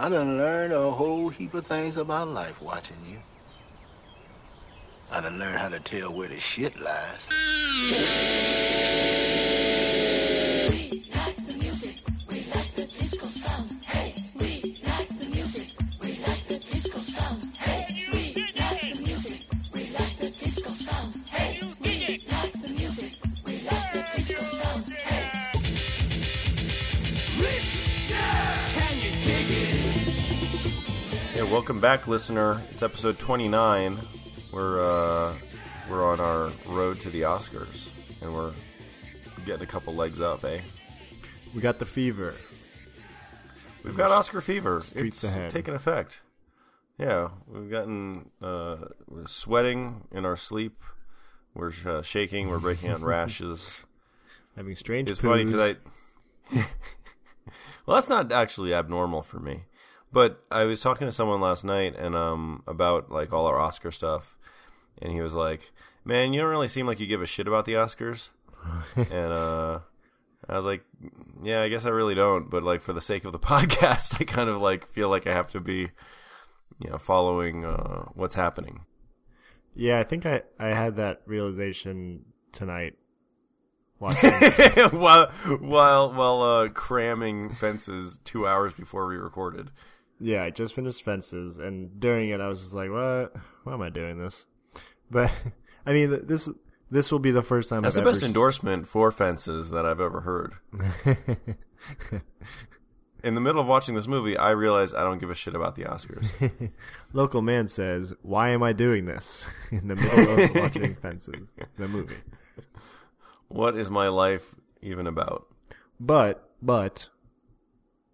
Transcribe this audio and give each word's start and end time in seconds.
I 0.00 0.08
done 0.08 0.38
learned 0.38 0.72
a 0.72 0.92
whole 0.92 1.28
heap 1.28 1.54
of 1.54 1.66
things 1.66 1.96
about 1.96 2.28
life 2.28 2.62
watching 2.62 2.98
you. 3.10 3.18
I 5.10 5.20
done 5.20 5.40
learned 5.40 5.58
how 5.58 5.68
to 5.70 5.80
tell 5.80 6.16
where 6.16 6.28
the 6.28 6.38
shit 6.38 6.78
lies. 6.80 7.26
Welcome 31.50 31.80
back, 31.80 32.06
listener. 32.06 32.60
It's 32.70 32.82
episode 32.82 33.18
29. 33.18 33.98
We're 34.52 34.80
uh, 34.80 35.34
we're 35.90 36.04
on 36.04 36.20
our 36.20 36.52
road 36.66 37.00
to 37.00 37.10
the 37.10 37.22
Oscars, 37.22 37.88
and 38.20 38.34
we're 38.34 38.52
getting 39.46 39.62
a 39.62 39.66
couple 39.66 39.94
legs 39.94 40.20
up, 40.20 40.44
eh? 40.44 40.60
We 41.54 41.60
got 41.60 41.78
the 41.78 41.86
fever. 41.86 42.34
We've 43.82 43.96
got 43.96 44.10
Oscar 44.10 44.40
fever. 44.40 44.80
Streets 44.80 45.24
it's 45.24 45.34
ahead. 45.34 45.50
taking 45.50 45.74
effect. 45.74 46.22
Yeah, 46.98 47.28
we've 47.46 47.70
gotten 47.70 48.30
uh, 48.42 48.76
we're 49.06 49.26
sweating 49.26 50.02
in 50.12 50.24
our 50.24 50.36
sleep. 50.36 50.82
We're 51.54 51.72
uh, 51.86 52.02
shaking. 52.02 52.48
We're 52.48 52.58
breaking 52.58 52.90
out 52.90 53.00
rashes. 53.02 53.70
Having 54.56 54.76
strange 54.76 55.10
It's 55.10 55.20
funny 55.20 55.44
poos. 55.44 55.52
because 55.52 55.76
I. 56.54 56.66
well, 57.86 57.94
that's 57.96 58.08
not 58.08 58.32
actually 58.32 58.74
abnormal 58.74 59.22
for 59.22 59.38
me, 59.38 59.64
but 60.12 60.42
I 60.50 60.64
was 60.64 60.80
talking 60.80 61.06
to 61.06 61.12
someone 61.12 61.40
last 61.40 61.64
night 61.64 61.96
and 61.96 62.14
um 62.14 62.62
about 62.66 63.10
like 63.10 63.32
all 63.32 63.46
our 63.46 63.58
Oscar 63.58 63.90
stuff, 63.90 64.36
and 65.00 65.12
he 65.12 65.20
was 65.20 65.34
like, 65.34 65.72
"Man, 66.04 66.32
you 66.32 66.40
don't 66.40 66.50
really 66.50 66.68
seem 66.68 66.86
like 66.86 67.00
you 67.00 67.06
give 67.06 67.22
a 67.22 67.26
shit 67.26 67.48
about 67.48 67.64
the 67.64 67.74
Oscars," 67.74 68.30
and 68.96 69.32
uh. 69.32 69.80
I 70.48 70.56
was 70.56 70.64
like, 70.64 70.82
yeah, 71.42 71.60
I 71.60 71.68
guess 71.68 71.84
I 71.84 71.90
really 71.90 72.14
don't, 72.14 72.48
but 72.48 72.62
like 72.62 72.80
for 72.80 72.94
the 72.94 73.00
sake 73.02 73.24
of 73.24 73.32
the 73.32 73.38
podcast, 73.40 74.18
I 74.20 74.24
kind 74.24 74.48
of 74.48 74.62
like 74.62 74.90
feel 74.92 75.10
like 75.10 75.26
I 75.26 75.34
have 75.34 75.50
to 75.50 75.60
be, 75.60 75.90
you 76.78 76.90
know, 76.90 76.96
following 76.96 77.66
uh, 77.66 78.04
what's 78.14 78.34
happening. 78.34 78.80
Yeah, 79.74 79.98
I 79.98 80.04
think 80.04 80.24
I, 80.26 80.42
I 80.58 80.68
had 80.68 80.96
that 80.96 81.22
realization 81.26 82.24
tonight. 82.52 82.94
While 83.98 85.26
while 85.58 86.12
while 86.12 86.42
uh, 86.42 86.68
cramming 86.68 87.50
fences 87.50 88.20
two 88.24 88.46
hours 88.46 88.72
before 88.72 89.08
we 89.08 89.16
recorded. 89.16 89.70
Yeah, 90.20 90.42
I 90.44 90.50
just 90.50 90.74
finished 90.74 91.02
Fences, 91.04 91.58
and 91.58 91.98
during 92.00 92.30
it, 92.30 92.40
I 92.40 92.48
was 92.48 92.60
just 92.62 92.72
like, 92.72 92.90
"What? 92.90 93.34
Why 93.64 93.74
am 93.74 93.82
I 93.82 93.88
doing 93.90 94.18
this?" 94.18 94.46
But 95.10 95.30
I 95.86 95.92
mean, 95.92 96.26
this 96.26 96.48
this 96.90 97.10
will 97.12 97.18
be 97.18 97.30
the 97.30 97.42
first 97.42 97.68
time 97.68 97.82
That's 97.82 97.96
I've 97.96 98.04
the 98.04 98.10
best 98.10 98.18
ever 98.18 98.24
s- 98.24 98.28
endorsement 98.28 98.88
for 98.88 99.10
fences 99.10 99.70
that 99.70 99.84
I've 99.86 100.00
ever 100.00 100.20
heard. 100.22 100.54
In 103.24 103.34
the 103.34 103.40
middle 103.40 103.60
of 103.60 103.66
watching 103.66 103.96
this 103.96 104.06
movie, 104.06 104.36
I 104.36 104.50
realized 104.50 104.94
I 104.94 105.00
don't 105.02 105.18
give 105.18 105.28
a 105.30 105.34
shit 105.34 105.56
about 105.56 105.74
the 105.74 105.82
Oscars. 105.84 106.70
Local 107.12 107.42
man 107.42 107.66
says, 107.66 108.12
"Why 108.22 108.50
am 108.50 108.62
I 108.62 108.72
doing 108.72 109.06
this?" 109.06 109.44
In 109.72 109.88
the 109.88 109.96
middle 109.96 110.38
of 110.44 110.54
watching 110.54 110.94
Fences, 110.94 111.52
the 111.76 111.88
movie. 111.88 112.14
what 113.48 113.76
is 113.76 113.90
my 113.90 114.06
life 114.08 114.54
even 114.82 115.08
about? 115.08 115.46
But 115.98 116.48
but 116.62 117.08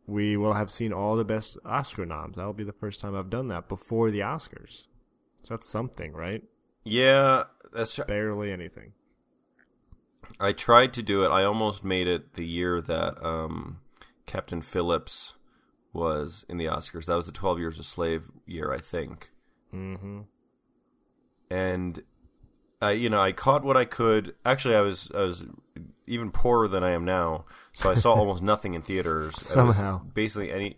we 0.07 0.37
will 0.37 0.53
have 0.53 0.71
seen 0.71 0.93
all 0.93 1.17
the 1.17 1.25
best 1.25 1.57
Oscar 1.65 2.05
noms. 2.05 2.37
That'll 2.37 2.53
be 2.53 2.65
the 2.65 2.73
first 2.73 3.01
time 3.01 3.17
I've 3.17 3.31
done 3.31 3.49
that 3.49 3.69
before 3.69 4.11
the 4.11 4.21
Oscars. 4.21 4.85
So 5.43 5.55
that's 5.55 5.69
something, 5.69 6.13
right? 6.13 6.43
Yeah, 6.85 7.45
that's. 7.73 7.99
Barely 7.99 8.53
anything. 8.53 8.93
I 10.41 10.53
tried 10.53 10.93
to 10.95 11.03
do 11.03 11.25
it. 11.25 11.29
I 11.29 11.45
almost 11.45 11.85
made 11.85 12.07
it 12.07 12.35
the 12.35 12.47
year 12.47 12.81
that 12.81 13.25
um, 13.25 13.81
Captain 14.27 14.61
Phillips 14.61 15.35
was 15.93 16.45
in 16.49 16.57
the 16.59 16.67
Oscars. 16.67 17.07
That 17.07 17.15
was 17.17 17.27
the 17.27 17.33
Twelve 17.33 17.59
Years 17.59 17.79
a 17.79 17.85
Slave 17.85 18.31
year, 18.47 18.73
I 18.73 18.79
think. 18.81 19.31
Mm-hmm. 19.73 20.21
and 21.51 22.03
I, 22.83 22.93
you 22.93 23.09
know, 23.09 23.21
I 23.21 23.33
caught 23.33 23.65
what 23.65 23.77
I 23.77 23.85
could. 23.85 24.35
Actually, 24.45 24.77
I 24.77 24.81
was 24.83 25.11
I 25.15 25.23
was 25.23 25.45
even 26.07 26.31
poorer 26.31 26.69
than 26.69 26.85
I 26.85 26.91
am 26.91 27.05
now, 27.05 27.45
so 27.73 27.91
I 27.91 27.95
saw 27.95 28.13
almost 28.19 28.43
nothing 28.43 28.75
in 28.75 28.83
theaters. 28.83 29.37
Somehow. 29.41 30.03
basically 30.13 30.51
any. 30.51 30.77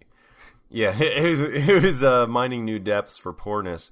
Yeah, 0.68 0.96
it 1.00 1.22
was 1.30 1.40
it 1.40 1.82
was 1.82 2.02
uh, 2.02 2.26
mining 2.26 2.64
new 2.64 2.78
depths 2.78 3.18
for 3.18 3.32
poorness. 3.32 3.90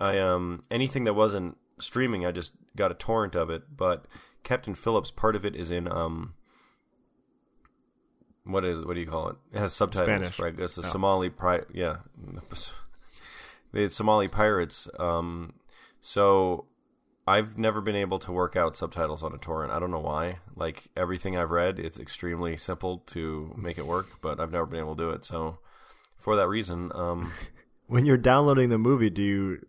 I 0.00 0.18
um 0.18 0.62
anything 0.70 1.04
that 1.04 1.14
wasn't 1.14 1.56
streaming, 1.78 2.26
I 2.26 2.32
just 2.32 2.52
got 2.76 2.90
a 2.90 2.94
torrent 2.94 3.34
of 3.36 3.50
it. 3.50 3.62
But 3.76 4.06
Captain 4.42 4.74
Phillips, 4.74 5.10
part 5.10 5.36
of 5.36 5.44
it 5.44 5.54
is 5.54 5.70
in 5.70 5.86
um. 5.90 6.34
What 8.44 8.64
is 8.64 8.84
what 8.84 8.94
do 8.94 9.00
you 9.00 9.06
call 9.06 9.28
it? 9.28 9.36
It 9.52 9.58
has 9.58 9.72
subtitles, 9.72 10.08
Spanish. 10.08 10.38
right? 10.40 10.58
It's 10.58 10.74
the 10.74 10.82
Oh. 10.82 10.90
Somali 10.90 11.30
pri- 11.30 11.64
yeah. 11.72 11.98
The 13.72 13.88
Somali 13.88 14.28
pirates. 14.28 14.86
Um, 14.98 15.54
so 16.02 16.66
I've 17.26 17.56
never 17.56 17.80
been 17.80 17.96
able 17.96 18.18
to 18.20 18.32
work 18.32 18.56
out 18.56 18.74
subtitles 18.74 19.22
on 19.22 19.32
a 19.32 19.38
torrent. 19.38 19.72
I 19.72 19.78
don't 19.78 19.90
know 19.90 20.00
why. 20.00 20.38
Like 20.56 20.84
everything 20.96 21.36
I've 21.36 21.50
read, 21.50 21.78
it's 21.78 22.00
extremely 22.00 22.56
simple 22.56 22.98
to 23.08 23.54
make 23.56 23.78
it 23.78 23.86
work, 23.86 24.06
but 24.20 24.40
I've 24.40 24.50
never 24.50 24.66
been 24.66 24.80
able 24.80 24.96
to 24.96 25.02
do 25.04 25.10
it. 25.10 25.24
So 25.24 25.58
for 26.18 26.34
that 26.36 26.48
reason, 26.48 26.90
um, 26.94 27.32
When 27.86 28.06
you're 28.06 28.16
downloading 28.16 28.70
the 28.70 28.78
movie, 28.78 29.10
do 29.10 29.20
you 29.20 29.66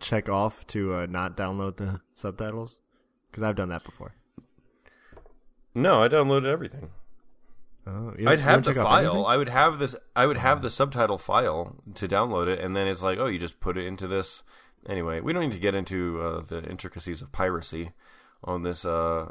check 0.00 0.28
off 0.28 0.66
to 0.68 0.94
uh, 0.94 1.06
not 1.06 1.36
download 1.36 1.76
the 1.76 2.00
subtitles? 2.14 2.78
Because 3.30 3.42
I've 3.42 3.56
done 3.56 3.68
that 3.68 3.84
before. 3.84 4.14
no, 5.74 6.02
I 6.02 6.08
downloaded 6.08 6.46
everything. 6.46 6.90
Oh, 7.86 8.14
I'd 8.26 8.40
have 8.40 8.64
the 8.64 8.74
file. 8.74 9.26
I 9.26 9.36
would 9.36 9.48
have 9.50 9.78
this. 9.78 9.94
I 10.14 10.26
would 10.26 10.38
have 10.38 10.62
the 10.62 10.70
subtitle 10.70 11.18
file 11.18 11.76
to 11.94 12.08
download 12.08 12.48
it, 12.48 12.58
and 12.60 12.74
then 12.74 12.88
it's 12.88 13.02
like, 13.02 13.18
oh, 13.18 13.26
you 13.26 13.38
just 13.38 13.60
put 13.60 13.76
it 13.76 13.86
into 13.86 14.08
this. 14.08 14.42
Anyway, 14.88 15.20
we 15.20 15.32
don't 15.32 15.42
need 15.42 15.52
to 15.52 15.58
get 15.58 15.74
into 15.74 16.20
uh, 16.20 16.42
the 16.42 16.62
intricacies 16.68 17.20
of 17.22 17.32
piracy 17.32 17.92
on 18.44 18.62
this 18.62 18.84
uh, 18.84 19.30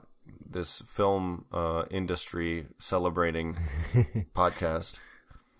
this 0.49 0.81
film 0.87 1.45
uh, 1.51 1.83
industry 1.89 2.67
celebrating 2.79 3.57
podcast. 4.35 4.99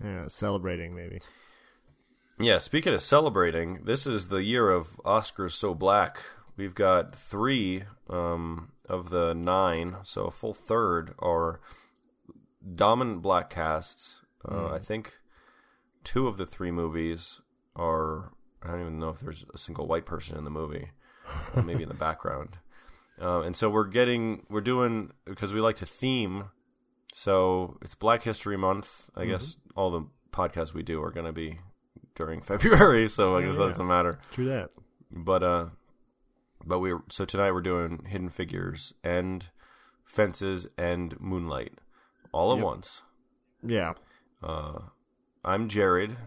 Yeah, 0.04 0.28
celebrating 0.28 0.96
maybe. 0.96 1.22
Yeah, 2.40 2.58
speaking 2.58 2.94
of 2.94 3.02
celebrating, 3.02 3.86
this 3.86 4.06
is 4.06 4.28
the 4.28 4.44
year 4.44 4.70
of 4.70 5.00
Oscars 5.06 5.52
So 5.52 5.74
Black. 5.74 6.18
We've 6.58 6.76
got 6.76 7.16
three 7.16 7.84
um, 8.10 8.72
of 8.90 9.10
the 9.10 9.34
nine, 9.34 9.98
so 10.04 10.26
a 10.26 10.32
full 10.32 10.54
third 10.54 11.14
are 11.20 11.62
dominant 12.76 13.22
black 13.22 13.50
casts. 13.50 14.22
Uh, 14.50 14.68
I 14.68 14.80
think 14.80 15.14
two 16.04 16.28
of 16.28 16.38
the 16.38 16.46
three 16.46 16.72
movies 16.72 17.42
are. 17.76 18.32
I 18.66 18.72
don't 18.72 18.82
even 18.82 19.00
know 19.00 19.10
if 19.10 19.20
there's 19.20 19.46
a 19.54 19.58
single 19.58 19.88
white 19.88 20.06
person 20.06 20.38
in 20.38 20.44
the 20.44 20.50
movie, 20.50 20.90
maybe 21.64 21.84
in 21.84 21.90
the 21.90 21.96
background. 21.96 22.58
Uh, 23.22 23.42
and 23.46 23.56
so 23.56 23.70
we're 23.70 23.86
getting, 23.88 24.46
we're 24.50 24.62
doing 24.62 25.12
because 25.26 25.54
we 25.54 25.62
like 25.62 25.76
to 25.78 25.86
theme. 25.86 26.46
So 27.14 27.78
it's 27.82 27.96
Black 27.96 28.24
History 28.24 28.58
Month. 28.58 29.10
I 29.16 29.26
guess 29.26 29.56
all 29.76 29.92
the 29.92 30.06
podcasts 30.32 30.74
we 30.74 30.84
do 30.84 31.02
are 31.02 31.12
going 31.12 31.26
to 31.28 31.32
be 31.32 31.60
during 32.16 32.42
February, 32.52 33.08
so 33.08 33.36
I 33.38 33.44
guess 33.44 33.56
that 33.56 33.70
doesn't 33.70 33.88
matter. 33.88 34.20
True 34.32 34.46
that. 34.48 34.72
But 35.12 35.44
uh, 35.44 35.66
but 36.66 36.80
we 36.80 36.94
so 37.10 37.24
tonight 37.26 37.52
we're 37.52 37.62
doing 37.62 38.04
Hidden 38.08 38.30
Figures 38.32 38.94
and 39.04 39.46
Fences 40.04 40.68
and 40.78 41.16
Moonlight 41.22 41.74
all 42.34 42.52
at 42.52 42.58
Yep. 42.58 42.66
once. 42.66 43.02
Yeah, 43.66 43.94
Uh, 44.44 44.80
I'm 45.46 45.70
Jared, 45.70 46.18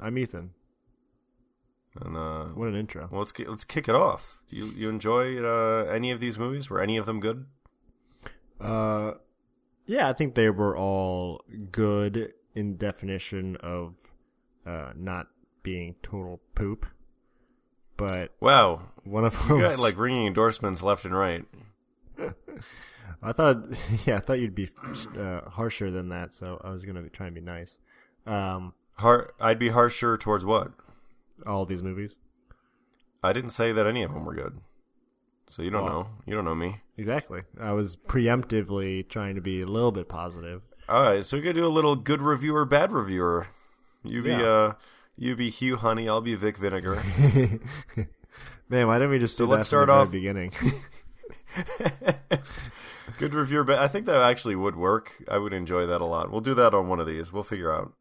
I'm 0.00 0.16
Ethan. 0.16 0.52
And 2.04 2.16
uh, 2.16 2.44
What 2.54 2.68
an 2.68 2.76
intro. 2.76 3.08
well, 3.10 3.20
let's 3.20 3.32
let's 3.38 3.64
kick 3.64 3.88
it 3.88 3.94
off. 3.94 4.38
Do 4.50 4.56
you 4.56 4.66
you 4.76 4.88
enjoy 4.88 5.42
uh, 5.42 5.84
any 5.90 6.10
of 6.10 6.20
these 6.20 6.38
movies? 6.38 6.68
Were 6.70 6.80
any 6.80 6.96
of 6.96 7.06
them 7.06 7.20
good? 7.20 7.46
Uh, 8.60 9.12
yeah, 9.86 10.08
I 10.08 10.12
think 10.12 10.34
they 10.34 10.50
were 10.50 10.76
all 10.76 11.42
good 11.72 12.32
in 12.54 12.76
definition 12.76 13.56
of 13.56 13.94
uh, 14.66 14.92
not 14.96 15.28
being 15.62 15.94
total 16.02 16.40
poop. 16.54 16.86
But 17.96 18.34
Wow, 18.40 18.88
one 19.04 19.24
of 19.24 19.34
you 19.42 19.48
them, 19.48 19.60
got 19.60 19.78
like 19.78 19.98
ringing 19.98 20.26
endorsements 20.26 20.82
left 20.82 21.04
and 21.04 21.14
right. 21.16 21.44
I 23.22 23.32
thought, 23.32 23.56
yeah, 24.06 24.16
I 24.16 24.20
thought 24.20 24.38
you'd 24.40 24.54
be 24.54 24.68
uh, 25.18 25.42
harsher 25.50 25.90
than 25.90 26.08
that, 26.08 26.32
so 26.34 26.60
I 26.64 26.70
was 26.70 26.84
gonna 26.84 27.02
be 27.02 27.10
trying 27.10 27.34
to 27.34 27.40
be 27.40 27.44
nice. 27.44 27.78
Um, 28.26 28.72
Har- 28.94 29.32
I'd 29.40 29.58
be 29.58 29.68
harsher 29.70 30.16
towards 30.16 30.44
what? 30.44 30.72
All 31.46 31.66
these 31.66 31.82
movies, 31.82 32.16
I 33.22 33.32
didn't 33.32 33.50
say 33.50 33.72
that 33.72 33.86
any 33.86 34.02
of 34.02 34.12
them 34.12 34.24
were 34.24 34.34
good. 34.34 34.60
So 35.48 35.62
you 35.62 35.70
don't 35.70 35.84
Well- 35.84 35.92
know. 35.92 36.08
You 36.26 36.34
don't 36.34 36.44
know 36.44 36.54
me. 36.54 36.80
exactly. 36.96 37.42
I 37.60 37.72
was 37.72 37.96
preemptively 37.96 39.08
trying 39.08 39.34
to 39.34 39.40
be 39.40 39.62
a 39.62 39.66
little 39.66 39.92
bit 39.92 40.08
positive. 40.08 40.62
All 40.88 41.02
right, 41.02 41.24
so 41.24 41.36
we 41.36 41.42
could 41.42 41.56
do 41.56 41.66
a 41.66 41.68
little 41.68 41.96
good 41.96 42.22
reviewer, 42.22 42.64
bad 42.64 42.92
reviewer. 42.92 43.46
You 44.02 44.22
be 44.22 44.30
Yeah. 44.30 44.42
uh, 44.42 44.72
you 45.16 45.36
be 45.36 45.50
Hugh 45.50 45.76
Honey, 45.76 46.08
I'll 46.08 46.20
be 46.20 46.34
Vic 46.34 46.56
Vinegar. 46.56 46.96
Man, 48.68 48.86
why 48.86 48.98
didn't 48.98 49.10
we 49.10 49.18
just 49.18 49.36
do 49.38 49.44
So 49.44 49.50
that 49.50 49.56
let's 49.56 49.68
from 49.68 49.86
start 49.86 49.88
the 49.88 49.90
very 49.92 50.02
off- 50.02 50.12
beginning? 50.12 50.52
good 53.18 53.34
reviewer, 53.34 53.64
but 53.64 53.78
I 53.78 53.88
think 53.88 54.06
that 54.06 54.22
actually 54.22 54.56
would 54.56 54.76
work. 54.76 55.12
I 55.28 55.38
would 55.38 55.52
enjoy 55.52 55.86
that 55.86 56.00
a 56.00 56.04
lot. 56.06 56.30
We'll 56.30 56.40
do 56.40 56.54
that 56.54 56.74
on 56.74 56.88
one 56.88 57.00
of 57.00 57.06
these. 57.06 57.32
We'll 57.32 57.42
figure 57.42 57.72
out. 57.72 57.92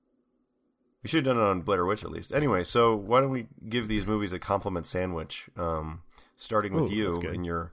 We 1.04 1.07
should 1.10 1.25
have 1.25 1.36
done 1.36 1.44
it 1.44 1.48
on 1.48 1.62
Blair 1.62 1.86
Witch 1.86 2.04
at 2.04 2.12
least. 2.12 2.34
Anyway, 2.34 2.63
so 2.63 2.96
why 2.96 3.22
don't 3.22 3.31
we 3.31 3.48
give 3.69 3.88
these 3.88 4.06
movies 4.06 4.34
a 4.34 4.40
compliment 4.40 4.86
sandwich? 4.86 5.50
Um, 5.56 6.01
starting 6.36 6.74
with 6.74 6.92
Ooh, 6.92 6.96
you 6.96 7.13
that's 7.13 7.25
and 7.25 7.46
your 7.46 7.72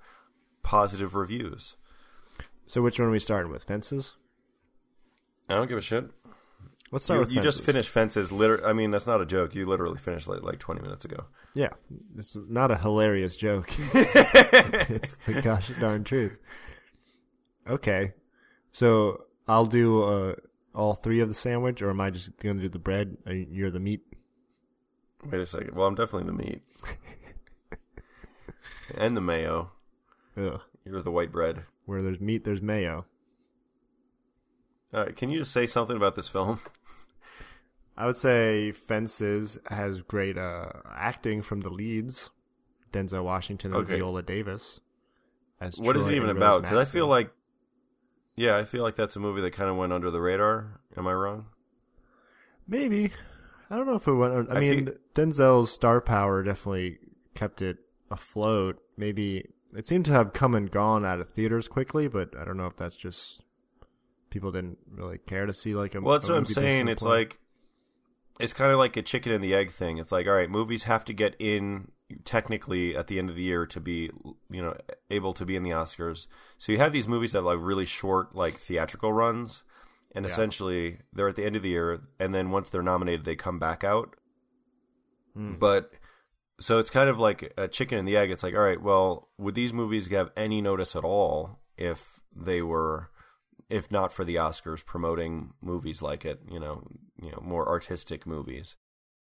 positive 0.63 1.15
reviews. 1.15 1.75
so 2.67 2.83
which 2.83 2.99
one 3.01 3.09
are 3.09 3.13
we 3.13 3.19
starting 3.19 3.51
with? 3.51 3.65
Fences? 3.65 4.15
I 5.49 5.55
don't 5.55 5.69
give 5.69 5.79
a 5.79 5.83
shit. 5.83 6.11
Let's 6.93 7.05
start 7.05 7.17
You, 7.19 7.21
with 7.27 7.33
you 7.33 7.41
just 7.41 7.63
finished 7.63 7.89
Fences. 7.89 8.31
Liter- 8.31 8.65
I 8.65 8.73
mean, 8.73 8.93
that's 8.93 9.09
not 9.09 9.21
a 9.21 9.27
joke. 9.27 9.55
You 9.57 9.67
literally 9.67 9.99
finished 9.99 10.29
like, 10.29 10.43
like 10.43 10.61
20 10.61 10.81
minutes 10.83 11.05
ago. 11.05 11.25
Yeah, 11.55 11.71
it's 12.17 12.37
not 12.49 12.71
a 12.71 12.77
hilarious 12.79 13.35
joke. 13.35 13.69
it's 13.95 15.17
the 15.27 15.41
gosh 15.43 15.71
darn 15.81 16.05
truth. 16.05 16.39
Okay, 17.69 18.13
so 18.73 19.25
I'll 19.49 19.67
do 19.67 20.03
uh, 20.03 20.35
all 20.77 20.95
three 20.95 21.21
of 21.21 21.29
the 21.29 21.35
sandwich, 21.35 21.83
or 21.83 21.91
am 21.91 22.01
I 22.01 22.11
just 22.11 22.37
going 22.39 22.57
to 22.57 22.63
do 22.63 22.69
the 22.69 22.79
bread? 22.79 23.17
Uh, 23.27 23.33
You're 23.33 23.71
the 23.71 23.81
meat. 23.81 24.03
Wait 25.25 25.41
a 25.41 25.47
second. 25.47 25.75
Well, 25.75 25.89
I'm 25.89 25.95
definitely 25.95 26.27
the 26.27 26.45
meat. 26.45 26.63
and 28.95 29.17
the 29.17 29.21
mayo. 29.21 29.73
Ugh. 30.37 30.61
You're 30.85 31.03
the 31.03 31.11
white 31.11 31.33
bread. 31.33 31.65
Where 31.87 32.03
there's 32.03 32.21
meat, 32.21 32.45
there's 32.45 32.63
mayo. 32.63 33.07
All 34.95 35.01
right, 35.01 35.17
can 35.17 35.31
you 35.31 35.41
just 35.41 35.53
say 35.53 35.67
something 35.67 35.97
about 35.97 36.15
this 36.15 36.29
film? 36.29 36.61
I 37.97 38.07
would 38.07 38.19
say 38.19 38.73
Fences 38.73 39.59
has 39.69 40.03
great 40.03 40.37
uh, 40.37 40.69
acting 40.95 41.41
from 41.43 41.63
the 41.63 41.71
leads, 41.71 42.31
Denzel 42.93 43.25
Washington 43.25 43.73
and 43.73 43.83
Okay. 43.85 43.97
Viola 43.97 44.23
Davis. 44.23 44.81
As 45.61 45.79
what 45.79 45.97
is 45.97 46.03
Troy 46.05 46.13
it 46.13 46.17
even 46.17 46.31
about? 46.31 46.63
Because 46.63 46.89
I 46.89 46.91
feel 46.91 47.07
like, 47.07 47.33
yeah, 48.37 48.57
I 48.57 48.65
feel 48.65 48.83
like 48.83 48.97
that's 48.97 49.17
a 49.17 49.21
movie 49.21 49.41
that 49.43 49.53
kind 49.53 49.71
of 49.71 49.77
went 49.77 49.93
under 49.93 50.11
the 50.11 50.21
radar. 50.21 50.81
Am 50.97 51.07
I 51.07 51.13
wrong? 51.13 51.47
Maybe. 52.69 53.13
I 53.71 53.77
don't 53.77 53.87
know 53.87 53.97
if 53.97 54.07
it 54.07 54.13
went. 54.15 54.51
I, 54.51 54.57
I 54.57 54.61
mean, 54.61 54.87
feel- 54.87 54.95
Denzel's 55.15 55.73
star 55.73 56.01
power 56.01 56.43
definitely 56.43 56.99
kept 57.35 57.63
it 57.63 57.79
afloat. 58.11 58.79
Maybe 58.97 59.49
it 59.75 59.87
seemed 59.89 60.05
to 60.07 60.13
have 60.13 60.33
come 60.33 60.55
and 60.55 60.71
gone 60.71 61.05
out 61.05 61.21
of 61.21 61.29
theaters 61.29 61.69
quickly, 61.69 62.09
but 62.09 62.37
I 62.39 62.45
don't 62.45 62.57
know 62.57 62.67
if 62.67 62.77
that's 62.77 62.97
just 62.97 63.41
people 64.31 64.53
didn't 64.53 64.79
really 64.91 65.19
care 65.19 65.47
to 65.47 65.55
see 65.55 65.75
like 65.75 65.95
a. 65.95 66.01
Well, 66.01 66.15
that's 66.19 66.29
a 66.29 66.33
what 66.33 66.37
I'm 66.39 66.43
movie 66.43 66.49
based 66.55 66.59
on 66.59 66.65
saying. 66.65 66.89
It's 66.89 67.03
play. 67.03 67.19
like 67.19 67.39
it's 68.39 68.53
kind 68.53 68.71
of 68.73 68.79
like 68.79 68.97
a 68.97 69.03
chicken 69.03 69.33
and 69.33 69.43
the 69.43 69.55
egg 69.55 69.73
thing. 69.73 69.99
It's 69.99 70.13
like, 70.13 70.27
all 70.27 70.35
right, 70.35 70.51
movies 70.51 70.85
have 70.85 71.05
to 71.07 71.13
get 71.13 71.35
in 71.39 71.91
technically 72.25 72.97
at 72.97 73.09
the 73.09 73.19
end 73.19 73.31
of 73.31 73.37
the 73.37 73.43
year 73.43 73.67
to 73.67 73.81
be, 73.81 74.11
you 74.51 74.63
know, 74.63 74.77
able 75.11 75.35
to 75.35 75.45
be 75.45 75.57
in 75.57 75.63
the 75.63 75.71
Oscars. 75.71 76.27
So 76.59 76.73
you 76.73 76.79
have 76.79 76.93
these 76.93 77.09
movies 77.09 77.33
that 77.33 77.39
have 77.39 77.45
like 77.45 77.59
really 77.61 77.85
short, 77.85 78.35
like 78.35 78.59
theatrical 78.59 79.13
runs, 79.13 79.63
and 80.15 80.25
Yeah. 80.25 80.31
essentially 80.31 80.99
they're 81.13 81.29
at 81.29 81.37
the 81.37 81.45
end 81.45 81.57
of 81.57 81.63
the 81.63 81.71
year, 81.71 82.01
and 82.19 82.33
then 82.33 82.51
once 82.51 82.71
they're 82.71 82.83
nominated, 82.83 83.25
they 83.25 83.37
come 83.37 83.59
back 83.59 83.83
out. 83.85 84.17
Hmm. 85.35 85.55
But 85.59 85.93
so 86.61 86.79
it's 86.79 86.91
kind 86.91 87.11
of 87.11 87.19
like 87.19 87.53
a 87.59 87.69
chicken 87.69 87.99
and 87.99 88.09
the 88.09 88.17
egg. 88.17 88.31
It's 88.31 88.43
like, 88.43 88.55
all 88.55 88.61
right, 88.61 88.81
well, 88.81 89.29
would 89.37 89.55
these 89.55 89.73
movies 89.73 90.07
have 90.09 90.31
any 90.37 90.63
notice 90.63 90.97
at 90.97 91.05
all 91.05 91.59
if 91.77 92.21
they 92.35 92.63
were, 92.63 93.11
if 93.69 93.91
not 93.91 94.13
for 94.13 94.25
the 94.25 94.37
Oscars 94.37 94.85
promoting 94.85 95.53
movies 95.61 96.01
like 96.01 96.25
it, 96.25 96.41
you 96.51 96.61
know, 96.61 96.87
you 97.21 97.31
know, 97.33 97.41
more 97.43 97.69
artistic 97.69 98.27
movies, 98.27 98.77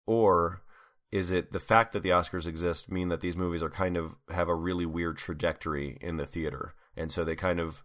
or 0.07 0.63
is 1.13 1.31
it 1.31 1.53
the 1.53 1.61
fact 1.61 1.93
that 1.93 2.03
the 2.03 2.11
Oscars 2.11 2.47
exist 2.47 2.91
mean 2.91 3.09
that 3.09 3.21
these 3.21 3.37
movies 3.37 3.63
are 3.63 3.71
kind 3.71 3.97
of 3.97 4.17
have 4.31 4.49
a 4.49 4.55
really 4.55 4.87
weird 4.87 5.19
trajectory 5.19 5.99
in 6.01 6.17
the 6.17 6.27
theater, 6.27 6.75
and 6.97 7.11
so 7.11 7.25
they 7.25 7.37
kind 7.37 7.61
of 7.61 7.83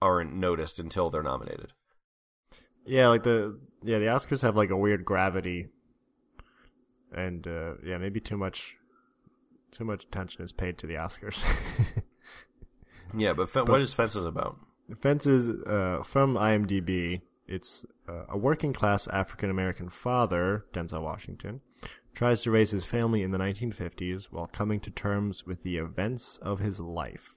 aren't 0.00 0.34
noticed 0.34 0.78
until 0.78 1.10
they're 1.10 1.22
nominated? 1.22 1.72
yeah, 2.86 3.08
like 3.08 3.22
the 3.22 3.58
yeah 3.82 3.98
the 3.98 4.06
Oscars 4.06 4.42
have 4.42 4.56
like 4.56 4.70
a 4.70 4.76
weird 4.76 5.04
gravity, 5.04 5.68
and 7.14 7.46
uh, 7.46 7.74
yeah, 7.84 7.98
maybe 7.98 8.20
too 8.20 8.36
much. 8.36 8.76
Too 9.72 9.84
much 9.84 10.04
attention 10.04 10.42
is 10.42 10.52
paid 10.52 10.78
to 10.78 10.86
the 10.86 10.94
Oscars. 10.94 11.42
Yeah, 13.14 13.32
but, 13.32 13.48
Fen- 13.48 13.66
what 13.66 13.80
is 13.80 13.94
Fences 13.94 14.24
about? 14.24 14.58
Fences 15.00 15.48
uh, 15.66 16.02
from 16.02 16.34
IMDb. 16.34 17.22
It's 17.46 17.84
uh, 18.08 18.24
a 18.28 18.36
working 18.36 18.72
class 18.72 19.06
African 19.08 19.50
American 19.50 19.88
father, 19.88 20.64
Denzel 20.72 21.02
Washington, 21.02 21.60
tries 22.16 22.42
to 22.42 22.50
raise 22.50 22.72
his 22.72 22.84
family 22.84 23.22
in 23.22 23.30
the 23.30 23.38
1950s 23.38 24.24
while 24.32 24.48
coming 24.48 24.80
to 24.80 24.90
terms 24.90 25.46
with 25.46 25.62
the 25.62 25.76
events 25.76 26.38
of 26.42 26.58
his 26.58 26.80
life. 26.80 27.36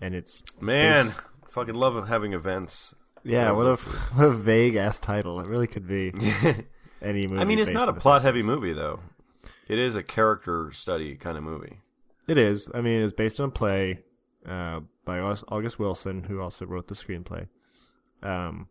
And 0.00 0.14
it's 0.14 0.42
Man, 0.60 1.06
based- 1.06 1.20
fucking 1.48 1.74
love 1.74 1.96
of 1.96 2.08
having 2.08 2.32
events. 2.34 2.92
yeah, 3.24 3.52
what 3.52 3.66
a 3.66 3.76
what 4.14 4.24
a 4.26 4.30
vague 4.32 4.76
ass 4.76 4.98
title. 4.98 5.40
It 5.40 5.46
really 5.46 5.66
could 5.68 5.86
be 5.86 6.12
any 7.02 7.26
movie. 7.26 7.40
I 7.40 7.44
mean, 7.44 7.58
it's 7.58 7.70
not 7.70 7.88
a 7.88 7.92
plot 7.94 8.22
heavy 8.22 8.42
movie 8.42 8.72
though. 8.72 9.00
It 9.68 9.78
is 9.78 9.94
a 9.94 10.02
character 10.02 10.72
study 10.72 11.14
kind 11.14 11.38
of 11.38 11.44
movie. 11.44 11.78
It 12.26 12.36
is. 12.38 12.68
I 12.74 12.80
mean, 12.80 13.02
it's 13.02 13.12
based 13.12 13.38
on 13.40 13.48
a 13.48 13.52
play 13.52 14.00
uh, 14.46 14.80
by 15.04 15.20
August 15.20 15.78
Wilson, 15.78 16.24
who 16.24 16.40
also 16.40 16.66
wrote 16.66 16.88
the 16.88 16.94
screenplay. 16.94 17.46
Um, 18.22 18.68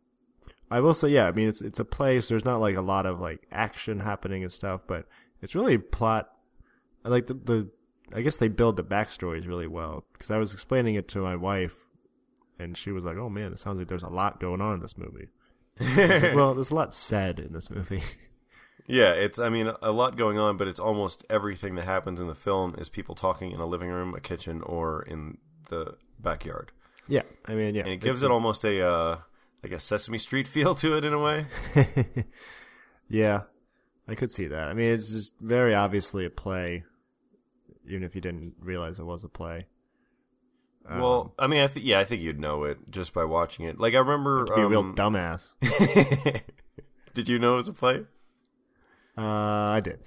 I 0.72 0.82
will 0.82 0.94
say, 0.94 1.10
yeah. 1.10 1.28
I 1.28 1.32
mean, 1.32 1.48
it's 1.48 1.62
it's 1.62 1.80
a 1.80 1.86
play, 1.86 2.20
so 2.22 2.30
there's 2.30 2.46
not 2.46 2.60
like 2.60 2.76
a 2.76 2.82
lot 2.82 3.06
of 3.06 3.20
like 3.20 3.48
action 3.52 4.00
happening 4.02 4.44
and 4.44 4.52
stuff, 4.52 4.84
but 4.88 5.06
it's 5.42 5.56
really 5.56 5.78
plot. 5.78 6.30
I 7.04 7.10
like 7.10 7.28
the 7.28 7.34
the. 7.34 7.70
I 8.12 8.22
guess 8.22 8.38
they 8.38 8.48
build 8.48 8.76
the 8.76 8.84
backstories 8.84 9.48
really 9.48 9.68
well 9.68 10.04
because 10.14 10.32
I 10.32 10.38
was 10.38 10.52
explaining 10.54 10.96
it 10.96 11.08
to 11.10 11.20
my 11.20 11.36
wife, 11.36 11.86
and 12.58 12.76
she 12.76 12.92
was 12.92 13.04
like, 13.04 13.18
"Oh 13.18 13.30
man, 13.30 13.54
it 13.54 13.60
sounds 13.60 13.78
like 13.78 13.88
there's 13.88 14.04
a 14.04 14.10
lot 14.10 14.40
going 14.40 14.62
on 14.62 14.76
in 14.76 14.80
this 14.80 14.98
movie." 14.98 15.28
Like, 15.80 16.34
well, 16.36 16.56
there's 16.56 16.72
a 16.72 16.76
lot 16.76 16.94
said 16.94 17.40
in 17.40 17.54
this 17.54 17.70
movie. 17.70 18.04
Yeah, 18.88 19.12
it's 19.12 19.38
I 19.38 19.50
mean 19.50 19.72
a 19.84 19.92
lot 19.92 20.18
going 20.18 20.40
on, 20.40 20.58
but 20.58 20.68
it's 20.68 20.80
almost 20.80 21.24
everything 21.30 21.76
that 21.76 21.86
happens 21.86 22.20
in 22.20 22.28
the 22.28 22.34
film 22.34 22.76
is 22.80 22.90
people 22.90 23.14
talking 23.14 23.52
in 23.52 23.60
a 23.60 23.68
living 23.68 23.90
room, 23.90 24.16
a 24.16 24.20
kitchen, 24.20 24.64
or 24.64 25.04
in 25.04 25.38
the 25.70 25.96
backyard, 26.20 26.72
yeah, 27.10 27.24
I 27.46 27.56
mean, 27.56 27.74
yeah, 27.74 27.82
and 27.82 27.92
it 27.92 27.98
gives 27.98 28.22
it 28.22 28.30
almost 28.30 28.64
a 28.64 28.88
uh, 28.88 29.18
like 29.64 29.72
a 29.72 29.80
Sesame 29.80 30.20
Street 30.20 30.48
feel 30.48 30.76
to 30.76 30.96
it 30.96 31.04
in 31.04 31.12
a 31.12 31.20
way. 31.20 31.48
yeah, 33.10 33.42
I 34.10 34.16
could 34.16 34.32
see 34.32 34.48
that. 34.48 34.70
I 34.70 34.74
mean, 34.74 34.94
it's 34.94 35.10
just 35.10 35.40
very 35.40 35.74
obviously 35.76 36.26
a 36.26 36.30
play, 36.30 36.84
even 37.88 38.04
if 38.04 38.16
you 38.16 38.22
didn't 38.22 38.56
realize 38.60 39.00
it 39.00 39.04
was 39.06 39.24
a 39.24 39.30
play. 39.30 39.68
Um, 40.88 41.00
well, 41.00 41.34
I 41.38 41.48
mean, 41.48 41.62
I 41.62 41.68
think 41.68 41.86
yeah, 41.86 42.00
I 42.00 42.06
think 42.06 42.22
you'd 42.22 42.40
know 42.40 42.64
it 42.64 42.78
just 42.90 43.14
by 43.14 43.24
watching 43.26 43.66
it. 43.66 43.80
Like 43.80 43.94
I 43.94 44.00
remember, 44.00 44.46
to 44.46 44.56
be 44.56 44.62
a 44.62 44.68
real 44.68 44.80
um, 44.82 44.96
dumbass. 44.96 45.50
did 47.14 47.30
you 47.30 47.38
know 47.40 47.54
it 47.54 47.58
was 47.58 47.68
a 47.68 47.74
play? 47.74 48.06
Uh, 49.18 49.22
I 49.22 49.82
did, 49.84 50.00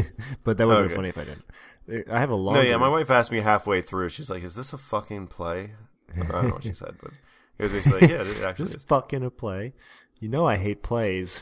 but 0.44 0.58
that 0.58 0.66
would 0.66 0.74
have 0.76 0.84
Okay. 0.84 0.88
been 0.88 0.96
funny 0.96 1.08
if 1.10 1.18
I 1.18 1.24
didn't. 1.24 1.44
I 2.10 2.18
have 2.18 2.30
a 2.30 2.34
long. 2.34 2.54
No, 2.56 2.60
yeah, 2.62 2.76
my 2.76 2.88
wife 2.88 3.10
asked 3.10 3.30
me 3.30 3.40
halfway 3.40 3.80
through. 3.80 4.08
She's 4.08 4.28
like, 4.28 4.42
"Is 4.42 4.56
this 4.56 4.72
a 4.72 4.78
fucking 4.78 5.28
play?" 5.28 5.72
I 6.14 6.18
don't 6.18 6.48
know 6.48 6.54
what 6.54 6.64
she 6.64 6.74
said, 6.74 6.96
but 7.00 7.12
it 7.58 7.62
was 7.62 7.72
basically 7.72 8.00
like, 8.00 8.10
"Yeah, 8.10 8.22
it 8.22 8.42
actually 8.42 8.64
Just 8.66 8.76
is." 8.78 8.84
fucking 8.84 9.22
a 9.22 9.30
play. 9.30 9.72
You 10.18 10.28
know 10.28 10.46
I 10.46 10.56
hate 10.56 10.82
plays. 10.82 11.40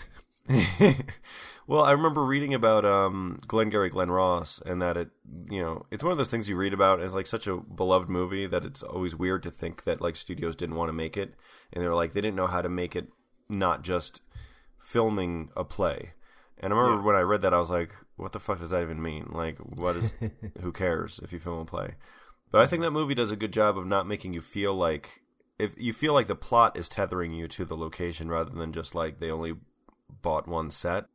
Well, 1.66 1.83
I 1.85 1.92
remember 1.92 2.25
reading 2.25 2.54
about 2.54 2.85
um, 2.85 3.38
Glengarry 3.47 3.88
Glen 3.90 4.11
Ross, 4.11 4.61
and 4.64 4.80
that 4.83 4.97
it, 4.97 5.11
you 5.50 5.61
know, 5.61 5.87
it's 5.90 6.02
one 6.02 6.12
of 6.12 6.18
those 6.18 6.30
things 6.30 6.49
you 6.49 6.56
read 6.56 6.73
about. 6.75 6.99
And 6.99 7.06
it's 7.06 7.14
like 7.14 7.26
such 7.26 7.47
a 7.47 7.56
beloved 7.56 8.09
movie 8.09 8.47
that 8.47 8.64
it's 8.64 8.83
always 8.83 9.14
weird 9.14 9.42
to 9.44 9.50
think 9.50 9.85
that 9.85 10.00
like 10.00 10.16
studios 10.16 10.56
didn't 10.56 10.76
want 10.76 10.88
to 10.88 10.92
make 10.94 11.16
it, 11.16 11.35
and 11.73 11.83
they're 11.83 11.94
like 11.94 12.12
they 12.12 12.21
didn't 12.21 12.37
know 12.37 12.47
how 12.47 12.62
to 12.62 12.68
make 12.68 12.94
it 12.94 13.09
not 13.49 13.83
just 13.83 14.21
filming 14.78 15.50
a 15.56 15.64
play. 15.64 16.12
And 16.59 16.73
I 16.73 16.76
remember 16.76 17.00
Yeah. 17.00 17.06
when 17.06 17.16
I 17.16 17.21
read 17.21 17.42
that, 17.42 17.54
I 17.54 17.59
was 17.59 17.71
like, 17.71 17.90
"What 18.16 18.33
the 18.33 18.40
fuck 18.40 18.59
does 18.61 18.71
that 18.71 18.83
even 18.83 19.02
mean? 19.02 19.30
Like, 19.33 19.59
what 19.59 19.97
is? 19.97 20.14
who 20.61 20.73
cares 20.73 21.21
if 21.23 21.33
you 21.33 21.38
film 21.38 21.59
a 21.61 21.64
play?" 21.64 21.94
But 22.50 22.61
I 22.62 22.66
think 22.66 22.83
that 22.83 22.92
movie 22.92 23.14
does 23.14 23.30
a 23.33 23.37
good 23.37 23.52
job 23.52 23.76
of 23.76 23.87
not 23.87 24.06
making 24.06 24.33
you 24.33 24.40
feel 24.40 24.75
like 24.75 25.23
if 25.59 25.75
you 25.76 25.92
feel 25.92 26.12
like 26.12 26.26
the 26.28 26.37
plot 26.37 26.76
is 26.76 26.88
tethering 26.88 27.33
you 27.33 27.49
to 27.49 27.64
the 27.64 27.76
location 27.76 28.28
rather 28.28 28.50
than 28.50 28.73
just 28.73 28.94
like 28.94 29.18
they 29.18 29.30
only 29.30 29.54
bought 30.23 30.47
one 30.47 30.71
set. 30.71 31.06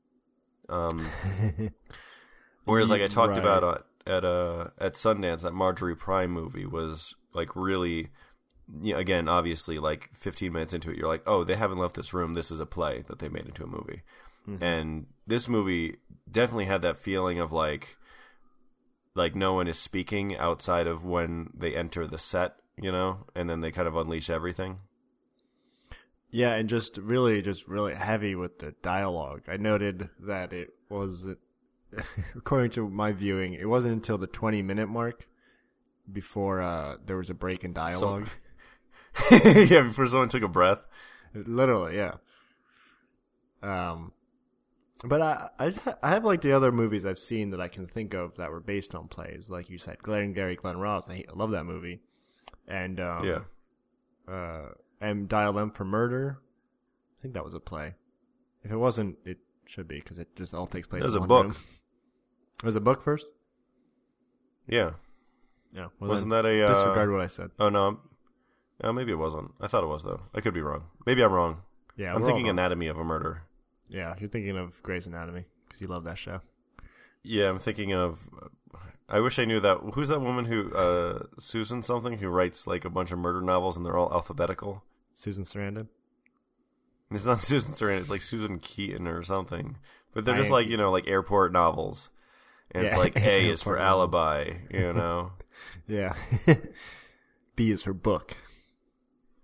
Um, 0.70 1.10
whereas, 2.66 2.90
like 2.90 3.02
I 3.02 3.08
talked 3.08 3.32
Right. 3.32 3.40
about 3.40 3.64
uh, 3.64 3.78
at 4.06 4.24
uh, 4.26 4.68
at 4.78 4.94
Sundance, 4.94 5.42
that 5.42 5.54
Marjorie 5.54 5.96
Prime 5.96 6.32
movie 6.32 6.66
was 6.66 7.16
like 7.34 7.56
really, 7.56 8.10
yeah, 8.82 8.98
again, 8.98 9.28
obviously, 9.28 9.80
like 9.80 10.10
15 10.14 10.52
minutes 10.54 10.74
into 10.74 10.92
it, 10.92 10.98
you're 10.98 11.08
like, 11.08 11.24
oh, 11.28 11.44
they 11.44 11.56
haven't 11.56 11.78
left 11.80 11.96
this 11.96 12.14
room. 12.14 12.34
This 12.34 12.52
is 12.52 12.60
a 12.60 12.66
play 12.66 13.04
that 13.08 13.20
they 13.20 13.30
made 13.30 13.46
into 13.46 13.64
a 13.64 13.68
movie. 13.68 14.02
And 14.62 15.06
this 15.28 15.48
movie 15.48 15.98
definitely 16.32 16.66
had 16.66 16.82
that 16.82 16.98
feeling 16.98 17.40
of 17.40 17.52
like, 17.52 17.98
like 19.14 19.36
no 19.36 19.54
one 19.54 19.68
is 19.68 19.78
speaking 19.78 20.36
outside 20.38 20.88
of 20.88 21.06
when 21.06 21.52
they 21.56 21.76
enter 21.76 22.08
the 22.08 22.18
set, 22.18 22.56
you 22.76 22.92
know, 22.92 23.26
and 23.36 23.48
then 23.48 23.62
they 23.62 23.70
kind 23.72 23.88
of 23.88 23.96
unleash 23.96 24.28
everything. 24.28 24.80
Yeah, 26.32 26.54
and 26.54 26.70
just 26.70 26.98
really, 26.98 27.42
just 27.42 27.68
really 27.68 27.96
heavy 27.96 28.36
with 28.36 28.60
the 28.60 28.74
dialogue. 28.84 29.44
I 29.48 29.58
noted 29.58 30.10
that 30.20 30.54
it 30.54 30.74
was, 30.90 31.26
according 32.36 32.72
to 32.72 32.88
my 32.90 33.12
viewing, 33.12 33.54
it 33.54 33.68
wasn't 33.68 33.94
until 33.94 34.18
the 34.18 34.28
20 34.28 34.62
minute 34.62 34.88
mark 34.88 35.28
before 36.12 36.62
uh, 36.62 36.98
there 37.06 37.18
was 37.18 37.30
a 37.30 37.34
break 37.34 37.64
in 37.64 37.74
dialogue. 37.74 38.30
yeah, 39.32 39.82
before 39.82 40.06
someone 40.08 40.30
took 40.30 40.44
a 40.44 40.48
breath. 40.48 40.86
Literally, 41.34 41.96
yeah. 41.98 42.14
Um, 43.62 44.14
but 45.04 45.22
I, 45.22 45.50
I, 45.60 45.74
I 46.04 46.10
have 46.10 46.24
like 46.26 46.42
the 46.42 46.54
other 46.54 46.72
movies 46.72 47.06
I've 47.06 47.20
seen 47.20 47.50
that 47.52 47.60
I 47.62 47.68
can 47.68 47.88
think 47.88 48.14
of 48.14 48.36
that 48.38 48.52
were 48.52 48.60
based 48.60 48.94
on 48.96 49.08
plays, 49.08 49.50
like 49.50 49.70
you 49.70 49.78
said, 49.78 50.02
Glengarry 50.04 50.56
Glen 50.56 50.78
Ross. 50.78 51.10
I, 51.10 51.24
I 51.28 51.34
love 51.36 51.52
that 51.52 51.66
movie, 51.66 52.02
and 52.68 53.00
um, 53.00 53.26
Yeah. 53.26 53.40
uh, 54.34 54.70
M 55.02 55.26
Dial 55.28 55.58
M 55.60 55.72
for 55.72 55.86
Murder. 55.86 56.40
I 57.20 57.22
think 57.22 57.34
that 57.34 57.44
was 57.46 57.54
a 57.54 57.60
play. 57.60 57.96
If 58.64 58.72
it 58.72 58.78
wasn't, 58.78 59.18
it 59.26 59.38
should 59.66 59.88
be 59.88 60.00
because 60.00 60.20
it 60.20 60.36
just 60.36 60.54
all 60.54 60.68
takes 60.68 60.88
place. 60.88 61.04
It 61.04 61.08
was 61.08 61.16
in 61.16 61.24
a 61.24 61.28
book. 61.28 61.44
room. 61.46 61.56
It 62.60 62.66
was 62.66 62.76
a 62.76 62.82
book 62.82 63.02
first. 63.02 63.26
Yeah. 64.68 64.92
Yeah, 65.74 65.88
well, 66.00 66.10
Wasn't 66.10 66.32
that 66.32 66.46
a 66.46 66.66
uh, 66.66 66.70
disregard 66.74 67.12
what 67.12 67.22
I 67.22 67.28
said? 67.28 67.52
Oh 67.60 67.70
no. 67.70 68.00
Oh, 68.84 68.94
maybe 68.94 69.12
it 69.12 69.16
wasn't. 69.16 69.52
I 69.62 69.68
thought 69.68 69.84
it 69.84 69.88
was 69.88 70.04
though. 70.04 70.22
I 70.34 70.42
could 70.42 70.54
be 70.54 70.62
wrong. 70.62 70.86
Maybe 71.06 71.24
I'm 71.24 71.32
wrong. 71.32 71.62
Yeah, 71.96 72.16
I'm 72.16 72.24
thinking. 72.24 72.48
Anatomy 72.48 72.88
of 72.88 72.98
a 72.98 73.04
Murder. 73.04 73.44
Yeah, 73.88 74.16
you're 74.20 74.30
thinking 74.30 74.58
of 74.58 74.82
Grey's 74.84 75.06
Anatomy 75.06 75.46
because 75.68 75.82
you 75.82 75.88
love 75.88 76.06
that 76.06 76.18
show. 76.18 76.42
Yeah, 77.24 77.50
I'm 77.50 77.60
thinking 77.60 77.94
of. 77.94 78.20
I 79.08 79.20
wish 79.20 79.38
I 79.38 79.46
knew 79.46 79.60
that. 79.60 79.80
Who's 79.94 80.08
that 80.10 80.22
woman 80.22 80.46
who 80.46 80.74
uh, 80.74 81.24
Susan 81.40 81.84
something 81.84 82.20
who 82.20 82.30
writes 82.30 82.68
like 82.68 82.86
a 82.86 82.90
bunch 82.90 83.12
of 83.12 83.20
murder 83.20 83.42
novels 83.42 83.76
and 83.76 83.86
they're 83.86 83.98
all 83.98 84.14
alphabetical? 84.14 84.84
Susan 85.14 85.44
Sarandon. 85.44 85.88
It's 87.12 87.26
not 87.26 87.42
Susan 87.42 87.74
Sarandon. 87.74 88.00
It's 88.02 88.10
like 88.10 88.22
Susan 88.22 88.60
Keaton 88.60 89.08
or 89.08 89.24
something. 89.24 89.78
But 90.14 90.26
they're 90.26 90.38
just 90.38 90.52
I- 90.52 90.56
like 90.56 90.68
you 90.68 90.78
know 90.78 90.92
like 90.92 91.08
airport 91.08 91.52
novels. 91.52 92.10
And 92.72 92.86
it's 92.86 92.98
like 92.98 93.18
A 93.20 93.50
is 93.50 93.64
for 93.64 93.78
alibi, 93.80 94.54
you 94.70 94.94
know. 94.94 95.32
Yeah. 95.88 96.14
B 97.56 97.72
is 97.72 97.82
for 97.82 97.94
book. 97.94 98.38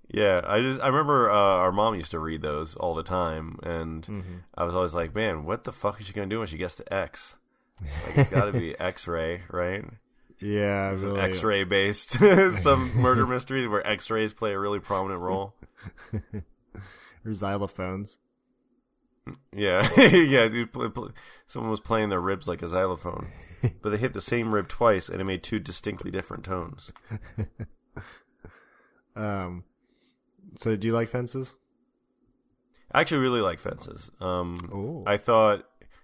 Yeah, 0.08 0.42
I 0.46 0.62
just 0.62 0.80
I 0.80 0.88
remember 0.88 1.32
uh, 1.32 1.36
our 1.36 1.72
mom 1.72 1.96
used 1.96 2.12
to 2.12 2.20
read 2.20 2.44
those 2.44 2.76
all 2.76 2.94
the 2.94 3.04
time, 3.04 3.58
and 3.64 4.04
Mm-hmm. 4.06 4.34
I 4.56 4.64
was 4.64 4.76
always 4.76 4.94
like, 4.94 5.16
man, 5.16 5.44
what 5.46 5.64
the 5.64 5.72
fuck 5.74 6.00
is 6.00 6.06
she 6.08 6.14
gonna 6.14 6.28
do 6.28 6.38
when 6.40 6.48
she 6.48 6.58
gets 6.58 6.76
to 6.78 6.94
X? 6.94 7.38
Like 7.82 8.18
it's 8.20 8.30
got 8.30 8.46
to 8.46 8.54
be 8.54 8.78
X-ray, 8.80 9.42
right? 9.50 9.84
Yeah, 10.46 10.92
really. 10.92 11.20
X-ray 11.20 11.64
based 11.64 12.12
some 12.62 12.96
murder 12.96 13.26
mystery 13.26 13.68
where 13.68 13.86
X-rays 13.86 14.34
play 14.34 14.54
a 14.54 14.60
really 14.60 14.80
prominent 14.80 15.22
role. 15.22 15.56
Or 17.26 17.32
xylophones. 17.32 18.18
Yeah, 19.52 19.90
yeah, 20.00 20.48
dude. 20.48 20.72
Pl- 20.72 20.92
pl- 20.92 21.12
someone 21.48 21.72
was 21.72 21.80
playing 21.80 22.10
their 22.10 22.22
ribs 22.22 22.48
like 22.48 22.62
a 22.62 22.68
xylophone, 22.68 23.30
but 23.82 23.90
they 23.90 23.98
hit 23.98 24.14
the 24.14 24.22
same 24.22 24.54
rib 24.54 24.68
twice, 24.68 25.10
and 25.10 25.20
it 25.20 25.24
made 25.24 25.42
two 25.42 25.58
distinctly 25.58 26.12
different 26.12 26.44
tones. 26.44 26.92
Um, 29.16 29.64
so 30.56 30.76
do 30.76 30.88
you 30.88 30.94
like 30.94 31.10
fences? 31.10 31.56
I 32.92 33.02
actually 33.02 33.22
really 33.22 33.42
like 33.42 33.60
fences. 33.60 34.12
Um, 34.22 34.70
Ooh. 34.72 35.04
I 35.08 35.18
thought 35.18 35.64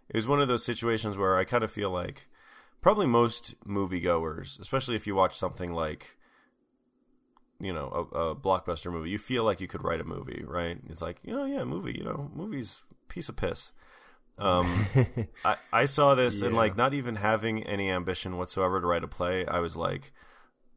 it 0.09 0.15
was 0.15 0.27
one 0.27 0.41
of 0.41 0.47
those 0.47 0.65
situations 0.65 1.17
where 1.17 1.37
I 1.37 1.43
kind 1.43 1.63
of 1.63 1.71
feel 1.71 1.91
like 1.91 2.27
probably 2.81 3.07
most 3.07 3.55
moviegoers, 3.65 4.59
especially 4.59 4.95
if 4.95 5.07
you 5.07 5.15
watch 5.15 5.37
something 5.37 5.73
like 5.73 6.17
you 7.59 7.73
know 7.73 8.09
a, 8.13 8.17
a 8.31 8.35
blockbuster 8.35 8.91
movie, 8.91 9.09
you 9.09 9.19
feel 9.19 9.43
like 9.43 9.61
you 9.61 9.67
could 9.67 9.83
write 9.83 10.01
a 10.01 10.05
movie, 10.05 10.43
right? 10.45 10.77
It's 10.89 11.01
like, 11.01 11.17
oh 11.29 11.45
yeah, 11.45 11.63
movie, 11.63 11.93
you 11.97 12.03
know, 12.03 12.29
movies 12.33 12.81
piece 13.07 13.29
of 13.29 13.35
piss. 13.35 13.71
Um, 14.37 14.89
I, 15.45 15.57
I 15.73 15.85
saw 15.85 16.15
this 16.15 16.41
and 16.41 16.55
like 16.55 16.77
not 16.77 16.93
even 16.93 17.17
having 17.17 17.63
any 17.63 17.89
ambition 17.91 18.37
whatsoever 18.37 18.81
to 18.81 18.87
write 18.87 19.03
a 19.03 19.07
play, 19.07 19.45
I 19.45 19.59
was 19.59 19.75
like, 19.75 20.13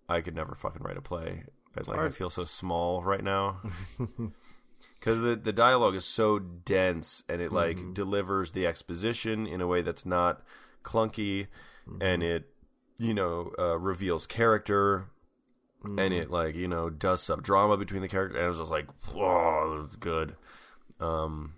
I 0.09 0.21
could 0.23 0.37
never 0.37 0.55
fucking 0.55 0.83
write 0.83 0.99
a 0.99 1.03
play. 1.03 1.45
I, 1.77 1.83
like 1.91 2.05
I 2.05 2.11
feel 2.11 2.31
so 2.31 2.45
small 2.45 3.03
right 3.03 3.25
now 3.25 3.63
because 4.99 5.21
the 5.21 5.37
the 5.37 5.53
dialogue 5.53 5.95
is 5.95 6.05
so 6.05 6.39
dense 6.39 7.25
and 7.29 7.41
it 7.43 7.53
like 7.53 7.77
Mm-hmm. 7.77 7.93
delivers 7.93 8.53
the 8.53 8.67
exposition 8.67 9.47
in 9.47 9.61
a 9.61 9.67
way 9.67 9.83
that's 9.83 10.07
not 10.07 10.43
clunky, 10.85 11.49
and 11.87 12.23
Mm-hmm. 12.23 12.23
it 12.23 12.45
you 12.99 13.15
know 13.15 13.53
uh, 13.59 13.79
reveals 13.79 14.27
character. 14.27 15.07
Mm-hmm. 15.85 15.99
And 15.99 16.15
it 16.15 16.31
like 16.31 16.55
you 16.55 16.67
know 16.69 16.89
does 16.89 17.23
some 17.23 17.43
drama 17.43 17.77
between 17.77 18.01
the 18.03 18.09
characters, 18.09 18.37
and 18.37 18.45
it 18.47 18.49
was 18.49 18.59
just 18.59 18.71
like, 18.71 18.87
whoa, 19.13 19.83
that's 19.83 19.97
good. 19.97 20.35
Um, 20.99 21.55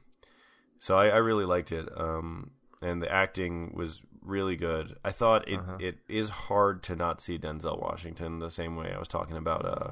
so 0.81 0.97
I, 0.97 1.09
I 1.09 1.19
really 1.19 1.45
liked 1.45 1.71
it. 1.71 1.89
Um, 1.97 2.51
and 2.83 3.01
the 3.01 3.11
acting 3.13 3.73
was 3.77 4.03
really 4.23 4.57
good. 4.57 4.97
I 5.05 5.13
thought 5.13 5.47
it, 5.49 5.61
Uh-huh. 5.61 5.77
it 5.79 5.99
is 6.09 6.29
hard 6.29 6.83
to 6.85 6.97
not 6.97 7.21
see 7.21 7.39
Denzel 7.39 7.81
Washington 7.81 8.41
the 8.41 8.51
same 8.51 8.75
way 8.75 8.93
I 8.93 8.99
was 8.99 9.07
talking 9.07 9.37
about 9.37 9.65
uh, 9.65 9.91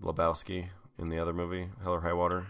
Lebowski 0.00 0.68
in 0.98 1.08
the 1.08 1.18
other 1.18 1.32
movie, 1.32 1.68
Hell 1.82 1.94
or 1.94 2.00
High 2.02 2.12
Water. 2.12 2.46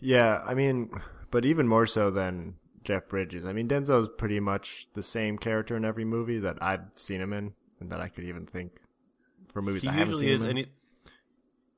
Yeah, 0.00 0.42
I 0.46 0.54
mean, 0.54 0.90
but 1.32 1.44
even 1.44 1.66
more 1.68 1.86
so 1.86 2.10
than 2.10 2.54
Jeff 2.84 3.08
Bridges. 3.08 3.44
I 3.44 3.52
mean, 3.52 3.68
Denzel's 3.68 4.08
pretty 4.16 4.40
much 4.40 4.88
the 4.94 5.02
same 5.02 5.38
character 5.38 5.76
in 5.76 5.84
every 5.84 6.04
movie 6.04 6.38
that 6.40 6.56
I've 6.62 6.84
seen 6.96 7.20
him 7.20 7.32
in, 7.32 7.52
and 7.80 7.90
that 7.90 8.00
I 8.00 8.08
could 8.08 8.24
even 8.24 8.46
think 8.46 8.80
for 9.50 9.62
movies 9.62 9.82
He 9.82 9.88
I 9.88 9.92
haven't 9.92 10.16
seen 10.16 10.28
is, 10.28 10.42
him 10.42 10.56
in. 10.56 10.66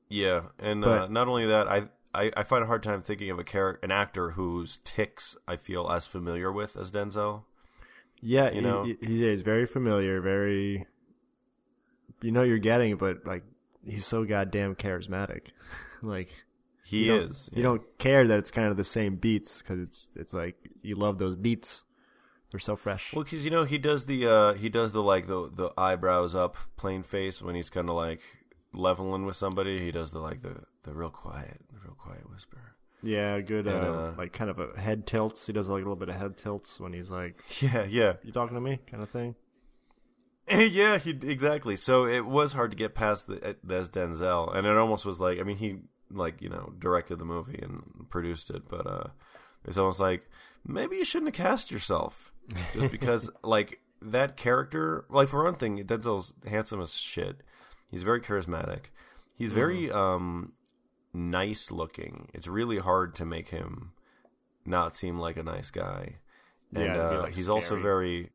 yeah, 0.09 0.41
and 0.59 0.83
uh, 0.85 1.07
not 1.07 1.27
only 1.27 1.45
that, 1.47 1.67
I, 1.67 1.83
I 2.13 2.31
I 2.37 2.43
find 2.43 2.63
a 2.63 2.67
hard 2.67 2.83
time 2.83 3.01
thinking 3.01 3.29
of 3.29 3.39
a 3.39 3.43
character, 3.43 3.79
an 3.83 3.91
actor 3.91 4.31
whose 4.31 4.77
ticks 4.83 5.35
I 5.47 5.55
feel 5.57 5.89
as 5.89 6.07
familiar 6.07 6.51
with 6.51 6.77
as 6.77 6.91
Denzel. 6.91 7.43
yeah, 8.21 8.49
you 8.49 8.55
he, 8.55 8.61
know? 8.61 8.83
he, 8.83 8.97
he 9.01 9.27
is 9.27 9.41
very 9.41 9.65
familiar, 9.65 10.21
very. 10.21 10.85
You 12.21 12.31
know 12.31 12.43
you're 12.43 12.57
getting, 12.59 12.95
but 12.95 13.25
like 13.25 13.43
he's 13.85 14.05
so 14.05 14.23
goddamn 14.23 14.75
charismatic. 14.75 15.47
like 16.01 16.29
He 16.85 17.05
you 17.05 17.15
is. 17.15 17.49
You 17.51 17.63
don't 17.63 17.81
care 17.97 18.27
that 18.27 18.37
it's 18.37 18.51
kind 18.51 18.67
of 18.67 18.77
the 18.77 18.85
same 18.85 19.15
beats 19.15 19.61
because 19.61 19.79
it's 19.79 20.09
it's 20.15 20.33
like 20.33 20.55
you 20.83 20.95
love 20.95 21.17
those 21.17 21.35
beats. 21.35 21.83
They're 22.51 22.59
so 22.59 22.75
fresh. 22.75 23.11
Well, 23.11 23.23
because 23.23 23.43
you 23.43 23.51
know 23.51 23.63
he 23.63 23.77
does 23.79 24.05
the 24.05 24.27
uh 24.27 24.53
he 24.53 24.69
does 24.69 24.91
the 24.91 25.01
like 25.01 25.25
the 25.27 25.49
the 25.53 25.71
eyebrows 25.77 26.35
up, 26.35 26.55
plain 26.77 27.01
face 27.03 27.41
when 27.41 27.55
he's 27.55 27.71
kind 27.71 27.89
of 27.89 27.95
like 27.95 28.21
leveling 28.71 29.25
with 29.25 29.35
somebody. 29.35 29.79
He 29.83 29.91
does 29.91 30.11
the 30.11 30.19
like 30.19 30.41
the 30.43 30.61
the 30.83 30.93
real 30.93 31.09
quiet, 31.09 31.59
the 31.73 31.79
real 31.83 31.95
quiet 31.95 32.29
whisper. 32.31 32.75
yeah, 33.01 33.39
good. 33.41 33.67
Uh, 33.67 33.71
uh, 33.71 34.13
like 34.15 34.31
kind 34.31 34.51
of 34.51 34.59
a 34.59 34.79
head 34.79 35.07
tilts. 35.07 35.47
He 35.47 35.53
does 35.53 35.67
like 35.67 35.77
a 35.81 35.85
little 35.85 35.95
bit 35.95 36.09
of 36.09 36.15
head 36.15 36.37
tilts 36.37 36.79
when 36.79 36.93
he's 36.93 37.09
like, 37.09 37.41
Yeah, 37.61 37.85
yeah, 37.85 38.13
"You 38.23 38.31
talking 38.31 38.55
to 38.55 38.61
me?" 38.61 38.79
kind 38.89 39.01
of 39.01 39.09
thing. 39.09 39.35
yeah. 40.47 40.99
He 40.99 41.09
exactly. 41.09 41.75
So 41.75 42.05
it 42.05 42.27
was 42.27 42.53
hard 42.53 42.69
to 42.71 42.77
get 42.77 42.93
past 42.93 43.25
the 43.27 43.55
as 43.69 43.89
Denzel, 43.89 44.55
and 44.55 44.67
it 44.67 44.77
almost 44.77 45.03
was 45.03 45.19
like 45.19 45.39
I 45.39 45.43
mean 45.43 45.57
he 45.57 45.77
like 46.11 46.41
you 46.41 46.49
know 46.49 46.73
directed 46.79 47.19
the 47.19 47.25
movie 47.25 47.59
and 47.61 48.09
produced 48.09 48.49
it, 48.49 48.67
but 48.69 48.87
uh 48.87 49.07
it's 49.65 49.77
almost 49.77 49.99
like 49.99 50.29
maybe 50.65 50.97
you 50.97 51.05
shouldn't 51.05 51.35
have 51.35 51.45
cast 51.45 51.71
yourself 51.71 52.31
just 52.73 52.91
because 52.91 53.29
like 53.43 53.79
that 54.01 54.37
character 54.37 55.05
like 55.09 55.29
for 55.29 55.43
one 55.43 55.55
thing 55.55 55.83
Denzel's 55.85 56.33
handsome 56.47 56.81
as 56.81 56.93
shit. 56.93 57.41
He's 57.89 58.03
very 58.03 58.21
charismatic. 58.21 58.85
He's 59.37 59.51
very 59.51 59.91
um 59.91 60.53
nice 61.13 61.71
looking. 61.71 62.29
It's 62.33 62.47
really 62.47 62.79
hard 62.79 63.15
to 63.15 63.25
make 63.25 63.49
him 63.49 63.91
not 64.65 64.95
seem 64.95 65.17
like 65.17 65.37
a 65.37 65.43
nice 65.43 65.71
guy. 65.71 66.17
And 66.73 66.85
Yeah, 66.85 66.97
uh, 66.97 67.21
like, 67.23 67.35
he's 67.35 67.49
also 67.49 67.79
very 67.79 68.31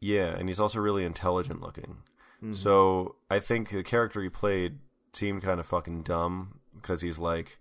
yeah, 0.00 0.36
and 0.36 0.48
he's 0.48 0.60
also 0.60 0.80
really 0.80 1.04
intelligent 1.04 1.60
looking. 1.60 1.98
Mm-hmm. 2.42 2.54
So 2.54 3.16
I 3.30 3.40
think 3.40 3.70
the 3.70 3.82
character 3.82 4.22
he 4.22 4.28
played 4.28 4.78
seemed 5.16 5.42
kind 5.42 5.60
of 5.60 5.66
fucking 5.66 6.02
dumb 6.02 6.60
because 6.74 7.02
he's 7.02 7.18
like 7.18 7.58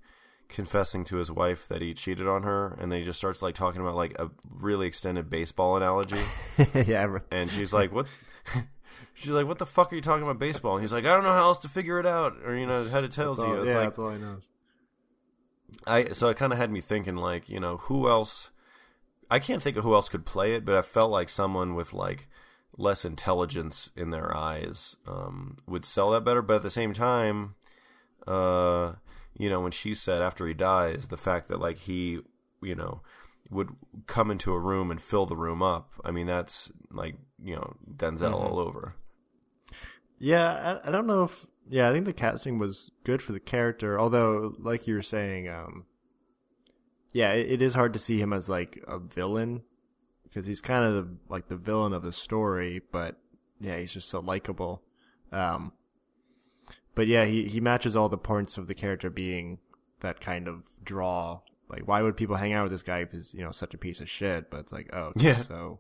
confessing 0.50 1.04
to 1.06 1.18
his 1.18 1.32
wife 1.32 1.68
that 1.68 1.82
he 1.82 1.94
cheated 1.94 2.28
on 2.28 2.44
her, 2.44 2.78
and 2.80 2.92
then 2.92 3.00
he 3.00 3.06
just 3.06 3.18
starts 3.18 3.42
like 3.42 3.56
talking 3.56 3.82
about 3.82 3.96
like 3.96 4.18
a 4.20 4.30
really 4.60 4.88
extended 4.88 5.30
baseball 5.30 5.78
analogy, 5.78 6.22
yeah, 6.86 7.06
re- 7.06 7.22
and 7.32 7.50
she's 7.50 7.74
like, 7.74 7.92
"What?" 7.92 8.08
She's 9.18 9.32
like, 9.32 9.48
"What 9.48 9.60
the 9.60 9.66
fuck 9.66 9.94
are 9.94 9.96
you 9.96 10.02
talking 10.02 10.24
about 10.24 10.40
baseball?" 10.40 10.76
And 10.76 10.84
he's 10.84 10.92
like, 10.92 11.06
"I 11.06 11.14
don't 11.14 11.24
know 11.24 11.32
how 11.32 11.44
else 11.44 11.60
to 11.60 11.70
figure 11.70 12.02
it 12.02 12.06
out, 12.06 12.36
or 12.46 12.58
you 12.58 12.66
know 12.66 12.84
how 12.90 13.00
to 13.00 13.08
tell 13.08 13.34
to 13.36 13.48
you." 13.48 13.56
It's 13.62 13.68
yeah, 13.68 13.76
like 13.76 13.84
that's 13.86 14.00
all 14.00 14.10
I 14.10 14.18
know. 14.18 14.38
I 15.88 16.10
so 16.12 16.28
it 16.28 16.38
kind 16.38 16.52
of 16.52 16.60
had 16.60 16.70
me 16.70 16.82
thinking 16.82 17.16
like 17.16 17.48
you 17.48 17.62
know 17.62 17.78
who 17.78 18.10
else 18.10 18.52
I 19.30 19.40
can't 19.40 19.62
think 19.62 19.78
of 19.78 19.84
who 19.84 19.94
else 19.94 20.10
could 20.10 20.26
play 20.26 20.54
it, 20.54 20.66
but 20.66 20.76
I 20.76 20.82
felt 20.82 21.12
like 21.12 21.30
someone 21.30 21.76
with 21.76 21.94
like 21.94 22.28
less 22.78 23.06
intelligence 23.06 23.92
in 23.96 24.10
their 24.10 24.36
eyes 24.36 24.98
um, 25.08 25.58
would 25.68 25.86
sell 25.86 26.12
that 26.12 26.26
better. 26.26 26.42
But 26.42 26.58
at 26.58 26.64
the 26.64 26.70
same 26.70 26.94
time, 26.94 27.56
uh, 28.28 28.94
you 29.38 29.50
know, 29.50 29.62
when 29.62 29.72
she 29.72 29.94
said 29.94 30.22
after 30.22 30.48
he 30.48 30.54
dies, 30.54 31.08
the 31.08 31.18
fact 31.18 31.48
that 31.50 31.60
like 31.60 31.80
he, 31.80 32.20
you 32.62 32.76
know, 32.76 33.02
would 33.50 33.70
come 34.08 34.32
into 34.32 34.54
a 34.54 34.60
room 34.60 34.92
and 34.92 35.02
fill 35.02 35.26
the 35.26 35.36
room 35.36 35.62
up. 35.62 35.92
I 36.04 36.12
mean, 36.12 36.28
that's 36.28 36.72
like 36.92 37.16
you 37.44 37.56
know 37.56 37.76
Denzel 37.96 38.34
all 38.34 38.60
over. 38.60 38.96
Yeah, 40.18 40.80
I, 40.84 40.90
I 40.90 40.92
don't 40.92 41.08
know 41.08 41.24
if 41.24 41.46
yeah, 41.70 41.90
I 41.90 41.94
think 41.94 42.06
the 42.06 42.14
casting 42.14 42.60
was 42.60 42.92
good 43.04 43.22
for 43.22 43.32
the 43.32 43.40
character. 43.40 44.00
Although, 44.00 44.56
like 44.60 44.88
you 44.88 44.96
were 44.96 45.02
saying, 45.02 45.50
um, 45.50 45.86
yeah, 47.12 47.34
it, 47.34 47.54
it 47.54 47.62
is 47.62 47.74
hard 47.74 47.94
to 47.94 48.00
see 48.00 48.20
him 48.20 48.34
as 48.34 48.50
like 48.50 48.84
a 48.88 49.00
villain 49.00 49.64
because 50.36 50.46
he's 50.46 50.60
kind 50.60 50.84
of 50.84 50.94
the, 50.94 51.16
like 51.30 51.48
the 51.48 51.56
villain 51.56 51.94
of 51.94 52.04
the 52.04 52.12
story. 52.12 52.82
But 52.92 53.16
yeah, 53.62 53.78
he's 53.78 53.94
just 53.94 54.10
so 54.10 54.20
likable. 54.20 54.82
Um, 55.32 55.72
but 56.94 57.08
yeah, 57.08 57.24
he 57.26 57.46
he 57.48 57.62
matches 57.62 57.96
all 57.96 58.10
the 58.10 58.18
points 58.18 58.58
of 58.58 58.68
the 58.68 58.74
character 58.76 59.10
being 59.10 59.60
that 60.02 60.20
kind 60.20 60.48
of 60.50 60.64
draw. 60.84 61.40
Like, 61.70 61.88
why 61.88 62.02
would 62.02 62.18
people 62.18 62.36
hang 62.36 62.54
out 62.54 62.64
with 62.64 62.72
this 62.74 62.84
guy 62.84 63.00
if 63.00 63.12
he's 63.12 63.34
you 63.34 63.44
know 63.44 63.52
such 63.52 63.74
a 63.74 63.78
piece 63.78 64.02
of 64.02 64.10
shit? 64.10 64.50
But 64.52 64.60
it's 64.62 64.74
like, 64.74 64.90
oh, 64.94 65.14
okay, 65.18 65.30
Yeah. 65.30 65.38
so 65.38 65.80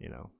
you 0.00 0.08
know, 0.08 0.30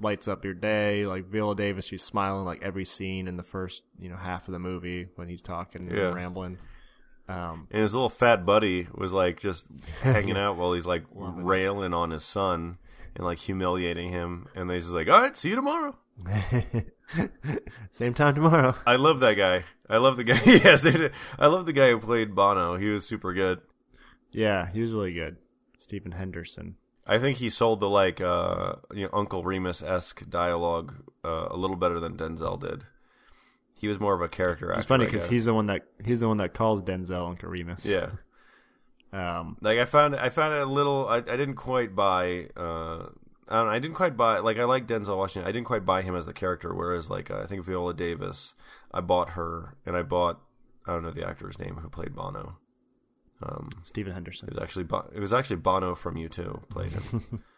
lights 0.00 0.26
up 0.28 0.44
your 0.44 0.54
day. 0.54 1.06
Like 1.06 1.26
Viola 1.26 1.54
Davis, 1.56 1.84
she's 1.86 2.02
smiling 2.02 2.44
like 2.44 2.60
every 2.62 2.84
scene 2.84 3.28
in 3.28 3.36
the 3.36 3.42
first 3.44 3.82
you 4.00 4.08
know 4.08 4.16
half 4.16 4.48
of 4.48 4.52
the 4.52 4.58
movie 4.58 5.08
when 5.14 5.28
he's 5.28 5.42
talking 5.42 5.88
Yeah. 5.90 6.06
and 6.08 6.14
rambling. 6.16 6.58
Um, 7.30 7.68
And 7.70 7.82
his 7.82 7.94
little 7.94 8.08
fat 8.10 8.44
buddy 8.44 8.88
was 8.94 9.12
like 9.12 9.38
just 9.40 9.66
hanging 10.02 10.36
out 10.36 10.56
while 10.56 10.72
he's 10.72 10.86
like 10.86 11.04
railing 11.14 11.94
on 11.94 12.10
his 12.10 12.24
son 12.24 12.78
and 13.14 13.24
like 13.24 13.38
humiliating 13.38 14.10
him. 14.10 14.48
And 14.54 14.68
they 14.68 14.78
just 14.78 14.90
like, 14.90 15.08
all 15.08 15.20
right, 15.20 15.36
see 15.36 15.50
you 15.50 15.56
tomorrow. 15.56 15.96
same 17.90 18.14
time 18.14 18.34
tomorrow. 18.34 18.74
I 18.86 18.96
love 18.96 19.20
that 19.20 19.34
guy. 19.34 19.64
I 19.88 19.96
love 19.98 20.16
the 20.16 20.24
guy. 20.24 20.40
yes, 20.46 20.84
it- 20.84 21.12
I 21.38 21.46
love 21.46 21.66
the 21.66 21.72
guy 21.72 21.90
who 21.90 21.98
played 21.98 22.34
Bono. 22.34 22.76
He 22.76 22.88
was 22.88 23.06
super 23.06 23.32
good. 23.32 23.60
Yeah, 24.30 24.70
he 24.70 24.80
was 24.80 24.92
really 24.92 25.12
good. 25.12 25.36
Stephen 25.78 26.12
Henderson. 26.12 26.76
I 27.06 27.18
think 27.18 27.38
he 27.38 27.50
sold 27.50 27.80
the 27.80 27.88
like 27.88 28.20
uh, 28.20 28.74
you 28.94 29.04
know 29.04 29.10
Uncle 29.12 29.42
Remus 29.42 29.82
esque 29.82 30.28
dialogue 30.30 30.94
uh, 31.24 31.48
a 31.50 31.56
little 31.56 31.74
better 31.76 31.98
than 31.98 32.16
Denzel 32.16 32.60
did. 32.60 32.84
He 33.80 33.88
was 33.88 33.98
more 33.98 34.14
of 34.14 34.20
a 34.20 34.28
character 34.28 34.70
actor. 34.70 34.78
It's 34.80 34.86
funny 34.88 35.06
because 35.06 35.26
he's 35.26 35.44
the 35.46 35.54
one 35.54 35.66
that 35.66 35.82
he's 36.04 36.20
the 36.20 36.28
one 36.28 36.36
that 36.36 36.52
calls 36.54 36.82
Denzel 36.82 37.28
Uncle 37.28 37.48
Remus. 37.48 37.84
yeah. 37.86 38.10
Um, 39.12 39.56
Like 39.60 39.78
I 39.78 39.86
found 39.86 40.14
I 40.14 40.28
found 40.28 40.54
it 40.54 40.60
a 40.60 40.66
little 40.66 41.08
I, 41.08 41.16
I 41.16 41.20
didn't 41.36 41.54
quite 41.56 41.96
buy 41.96 42.48
uh 42.56 43.06
I 43.48 43.56
don't 43.56 43.66
know, 43.66 43.72
I 43.72 43.78
didn't 43.80 43.96
quite 43.96 44.16
buy 44.16 44.38
like 44.38 44.58
I 44.58 44.64
like 44.64 44.86
Denzel 44.86 45.16
Washington. 45.16 45.48
I 45.48 45.52
didn't 45.52 45.66
quite 45.66 45.84
buy 45.84 46.02
him 46.02 46.14
as 46.14 46.26
the 46.26 46.32
character 46.32 46.72
whereas 46.74 47.10
like 47.10 47.30
I 47.30 47.46
think 47.46 47.64
Viola 47.64 47.92
Davis 47.94 48.54
I 48.92 49.00
bought 49.00 49.30
her 49.30 49.76
and 49.84 49.96
I 49.96 50.02
bought 50.02 50.40
I 50.86 50.92
don't 50.92 51.02
know 51.02 51.10
the 51.10 51.26
actor's 51.26 51.58
name 51.58 51.76
who 51.76 51.88
played 51.88 52.14
Bono. 52.14 52.58
Um 53.42 53.70
Stephen 53.82 54.12
Henderson. 54.12 54.48
it 54.48 54.54
was 54.54 54.62
actually 54.62 54.84
Bo- 54.84 55.10
it 55.12 55.18
was 55.20 55.32
actually 55.32 55.56
Bono 55.56 55.94
from 55.96 56.14
U2 56.14 56.68
played 56.68 56.92
him. 56.92 57.42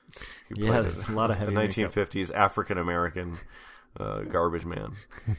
He 0.55 0.61
Yeah, 0.62 0.83
played 0.83 1.09
a 1.09 1.12
lot 1.12 1.31
of 1.31 1.38
heavy 1.38 1.52
makeup. 1.55 1.91
1950s 1.93 2.35
African 2.35 2.76
American 2.79 3.38
uh, 3.99 4.21
garbage 4.23 4.64
man. 4.67 4.93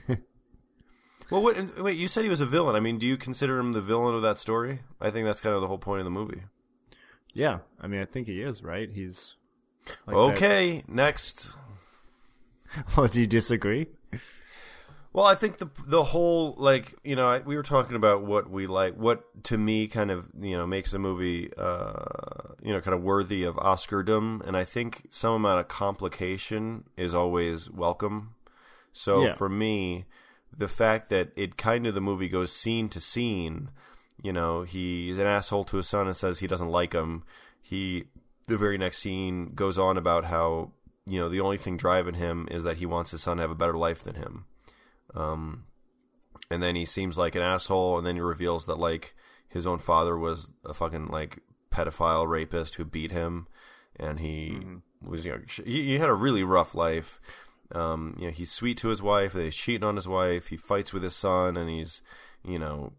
well, 1.34 1.42
what, 1.42 1.80
wait, 1.82 1.98
you 1.98 2.08
said 2.08 2.24
he 2.24 2.30
was 2.30 2.42
a 2.42 2.46
villain. 2.46 2.76
I 2.76 2.80
mean, 2.80 3.00
do 3.00 3.08
you 3.08 3.18
consider 3.18 3.58
him 3.58 3.74
the 3.74 3.82
villain 3.82 4.14
of 4.14 4.22
that 4.22 4.38
story? 4.38 4.82
I 5.02 5.10
think 5.10 5.26
that's 5.26 5.42
kind 5.42 5.56
of 5.56 5.62
the 5.62 5.68
whole 5.68 5.80
point 5.80 6.00
of 6.00 6.06
the 6.06 6.12
movie. 6.12 6.44
Yeah, 7.34 7.60
I 7.82 7.88
mean, 7.88 8.00
I 8.02 8.06
think 8.06 8.28
he 8.28 8.42
is 8.42 8.62
right. 8.64 8.90
He's 8.94 9.36
like 10.06 10.16
okay, 10.16 10.84
next. 10.88 11.46
that- 12.76 12.86
Oh, 12.98 13.08
do 13.08 13.20
you 13.22 13.28
disagree? 13.28 13.88
Well, 15.12 15.26
I 15.26 15.36
think 15.36 15.58
the 15.60 15.70
the 15.86 16.04
whole 16.04 16.56
like 16.58 16.96
you 17.04 17.16
know 17.16 17.28
I, 17.28 17.40
we 17.40 17.56
were 17.56 17.62
talking 17.64 17.96
about 17.96 18.24
what 18.24 18.50
we 18.50 18.66
like, 18.66 18.96
what 18.96 19.44
to 19.46 19.58
me 19.60 19.88
kind 19.88 20.10
of 20.10 20.28
you 20.40 20.58
know 20.58 20.66
makes 20.66 20.92
a 20.94 20.98
movie 21.00 21.52
uh, 21.56 22.54
you 22.64 22.74
know 22.74 22.82
kind 22.82 22.96
of 22.96 23.04
worthy 23.04 23.44
of 23.44 23.56
Oscardom, 23.58 24.42
and 24.48 24.58
I 24.58 24.64
think 24.64 25.08
some 25.12 25.34
amount 25.34 25.60
of 25.60 25.68
complication 25.68 26.86
is 26.98 27.14
always 27.14 27.70
welcome. 27.70 28.34
So 28.92 29.26
Yeah. 29.26 29.34
for 29.34 29.50
me, 29.50 30.06
the 30.58 30.68
fact 30.68 31.10
that 31.10 31.32
it 31.36 31.58
kind 31.58 31.88
of 31.88 31.96
the 31.96 32.02
movie 32.02 32.30
goes 32.30 32.52
scene 32.52 32.90
to 32.90 33.00
scene, 33.00 33.70
you 34.22 34.34
know, 34.34 34.64
he's 34.64 35.18
an 35.18 35.28
asshole 35.28 35.66
to 35.66 35.78
his 35.78 35.88
son 35.88 36.08
and 36.08 36.16
says 36.16 36.40
he 36.40 36.48
doesn't 36.48 36.70
like 36.70 36.94
him. 36.94 37.24
He 37.62 38.06
the 38.48 38.58
very 38.58 38.78
next 38.78 39.00
scene 39.00 39.54
goes 39.56 39.78
on 39.78 39.98
about 39.98 40.26
how 40.26 40.72
you 41.06 41.20
know 41.20 41.30
the 41.30 41.40
only 41.40 41.58
thing 41.58 41.78
driving 41.78 42.16
him 42.16 42.48
is 42.52 42.64
that 42.64 42.78
he 42.78 42.86
wants 42.86 43.12
his 43.12 43.22
son 43.22 43.38
to 43.38 43.42
have 43.42 43.52
a 43.52 43.56
better 43.56 43.78
life 43.78 44.04
than 44.04 44.16
him. 44.16 44.46
Um, 45.16 45.66
and 46.50 46.62
then 46.62 46.76
he 46.76 46.86
seems 46.86 47.18
like 47.18 47.36
an 47.36 47.42
asshole, 47.42 47.98
and 47.98 48.06
then 48.06 48.16
he 48.16 48.22
reveals 48.22 48.66
that 48.66 48.80
like 48.80 49.16
his 49.48 49.66
own 49.66 49.80
father 49.80 50.18
was 50.18 50.52
a 50.66 50.74
fucking 50.74 51.08
like 51.08 51.40
pedophile 51.72 52.28
rapist 52.28 52.76
who 52.76 52.86
beat 52.86 53.12
him, 53.12 53.48
and 54.00 54.20
he 54.20 54.60
was 55.02 55.26
you 55.26 55.32
know 55.32 55.42
he, 55.66 55.86
he 55.86 56.00
had 56.00 56.10
a 56.10 56.14
really 56.14 56.44
rough 56.44 56.76
life. 56.76 57.20
Um, 57.72 58.16
you 58.20 58.26
know, 58.26 58.32
he's 58.32 58.52
sweet 58.52 58.78
to 58.80 58.90
his 58.90 59.02
wife, 59.02 59.34
and 59.36 59.44
he's 59.44 59.56
cheating 59.56 59.84
on 59.88 59.96
his 59.96 60.08
wife. 60.08 60.48
He 60.48 60.58
fights 60.58 60.94
with 60.94 61.02
his 61.04 61.16
son, 61.16 61.58
and 61.58 61.70
he's 61.70 62.02
you 62.46 62.60
know 62.60 62.94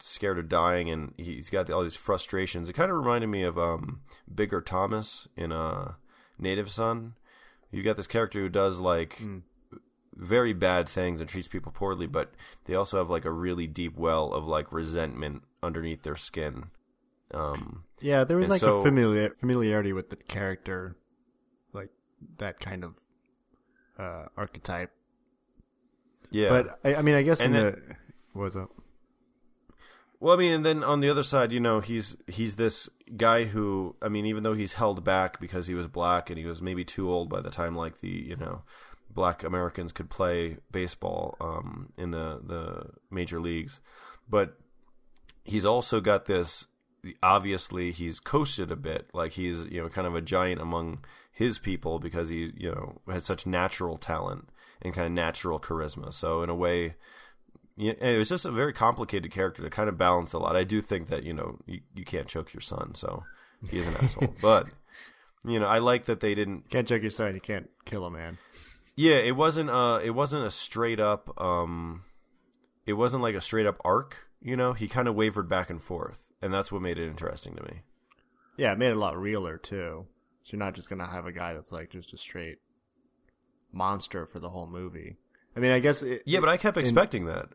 scared 0.00 0.38
of 0.38 0.48
dying, 0.48 0.90
and 0.90 1.14
he's 1.16 1.50
got 1.50 1.70
all 1.70 1.82
these 1.82 1.94
frustrations. 1.96 2.68
It 2.68 2.72
kind 2.74 2.90
of 2.90 2.96
reminded 2.96 3.28
me 3.28 3.42
of 3.44 3.58
um, 3.58 4.00
Bigger 4.34 4.60
Thomas 4.60 5.28
in 5.36 5.52
uh, 5.52 5.92
Native 6.38 6.70
Son. 6.70 7.14
You 7.70 7.82
got 7.82 7.96
this 7.96 8.08
character 8.08 8.40
who 8.40 8.48
does 8.48 8.80
like 8.80 9.22
very 10.16 10.52
bad 10.52 10.88
things 10.88 11.20
and 11.20 11.30
treats 11.30 11.46
people 11.48 11.70
poorly, 11.72 12.06
but 12.08 12.32
they 12.64 12.74
also 12.74 12.98
have 12.98 13.08
like 13.10 13.24
a 13.24 13.30
really 13.30 13.66
deep 13.68 13.96
well 13.96 14.32
of 14.32 14.44
like 14.46 14.72
resentment 14.72 15.42
underneath 15.62 16.02
their 16.02 16.16
skin. 16.16 16.64
Um, 17.32 17.84
Yeah, 18.00 18.24
there 18.24 18.36
was 18.36 18.48
like 18.48 18.60
so- 18.60 18.80
a 18.80 18.82
familiar 18.82 19.30
familiarity 19.38 19.92
with 19.92 20.10
the 20.10 20.16
character, 20.16 20.96
like 21.72 21.90
that 22.38 22.58
kind 22.58 22.82
of 22.82 22.98
uh, 24.00 24.26
archetype. 24.36 24.90
yeah, 26.30 26.48
But 26.48 26.78
I, 26.84 26.94
I 26.96 27.02
mean, 27.02 27.14
I 27.14 27.22
guess 27.22 27.40
And 27.40 27.54
in 27.54 27.62
then- 27.62 27.72
the 27.72 27.96
what's 28.32 28.56
up? 28.56 28.70
Well, 30.22 30.34
I 30.34 30.36
mean, 30.38 30.52
and 30.52 30.64
then 30.64 30.84
on 30.84 31.00
the 31.00 31.08
other 31.08 31.22
side, 31.22 31.50
you 31.50 31.60
know, 31.60 31.80
he's 31.80 32.14
he's 32.26 32.56
this 32.56 32.90
guy 33.16 33.44
who, 33.44 33.96
I 34.02 34.08
mean, 34.10 34.26
even 34.26 34.42
though 34.42 34.52
he's 34.52 34.74
held 34.74 35.02
back 35.02 35.40
because 35.40 35.66
he 35.66 35.72
was 35.74 35.86
black 35.86 36.28
and 36.28 36.38
he 36.38 36.44
was 36.44 36.60
maybe 36.60 36.84
too 36.84 37.10
old 37.10 37.30
by 37.30 37.40
the 37.40 37.48
time 37.48 37.74
like 37.74 38.00
the 38.00 38.08
you 38.10 38.36
know 38.36 38.62
black 39.08 39.42
Americans 39.42 39.92
could 39.92 40.10
play 40.10 40.58
baseball 40.70 41.36
um, 41.40 41.92
in 41.96 42.10
the 42.10 42.38
the 42.46 42.90
major 43.10 43.40
leagues, 43.40 43.80
but 44.28 44.58
he's 45.44 45.64
also 45.64 46.00
got 46.02 46.26
this. 46.26 46.66
Obviously, 47.22 47.90
he's 47.90 48.20
coasted 48.20 48.70
a 48.70 48.76
bit, 48.76 49.08
like 49.14 49.32
he's 49.32 49.64
you 49.70 49.80
know 49.82 49.88
kind 49.88 50.06
of 50.06 50.14
a 50.14 50.20
giant 50.20 50.60
among 50.60 51.02
his 51.40 51.58
people 51.58 51.98
because 51.98 52.28
he 52.28 52.52
you 52.54 52.70
know 52.70 53.00
had 53.10 53.22
such 53.22 53.46
natural 53.46 53.96
talent 53.96 54.50
and 54.82 54.92
kind 54.92 55.06
of 55.06 55.12
natural 55.12 55.58
charisma. 55.58 56.12
So 56.12 56.42
in 56.42 56.50
a 56.50 56.54
way, 56.54 56.96
it 57.78 58.18
was 58.18 58.28
just 58.28 58.44
a 58.44 58.50
very 58.50 58.74
complicated 58.74 59.32
character 59.32 59.62
to 59.62 59.70
kind 59.70 59.88
of 59.88 59.96
balance 59.96 60.34
a 60.34 60.38
lot. 60.38 60.54
I 60.54 60.64
do 60.64 60.82
think 60.82 61.08
that 61.08 61.22
you 61.22 61.32
know 61.32 61.58
you, 61.64 61.80
you 61.94 62.04
can't 62.04 62.28
choke 62.28 62.52
your 62.52 62.60
son, 62.60 62.94
so 62.94 63.24
he 63.70 63.78
is 63.78 63.88
an 63.88 63.96
asshole. 64.02 64.34
But 64.42 64.66
you 65.42 65.58
know, 65.58 65.64
I 65.64 65.78
like 65.78 66.04
that 66.04 66.20
they 66.20 66.34
didn't. 66.34 66.68
Can't 66.68 66.86
choke 66.86 67.00
your 67.00 67.10
son. 67.10 67.34
You 67.34 67.40
can't 67.40 67.70
kill 67.86 68.04
a 68.04 68.10
man. 68.10 68.36
Yeah, 68.94 69.16
it 69.16 69.34
wasn't. 69.34 69.70
Uh, 69.70 69.98
it 70.04 70.10
wasn't 70.10 70.44
a 70.44 70.50
straight 70.50 71.00
up. 71.00 71.40
Um, 71.40 72.02
it 72.84 72.92
wasn't 72.92 73.22
like 73.22 73.34
a 73.34 73.40
straight 73.40 73.66
up 73.66 73.80
arc. 73.82 74.28
You 74.42 74.58
know, 74.58 74.74
he 74.74 74.88
kind 74.88 75.08
of 75.08 75.14
wavered 75.14 75.48
back 75.48 75.70
and 75.70 75.80
forth, 75.80 76.28
and 76.42 76.52
that's 76.52 76.70
what 76.70 76.82
made 76.82 76.98
it 76.98 77.08
interesting 77.08 77.56
to 77.56 77.62
me. 77.62 77.80
Yeah, 78.58 78.72
it 78.72 78.78
made 78.78 78.90
it 78.90 78.96
a 78.96 79.00
lot 79.00 79.18
realer 79.18 79.56
too. 79.56 80.04
So 80.42 80.56
you're 80.56 80.58
not 80.58 80.74
just 80.74 80.88
gonna 80.88 81.06
have 81.06 81.26
a 81.26 81.32
guy 81.32 81.54
that's 81.54 81.72
like 81.72 81.90
just 81.90 82.12
a 82.12 82.18
straight 82.18 82.58
monster 83.72 84.26
for 84.26 84.38
the 84.38 84.48
whole 84.48 84.66
movie. 84.66 85.16
I 85.56 85.60
mean, 85.60 85.72
I 85.72 85.78
guess. 85.80 86.02
It, 86.02 86.22
Yeah, 86.26 86.40
but 86.40 86.48
I 86.48 86.56
kept 86.56 86.76
expecting 86.76 87.26
that. 87.26 87.48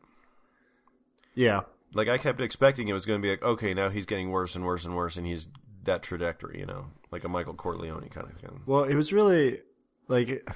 yeah, 1.33 1.61
Like 1.93 2.07
I 2.07 2.17
kept 2.17 2.41
expecting 2.41 2.87
it 2.87 2.93
was 2.93 3.05
going 3.05 3.21
to 3.21 3.25
be 3.25 3.29
like, 3.29 3.43
okay, 3.43 3.73
now 3.73 3.89
he's 3.89 4.05
getting 4.05 4.31
worse 4.31 4.55
and 4.55 4.65
worse 4.65 4.85
and 4.85 4.95
worse, 4.95 5.17
and 5.17 5.25
he's 5.25 5.47
that 5.83 6.03
trajectory. 6.03 6.59
You 6.59 6.65
know, 6.65 6.87
like 7.11 7.23
a 7.23 7.29
Michael 7.29 7.53
Corleone 7.53 8.09
kind 8.09 8.27
of 8.27 8.37
thing. 8.37 8.61
Well, 8.65 8.83
it 8.83 8.95
was 8.95 9.13
really 9.13 9.61
like 10.07 10.47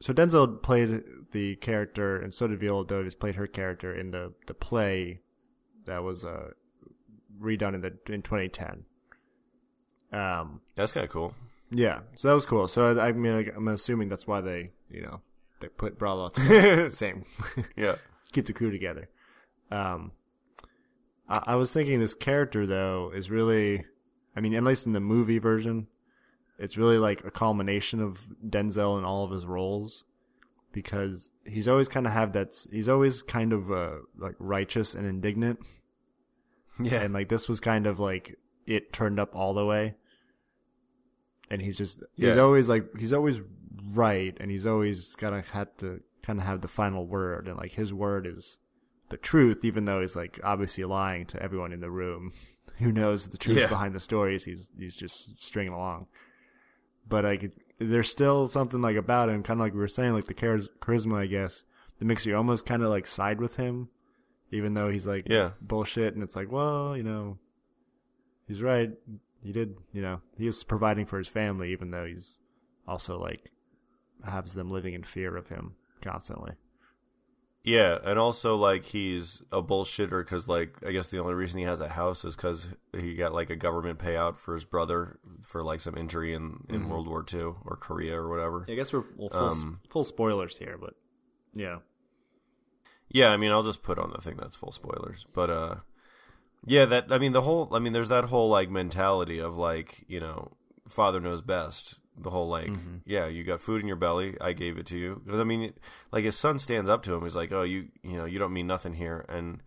so 0.00 0.12
Denzel 0.12 0.60
played 0.62 1.02
the 1.32 1.56
character, 1.56 2.16
and 2.16 2.34
so 2.34 2.46
did 2.46 2.60
Viola 2.60 2.86
Davis 2.86 3.14
played 3.14 3.36
her 3.36 3.46
character 3.46 3.94
in 3.94 4.10
the 4.10 4.32
the 4.46 4.54
play 4.54 5.20
that 5.86 6.02
was 6.02 6.24
uh, 6.24 6.50
redone 7.40 7.74
in 7.74 7.80
the 7.80 7.92
in 8.12 8.22
2010. 8.22 8.84
Um, 10.12 10.60
That's 10.74 10.92
kind 10.92 11.04
of 11.04 11.10
cool. 11.10 11.34
Yeah, 11.72 12.00
so 12.14 12.28
that 12.28 12.34
was 12.34 12.46
cool. 12.46 12.68
So 12.68 13.00
I 13.00 13.12
mean, 13.12 13.50
I'm 13.56 13.68
assuming 13.68 14.08
that's 14.08 14.26
why 14.26 14.40
they 14.40 14.70
you 14.90 15.02
know 15.02 15.20
they 15.60 15.68
put 15.68 15.98
Bravo 15.98 16.88
same. 16.90 17.24
Yeah. 17.76 17.96
Get 18.32 18.46
the 18.46 18.52
crew 18.52 18.70
together. 18.70 19.08
Um, 19.70 20.12
I, 21.28 21.42
I 21.48 21.54
was 21.56 21.70
thinking 21.72 21.98
this 22.00 22.14
character 22.14 22.66
though 22.66 23.10
is 23.14 23.30
really, 23.30 23.84
I 24.36 24.40
mean, 24.40 24.54
at 24.54 24.64
least 24.64 24.86
in 24.86 24.92
the 24.92 25.00
movie 25.00 25.38
version, 25.38 25.86
it's 26.58 26.76
really 26.78 26.98
like 26.98 27.24
a 27.24 27.30
culmination 27.30 28.00
of 28.00 28.20
Denzel 28.46 28.98
in 28.98 29.04
all 29.04 29.24
of 29.24 29.30
his 29.32 29.44
roles 29.46 30.04
because 30.72 31.32
he's 31.44 31.68
always 31.68 31.88
kind 31.88 32.06
of 32.06 32.12
have 32.12 32.32
that. 32.32 32.54
He's 32.70 32.88
always 32.88 33.22
kind 33.22 33.52
of 33.52 33.70
uh, 33.70 33.96
like 34.18 34.34
righteous 34.38 34.94
and 34.94 35.06
indignant, 35.06 35.58
Yeah. 36.80 37.00
and 37.02 37.12
like 37.12 37.28
this 37.28 37.48
was 37.48 37.60
kind 37.60 37.86
of 37.86 37.98
like 38.00 38.36
it 38.66 38.92
turned 38.92 39.20
up 39.20 39.34
all 39.34 39.52
the 39.54 39.66
way. 39.66 39.96
And 41.52 41.60
he's 41.62 41.76
just 41.78 42.02
he's 42.14 42.34
Yeah. 42.36 42.40
always 42.42 42.68
like 42.68 42.96
he's 42.98 43.12
always 43.12 43.40
right, 43.92 44.34
and 44.40 44.50
he's 44.50 44.64
always 44.66 45.14
gotta 45.16 45.42
have 45.52 45.76
to 45.78 46.00
kind 46.22 46.38
of 46.40 46.46
have 46.46 46.62
the 46.62 46.68
final 46.68 47.06
word, 47.06 47.46
and 47.46 47.56
like 47.58 47.72
his 47.72 47.92
word 47.92 48.26
is 48.26 48.58
the 49.10 49.16
truth, 49.18 49.64
even 49.64 49.84
though 49.84 50.00
he's 50.00 50.16
like 50.16 50.40
obviously 50.42 50.82
lying 50.84 51.26
to 51.26 51.42
everyone 51.42 51.72
in 51.72 51.80
the 51.80 51.90
room 51.90 52.32
who 52.78 52.90
knows 52.90 53.28
the 53.28 53.36
truth 53.38 53.58
Yeah. 53.58 53.66
behind 53.68 53.94
the 53.94 54.00
stories. 54.00 54.44
He's 54.44 54.70
he's 54.78 54.96
just 54.96 55.42
stringing 55.42 55.74
along. 55.74 56.06
But 57.06 57.24
like, 57.24 57.52
there's 57.78 58.08
still 58.10 58.46
something 58.48 58.80
like 58.80 58.96
about 58.96 59.28
him, 59.28 59.42
kind 59.42 59.60
of 59.60 59.66
like 59.66 59.74
we 59.74 59.80
were 59.80 59.88
saying, 59.88 60.14
like 60.14 60.26
the 60.26 60.34
charisma, 60.34 61.18
I 61.18 61.26
guess, 61.26 61.64
that 61.98 62.04
makes 62.06 62.24
you 62.24 62.34
almost 62.36 62.64
kind 62.64 62.82
of 62.82 62.88
like 62.88 63.06
side 63.06 63.40
with 63.40 63.56
him, 63.56 63.88
even 64.50 64.72
though 64.74 64.88
he's 64.88 65.06
like 65.06 65.26
Yeah. 65.28 65.50
bullshit, 65.60 66.14
and 66.14 66.22
it's 66.22 66.36
like, 66.36 66.50
well, 66.50 66.96
you 66.96 67.02
know, 67.02 67.38
he's 68.46 68.62
right. 68.62 68.92
He 69.42 69.52
did, 69.52 69.76
you 69.92 70.02
know, 70.02 70.20
he 70.36 70.46
is 70.46 70.62
providing 70.62 71.06
for 71.06 71.18
his 71.18 71.28
family, 71.28 71.72
even 71.72 71.90
though 71.90 72.04
he's 72.04 72.38
also 72.86 73.18
like 73.18 73.50
has 74.24 74.54
them 74.54 74.70
living 74.70 74.94
in 74.94 75.02
fear 75.02 75.36
of 75.36 75.48
him 75.48 75.74
constantly. 76.00 76.52
Yeah, 77.64 77.98
and 78.04 78.18
also 78.18 78.56
like 78.56 78.84
he's 78.84 79.40
a 79.52 79.62
bullshitter 79.62 80.24
because 80.24 80.48
like 80.48 80.74
I 80.86 80.90
guess 80.90 81.08
the 81.08 81.20
only 81.20 81.34
reason 81.34 81.58
he 81.60 81.64
has 81.64 81.78
that 81.78 81.90
house 81.92 82.24
is 82.24 82.34
because 82.34 82.66
he 82.96 83.14
got 83.14 83.32
like 83.32 83.50
a 83.50 83.56
government 83.56 84.00
payout 84.00 84.38
for 84.38 84.54
his 84.54 84.64
brother 84.64 85.20
for 85.44 85.62
like 85.62 85.80
some 85.80 85.96
injury 85.96 86.34
in 86.34 86.64
in 86.68 86.88
World 86.88 87.06
War 87.06 87.24
II 87.32 87.54
or 87.64 87.76
Korea 87.80 88.16
or 88.16 88.28
whatever. 88.28 88.66
I 88.68 88.74
guess 88.74 88.92
we're 88.92 89.04
well, 89.16 89.28
full, 89.28 89.40
Um, 89.40 89.80
full 89.88 90.04
spoilers 90.04 90.56
here, 90.56 90.76
but 90.76 90.94
yeah, 91.54 91.78
Yeah, 93.08 93.28
I 93.28 93.36
mean 93.36 93.52
I'll 93.52 93.62
just 93.62 93.84
put 93.84 93.98
on 93.98 94.10
the 94.10 94.20
thing 94.20 94.36
that's 94.36 94.56
full 94.56 94.72
spoilers, 94.72 95.26
but 95.32 95.48
uh, 95.50 95.74
yeah, 96.64 96.84
that 96.86 97.06
I 97.10 97.18
mean 97.18 97.32
the 97.32 97.42
whole 97.42 97.68
I 97.72 97.78
mean 97.78 97.92
there's 97.92 98.08
that 98.10 98.24
whole 98.24 98.48
like 98.48 98.70
mentality 98.70 99.38
of 99.38 99.56
like 99.56 100.04
you 100.08 100.20
know 100.20 100.52
father 100.88 101.20
knows 101.20 101.42
best. 101.42 101.96
The 102.16 102.30
whole 102.30 102.48
like 102.48 102.70
yeah, 103.06 103.26
you 103.26 103.42
got 103.42 103.60
food 103.60 103.80
in 103.80 103.86
your 103.86 103.96
belly, 103.96 104.36
I 104.40 104.52
gave 104.52 104.76
it 104.78 104.86
to 104.88 104.98
you 104.98 105.22
because 105.24 105.40
I 105.40 105.44
mean 105.44 105.72
like 106.12 106.24
his 106.24 106.36
son 106.36 106.58
stands 106.58 106.90
up 106.90 107.02
to 107.04 107.14
him, 107.14 107.22
he's 107.22 107.36
like 107.36 107.52
oh 107.52 107.62
you 107.62 107.88
you 108.02 108.16
know 108.16 108.26
you 108.26 108.38
don't 108.38 108.52
mean 108.52 108.66
nothing 108.66 108.94
here, 108.94 109.24
and 109.28 109.62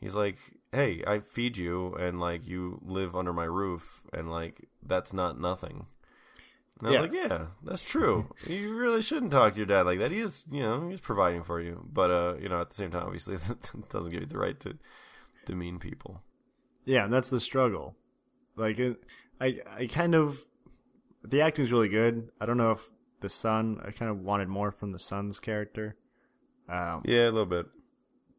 he's 0.00 0.14
like 0.14 0.38
hey 0.72 1.02
I 1.06 1.20
feed 1.20 1.56
you 1.56 1.94
and 1.94 2.20
like 2.20 2.46
you 2.46 2.80
live 2.84 3.16
under 3.16 3.32
my 3.32 3.44
roof 3.44 4.02
and 4.12 4.30
like 4.30 4.68
that's 4.82 5.12
not 5.12 5.40
nothing. 5.40 5.86
And 6.78 6.86
I 6.86 6.90
was 6.90 6.94
Yeah. 6.94 7.00
like, 7.00 7.12
yeah, 7.30 7.46
that's 7.64 7.82
true. 7.82 8.28
you 8.46 8.72
really 8.76 9.02
shouldn't 9.02 9.32
talk 9.32 9.54
to 9.54 9.56
your 9.58 9.66
dad 9.66 9.84
like 9.86 9.98
that. 9.98 10.12
He 10.12 10.20
is, 10.20 10.44
you 10.48 10.60
know, 10.60 10.88
he's 10.88 11.00
providing 11.00 11.42
for 11.42 11.60
you. 11.60 11.84
But, 11.92 12.12
uh, 12.12 12.34
you 12.40 12.48
know, 12.48 12.60
at 12.60 12.68
the 12.70 12.76
same 12.76 12.92
time, 12.92 13.02
obviously, 13.02 13.34
that 13.48 13.88
doesn't 13.90 14.12
give 14.12 14.20
you 14.20 14.26
the 14.28 14.38
right 14.38 14.58
to 14.60 14.78
demean 15.44 15.80
people. 15.80 16.22
Yeah, 16.88 17.04
and 17.04 17.12
that's 17.12 17.28
the 17.28 17.40
struggle. 17.40 17.94
Like, 18.56 18.78
it, 18.78 18.96
I 19.40 19.58
I 19.70 19.86
kind 19.86 20.14
of 20.14 20.40
the 21.22 21.40
acting's 21.42 21.70
really 21.72 21.88
good. 21.88 22.30
I 22.40 22.46
don't 22.46 22.56
know 22.56 22.72
if 22.72 22.80
the 23.20 23.28
son. 23.28 23.80
I 23.84 23.90
kind 23.90 24.10
of 24.10 24.18
wanted 24.20 24.48
more 24.48 24.72
from 24.72 24.92
the 24.92 24.98
son's 24.98 25.38
character. 25.38 25.96
Um, 26.68 27.02
Yeah, 27.04 27.24
a 27.28 27.30
little 27.30 27.46
bit. 27.46 27.66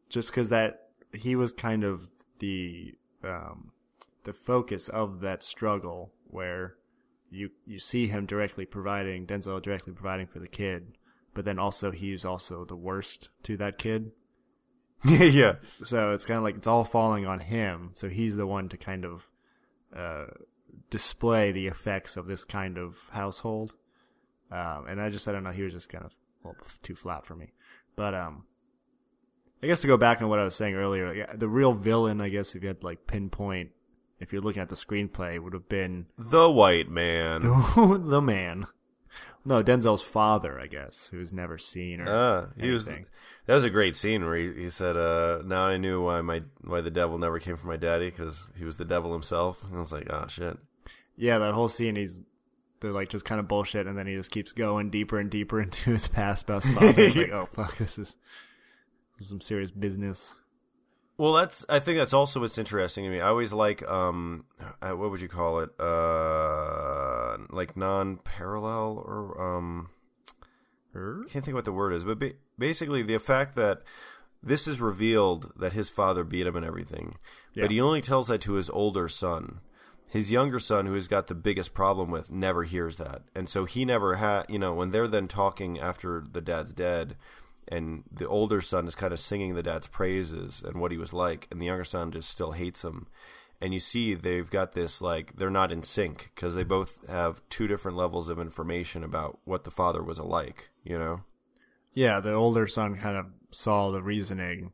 just 0.08 0.30
because 0.30 0.48
that 0.50 0.88
he 1.12 1.34
was 1.36 1.52
kind 1.52 1.84
of 1.84 2.10
the 2.38 2.94
um, 3.24 3.72
the 4.24 4.32
focus 4.32 4.88
of 4.88 5.20
that 5.20 5.42
struggle 5.42 6.12
where 6.26 6.74
you 7.30 7.50
you 7.66 7.78
see 7.78 8.08
him 8.08 8.26
directly 8.26 8.66
providing 8.66 9.26
Denzel 9.26 9.62
directly 9.62 9.92
providing 9.92 10.26
for 10.26 10.38
the 10.40 10.48
kid, 10.48 10.96
but 11.34 11.44
then 11.44 11.58
also 11.58 11.90
he's 11.92 12.24
also 12.24 12.64
the 12.64 12.76
worst 12.76 13.30
to 13.44 13.56
that 13.56 13.78
kid. 13.78 14.12
yeah. 15.04 15.54
So 15.82 16.10
it's 16.10 16.24
kind 16.24 16.38
of 16.38 16.44
like 16.44 16.56
it's 16.56 16.66
all 16.66 16.84
falling 16.84 17.26
on 17.26 17.40
him. 17.40 17.92
So 17.94 18.08
he's 18.08 18.36
the 18.36 18.46
one 18.46 18.68
to 18.68 18.76
kind 18.76 19.04
of 19.04 19.28
uh, 19.96 20.26
display 20.90 21.52
the 21.52 21.66
effects 21.66 22.16
of 22.16 22.26
this 22.26 22.44
kind 22.44 22.78
of 22.78 22.98
household. 23.10 23.76
Um, 24.50 24.86
and 24.88 25.00
I 25.00 25.10
just 25.10 25.26
I 25.28 25.32
don't 25.32 25.44
know 25.44 25.52
he 25.52 25.62
was 25.62 25.72
just 25.72 25.88
kind 25.88 26.04
of 26.04 26.14
well, 26.42 26.56
too 26.82 26.94
flat 26.94 27.24
for 27.24 27.34
me. 27.34 27.52
But 27.96 28.14
um, 28.14 28.44
I 29.62 29.66
guess 29.66 29.80
to 29.80 29.86
go 29.86 29.96
back 29.96 30.22
on 30.22 30.28
what 30.28 30.38
I 30.38 30.44
was 30.44 30.54
saying 30.54 30.74
earlier, 30.74 31.26
the 31.34 31.48
real 31.48 31.72
villain, 31.72 32.20
I 32.20 32.28
guess, 32.28 32.54
if 32.54 32.62
you 32.62 32.68
had 32.68 32.80
to, 32.80 32.86
like 32.86 33.06
pinpoint, 33.06 33.70
if 34.18 34.32
you're 34.32 34.42
looking 34.42 34.62
at 34.62 34.68
the 34.68 34.74
screenplay, 34.74 35.42
would 35.42 35.52
have 35.52 35.68
been 35.68 36.06
The 36.18 36.50
white 36.50 36.88
man. 36.88 37.42
the 38.08 38.22
man. 38.22 38.66
No, 39.44 39.62
Denzel's 39.62 40.02
father, 40.02 40.60
I 40.60 40.66
guess, 40.66 41.08
who's 41.10 41.32
never 41.32 41.58
seen 41.58 42.00
or 42.00 42.08
Ah, 42.08 42.46
he 42.58 42.70
was. 42.70 42.88
That 43.46 43.54
was 43.54 43.64
a 43.64 43.70
great 43.70 43.96
scene 43.96 44.24
where 44.24 44.36
he, 44.36 44.62
he 44.62 44.70
said, 44.70 44.96
uh, 44.96 45.42
"Now 45.44 45.66
I 45.66 45.76
knew 45.76 46.02
why 46.02 46.20
my 46.20 46.42
why 46.62 46.80
the 46.80 46.90
devil 46.90 47.18
never 47.18 47.40
came 47.40 47.56
for 47.56 47.66
my 47.66 47.76
daddy 47.76 48.10
because 48.10 48.46
he 48.56 48.64
was 48.64 48.76
the 48.76 48.84
devil 48.84 49.12
himself." 49.12 49.62
And 49.64 49.76
I 49.76 49.80
was 49.80 49.92
like, 49.92 50.06
"Oh 50.10 50.26
shit." 50.28 50.56
Yeah, 51.16 51.38
that 51.38 51.54
whole 51.54 51.68
scene, 51.68 51.96
he's 51.96 52.22
they're 52.80 52.92
like 52.92 53.08
just 53.08 53.24
kind 53.24 53.40
of 53.40 53.48
bullshit, 53.48 53.86
and 53.86 53.96
then 53.96 54.06
he 54.06 54.14
just 54.14 54.30
keeps 54.30 54.52
going 54.52 54.90
deeper 54.90 55.18
and 55.18 55.30
deeper 55.30 55.60
into 55.62 55.90
his 55.90 56.08
past 56.08 56.44
about 56.44 56.64
his 56.64 56.74
father. 56.74 57.02
It's 57.02 57.16
like, 57.16 57.30
oh 57.32 57.48
fuck, 57.54 57.76
this 57.78 57.98
is, 57.98 58.16
this 59.16 59.24
is 59.24 59.28
some 59.28 59.40
serious 59.40 59.70
business. 59.70 60.34
Well, 61.18 61.34
that's. 61.34 61.66
I 61.68 61.80
think 61.80 61.98
that's 61.98 62.14
also 62.14 62.40
what's 62.40 62.56
interesting 62.56 63.04
to 63.04 63.10
me. 63.10 63.20
I 63.20 63.28
always 63.28 63.52
like, 63.52 63.86
um, 63.86 64.46
uh, 64.80 64.92
what 64.92 65.10
would 65.10 65.20
you 65.20 65.28
call 65.28 65.60
it? 65.60 65.68
Uh, 65.78 67.36
like 67.50 67.76
non-parallel 67.76 69.04
or 69.06 69.56
um, 69.58 69.90
can't 70.92 71.44
think 71.44 71.54
what 71.54 71.64
the 71.64 71.72
word 71.72 71.92
is, 71.92 72.04
but 72.04 72.18
ba- 72.18 72.32
basically 72.58 73.02
the 73.02 73.18
fact 73.18 73.54
that 73.56 73.82
this 74.42 74.66
is 74.66 74.80
revealed 74.80 75.52
that 75.56 75.72
his 75.72 75.88
father 75.90 76.24
beat 76.24 76.46
him 76.46 76.56
and 76.56 76.64
everything, 76.64 77.16
Yeah. 77.54 77.64
but 77.64 77.70
he 77.70 77.80
only 77.80 78.00
tells 78.00 78.28
that 78.28 78.40
to 78.42 78.54
his 78.54 78.70
older 78.70 79.06
son. 79.08 79.60
His 80.10 80.32
younger 80.32 80.58
son, 80.58 80.86
who 80.86 80.94
he's 80.94 81.06
got 81.06 81.28
the 81.28 81.34
biggest 81.36 81.72
problem 81.72 82.10
with, 82.10 82.30
never 82.32 82.64
hears 82.64 82.96
that, 82.96 83.22
and 83.34 83.48
so 83.48 83.64
he 83.64 83.84
never 83.84 84.16
had. 84.16 84.46
You 84.48 84.58
know, 84.58 84.74
when 84.74 84.90
they're 84.90 85.06
then 85.06 85.28
talking 85.28 85.78
after 85.78 86.24
the 86.32 86.40
dad's 86.40 86.72
dead, 86.72 87.16
and 87.68 88.02
the 88.10 88.26
older 88.26 88.60
son 88.60 88.88
is 88.88 88.96
kind 88.96 89.12
of 89.12 89.20
singing 89.20 89.54
the 89.54 89.62
dad's 89.62 89.86
praises 89.86 90.64
and 90.66 90.80
what 90.80 90.90
he 90.90 90.98
was 90.98 91.12
like, 91.12 91.46
and 91.52 91.60
the 91.62 91.66
younger 91.66 91.84
son 91.84 92.10
just 92.10 92.28
still 92.28 92.50
hates 92.52 92.82
him. 92.82 93.06
And 93.60 93.74
you 93.74 93.80
see 93.80 94.14
they've 94.14 94.48
got 94.48 94.72
this 94.72 95.02
like 95.02 95.36
they're 95.36 95.50
not 95.50 95.70
in 95.70 95.82
sync 95.82 96.30
because 96.34 96.54
they 96.54 96.62
both 96.64 97.06
have 97.08 97.42
two 97.50 97.66
different 97.68 97.96
levels 97.96 98.28
of 98.28 98.38
information 98.38 99.04
about 99.04 99.38
what 99.44 99.64
the 99.64 99.70
father 99.70 100.02
was 100.02 100.18
alike. 100.18 100.70
You 100.82 100.98
know. 100.98 101.20
Yeah, 101.92 102.20
the 102.20 102.32
older 102.32 102.66
son 102.66 102.96
kind 102.96 103.16
of 103.16 103.26
saw 103.50 103.90
the 103.90 104.02
reasoning 104.02 104.72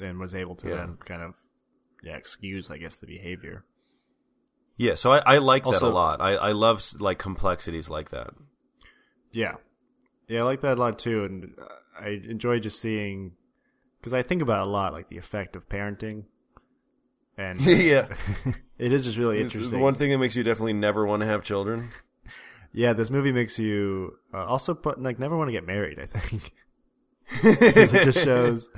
and 0.00 0.18
was 0.18 0.34
able 0.34 0.54
to 0.56 0.68
Yeah. 0.68 0.76
then 0.76 0.96
kind 1.04 1.22
of 1.22 1.34
yeah 2.02 2.16
excuse, 2.16 2.70
I 2.70 2.78
guess, 2.78 2.96
the 2.96 3.06
behavior. 3.06 3.64
Yeah, 4.76 4.94
so 4.94 5.12
I, 5.12 5.18
I 5.34 5.38
like 5.38 5.64
that 5.64 5.82
a 5.82 5.88
lot. 5.88 6.20
I, 6.20 6.32
I 6.34 6.52
love 6.52 6.82
like 6.98 7.18
complexities 7.18 7.88
like 7.88 8.10
that. 8.10 8.30
Yeah, 9.30 9.54
yeah, 10.28 10.40
I 10.40 10.42
like 10.44 10.62
that 10.62 10.78
a 10.78 10.80
lot 10.80 10.98
too, 10.98 11.24
and 11.24 11.54
uh, 11.60 11.66
I 12.00 12.20
enjoy 12.28 12.58
just 12.58 12.80
seeing 12.80 13.32
because 14.00 14.12
I 14.12 14.22
think 14.22 14.42
about 14.42 14.62
it 14.62 14.68
a 14.68 14.70
lot, 14.70 14.92
like 14.92 15.08
the 15.08 15.18
effect 15.18 15.54
of 15.56 15.68
parenting, 15.68 16.24
and 17.38 17.60
uh, 17.66 17.70
yeah, 17.70 18.14
it 18.78 18.92
is 18.92 19.04
just 19.04 19.16
really 19.16 19.38
it's 19.38 19.52
interesting. 19.54 19.78
the 19.78 19.82
one 19.82 19.94
thing 19.94 20.10
that 20.10 20.18
makes 20.18 20.36
you 20.36 20.42
definitely 20.42 20.72
never 20.74 21.06
want 21.06 21.20
to 21.22 21.26
have 21.26 21.42
children. 21.42 21.90
Yeah, 22.76 22.92
this 22.92 23.08
movie 23.08 23.30
makes 23.30 23.56
you 23.56 24.18
uh, 24.34 24.44
also 24.46 24.74
put 24.74 25.00
like 25.00 25.20
never 25.20 25.36
want 25.36 25.46
to 25.46 25.52
get 25.52 25.64
married. 25.64 26.00
I 26.00 26.06
think 26.06 26.52
'Cause 27.40 27.94
it 27.94 28.04
just 28.04 28.24
shows, 28.24 28.68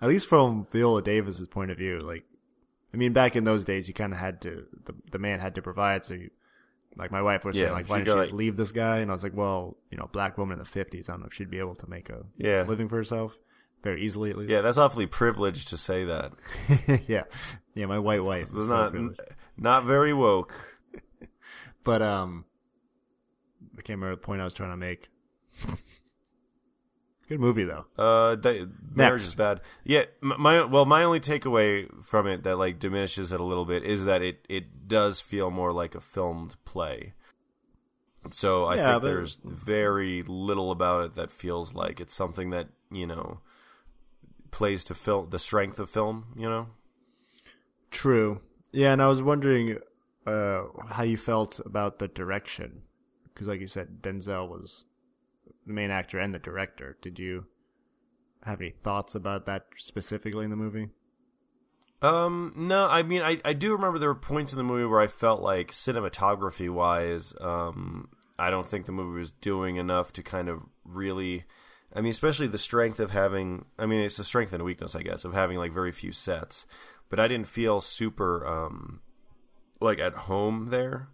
at 0.00 0.08
least 0.08 0.28
from 0.28 0.66
Viola 0.72 1.02
Davis's 1.02 1.48
point 1.48 1.72
of 1.72 1.76
view. 1.76 1.98
Like, 1.98 2.22
I 2.94 2.96
mean, 2.96 3.12
back 3.12 3.34
in 3.34 3.42
those 3.42 3.64
days, 3.64 3.88
you 3.88 3.94
kind 3.94 4.12
of 4.12 4.20
had 4.20 4.40
to 4.42 4.66
the 4.84 4.94
the 5.10 5.18
man 5.18 5.40
had 5.40 5.56
to 5.56 5.62
provide. 5.62 6.04
So, 6.04 6.14
you, 6.14 6.30
like 6.96 7.10
my 7.10 7.22
wife 7.22 7.44
was 7.44 7.56
Yeah, 7.56 7.64
saying, 7.64 7.72
like, 7.72 7.88
why 7.88 7.98
she 7.98 8.04
don't 8.04 8.06
you 8.06 8.14
got, 8.14 8.22
just 8.22 8.32
like- 8.34 8.38
leave 8.38 8.56
this 8.56 8.70
guy? 8.70 8.98
And 8.98 9.10
I 9.10 9.14
was 9.14 9.24
like, 9.24 9.34
well, 9.36 9.76
you 9.90 9.98
know, 9.98 10.08
black 10.12 10.38
woman 10.38 10.52
in 10.52 10.58
the 10.60 10.64
fifties. 10.64 11.08
I 11.08 11.14
don't 11.14 11.22
know 11.22 11.26
if 11.26 11.34
she'd 11.34 11.50
be 11.50 11.58
able 11.58 11.74
to 11.74 11.90
make 11.90 12.08
a 12.08 12.24
Yeah. 12.36 12.62
living 12.68 12.88
for 12.88 12.96
herself 12.98 13.36
very 13.82 14.02
easily, 14.04 14.30
at 14.30 14.36
least. 14.38 14.50
Yeah, 14.50 14.60
that's 14.60 14.78
awfully 14.78 15.06
privileged 15.06 15.68
to 15.68 15.76
say 15.76 16.04
that. 16.04 16.32
yeah, 17.08 17.24
yeah. 17.74 17.86
My 17.86 17.98
white 17.98 18.22
wife. 18.22 18.44
Is 18.54 18.68
not 18.68 18.90
privileged. 18.92 19.20
not 19.56 19.84
very 19.84 20.12
woke. 20.12 20.52
But 21.82 22.02
um, 22.02 22.44
I 23.78 23.82
can't 23.82 23.98
remember 23.98 24.16
the 24.16 24.20
point 24.20 24.42
I 24.42 24.44
was 24.44 24.52
trying 24.52 24.70
to 24.72 24.76
make. 24.76 25.08
Good 27.28 27.40
movie 27.40 27.64
though. 27.64 27.86
Uh, 27.96 28.34
di- 28.34 28.66
marriage 28.92 29.22
is 29.22 29.34
bad. 29.36 29.60
Yeah, 29.84 30.02
my 30.20 30.64
well, 30.64 30.84
my 30.84 31.04
only 31.04 31.20
takeaway 31.20 31.86
from 32.02 32.26
it 32.26 32.42
that 32.42 32.58
like 32.58 32.80
diminishes 32.80 33.30
it 33.30 33.38
a 33.40 33.44
little 33.44 33.64
bit 33.64 33.84
is 33.84 34.04
that 34.04 34.20
it 34.20 34.44
it 34.48 34.88
does 34.88 35.20
feel 35.20 35.50
more 35.50 35.72
like 35.72 35.94
a 35.94 36.00
filmed 36.00 36.56
play. 36.64 37.12
So 38.30 38.64
I 38.64 38.74
Yeah, 38.76 38.90
think 38.92 39.02
but- 39.02 39.08
there's 39.08 39.38
very 39.44 40.22
little 40.26 40.72
about 40.72 41.04
it 41.04 41.14
that 41.14 41.30
feels 41.30 41.72
like 41.72 42.00
it's 42.00 42.14
something 42.14 42.50
that 42.50 42.68
you 42.90 43.06
know 43.06 43.40
plays 44.50 44.84
to 44.84 44.94
film 44.94 45.30
the 45.30 45.38
strength 45.38 45.78
of 45.78 45.90
film. 45.90 46.34
You 46.36 46.48
know. 46.48 46.66
True. 47.90 48.40
Yeah, 48.72 48.92
and 48.92 49.02
I 49.02 49.08
was 49.08 49.22
wondering 49.22 49.78
uh, 50.26 50.62
how 50.88 51.02
you 51.02 51.16
felt 51.16 51.60
about 51.64 51.98
the 51.98 52.08
direction, 52.08 52.82
because 53.32 53.48
like 53.48 53.60
you 53.60 53.66
said, 53.66 54.00
Denzel 54.00 54.48
was 54.48 54.84
the 55.66 55.72
main 55.72 55.90
actor 55.90 56.18
and 56.18 56.32
the 56.32 56.38
director. 56.38 56.96
Did 57.02 57.18
you 57.18 57.46
have 58.44 58.60
any 58.60 58.70
thoughts 58.70 59.14
about 59.14 59.46
that 59.46 59.66
specifically 59.76 60.44
in 60.44 60.50
the 60.50 60.56
movie? 60.56 60.88
Um, 62.02 62.54
no, 62.56 62.86
I 62.86 63.02
mean, 63.02 63.22
I, 63.22 63.38
I 63.44 63.52
do 63.52 63.72
remember 63.72 63.98
there 63.98 64.08
were 64.08 64.14
points 64.14 64.52
in 64.52 64.58
the 64.58 64.64
movie 64.64 64.86
where 64.86 65.00
I 65.00 65.06
felt 65.06 65.42
like 65.42 65.72
cinematography 65.72 66.70
wise, 66.70 67.34
um, 67.40 68.08
I 68.38 68.48
don't 68.48 68.66
think 68.66 68.86
the 68.86 68.92
movie 68.92 69.20
was 69.20 69.32
doing 69.32 69.76
enough 69.76 70.12
to 70.14 70.22
kind 70.22 70.48
of 70.48 70.60
really 70.84 71.44
I 71.94 72.00
mean, 72.00 72.10
especially 72.10 72.46
the 72.46 72.58
strength 72.58 73.00
of 73.00 73.10
having. 73.10 73.64
I 73.78 73.86
mean, 73.86 74.00
it's 74.00 74.18
a 74.18 74.24
strength 74.24 74.52
and 74.52 74.62
a 74.62 74.64
weakness, 74.64 74.94
I 74.94 75.02
guess, 75.02 75.24
of 75.24 75.32
having 75.34 75.58
like 75.58 75.72
very 75.72 75.92
few 75.92 76.12
sets. 76.12 76.66
But 77.08 77.18
I 77.18 77.26
didn't 77.26 77.48
feel 77.48 77.80
super 77.80 78.46
um, 78.46 79.00
like 79.80 79.98
at 79.98 80.14
home 80.14 80.66
there, 80.70 81.08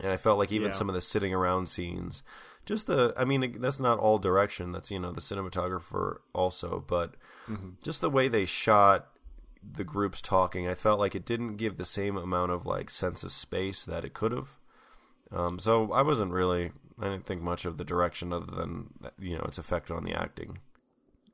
and 0.00 0.10
I 0.10 0.16
felt 0.16 0.38
like 0.38 0.52
even 0.52 0.68
Yeah. 0.68 0.74
some 0.74 0.88
of 0.88 0.94
the 0.94 1.00
sitting 1.02 1.34
around 1.34 1.68
scenes, 1.68 2.22
just 2.64 2.86
the. 2.86 3.12
I 3.16 3.24
mean, 3.26 3.60
that's 3.60 3.78
not 3.78 3.98
all 3.98 4.18
direction. 4.18 4.72
That's 4.72 4.90
you 4.90 4.98
know 4.98 5.12
the 5.12 5.20
cinematographer 5.20 6.16
also, 6.32 6.82
but 6.86 7.14
just 7.82 8.00
the 8.00 8.08
way 8.08 8.28
they 8.28 8.46
shot 8.46 9.08
the 9.62 9.84
groups 9.84 10.22
talking, 10.22 10.66
I 10.66 10.74
felt 10.74 10.98
like 10.98 11.14
it 11.14 11.26
didn't 11.26 11.56
give 11.56 11.76
the 11.76 11.84
same 11.84 12.16
amount 12.16 12.52
of 12.52 12.64
like 12.64 12.88
sense 12.88 13.22
of 13.24 13.32
space 13.32 13.84
that 13.84 14.04
it 14.04 14.14
could 14.14 14.32
have. 14.32 14.48
Um, 15.30 15.58
so 15.58 15.92
I 15.92 16.00
wasn't 16.00 16.32
really. 16.32 16.72
I 17.00 17.04
didn't 17.04 17.26
think 17.26 17.42
much 17.42 17.64
of 17.64 17.76
the 17.76 17.84
direction 17.84 18.32
other 18.32 18.46
than 18.54 18.90
you 19.18 19.36
know 19.36 19.44
its 19.44 19.58
effect 19.58 19.90
on 19.90 20.04
the 20.04 20.12
acting. 20.12 20.58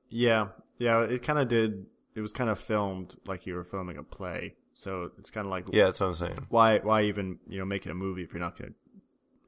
Yeah, 0.08 0.48
yeah, 0.78 1.02
it 1.02 1.22
kind 1.22 1.38
of 1.38 1.48
did. 1.48 1.86
It 2.14 2.20
was 2.20 2.32
kind 2.32 2.50
of 2.50 2.58
filmed 2.58 3.16
like 3.26 3.46
you 3.46 3.54
were 3.54 3.64
filming 3.64 3.96
a 3.96 4.02
play, 4.02 4.54
so 4.74 5.10
it's 5.18 5.30
kind 5.30 5.46
of 5.46 5.50
like 5.50 5.66
Yeah, 5.72 5.86
that's 5.86 6.00
what 6.00 6.06
I'm 6.06 6.14
saying. 6.14 6.46
why 6.48 6.78
why 6.78 7.02
even 7.02 7.38
you 7.48 7.58
know 7.58 7.64
make 7.64 7.86
it 7.86 7.90
a 7.90 7.94
movie 7.94 8.22
if 8.22 8.32
you're 8.32 8.40
not 8.40 8.58
going 8.58 8.70
to 8.70 8.76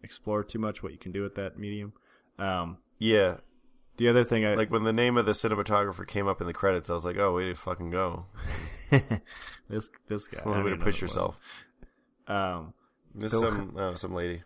explore 0.03 0.45
too 0.45 0.59
much 0.59 0.83
what 0.83 0.93
you 0.93 0.99
can 0.99 1.13
do 1.13 1.23
with 1.23 1.35
that 1.37 1.59
medium. 1.59 1.93
Um, 2.39 2.79
Yeah, 2.99 3.39
the 3.97 4.09
other 4.09 4.25
thing 4.25 4.45
I 4.47 4.55
like 4.55 4.71
when 4.71 4.85
the 4.85 4.93
name 4.93 5.17
of 5.17 5.27
the 5.27 5.33
cinematographer 5.33 6.07
came 6.07 6.29
up 6.29 6.41
in 6.41 6.47
the 6.47 6.53
credits, 6.53 6.91
I 6.91 6.95
was 6.95 7.05
like, 7.05 7.17
oh, 7.19 7.35
way 7.35 7.47
to 7.47 7.55
fucking 7.55 7.91
go! 7.91 8.27
this 9.69 9.91
this 10.09 10.29
guy, 10.29 10.43
a 10.45 10.63
way 10.63 10.71
to 10.71 10.77
push 10.77 10.77
who 10.77 10.79
it 10.79 10.87
was. 10.87 11.01
yourself. 11.01 11.41
Um, 12.27 12.75
This 13.15 13.33
some 13.33 13.75
oh, 13.77 13.95
some 13.95 14.15
lady. 14.15 14.43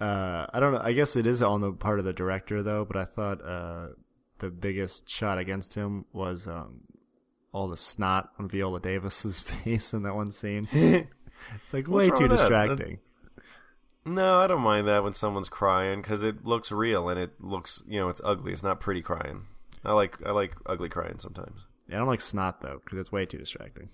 Uh, 0.00 0.46
I 0.52 0.60
don't 0.60 0.72
know. 0.72 0.80
I 0.82 0.92
guess 0.92 1.16
it 1.16 1.26
is 1.26 1.42
on 1.42 1.60
the 1.60 1.72
part 1.72 1.98
of 1.98 2.04
the 2.04 2.12
director 2.12 2.62
though, 2.62 2.84
but 2.84 2.96
I 2.96 3.04
thought 3.04 3.44
uh, 3.44 3.88
the 4.38 4.50
biggest 4.50 5.08
shot 5.08 5.38
against 5.38 5.74
him 5.74 6.04
was 6.12 6.46
um, 6.46 6.80
all 7.52 7.68
the 7.68 7.76
snot 7.76 8.30
on 8.38 8.48
Viola 8.48 8.80
Davis's 8.80 9.38
face 9.64 9.92
in 9.92 10.02
that 10.02 10.14
one 10.14 10.32
scene. 10.32 10.68
It's 11.64 11.74
like 11.74 11.88
way 11.88 12.08
too 12.08 12.28
that? 12.28 12.36
distracting. 12.36 13.00
No, 14.04 14.38
I 14.38 14.46
don't 14.46 14.62
mind 14.62 14.88
that 14.88 15.02
when 15.04 15.12
someone's 15.12 15.48
crying 15.48 16.00
because 16.00 16.22
it 16.22 16.44
looks 16.44 16.70
real 16.70 17.08
and 17.08 17.18
it 17.18 17.32
looks 17.40 17.82
you 17.86 17.98
know 17.98 18.08
it's 18.08 18.20
ugly. 18.24 18.52
It's 18.52 18.62
not 18.62 18.80
pretty 18.80 19.02
crying. 19.02 19.46
I 19.84 19.92
like 19.92 20.16
I 20.24 20.30
like 20.30 20.54
ugly 20.66 20.88
crying 20.88 21.18
sometimes. 21.18 21.66
Yeah, 21.88 21.96
I 21.96 21.98
don't 21.98 22.08
like 22.08 22.20
snot 22.20 22.60
though 22.60 22.80
because 22.84 22.98
it's 22.98 23.10
way 23.10 23.26
too 23.26 23.38
distracting. 23.38 23.88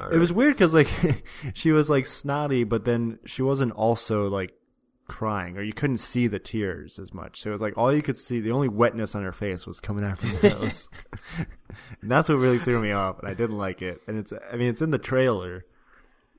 All 0.00 0.08
It 0.12 0.18
was 0.18 0.32
weird 0.32 0.54
because 0.54 0.74
like 0.74 0.88
she 1.54 1.72
was 1.72 1.88
like 1.90 2.06
snotty, 2.06 2.64
but 2.64 2.84
then 2.84 3.18
she 3.26 3.42
wasn't 3.42 3.72
also 3.72 4.28
like 4.28 4.52
crying, 5.08 5.56
or 5.56 5.62
you 5.62 5.72
couldn't 5.72 5.98
see 5.98 6.26
the 6.26 6.38
tears 6.38 6.98
as 6.98 7.14
much. 7.14 7.40
So 7.40 7.50
it 7.50 7.52
was 7.52 7.62
like 7.62 7.76
all 7.78 7.92
you 7.94 8.02
could 8.02 8.16
see, 8.18 8.40
the 8.40 8.50
only 8.52 8.68
wetness 8.68 9.14
on 9.14 9.22
her 9.22 9.32
face 9.32 9.66
was 9.66 9.78
coming 9.80 10.04
out 10.04 10.18
from 10.18 10.30
the 10.30 10.50
nose, 10.60 10.88
and 12.02 12.10
that's 12.10 12.28
what 12.28 12.38
really 12.38 12.58
threw 12.58 12.80
me 12.80 12.92
off. 12.92 13.18
And 13.20 13.28
I 13.28 13.34
didn't 13.34 13.58
like 13.58 13.82
it. 13.82 14.00
And 14.06 14.18
it's, 14.18 14.32
I 14.52 14.56
mean, 14.56 14.68
it's 14.68 14.82
in 14.82 14.90
the 14.90 14.98
trailer, 14.98 15.64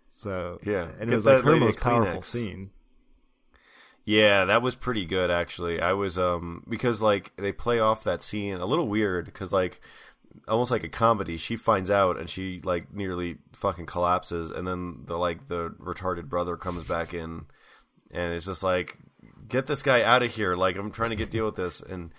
so 0.09 0.59
Yeah. 0.65 0.89
and 0.99 1.11
it 1.11 1.15
was 1.15 1.25
like 1.25 1.43
her 1.43 1.55
most 1.55 1.79
powerful 1.79 2.21
Kleenex. 2.21 2.25
scene. 2.25 2.69
Yeah, 4.05 4.45
that 4.45 4.61
was 4.61 4.75
pretty 4.75 5.05
good 5.05 5.29
actually. 5.29 5.81
I 5.81 5.91
was 5.93 6.17
um 6.17 6.63
because 6.69 7.01
like 7.01 7.33
they 7.35 7.51
play 7.51 7.79
off 7.79 8.03
that 8.05 8.23
scene 8.23 8.55
a 8.55 8.65
little 8.65 8.87
weird 8.87 9.25
because 9.25 9.51
like 9.51 9.81
almost 10.47 10.71
like 10.71 10.83
a 10.83 10.89
comedy. 10.89 11.37
She 11.37 11.55
finds 11.55 11.91
out 11.91 12.19
and 12.19 12.29
she 12.29 12.61
like 12.63 12.93
nearly 12.93 13.37
fucking 13.53 13.85
collapses, 13.85 14.51
and 14.51 14.67
then 14.67 15.03
the 15.05 15.17
like 15.17 15.47
the 15.47 15.69
retarded 15.79 16.29
brother 16.29 16.57
comes 16.57 16.83
back 16.83 17.13
in, 17.13 17.45
and 18.11 18.33
it's 18.33 18.45
just 18.45 18.63
like 18.63 18.97
get 19.47 19.67
this 19.67 19.83
guy 19.83 20.03
out 20.03 20.23
of 20.23 20.33
here. 20.33 20.55
Like 20.55 20.75
I'm 20.77 20.91
trying 20.91 21.11
to 21.11 21.15
get 21.15 21.31
deal 21.31 21.45
with 21.45 21.55
this, 21.55 21.81
and 21.81 22.11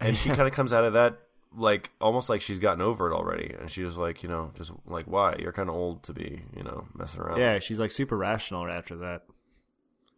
and 0.00 0.16
she 0.16 0.28
kind 0.30 0.42
of 0.42 0.52
comes 0.52 0.72
out 0.72 0.84
of 0.84 0.92
that 0.94 1.18
like 1.56 1.90
almost 2.00 2.28
like 2.28 2.40
she's 2.40 2.58
gotten 2.58 2.80
over 2.80 3.10
it 3.10 3.14
already, 3.14 3.54
and 3.58 3.70
she's 3.70 3.96
like 3.96 4.22
you 4.22 4.28
know 4.28 4.52
just 4.54 4.72
like 4.86 5.06
why 5.06 5.36
you're 5.38 5.52
kind 5.52 5.68
of 5.68 5.74
old 5.74 6.02
to 6.04 6.12
be 6.12 6.42
you 6.56 6.62
know 6.62 6.86
messing 6.94 7.20
around. 7.20 7.38
Yeah, 7.38 7.58
she's 7.58 7.78
like 7.78 7.90
super 7.90 8.16
rational 8.16 8.68
after 8.68 8.96
that. 8.96 9.24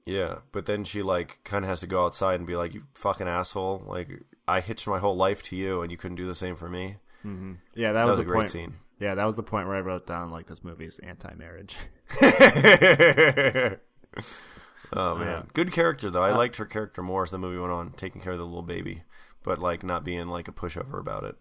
Yeah, 0.06 0.38
but 0.52 0.66
then 0.66 0.84
she 0.84 1.02
like 1.02 1.38
kind 1.44 1.64
of 1.64 1.68
has 1.68 1.80
to 1.80 1.86
go 1.86 2.04
outside 2.04 2.36
and 2.36 2.46
be 2.46 2.56
like, 2.56 2.74
"You 2.74 2.84
fucking 2.94 3.28
asshole! 3.28 3.84
Like 3.86 4.08
I 4.48 4.60
hitched 4.60 4.88
my 4.88 4.98
whole 4.98 5.16
life 5.16 5.42
to 5.44 5.56
you, 5.56 5.82
and 5.82 5.90
you 5.90 5.96
couldn't 5.96 6.16
do 6.16 6.26
the 6.26 6.34
same 6.34 6.56
for 6.56 6.68
me." 6.68 6.96
Yeah, 7.24 7.92
that, 7.92 7.92
That 7.92 8.04
was, 8.04 8.10
was 8.10 8.16
the 8.18 8.22
a 8.22 8.24
great 8.26 8.36
point. 8.38 8.50
scene. 8.50 8.74
Yeah, 8.98 9.14
that 9.14 9.24
was 9.24 9.36
the 9.36 9.42
point 9.42 9.66
where 9.66 9.76
I 9.76 9.80
wrote 9.80 10.06
down 10.06 10.30
like 10.30 10.46
this 10.46 10.62
movie 10.62 10.84
is 10.84 10.98
anti-marriage. 10.98 11.76
oh 14.92 15.14
man, 15.16 15.28
Uh, 15.28 15.42
good 15.54 15.72
character 15.72 16.10
though. 16.10 16.22
I 16.22 16.32
liked 16.32 16.56
her 16.56 16.66
character 16.66 17.02
more 17.02 17.22
as 17.24 17.30
the 17.30 17.38
movie 17.38 17.58
went 17.58 17.72
on, 17.72 17.92
taking 17.92 18.20
care 18.20 18.32
of 18.32 18.38
the 18.38 18.44
little 18.44 18.62
baby, 18.62 19.02
but 19.42 19.58
like 19.58 19.82
not 19.82 20.04
being 20.04 20.28
like 20.28 20.48
a 20.48 20.52
pushover 20.52 20.98
about 21.00 21.24
it. 21.24 21.36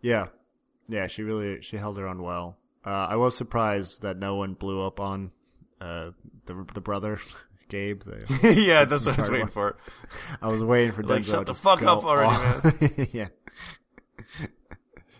Yeah, 0.00 0.26
yeah, 0.88 1.06
she 1.06 1.22
really 1.22 1.62
she 1.62 1.76
held 1.78 1.98
her 1.98 2.06
own 2.06 2.22
well. 2.22 2.58
Uh, 2.84 2.90
I 3.10 3.16
was 3.16 3.36
surprised 3.36 4.02
that 4.02 4.18
no 4.18 4.36
one 4.36 4.54
blew 4.54 4.84
up 4.86 5.00
on 5.00 5.30
uh, 5.80 6.10
the 6.46 6.66
the 6.74 6.80
brother 6.80 7.18
Gabe. 7.68 8.02
The, 8.02 8.54
yeah, 8.66 8.84
that's 8.84 9.06
what 9.06 9.18
I 9.18 9.22
was 9.22 9.30
waiting 9.30 9.46
one. 9.46 9.52
for. 9.52 9.76
I 10.42 10.48
was 10.48 10.62
waiting 10.62 10.92
for 10.92 11.02
Like, 11.02 11.24
shut 11.24 11.46
the 11.46 11.54
fuck 11.54 11.82
up 11.82 12.04
already, 12.04 12.28
off. 12.28 13.14
yeah, 13.14 13.28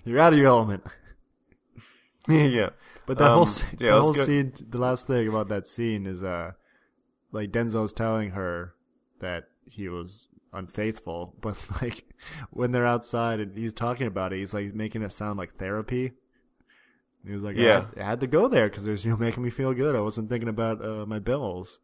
you're 0.04 0.18
out 0.18 0.32
of 0.32 0.38
your 0.38 0.48
element. 0.48 0.84
yeah, 2.28 2.70
But 3.06 3.18
that 3.18 3.30
Um, 3.30 3.36
whole 3.36 3.46
scene, 3.46 3.68
yeah, 3.78 3.92
the 3.92 4.00
whole 4.00 4.12
go- 4.14 4.24
scene, 4.24 4.52
the 4.68 4.78
last 4.78 5.06
thing 5.06 5.28
about 5.28 5.48
that 5.48 5.66
scene 5.66 6.06
is 6.06 6.22
uh, 6.22 6.52
like 7.32 7.50
Denzel's 7.50 7.92
telling 7.92 8.30
her 8.30 8.74
that 9.20 9.48
he 9.66 9.88
was 9.88 10.28
unfaithful, 10.52 11.34
but 11.40 11.56
like 11.82 12.04
when 12.50 12.72
they're 12.72 12.86
outside 12.86 13.40
and 13.40 13.56
he's 13.56 13.74
talking 13.74 14.06
about 14.06 14.32
it, 14.32 14.38
he's 14.38 14.54
like 14.54 14.74
making 14.74 15.02
it 15.02 15.12
sound 15.12 15.38
like 15.38 15.54
therapy. 15.56 16.12
He 17.26 17.32
was 17.32 17.42
like, 17.42 17.56
Yeah. 17.56 17.86
I 17.98 18.04
had 18.04 18.20
to 18.20 18.26
go 18.26 18.48
there 18.48 18.68
because 18.68 18.86
it 18.86 18.90
was 18.90 19.04
you 19.04 19.10
know 19.12 19.16
making 19.16 19.42
me 19.42 19.50
feel 19.50 19.72
good. 19.74 19.96
I 19.96 20.00
wasn't 20.00 20.28
thinking 20.28 20.48
about 20.48 20.84
uh, 20.84 21.06
my 21.06 21.18
bills. 21.18 21.78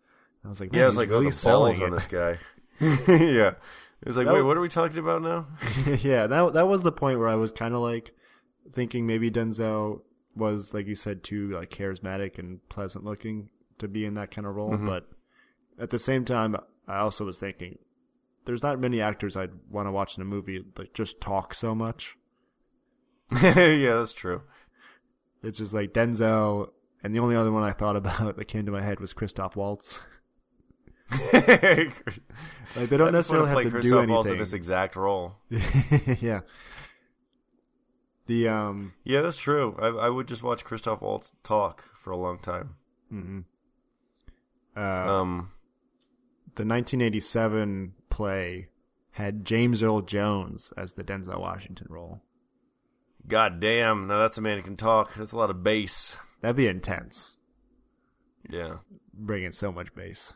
I 0.45 0.49
was 0.49 0.61
like, 0.61 0.75
yeah. 0.75 0.87
It's 0.87 0.95
he's 0.95 0.99
like 0.99 1.11
really 1.11 1.27
oh, 1.27 1.31
the 1.31 1.43
balls 1.45 1.77
selling 1.77 1.83
on 1.83 1.91
this 1.93 2.07
guy. 2.07 2.39
yeah, 2.81 3.55
it 4.03 4.09
was 4.09 4.17
like, 4.17 4.27
That 4.27 4.35
wait, 4.35 4.43
what 4.43 4.57
are 4.57 4.61
we 4.61 4.69
talking 4.69 4.99
about 4.99 5.23
now? 5.23 5.47
yeah, 6.01 6.27
that 6.27 6.53
that 6.55 6.69
was 6.69 6.83
the 6.83 6.93
point 6.93 7.19
where 7.19 7.29
I 7.29 7.35
was 7.35 7.53
kind 7.53 7.75
of 7.75 7.81
like 7.81 8.13
thinking 8.73 9.07
maybe 9.07 9.31
Denzel 9.31 10.03
was 10.37 10.73
like 10.73 10.87
you 10.87 10.95
said 10.95 11.23
too 11.25 11.51
like 11.51 11.71
charismatic 11.71 12.39
and 12.39 12.67
pleasant 12.69 13.05
looking 13.05 13.49
to 13.79 13.89
be 13.89 14.05
in 14.05 14.15
that 14.15 14.31
kind 14.31 14.47
of 14.47 14.55
role, 14.55 14.71
Mhm. 14.73 14.87
but 14.87 15.09
at 15.79 15.91
the 15.91 15.99
same 15.99 16.25
time 16.25 16.57
I 16.87 16.99
also 16.99 17.25
was 17.25 17.39
thinking 17.39 17.79
there's 18.47 18.63
not 18.63 18.79
many 18.81 19.01
actors 19.01 19.37
I'd 19.37 19.53
want 19.69 19.87
to 19.89 19.93
watch 19.93 20.17
in 20.17 20.23
a 20.23 20.27
movie 20.27 20.65
like 20.79 20.93
just 20.95 21.21
talk 21.21 21.53
so 21.55 21.75
much. 21.75 22.17
yeah, 23.43 23.95
that's 23.97 24.13
true. 24.13 24.43
It's 25.43 25.59
just 25.59 25.73
like 25.73 25.93
Denzel 25.93 26.71
and 27.03 27.15
the 27.15 27.19
only 27.21 27.37
other 27.37 27.53
one 27.53 27.63
I 27.63 27.73
thought 27.73 27.97
about 27.97 28.37
that 28.37 28.45
came 28.47 28.67
to 28.67 28.73
my 28.73 28.83
head 28.83 29.01
was 29.01 29.13
Christoph 29.13 29.57
Waltz. 29.57 30.01
Like 32.77 32.89
they 32.89 32.97
don't 32.97 33.13
necessarily 33.13 33.65
have 33.65 33.73
to 33.73 33.81
do 33.81 33.95
Waltz 33.97 34.09
in 34.09 34.11
anything. 34.35 34.39
this 34.39 34.53
exact 34.53 34.95
role. 34.95 35.35
yeah. 36.21 36.41
The 38.27 38.47
um 38.49 38.93
Yeah, 39.03 39.23
that's 39.23 39.39
true. 39.39 39.77
I, 39.81 39.87
I 39.89 40.09
would 40.09 40.29
just 40.29 40.43
watch 40.45 40.65
Christoph 40.65 41.01
Waltz 41.03 41.33
talk 41.43 41.85
for 41.99 42.13
a 42.13 42.17
long 42.17 42.39
time. 42.39 42.77
mhm. 43.13 43.45
uh, 44.77 44.81
Um, 44.81 45.51
the 46.55 46.65
1987 46.65 47.95
play 48.09 48.69
had 49.13 49.45
James 49.45 49.83
Earl 49.83 50.03
Jones 50.03 50.73
as 50.77 50.93
the 50.95 51.03
Denzel 51.03 51.41
Washington 51.41 51.89
role. 51.91 52.23
God 53.27 53.59
damn, 53.59 54.07
now 54.07 54.19
that's 54.21 54.39
a 54.39 54.43
man 54.43 54.59
who 54.59 54.63
can 54.63 54.77
talk. 54.77 55.15
That's 55.15 55.33
a 55.33 55.37
lot 55.37 55.51
of 55.51 55.65
bass. 55.65 56.17
That'd 56.41 56.57
be 56.57 56.69
intense. 56.69 57.35
Yeah. 58.49 58.77
Bringing 59.13 59.53
so 59.53 59.73
much 59.73 59.93
bass. 59.95 60.33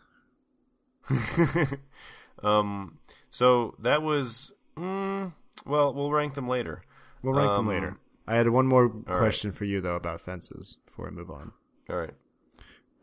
um. 2.42 2.98
So 3.30 3.74
that 3.80 4.02
was. 4.02 4.52
Mm, 4.76 5.32
well, 5.66 5.92
we'll 5.94 6.10
rank 6.12 6.34
them 6.34 6.48
later. 6.48 6.82
We'll 7.22 7.34
rank 7.34 7.50
them 7.52 7.60
Um, 7.60 7.68
later. 7.68 7.96
I 8.26 8.36
had 8.36 8.48
one 8.48 8.66
more 8.66 8.86
right. 8.88 9.18
question 9.18 9.52
for 9.52 9.64
you 9.64 9.80
though 9.80 9.94
about 9.96 10.20
fences 10.20 10.78
before 10.86 11.06
we 11.10 11.16
move 11.16 11.30
on. 11.30 11.52
All 11.90 11.96
right. 11.96 12.14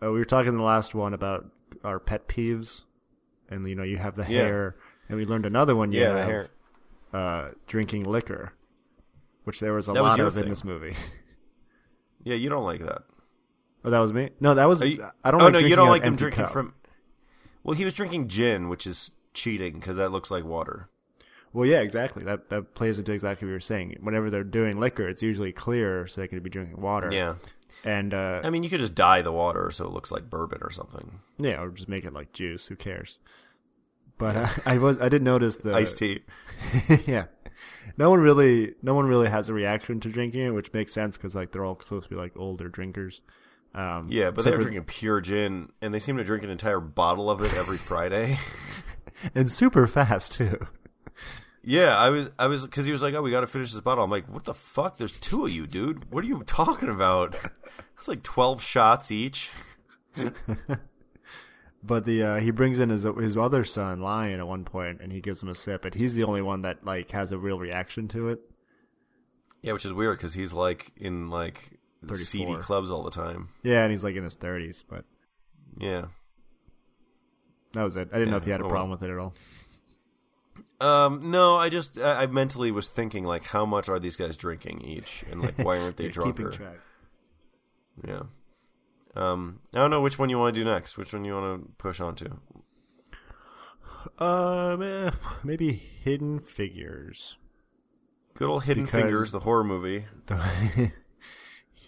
Uh, 0.04 0.12
we 0.12 0.20
were 0.20 0.26
talking 0.26 0.50
in 0.54 0.58
the 0.58 0.64
last 0.64 0.96
one 0.96 1.14
about 1.14 1.46
our 1.84 2.00
pet 2.00 2.28
peeves, 2.28 2.84
and 3.50 3.68
you 3.70 3.76
know 3.76 3.84
you 3.84 3.98
have 3.98 4.16
the 4.16 4.24
Yeah. 4.24 4.28
hair, 4.44 4.76
and 5.08 5.18
we 5.18 5.26
learned 5.26 5.46
another 5.46 5.76
one. 5.76 5.92
You 5.92 6.02
Yeah, 6.02 6.18
have, 6.18 6.26
hair. 6.28 6.48
Uh, 7.14 7.50
drinking 7.68 8.06
liquor, 8.06 8.54
which 9.44 9.60
there 9.60 9.74
was 9.74 9.88
a 9.88 9.94
That 9.94 10.02
lot 10.02 10.18
your 10.18 10.28
of 10.28 10.38
in 10.38 10.50
this 10.50 10.64
movie. 10.64 10.96
Yeah, 12.24 12.36
you 12.36 12.50
don't 12.50 12.64
like 12.64 12.82
that. 12.82 13.02
Oh, 13.84 13.90
that 13.90 13.98
was 13.98 14.14
me. 14.14 14.30
No, 14.40 14.54
that 14.54 14.66
was. 14.66 14.80
You- 14.80 15.04
I 15.24 15.32
don't. 15.32 15.42
oh 15.42 15.46
like 15.46 15.54
no, 15.54 15.60
you 15.60 15.76
don't 15.76 15.90
like 15.90 16.04
them 16.04 16.16
drinking 16.16 16.44
cup. 16.44 16.54
from. 16.54 16.76
Well, 17.64 17.76
he 17.76 17.86
was 17.86 17.94
drinking 17.94 18.28
gin, 18.28 18.70
which 18.70 18.88
is 18.88 19.12
cheating 19.34 19.76
because 19.76 19.98
that 19.98 20.12
looks 20.12 20.32
like 20.32 20.44
water. 20.44 20.90
Well, 21.54 21.66
yeah, 21.66 21.82
exactly. 21.82 22.24
That 22.24 22.50
that 22.50 22.76
plays 22.76 22.98
into 22.98 23.12
exactly 23.12 23.46
what 23.46 23.50
you 23.50 23.56
were 23.56 23.60
saying. 23.60 23.98
Whenever 24.02 24.30
they're 24.30 24.44
doing 24.44 24.80
liquor, 24.80 25.08
it's 25.08 25.22
usually 25.22 25.52
clear, 25.52 26.08
so 26.08 26.22
they 26.22 26.28
could 26.28 26.42
be 26.44 26.50
drinking 26.50 26.82
water. 26.82 27.12
Yeah. 27.12 27.36
and 27.84 28.14
uh, 28.14 28.42
I 28.44 28.50
mean, 28.50 28.64
you 28.64 28.70
could 28.70 28.80
just 28.80 28.96
dye 28.96 29.22
the 29.22 29.32
water 29.32 29.70
so 29.72 29.86
it 29.86 29.92
looks 29.92 30.12
like 30.12 30.30
bourbon 30.30 30.60
or 30.62 30.72
something. 30.72 31.20
yeah, 31.38 31.62
or 31.62 31.70
just 31.70 31.90
make 31.90 32.06
it 32.06 32.14
like 32.14 32.32
juice. 32.34 32.68
Who 32.68 32.76
cares? 32.76 33.18
But 34.18 34.36
uh, 34.36 34.50
I 34.66 34.78
was 34.78 34.98
I 35.00 35.10
did 35.10 35.24
notice 35.24 35.58
the 35.58 35.74
Iced 35.76 35.98
tea. 35.98 36.22
yeah. 37.06 37.26
No 37.98 38.10
one 38.10 38.22
really, 38.22 38.76
no 38.82 38.94
one 38.94 39.06
really 39.06 39.30
has 39.30 39.50
a 39.50 39.54
reaction 39.54 40.00
to 40.02 40.10
drinking 40.10 40.42
it, 40.42 40.52
which 40.52 40.72
makes 40.74 40.94
sense 40.94 41.18
because 41.18 41.36
like 41.36 41.52
they're 41.52 41.66
all 41.66 41.80
supposed 41.82 42.08
to 42.08 42.10
be 42.10 42.16
like 42.20 42.32
older 42.38 42.70
drinkers. 42.70 43.22
Um, 43.74 44.08
Yeah, 44.10 44.32
but 44.32 44.44
they're 44.44 44.56
for- 44.58 44.62
drinking 44.64 44.84
pure 44.84 45.22
gin, 45.22 45.70
and 45.82 45.94
they 45.94 46.00
seem 46.00 46.18
to 46.18 46.24
drink 46.24 46.44
an 46.44 46.50
entire 46.50 46.80
bottle 46.80 47.30
of 47.30 47.42
it 47.42 47.54
every 47.54 47.78
Friday. 47.78 48.38
and 49.36 49.50
super 49.50 49.88
fast 49.88 50.34
too. 50.34 50.68
yeah, 51.64 51.96
I 51.98 52.10
was, 52.10 52.30
I 52.38 52.48
was, 52.48 52.64
because 52.64 52.86
he 52.86 52.92
was 52.92 53.02
like, 53.02 53.14
"Oh, 53.14 53.22
we 53.22 53.32
got 53.32 53.42
to 53.42 53.48
finish 53.48 53.72
this 53.72 53.82
bottle." 53.82 54.04
I'm 54.04 54.12
like, 54.12 54.28
"What 54.28 54.44
the 54.44 54.54
fuck? 54.54 54.98
There's 54.98 55.18
two 55.20 55.46
of 55.46 55.52
you, 55.52 55.68
dude. 55.68 56.12
What 56.12 56.24
are 56.24 56.28
you 56.28 56.44
talking 56.46 56.90
about?" 56.90 57.36
It's 58.00 58.08
like 58.08 58.24
twelve 58.24 58.64
shots 58.64 59.12
each. 59.12 59.52
But 61.84 62.06
the 62.06 62.22
uh, 62.24 62.40
he 62.40 62.52
brings 62.52 62.78
in 62.80 62.90
his 62.90 63.04
his 63.04 63.36
other 63.36 63.64
son, 63.66 64.02
Lion, 64.02 64.40
at 64.40 64.48
one 64.48 64.66
point, 64.66 65.02
and 65.02 65.12
he 65.12 65.20
gives 65.20 65.42
him 65.42 65.50
a 65.50 65.56
sip, 65.56 65.84
and 65.84 65.96
he's 65.96 66.14
the 66.14 66.24
only 66.24 66.42
one 66.44 66.62
that 66.62 66.86
like 66.86 67.10
has 67.12 67.32
a 67.32 67.40
real 67.40 67.58
reaction 67.58 68.08
to 68.10 68.30
it. 68.30 68.40
Yeah, 69.64 69.74
which 69.74 69.86
is 69.86 69.92
weird 69.94 70.18
because 70.18 70.36
he's 70.36 70.54
like 70.54 70.92
in 70.96 71.30
like 71.32 71.71
34. 71.71 71.71
Seedy 72.16 72.56
clubs 72.58 72.90
all 72.92 73.04
the 73.04 73.12
time. 73.12 73.50
Yeah, 73.64 73.84
and 73.84 73.92
he's 73.92 74.04
like 74.04 74.16
in 74.16 74.24
his 74.24 74.36
thirties, 74.36 74.84
but 74.90 75.06
Yeah. 75.78 76.06
that 77.74 77.84
was 77.84 77.96
it. 77.96 78.10
I 78.12 78.18
didn't 78.20 78.32
know 78.32 78.38
if 78.38 78.46
you 78.46 78.52
had 78.52 78.62
a 78.62 78.66
oh 78.66 78.70
problem 78.70 78.90
well. 78.90 79.00
with 79.00 79.10
it 79.10 79.14
at 79.14 79.20
all. 79.20 79.34
Um, 80.80 81.30
no, 81.30 81.56
I 81.58 81.70
just 81.70 81.98
I, 82.00 82.24
I 82.24 82.26
mentally 82.26 82.72
was 82.72 82.88
thinking 82.88 83.24
like, 83.24 83.44
how 83.46 83.66
much 83.68 83.88
are 83.88 84.00
these 84.00 84.16
guys 84.16 84.36
drinking 84.36 84.82
each, 84.82 85.24
and 85.30 85.42
like, 85.42 85.58
why 85.60 85.78
aren't 85.80 85.98
they 85.98 86.08
drunker? 86.10 86.80
Yeah. 88.08 88.24
Um, 89.16 89.60
I 89.74 89.78
don't 89.80 89.92
know 89.92 90.02
which 90.02 90.18
one 90.18 90.30
you 90.30 90.40
want 90.40 90.56
to 90.56 90.60
do 90.64 90.70
next. 90.70 90.98
Which 90.98 91.14
one 91.14 91.24
you 91.26 91.34
want 91.34 91.64
to 91.68 91.72
push 91.78 92.00
onto? 92.00 92.38
Um, 94.18 94.82
eh, 94.82 95.12
maybe 95.44 95.74
Hidden 95.74 96.40
Figures. 96.40 97.38
Good 98.34 98.48
old 98.50 98.64
Hidden 98.64 98.86
Because- 98.86 99.02
Fingers, 99.04 99.32
the 99.32 99.42
horror 99.42 99.64
movie. 99.64 100.06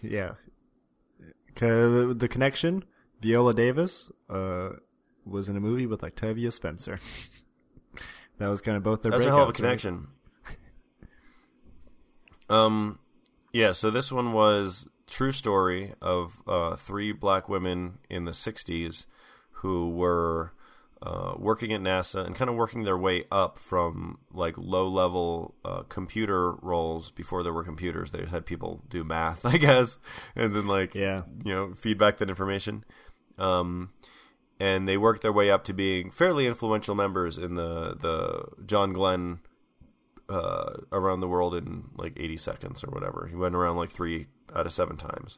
yeah. 0.03 0.33
'Cause 1.55 2.17
the 2.17 2.27
connection, 2.27 2.83
Viola 3.21 3.53
Davis, 3.53 4.11
uh, 4.29 4.69
was 5.25 5.47
in 5.49 5.55
a 5.55 5.59
movie 5.59 5.85
with 5.85 6.03
Octavia 6.03 6.51
Spencer. 6.51 6.99
that 8.39 8.47
was 8.47 8.59
kind 8.61 8.75
of 8.75 8.83
both 8.83 9.01
their 9.03 9.11
That's 9.11 9.25
a 9.25 9.29
hell 9.29 9.43
of 9.43 9.49
a 9.49 9.51
breakouts, 9.51 9.55
right? 9.55 9.55
connection. 9.79 10.07
Um, 12.49 12.99
yeah. 13.51 13.71
So 13.71 13.89
this 13.89 14.11
one 14.11 14.33
was 14.33 14.87
true 15.07 15.31
story 15.31 15.93
of 16.01 16.41
uh, 16.47 16.75
three 16.75 17.11
black 17.11 17.47
women 17.47 17.99
in 18.09 18.25
the 18.25 18.31
'60s 18.33 19.05
who 19.57 19.89
were 19.89 20.53
uh, 21.05 21.33
working 21.37 21.73
at 21.73 21.81
NASA 21.81 22.25
and 22.25 22.33
kind 22.33 22.49
of 22.49 22.55
working 22.55 22.83
their 22.85 22.97
way 22.97 23.25
up 23.29 23.59
from 23.59 24.19
like 24.31 24.55
low-level 24.57 25.53
uh, 25.65 25.81
computer 25.89 26.53
roles 26.61 27.11
before 27.11 27.43
there 27.43 27.51
were 27.51 27.63
computers. 27.65 28.11
They 28.11 28.19
just 28.19 28.31
had 28.31 28.45
people 28.45 28.81
do 28.89 29.03
math, 29.03 29.45
I 29.53 29.57
guess, 29.57 29.97
and 30.35 30.55
then 30.55 30.65
like 30.67 30.95
Yeah. 30.95 31.23
you 31.43 31.53
know 31.53 31.73
feedback 31.75 32.17
that 32.17 32.29
information. 32.29 32.85
Um, 33.37 33.89
and 34.59 34.87
they 34.87 34.95
worked 34.97 35.23
their 35.23 35.33
way 35.33 35.49
up 35.51 35.65
to 35.65 35.73
being 35.73 36.09
fairly 36.11 36.45
influential 36.47 36.95
members 36.95 37.37
in 37.37 37.55
the 37.55 37.95
the 37.99 38.45
John 38.65 38.93
Glenn 38.93 39.39
uh, 40.29 40.73
around 40.91 41.19
the 41.19 41.27
world 41.27 41.53
in 41.53 41.85
like 41.97 42.13
80 42.15 42.37
seconds 42.37 42.83
or 42.83 42.87
whatever. 42.91 43.27
He 43.29 43.35
went 43.35 43.55
around 43.55 43.75
like 43.75 43.89
three 43.89 44.27
out 44.55 44.65
of 44.65 44.71
seven 44.71 44.95
times. 44.95 45.37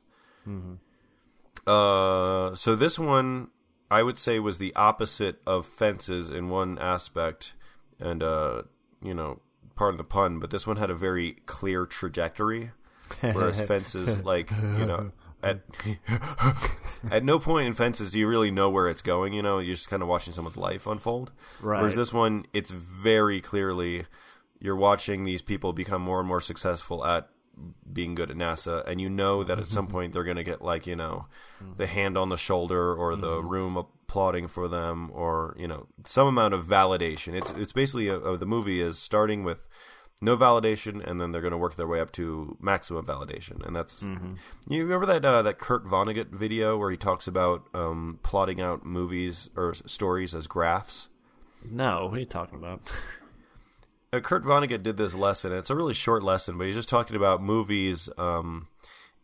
Uh, 1.65 2.53
so 2.55 2.75
this 2.75 2.99
one 2.99 3.47
I 3.89 4.03
would 4.03 4.17
say 4.17 4.39
was 4.39 4.57
the 4.57 4.75
opposite 4.75 5.41
of 5.45 5.65
fences 5.65 6.29
in 6.29 6.49
one 6.49 6.77
aspect, 6.79 7.53
and 7.99 8.23
uh, 8.23 8.63
you 9.01 9.13
know, 9.13 9.41
pardon 9.75 9.97
the 9.97 10.03
pun, 10.03 10.39
but 10.39 10.49
this 10.49 10.65
one 10.65 10.77
had 10.77 10.89
a 10.89 10.95
very 10.95 11.33
clear 11.45 11.85
trajectory, 11.85 12.71
whereas 13.21 13.61
fences, 13.67 14.23
like 14.23 14.51
you 14.51 14.85
know. 14.85 15.11
At, 15.43 15.61
at 17.11 17.23
no 17.23 17.37
point 17.37 17.67
in 17.67 17.75
fences 17.75 18.09
do 18.09 18.17
you 18.17 18.27
really 18.27 18.49
know 18.49 18.67
where 18.71 18.87
it's 18.87 19.03
going. 19.03 19.33
You 19.33 19.43
know, 19.43 19.59
you're 19.59 19.75
just 19.75 19.89
kind 19.89 20.01
of 20.01 20.09
watching 20.09 20.33
someone's 20.33 20.57
life 20.57 20.87
unfold. 20.87 21.31
Right. 21.61 21.81
Whereas 21.81 21.93
this 21.93 22.11
one, 22.11 22.47
it's 22.51 22.71
very 22.71 23.41
clearly 23.41 24.07
you're 24.59 24.75
watching 24.75 25.23
these 25.23 25.43
people 25.43 25.71
become 25.71 26.01
more 26.01 26.19
and 26.19 26.27
more 26.27 26.41
successful 26.41 27.05
at 27.05 27.29
being 27.91 28.15
good 28.15 28.31
at 28.31 28.37
NASA, 28.37 28.85
and 28.87 28.99
you 28.99 29.09
know 29.09 29.43
that 29.43 29.59
at 29.59 29.67
some 29.67 29.85
mm-hmm. 29.85 29.93
point 29.93 30.13
they're 30.13 30.23
going 30.23 30.37
to 30.37 30.43
get 30.43 30.61
like 30.61 30.85
you 30.87 30.95
know 30.95 31.25
mm-hmm. 31.61 31.73
the 31.77 31.87
hand 31.87 32.17
on 32.17 32.29
the 32.29 32.37
shoulder 32.37 32.93
or 32.93 33.15
the 33.15 33.27
mm-hmm. 33.27 33.47
room 33.47 33.77
applauding 33.77 34.47
for 34.47 34.67
them, 34.67 35.11
or 35.13 35.55
you 35.57 35.67
know 35.67 35.87
some 36.05 36.27
amount 36.27 36.53
of 36.53 36.65
validation. 36.65 37.33
It's 37.33 37.51
it's 37.51 37.73
basically 37.73 38.07
a, 38.07 38.17
a- 38.17 38.37
the 38.37 38.45
movie 38.45 38.81
is 38.81 38.99
starting 38.99 39.43
with 39.43 39.67
no 40.21 40.37
validation, 40.37 41.05
and 41.05 41.19
then 41.19 41.31
they're 41.31 41.41
going 41.41 41.51
to 41.51 41.57
work 41.57 41.75
their 41.75 41.87
way 41.87 41.99
up 41.99 42.11
to 42.13 42.57
maximum 42.61 43.05
validation, 43.05 43.65
and 43.65 43.75
that's 43.75 44.01
you 44.01 44.83
remember 44.83 45.05
that 45.05 45.25
uh, 45.25 45.41
that 45.41 45.59
Kurt 45.59 45.85
Vonnegut 45.85 46.29
video 46.29 46.77
where 46.77 46.91
he 46.91 46.97
talks 46.97 47.27
about 47.27 47.67
um, 47.73 48.19
plotting 48.23 48.61
out 48.61 48.85
movies 48.85 49.49
or 49.55 49.73
stories 49.73 50.33
as 50.33 50.47
graphs. 50.47 51.09
No, 51.63 52.05
what 52.05 52.17
are 52.17 52.19
you 52.19 52.25
talking 52.25 52.59
about? 52.59 52.91
uh, 54.13 54.19
Kurt 54.19 54.43
Vonnegut 54.43 54.83
did 54.83 54.97
this 54.97 55.15
lesson. 55.15 55.53
It's 55.53 55.69
a 55.69 55.75
really 55.75 55.93
short 55.93 56.23
lesson, 56.23 56.57
but 56.57 56.67
he's 56.67 56.75
just 56.75 56.89
talking 56.89 57.15
about 57.15 57.41
movies 57.41 58.09
um, 58.17 58.67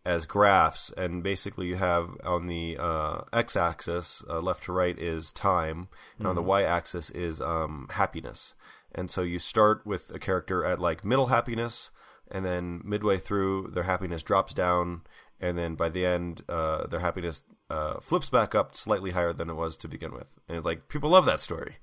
as 0.05 0.25
graphs, 0.25 0.91
and 0.97 1.23
basically 1.23 1.67
you 1.67 1.75
have 1.75 2.09
on 2.23 2.47
the 2.47 2.77
uh, 2.79 3.21
x-axis, 3.33 4.23
uh, 4.29 4.39
left 4.39 4.63
to 4.63 4.71
right, 4.71 4.97
is 4.97 5.31
time, 5.31 5.87
and 6.17 6.27
on 6.27 6.35
the 6.35 6.41
y-axis 6.41 7.09
is 7.11 7.39
um, 7.41 7.87
happiness. 7.91 8.53
And 8.93 9.09
so 9.09 9.21
you 9.21 9.39
start 9.39 9.85
with 9.85 10.09
a 10.09 10.19
character 10.19 10.65
at 10.65 10.79
like 10.79 11.05
middle 11.05 11.27
happiness, 11.27 11.91
and 12.29 12.43
then 12.45 12.81
midway 12.83 13.19
through, 13.19 13.71
their 13.73 13.83
happiness 13.83 14.23
drops 14.23 14.53
down, 14.53 15.01
and 15.39 15.57
then 15.57 15.75
by 15.75 15.89
the 15.89 16.05
end, 16.05 16.43
uh, 16.49 16.87
their 16.87 16.99
happiness 16.99 17.43
uh, 17.69 17.99
flips 17.99 18.29
back 18.29 18.53
up 18.53 18.75
slightly 18.75 19.11
higher 19.11 19.33
than 19.33 19.49
it 19.49 19.55
was 19.55 19.77
to 19.77 19.87
begin 19.87 20.13
with. 20.13 20.31
And 20.49 20.65
like 20.65 20.87
people 20.87 21.11
love 21.11 21.25
that 21.25 21.41
story. 21.41 21.77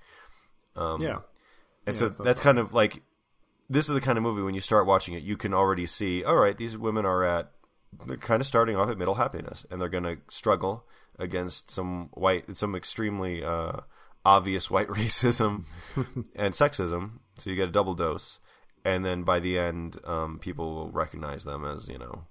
Um, 0.77 1.01
yeah. 1.03 1.21
And 1.87 1.97
Yeah, 1.97 2.01
so 2.01 2.09
that 2.09 2.25
that's 2.25 2.41
kind 2.41 2.59
of 2.59 2.75
like 2.75 3.03
this 3.69 3.89
is 3.89 3.95
the 3.95 4.01
kind 4.01 4.17
of 4.17 4.25
movie 4.25 4.43
when 4.43 4.55
you 4.55 4.61
start 4.61 4.87
watching 4.87 5.15
it, 5.15 5.23
you 5.23 5.37
can 5.37 5.53
already 5.53 5.87
see, 5.87 6.25
all 6.25 6.37
right, 6.37 6.57
these 6.57 6.77
women 6.77 7.05
are 7.05 7.23
at 7.23 7.51
they're 8.07 8.17
kind 8.17 8.41
of 8.41 8.47
starting 8.47 8.77
off 8.77 8.91
at 8.91 8.99
middle 8.99 9.15
happiness, 9.15 9.65
and 9.71 9.81
they're 9.81 9.89
going 9.89 10.05
to 10.05 10.19
struggle 10.29 10.85
against 11.19 11.71
some 11.71 12.11
white, 12.13 12.57
some 12.57 12.75
extremely 12.75 13.43
uh, 13.43 13.81
obvious 14.25 14.71
white 14.71 14.89
racism 14.89 15.65
and 16.37 16.55
sexism. 16.55 17.13
So 17.39 17.51
you 17.51 17.57
get 17.57 17.69
a 17.69 17.73
double 17.73 17.95
dose, 17.95 18.39
and 18.85 19.05
then 19.05 19.23
by 19.23 19.41
the 19.41 19.59
end, 19.59 19.99
um, 20.05 20.39
people 20.39 20.75
will 20.75 20.91
recognize 20.91 21.45
them 21.45 21.65
as 21.65 21.89
you 21.89 21.99
know, 21.99 22.25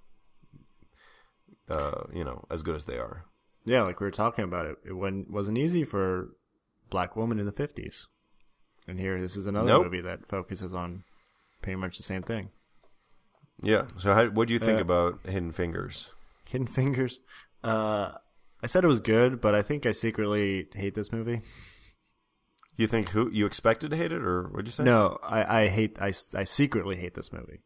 uh, 1.68 2.04
you 2.12 2.24
know, 2.24 2.44
as 2.50 2.62
good 2.62 2.76
as 2.76 2.84
they 2.84 2.98
are. 2.98 3.24
Yeah, 3.64 3.82
like 3.82 4.00
we 4.00 4.06
were 4.06 4.12
talking 4.12 4.44
about 4.44 4.66
it. 4.66 4.76
It 4.84 4.92
wasn't, 4.92 5.30
wasn't 5.30 5.58
easy 5.58 5.84
for 5.84 6.30
black 6.88 7.16
women 7.16 7.38
in 7.38 7.44
the 7.44 7.52
50s. 7.52 8.06
And 8.88 8.98
here, 8.98 9.20
this 9.20 9.36
is 9.36 9.46
another 9.46 9.68
Nope. 9.68 9.84
movie 9.84 10.00
that 10.00 10.26
focuses 10.26 10.72
on 10.72 11.04
pretty 11.62 11.76
much 11.76 11.96
the 11.98 12.02
same 12.02 12.22
thing. 12.22 12.48
Yeah. 13.62 13.86
So 13.98 14.14
how, 14.14 14.26
what 14.28 14.48
do 14.48 14.54
you 14.54 14.60
think 14.60 14.78
Uh, 14.78 14.82
about 14.82 15.20
Hidden 15.26 15.52
Fingers? 15.52 16.08
Hidden 16.46 16.68
Fingers. 16.68 17.20
Uh, 17.62 18.12
I 18.62 18.66
said 18.66 18.84
it 18.84 18.88
was 18.88 19.00
good, 19.00 19.40
but 19.40 19.54
I 19.54 19.62
think 19.62 19.84
I 19.84 19.92
secretly 19.92 20.68
hate 20.74 20.94
this 20.94 21.12
movie. 21.12 21.42
You 22.76 22.86
think 22.86 23.10
who 23.10 23.28
you 23.30 23.44
expected 23.44 23.90
to 23.90 23.96
hate 23.96 24.12
it, 24.12 24.22
or 24.22 24.44
what'd 24.48 24.66
you 24.66 24.72
say? 24.72 24.84
No, 24.84 25.18
I, 25.22 25.62
I 25.64 25.68
hate, 25.68 25.98
I, 26.00 26.12
I 26.34 26.44
secretly 26.44 26.96
hate 26.96 27.14
this 27.14 27.32
movie. 27.32 27.60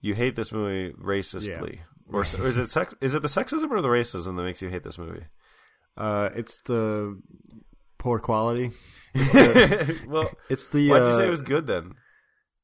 you 0.00 0.14
hate 0.14 0.34
this 0.36 0.50
movie 0.52 0.92
racistly, 0.94 1.80
or 2.08 2.22
s- 2.22 2.34
is 2.34 2.56
it 2.56 2.70
sex? 2.70 2.94
Is 3.02 3.14
it 3.14 3.20
the 3.22 3.28
sexism 3.28 3.70
or 3.70 3.80
the 3.82 3.88
racism 3.88 4.36
that 4.36 4.42
makes 4.42 4.62
you 4.62 4.70
hate 4.70 4.82
this 4.84 4.98
movie? 4.98 5.24
Uh, 5.96 6.30
it's 6.34 6.58
the 6.60 7.20
poor 8.02 8.18
quality. 8.18 8.72
well, 10.06 10.30
It's 10.50 10.66
the. 10.66 10.88
why'd 10.90 11.02
you 11.02 11.08
uh, 11.08 11.16
say 11.16 11.26
it 11.26 11.30
was 11.30 11.42
good 11.42 11.66
then? 11.66 11.92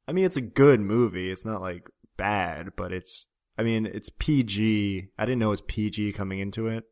I 0.09 0.13
mean, 0.13 0.25
it's 0.25 0.37
a 0.37 0.41
good 0.43 0.81
movie. 0.81 1.31
It's 1.31 1.45
not 1.45 1.61
like 1.61 1.89
bad, 2.17 2.71
but 2.77 2.93
it's. 2.93 3.29
I 3.57 3.63
mean, 3.63 3.87
it's 3.87 4.11
PG. 4.19 5.09
I 5.19 5.25
didn't 5.25 5.39
know 5.39 5.49
it 5.49 5.51
was 5.51 5.61
PG 5.63 6.13
coming 6.13 6.41
into 6.41 6.67
it, 6.67 6.85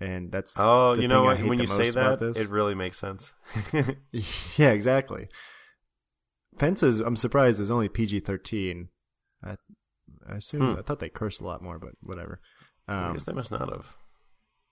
and 0.00 0.32
that's. 0.32 0.54
Oh, 0.58 0.96
the 0.96 1.02
you 1.02 1.08
know 1.08 1.22
thing 1.22 1.30
I 1.30 1.40
what? 1.42 1.48
When 1.50 1.58
you 1.60 1.66
say 1.66 1.90
that, 1.90 2.20
it 2.36 2.48
really 2.48 2.74
makes 2.74 2.98
sense. 2.98 3.34
yeah, 4.56 4.70
exactly. 4.70 5.28
Fences. 6.58 7.00
I'm 7.00 7.16
surprised 7.16 7.60
is 7.60 7.70
only 7.70 7.88
PG 7.88 8.20
thirteen. 8.20 8.88
I, 9.44 9.56
I 10.28 10.36
assume. 10.36 10.72
Hmm. 10.74 10.78
I 10.78 10.82
thought 10.82 10.98
they 11.00 11.08
cursed 11.08 11.40
a 11.40 11.46
lot 11.46 11.62
more, 11.62 11.78
but 11.78 11.92
whatever. 12.02 12.40
I 12.88 13.06
Um, 13.06 13.12
guess 13.12 13.24
they 13.24 13.32
must 13.32 13.50
not 13.50 13.68
have. 13.70 13.92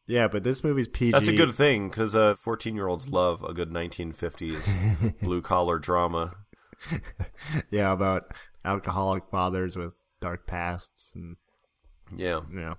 Yeah, 0.08 0.26
but 0.26 0.42
this 0.42 0.64
movie's 0.64 0.88
PG. 0.88 1.12
That's 1.12 1.28
a 1.28 1.36
good 1.36 1.54
thing 1.54 1.90
because 1.90 2.16
uh, 2.16 2.34
fourteen-year-olds 2.34 3.08
love 3.08 3.44
a 3.44 3.52
good 3.52 3.70
1950s 3.70 5.20
blue-collar 5.22 5.78
drama. 5.78 6.34
yeah, 7.70 7.92
about 7.92 8.32
alcoholic 8.64 9.24
fathers 9.30 9.76
with 9.76 9.94
dark 10.20 10.46
pasts 10.46 11.12
and 11.14 11.36
Yeah, 12.16 12.40
Yeah. 12.52 12.74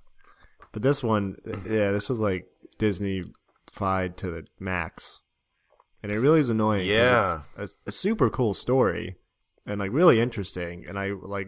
But 0.71 0.81
this 0.81 1.03
one, 1.03 1.35
yeah, 1.45 1.91
this 1.91 2.09
was 2.09 2.19
like 2.19 2.47
Disney 2.77 3.23
fied 3.71 4.17
to 4.17 4.29
the 4.29 4.45
max. 4.59 5.21
and 6.01 6.11
it 6.11 6.19
really 6.19 6.39
is 6.39 6.49
annoying. 6.49 6.87
Yeah. 6.87 7.41
it's 7.57 7.75
a, 7.85 7.89
a 7.89 7.91
super 7.91 8.29
cool 8.29 8.53
story, 8.53 9.17
and 9.65 9.79
like 9.79 9.91
really 9.91 10.19
interesting. 10.19 10.85
And 10.87 10.97
I 10.97 11.11
like 11.11 11.47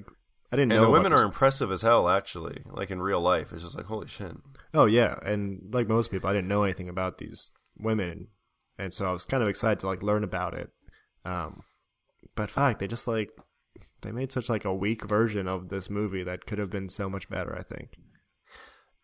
I 0.52 0.58
didn't 0.58 0.74
And 0.74 0.82
know 0.82 0.86
the 0.88 0.92
women 0.92 1.14
are 1.14 1.24
impressive 1.24 1.72
as 1.72 1.82
hell, 1.82 2.10
actually. 2.10 2.64
Like 2.66 2.92
in 2.92 3.02
real 3.02 3.22
life, 3.22 3.54
it's 3.54 3.64
just 3.64 3.78
like 3.78 3.86
holy 3.86 4.08
shit. 4.08 4.36
Oh 4.74 4.86
yeah, 4.86 5.16
and 5.26 5.70
like 5.72 5.88
most 5.88 6.12
people, 6.12 6.30
I 6.30 6.34
didn't 6.34 6.48
know 6.48 6.64
anything 6.64 6.90
about 6.90 7.18
these 7.18 7.52
women, 7.78 8.28
and 8.78 8.94
so 8.94 9.06
I 9.06 9.12
was 9.12 9.26
kind 9.26 9.44
of 9.44 9.50
excited 9.50 9.80
to 9.80 9.88
like 9.88 10.04
learn 10.04 10.24
about 10.24 10.54
it. 10.54 10.72
Um, 11.26 11.64
but 12.36 12.50
fuck, 12.50 12.80
they 12.80 12.88
just 12.88 13.08
like 13.08 13.30
they 14.02 14.12
made 14.12 14.32
such 14.32 14.50
like 14.50 14.66
a 14.66 14.74
weak 14.74 15.04
version 15.04 15.48
of 15.48 15.70
this 15.70 15.90
movie 15.90 16.24
that 16.24 16.46
could 16.46 16.58
have 16.58 16.70
been 16.70 16.90
so 16.90 17.10
much 17.10 17.30
better. 17.30 17.56
I 17.58 17.64
think. 17.64 17.98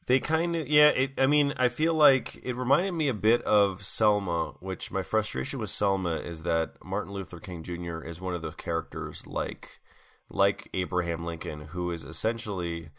They 0.08 0.22
kind 0.22 0.56
of, 0.56 0.68
yeah. 0.70 0.88
It, 0.88 1.12
I 1.18 1.28
mean, 1.28 1.54
I 1.58 1.68
feel 1.68 1.94
like 1.94 2.40
it 2.42 2.56
reminded 2.56 2.94
me 2.94 3.10
a 3.10 3.14
bit 3.14 3.42
of 3.44 3.86
Selma, 3.86 4.54
which 4.62 4.90
my 4.90 5.04
frustration 5.04 5.60
with 5.60 5.70
Selma 5.70 6.16
is 6.16 6.44
that 6.44 6.76
Martin 6.84 7.12
Luther 7.12 7.42
King 7.42 7.62
Jr. 7.62 8.00
is 8.00 8.22
one 8.22 8.34
of 8.34 8.42
those 8.42 8.56
characters 8.56 9.28
like, 9.28 9.82
like 10.30 10.70
Abraham 10.74 11.26
Lincoln, 11.26 11.60
who 11.60 11.92
is 11.92 12.06
essentially 12.06 12.90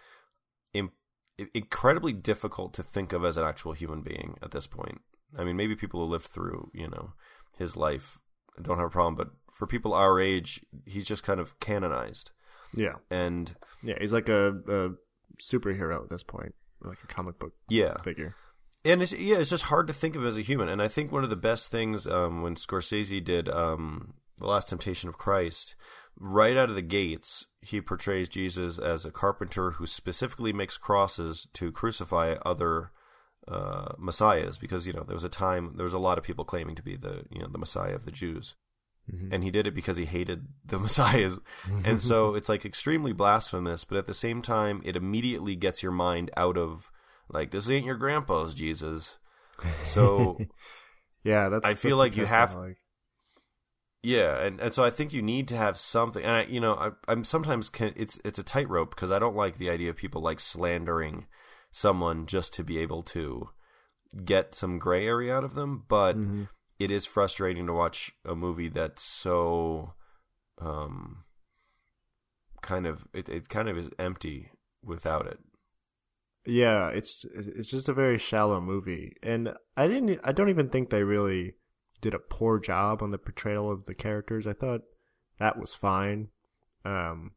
incredibly 1.54 2.12
difficult 2.12 2.74
to 2.74 2.82
think 2.82 3.12
of 3.12 3.24
as 3.24 3.36
an 3.36 3.44
actual 3.44 3.72
human 3.72 4.02
being 4.02 4.36
at 4.42 4.50
this 4.50 4.66
point. 4.66 5.00
I 5.38 5.44
mean, 5.44 5.56
maybe 5.56 5.76
people 5.76 6.00
who 6.00 6.10
lived 6.10 6.26
through, 6.26 6.70
you 6.74 6.88
know, 6.88 7.12
his 7.58 7.76
life 7.76 8.18
don't 8.60 8.78
have 8.78 8.86
a 8.86 8.90
problem, 8.90 9.14
but 9.14 9.28
for 9.52 9.66
people 9.66 9.92
our 9.94 10.20
age, 10.20 10.64
he's 10.86 11.06
just 11.06 11.22
kind 11.22 11.40
of 11.40 11.58
canonized. 11.60 12.30
Yeah, 12.74 12.96
And 13.10 13.54
yeah, 13.82 13.94
he's 14.00 14.12
like 14.12 14.28
a, 14.28 14.48
a 14.68 14.90
superhero 15.40 16.02
at 16.02 16.10
this 16.10 16.22
point, 16.22 16.54
like 16.82 16.98
a 17.02 17.06
comic 17.06 17.38
book 17.38 17.52
yeah, 17.68 18.00
figure. 18.02 18.34
and 18.84 19.00
it's 19.00 19.12
yeah, 19.12 19.38
it's 19.38 19.50
just 19.50 19.64
hard 19.64 19.86
to 19.86 19.92
think 19.94 20.16
of 20.16 20.24
as 20.26 20.36
a 20.36 20.42
human. 20.42 20.68
And 20.68 20.82
I 20.82 20.88
think 20.88 21.10
one 21.10 21.24
of 21.24 21.30
the 21.30 21.36
best 21.36 21.70
things 21.70 22.06
um, 22.06 22.42
when 22.42 22.56
Scorsese 22.56 23.24
did 23.24 23.48
um, 23.48 24.14
the 24.36 24.46
Last 24.46 24.68
Temptation 24.68 25.08
of 25.08 25.16
Christ, 25.18 25.74
right 26.18 26.56
out 26.56 26.68
of 26.70 26.74
the 26.74 26.82
gates, 26.82 27.46
he 27.62 27.80
portrays 27.80 28.28
Jesus 28.28 28.78
as 28.78 29.04
a 29.04 29.10
carpenter 29.10 29.72
who 29.72 29.86
specifically 29.86 30.52
makes 30.52 30.76
crosses 30.78 31.46
to 31.54 31.72
crucify 31.72 32.34
other 32.44 32.90
uh, 33.46 33.92
messiahs, 33.98 34.58
because 34.58 34.86
you 34.86 34.92
know 34.92 35.04
there 35.04 35.14
was 35.14 35.24
a 35.24 35.28
time 35.28 35.72
there 35.76 35.84
was 35.84 35.94
a 35.94 35.98
lot 35.98 36.18
of 36.18 36.24
people 36.24 36.44
claiming 36.44 36.74
to 36.76 36.82
be 36.82 36.96
the 36.96 37.24
you 37.30 37.40
know 37.40 37.48
the 37.50 37.58
Messiah 37.58 37.94
of 37.94 38.04
the 38.04 38.10
Jews. 38.12 38.54
And 39.32 39.42
he 39.42 39.50
did 39.50 39.66
it 39.66 39.74
because 39.74 39.96
he 39.96 40.04
hated 40.04 40.48
the 40.66 40.78
messiahs. 40.86 41.38
and 41.82 41.98
so 42.02 42.34
it's 42.36 42.50
like 42.50 42.66
extremely 42.66 43.14
blasphemous, 43.14 43.84
but 43.84 43.96
at 43.96 44.06
the 44.06 44.12
same 44.12 44.42
time, 44.42 44.82
it 44.84 44.96
immediately 44.96 45.56
gets 45.56 45.82
your 45.82 45.92
mind 45.92 46.30
out 46.36 46.58
of 46.58 46.90
like, 47.30 47.50
this 47.50 47.70
ain't 47.70 47.86
your 47.86 47.96
grandpa's 47.96 48.52
Jesus. 48.54 49.16
So 49.84 50.38
Yeah, 51.24 51.48
that's. 51.48 51.64
I 51.64 51.72
feel 51.74 51.96
that's 51.96 52.10
like 52.10 52.16
you 52.18 52.26
have- 52.26 52.54
like- 52.54 52.76
Yeah, 54.02 54.40
and, 54.40 54.60
and 54.60 54.72
so 54.72 54.84
I 54.84 54.90
think 54.90 55.12
you 55.12 55.22
need 55.22 55.48
to 55.48 55.56
have 55.56 55.76
something. 55.76 56.22
And 56.22 56.30
I, 56.32 56.42
you 56.44 56.60
know, 56.60 56.74
I, 56.74 56.90
I'm 57.10 57.24
sometimes 57.24 57.68
can, 57.68 57.92
it's 57.96 58.18
it's 58.24 58.38
a 58.38 58.44
tightrope 58.44 58.90
because 58.90 59.10
I 59.10 59.18
don't 59.18 59.34
like 59.36 59.58
the 59.58 59.70
idea 59.70 59.90
of 59.90 59.96
people 59.96 60.22
like 60.22 60.38
slandering 60.40 61.26
someone 61.72 62.26
just 62.26 62.52
to 62.54 62.64
be 62.64 62.78
able 62.78 63.02
to 63.02 63.50
get 64.24 64.54
some 64.54 64.78
gray 64.78 65.06
area 65.06 65.34
out 65.36 65.44
of 65.44 65.54
them. 65.54 65.84
But 65.88 66.16
Mhm. 66.16 66.48
it 66.78 66.90
is 66.92 67.06
frustrating 67.06 67.66
to 67.66 67.72
watch 67.72 68.12
a 68.24 68.36
movie 68.36 68.68
that's 68.68 69.02
so, 69.02 69.94
um, 70.58 71.24
kind 72.62 72.86
of 72.86 73.06
it, 73.12 73.28
it 73.28 73.48
kind 73.48 73.68
of 73.68 73.76
is 73.76 73.90
empty 73.98 74.50
without 74.82 75.26
it. 75.26 75.40
Yeah, 76.46 76.88
it's 76.88 77.26
it's 77.34 77.68
just 77.70 77.88
a 77.88 77.92
very 77.92 78.16
shallow 78.16 78.60
movie, 78.60 79.16
and 79.22 79.52
I 79.76 79.88
didn't. 79.88 80.20
I 80.24 80.32
don't 80.32 80.48
even 80.48 80.70
think 80.70 80.88
they 80.88 81.02
really 81.02 81.54
did 82.00 82.14
a 82.14 82.18
poor 82.18 82.58
job 82.58 83.02
on 83.02 83.10
the 83.10 83.18
portrayal 83.18 83.70
of 83.70 83.84
the 83.86 83.94
characters. 83.94 84.46
I 84.46 84.52
thought 84.52 84.82
that 85.38 85.58
was 85.58 85.74
fine. 85.74 86.28
Um, 86.84 87.32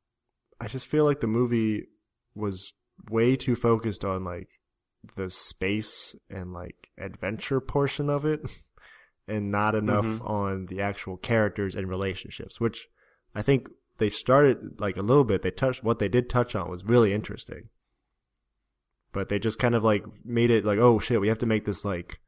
I 0.59 0.67
just 0.67 0.87
feel 0.87 1.05
like 1.05 1.19
the 1.19 1.27
movie 1.27 1.87
was 2.35 2.73
way 3.09 3.35
too 3.35 3.55
focused 3.55 4.05
on 4.05 4.23
like 4.23 4.47
the 5.15 5.31
space 5.31 6.15
and 6.29 6.53
like 6.53 6.89
adventure 6.97 7.59
portion 7.59 8.09
of 8.09 8.23
it, 8.25 8.41
and 9.27 9.51
not 9.51 9.73
enough 9.75 10.05
Mhm. 10.05 10.29
on 10.29 10.65
the 10.67 10.81
actual 10.81 11.17
characters 11.17 11.75
and 11.75 11.87
relationships, 11.89 12.59
which 12.59 12.87
I 13.33 13.41
think 13.41 13.69
they 13.97 14.09
started 14.09 14.79
like 14.79 14.97
a 14.97 15.01
little 15.01 15.23
bit. 15.23 15.41
They 15.41 15.51
touched 15.51 15.83
what 15.83 15.99
they 15.99 16.07
did 16.09 16.29
touch 16.29 16.55
on 16.55 16.69
was 16.69 16.85
really 16.85 17.13
interesting 17.13 17.69
but 19.13 19.27
they 19.29 19.37
just 19.37 19.59
kind 19.59 19.75
of 19.75 19.83
like 19.83 20.03
made 20.23 20.49
it 20.49 20.63
like 20.63 20.79
oh 20.79 20.97
shit 20.97 21.19
we 21.19 21.27
have 21.27 21.37
to 21.37 21.45
make 21.45 21.65
this 21.65 21.83
like 21.83 22.19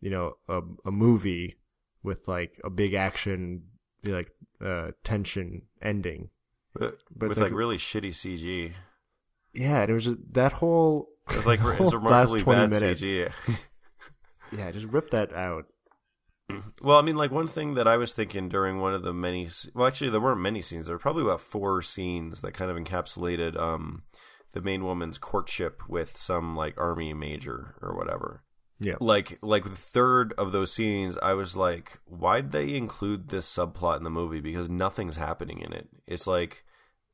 you 0.00 0.10
know 0.10 0.34
a, 0.48 0.60
a 0.84 0.90
movie 0.90 1.56
with 2.02 2.26
like 2.28 2.60
a 2.64 2.70
big 2.70 2.94
action 2.94 3.62
like 4.04 4.30
uh 4.64 4.92
tension 5.04 5.62
ending 5.82 6.30
But, 6.74 7.02
But 7.14 7.28
with 7.30 7.38
like, 7.38 7.50
like- 7.50 7.58
really 7.58 7.76
shitty 7.78 8.10
CG. 8.10 8.72
yeah 9.54 9.80
and 9.82 9.90
it 9.90 9.94
was 9.94 10.04
just, 10.04 10.18
that 10.32 10.52
whole 10.54 11.08
It 11.30 11.36
was 11.36 11.46
like 11.46 11.58
whole 11.60 11.86
it's 11.86 11.94
remarkably 11.94 12.38
last 12.40 12.44
20 12.44 12.60
bad 12.60 12.70
minutes 12.70 13.00
CG. 13.02 13.32
yeah 14.56 14.70
just 14.70 14.86
rip 14.86 15.10
that 15.10 15.32
out 15.32 15.66
Well, 16.80 16.96
I 16.98 17.02
mean, 17.02 17.16
like 17.16 17.30
one 17.30 17.46
thing 17.46 17.74
that 17.74 17.86
I 17.86 17.98
was 17.98 18.14
thinking 18.14 18.48
during 18.48 18.80
one 18.80 18.94
of 18.94 19.02
the 19.02 19.12
many. 19.12 19.50
Well, 19.74 19.86
actually, 19.86 20.08
there 20.08 20.20
weren't 20.20 20.40
many 20.40 20.62
scenes. 20.62 20.86
There 20.86 20.94
were 20.94 20.98
probably 20.98 21.22
about 21.22 21.42
four 21.42 21.82
scenes 21.82 22.40
that 22.40 22.54
kind 22.54 22.70
of 22.70 22.76
encapsulated 22.78 23.54
um, 23.60 24.04
the 24.54 24.62
main 24.62 24.82
woman's 24.82 25.18
courtship 25.18 25.82
with 25.90 26.16
some 26.16 26.56
like 26.56 26.72
army 26.80 27.12
major 27.12 27.74
or 27.82 27.94
whatever. 27.94 28.44
Yeah 28.80 28.94
Like, 29.00 29.38
like 29.42 29.64
the 29.64 29.70
third 29.70 30.32
of 30.38 30.52
those 30.52 30.72
scenes, 30.72 31.18
I 31.22 31.34
was 31.34 31.56
like, 31.56 31.98
why'd 32.04 32.52
they 32.52 32.74
include 32.74 33.28
this 33.28 33.52
subplot 33.52 33.98
in 33.98 34.04
the 34.04 34.10
movie? 34.10 34.40
Because 34.40 34.68
nothing's 34.68 35.16
happening 35.16 35.60
in 35.60 35.72
it. 35.72 35.88
It's 36.06 36.26
like 36.26 36.64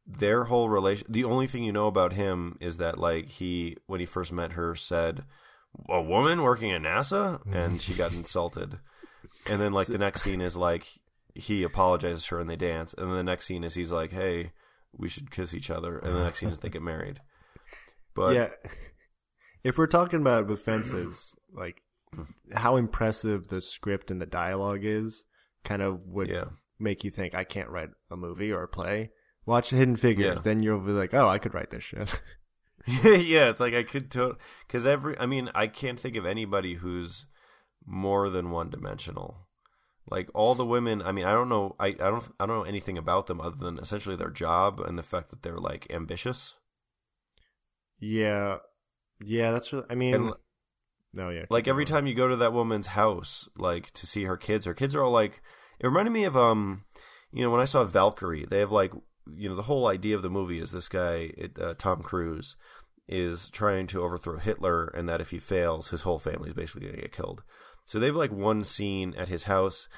their 0.07 0.45
whole 0.45 0.69
relation. 0.69 1.07
The 1.09 1.25
only 1.25 1.47
thing 1.47 1.65
you 1.65 1.73
know 1.73 1.87
about 1.87 2.13
him 2.13 2.59
is 2.61 2.77
that 2.77 2.99
like 2.99 3.29
he, 3.29 3.77
when 3.87 4.01
he 4.01 4.07
first 4.07 4.33
met 4.33 4.53
her, 4.53 4.75
said, 4.75 5.25
"A 5.89 6.03
woman 6.03 6.43
working 6.43 6.73
at 6.73 6.83
NASA," 6.83 7.41
and 7.53 7.81
she 7.81 7.95
got 7.95 8.13
insulted. 8.21 8.79
And 9.47 9.61
then 9.61 9.73
like 9.73 9.87
the 9.87 9.99
next 9.99 10.23
scene 10.23 10.41
is 10.41 10.57
like 10.57 10.87
he 11.35 11.63
apologizes 11.63 12.27
to 12.27 12.37
her 12.37 12.41
and 12.41 12.51
they 12.51 12.57
dance, 12.57 12.95
and 12.95 13.09
then 13.09 13.17
the 13.17 13.23
next 13.25 13.47
scene 13.47 13.65
is 13.65 13.75
he's 13.75 13.91
like, 13.93 14.13
"Hey, 14.13 14.53
we 14.93 15.09
should 15.09 15.31
kiss 15.31 15.55
each 15.55 15.71
other," 15.71 15.99
and 15.99 16.15
the 16.15 16.23
next 16.23 16.41
scene 16.41 16.51
is 16.51 16.59
they 16.59 16.69
get 16.69 16.83
married. 16.83 17.21
But 18.15 18.35
yeah 18.35 18.49
if 19.65 19.77
we're 19.79 19.87
talking 19.87 20.21
about 20.21 20.47
with 20.47 20.61
fences 20.63 21.35
like 21.53 21.83
how 22.55 22.77
impressive 22.77 23.49
the 23.49 23.61
script 23.61 24.11
and 24.11 24.21
the 24.21 24.27
dialogue 24.27 24.85
is 24.85 25.25
kind 25.65 25.83
of 25.83 26.01
would 26.07 26.29
yeah, 26.29 26.45
make 26.79 27.03
you 27.03 27.11
think 27.11 27.35
i 27.35 27.43
can't 27.43 27.71
write 27.71 27.91
a 28.11 28.17
movie 28.17 28.53
or 28.53 28.63
a 28.63 28.69
play 28.69 29.11
watch 29.47 29.71
hidden 29.71 29.97
figures 29.97 30.37
Yeah. 30.37 30.41
then 30.43 30.63
you'll 30.63 30.81
be 30.81 30.93
like 30.93 31.13
oh 31.15 31.29
i 31.29 31.39
could 31.39 31.55
write 31.55 31.71
this 31.71 31.83
shit 31.85 32.21
yeah, 33.03 33.49
it's 33.49 33.61
like 33.61 33.73
I 33.73 33.83
could 33.83 34.11
totally 34.11 34.37
because 34.67 34.85
every. 34.85 35.19
I 35.19 35.25
mean, 35.25 35.49
I 35.55 35.69
can't 35.69 35.99
think 35.99 36.17
of 36.17 36.27
anybody 36.27 36.75
who's 36.75 37.25
more 37.87 38.29
than 38.29 38.51
one 38.51 38.69
dimensional. 38.69 39.49
Like 40.11 40.29
all 40.35 40.55
the 40.55 40.67
women. 40.67 41.01
I 41.01 41.11
mean, 41.11 41.25
I 41.25 41.31
don't 41.31 41.49
know. 41.49 41.77
I, 41.81 41.87
I 41.87 41.93
don't. 42.11 42.25
I 42.39 42.45
don't 42.45 42.59
know 42.59 42.63
anything 42.65 42.99
about 42.99 43.27
them 43.27 43.41
other 43.41 43.57
than 43.57 43.79
essentially 43.79 44.17
their 44.17 44.29
job 44.29 44.81
and 44.81 44.99
the 44.99 45.03
fact 45.03 45.31
that 45.31 45.43
they're 45.43 45.57
like 45.57 45.87
ambitious. 45.89 46.57
Yeah, 47.99 48.59
yeah, 49.25 49.53
that's. 49.53 49.73
Really, 49.73 49.87
I 49.89 49.95
mean, 49.95 50.15
And, 50.15 50.33
no, 51.15 51.31
yeah. 51.31 51.45
Like 51.51 51.69
every 51.69 51.85
going. 51.85 51.95
time 51.95 52.07
you 52.07 52.15
go 52.15 52.29
to 52.29 52.37
that 52.37 52.53
woman's 52.53 52.89
house, 52.89 53.49
like 53.57 53.93
to 53.93 54.07
see 54.07 54.25
her 54.25 54.37
kids, 54.37 54.67
her 54.67 54.75
kids 54.75 54.95
are 54.95 55.03
all 55.03 55.13
like. 55.13 55.43
It 55.81 55.87
reminded 55.87 56.13
me 56.13 56.25
of 56.25 56.37
um, 56.37 56.85
you 57.35 57.43
know, 57.43 57.51
when 57.51 57.61
I 57.61 57.67
saw 57.67 57.85
Valkyrie, 57.85 58.47
they 58.49 58.61
have 58.61 58.71
like, 58.71 58.93
you 59.27 59.49
know, 59.49 59.57
the 59.57 59.63
whole 59.63 59.89
idea 59.89 60.15
of 60.15 60.23
the 60.23 60.31
movie 60.31 60.61
is 60.61 60.71
this 60.71 60.89
guy, 60.89 61.33
it, 61.37 61.59
uh, 61.59 61.75
Tom 61.77 62.01
Cruise, 62.01 62.55
is 63.09 63.51
trying 63.51 63.89
to 63.89 64.03
overthrow 64.03 64.39
Hitler, 64.39 64.87
and 64.87 65.09
that 65.09 65.21
if 65.21 65.31
he 65.31 65.41
fails, 65.41 65.89
his 65.89 66.03
whole 66.03 66.21
family 66.21 66.51
is 66.51 66.55
basically 66.55 66.83
going 66.83 66.95
to 66.95 67.03
get 67.03 67.13
killed. 67.13 67.43
So 67.85 67.99
they 67.99 68.07
have 68.07 68.15
like 68.15 68.31
one 68.31 68.63
scene 68.63 69.15
at 69.19 69.29
his 69.29 69.45
house, 69.45 69.89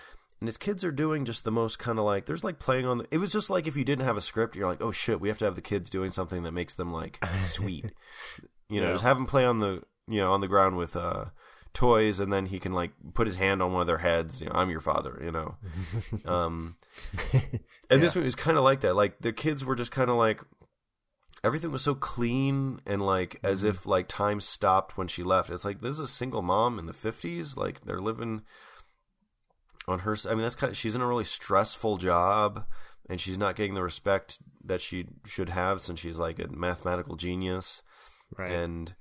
and 0.40 0.48
his 0.48 0.56
kids 0.56 0.82
are 0.82 0.90
doing 0.90 1.26
just 1.26 1.44
the 1.44 1.52
most 1.52 1.78
kind 1.78 1.98
of 1.98 2.06
like 2.06 2.24
there's 2.24 2.42
like 2.42 2.58
playing 2.58 2.86
on 2.86 2.98
the. 2.98 3.06
It 3.10 3.18
was 3.18 3.32
just 3.32 3.50
like 3.50 3.66
if 3.66 3.76
you 3.76 3.84
didn't 3.84 4.06
have 4.06 4.16
a 4.16 4.22
script, 4.22 4.56
you're 4.56 4.68
like, 4.68 4.80
oh 4.80 4.92
shit, 4.92 5.20
we 5.20 5.28
have 5.28 5.38
to 5.38 5.44
have 5.44 5.56
the 5.56 5.60
kids 5.60 5.90
doing 5.90 6.12
something 6.12 6.42
that 6.42 6.52
makes 6.52 6.74
them 6.74 6.90
like 6.90 7.22
sweet. 7.44 7.92
You 8.68 8.80
know, 8.80 8.88
Yeah. 8.88 8.92
just 8.94 9.04
have 9.04 9.16
him 9.16 9.26
play 9.26 9.44
on 9.44 9.60
the 9.60 9.82
you 10.08 10.20
know 10.20 10.32
on 10.32 10.40
the 10.40 10.48
ground 10.48 10.76
with 10.76 10.96
uh 10.96 11.26
toys, 11.72 12.20
and 12.20 12.32
then 12.32 12.46
he 12.46 12.58
can 12.58 12.72
like 12.72 12.92
put 13.14 13.26
his 13.26 13.36
hand 13.36 13.62
on 13.62 13.72
one 13.72 13.80
of 13.82 13.86
their 13.86 13.98
heads. 13.98 14.40
You 14.40 14.46
know, 14.48 14.54
I'm 14.54 14.70
your 14.70 14.80
father. 14.80 15.20
You 15.22 15.30
know, 15.32 15.56
um, 16.24 16.76
and 17.90 18.02
this 18.02 18.14
movie 18.14 18.26
was 18.26 18.34
kind 18.34 18.56
of 18.56 18.64
like 18.64 18.80
that. 18.80 18.96
Like 18.96 19.18
the 19.20 19.32
kids 19.32 19.64
were 19.64 19.74
just 19.76 19.92
kind 19.92 20.10
of 20.10 20.16
like 20.16 20.40
everything 21.44 21.70
was 21.70 21.82
so 21.82 21.94
clean 21.94 22.80
and 22.86 23.00
like 23.04 23.38
as 23.42 23.60
Mm-hmm. 23.60 23.68
if 23.70 23.86
like 23.86 24.08
time 24.08 24.40
stopped 24.40 24.96
when 24.96 25.06
she 25.06 25.22
left. 25.22 25.50
It's 25.50 25.64
like 25.64 25.80
this 25.80 25.92
is 25.94 26.00
a 26.00 26.08
single 26.08 26.42
mom 26.42 26.78
in 26.78 26.86
the 26.86 26.92
fifties. 26.92 27.56
Like 27.56 27.84
they're 27.84 28.00
living 28.00 28.42
on 29.86 30.00
her. 30.00 30.16
I 30.28 30.30
mean, 30.30 30.42
that's 30.42 30.54
kind 30.56 30.70
of 30.70 30.76
she's 30.76 30.94
in 30.94 31.00
a 31.02 31.06
really 31.06 31.24
stressful 31.24 31.98
job, 31.98 32.64
and 33.08 33.20
she's 33.20 33.38
not 33.38 33.54
getting 33.56 33.74
the 33.74 33.82
respect 33.82 34.38
that 34.64 34.80
she 34.80 35.06
should 35.24 35.50
have 35.50 35.80
since 35.80 36.00
she's 36.00 36.18
like 36.18 36.38
a 36.38 36.48
mathematical 36.48 37.16
genius. 37.16 37.82
Right. 38.36 38.50
And 38.52 38.94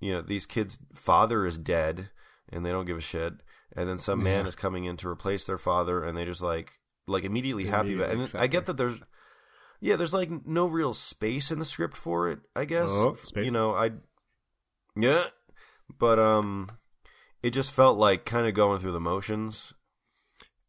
you 0.00 0.12
know, 0.12 0.20
these 0.22 0.44
kids' 0.46 0.78
father 0.94 1.46
is 1.46 1.56
dead, 1.58 2.10
and 2.52 2.64
they 2.64 2.70
don't 2.70 2.86
give 2.86 2.98
a 2.98 3.00
shit. 3.00 3.32
and 3.74 3.88
then 3.88 3.98
some 3.98 4.22
man 4.22 4.42
Yeah. 4.44 4.48
is 4.48 4.54
coming 4.54 4.84
in 4.84 4.96
to 4.98 5.08
replace 5.08 5.44
their 5.44 5.58
father, 5.58 6.02
and 6.04 6.16
they 6.16 6.24
just 6.24 6.42
like 6.42 6.72
like 7.06 7.24
immediately 7.24 7.66
happy 7.66 7.94
about. 7.94 8.10
It. 8.10 8.18
And 8.18 8.32
I 8.34 8.46
get 8.46 8.66
that 8.66 8.76
there's 8.76 9.00
yeah, 9.80 9.96
there's 9.96 10.14
like 10.14 10.30
no 10.46 10.66
real 10.66 10.94
space 10.94 11.50
in 11.50 11.58
the 11.58 11.64
script 11.64 11.96
for 11.96 12.30
it. 12.30 12.40
I 12.54 12.64
guess 12.64 12.88
Oh, 12.90 13.16
you 13.36 13.50
know 13.50 13.74
I 13.74 13.90
yeah, 14.96 15.24
but 15.98 16.18
um, 16.18 16.70
it 17.42 17.50
just 17.50 17.70
felt 17.72 17.98
like 17.98 18.24
kind 18.24 18.46
of 18.46 18.54
going 18.54 18.78
through 18.80 18.92
the 18.92 19.00
motions. 19.00 19.72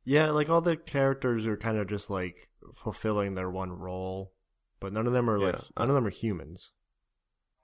Yeah, 0.03 0.31
like 0.31 0.49
all 0.49 0.61
the 0.61 0.75
characters 0.77 1.45
are 1.45 1.57
kind 1.57 1.77
of 1.77 1.87
just 1.87 2.09
like 2.09 2.49
fulfilling 2.75 3.35
their 3.35 3.49
one 3.49 3.71
role, 3.71 4.33
but 4.79 4.91
none 4.93 5.07
of 5.07 5.13
them 5.13 5.29
are 5.29 5.39
like 5.39 5.59
none 5.77 5.89
of 5.89 5.95
them 5.95 6.05
are 6.07 6.09
humans. 6.11 6.71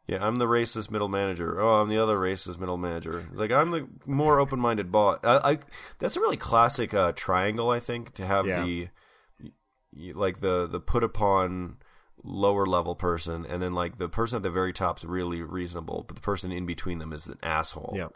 Yeah, 0.06 0.26
I'm 0.26 0.36
the 0.36 0.48
racist 0.48 0.92
middle 0.92 1.08
manager. 1.08 1.62
Oh, 1.62 1.76
I'm 1.82 1.88
the 1.88 1.98
other 1.98 2.18
racist 2.18 2.60
middle 2.60 2.78
manager. 2.78 3.26
It's 3.32 3.40
like 3.40 3.52
I'm 3.52 3.72
the 3.72 3.88
more 4.06 4.40
open-minded 4.40 4.92
boss. 4.92 5.20
I, 5.24 5.52
I 5.54 5.60
that's 6.00 6.18
a 6.18 6.20
really 6.20 6.36
classic 6.38 6.94
uh, 6.94 7.14
triangle, 7.16 7.70
I 7.70 7.80
think, 7.80 8.14
to 8.16 8.26
have 8.26 8.46
Yeah. 8.46 8.64
the 8.64 8.90
like 10.14 10.40
the 10.40 10.68
the 10.68 10.80
put 10.80 11.04
upon 11.04 11.78
lower 12.24 12.66
level 12.66 12.96
person, 12.96 13.46
and 13.46 13.62
then 13.62 13.74
like 13.74 13.98
the 13.98 14.10
person 14.10 14.38
at 14.38 14.44
the 14.44 14.50
very 14.50 14.74
top's 14.74 15.06
really 15.06 15.42
reasonable, 15.42 16.04
but 16.08 16.16
the 16.16 16.22
person 16.22 16.52
in 16.52 16.66
between 16.66 17.00
them 17.00 17.14
is 17.14 17.28
an 17.28 17.38
asshole. 17.44 17.94
Yeah, 17.96 18.08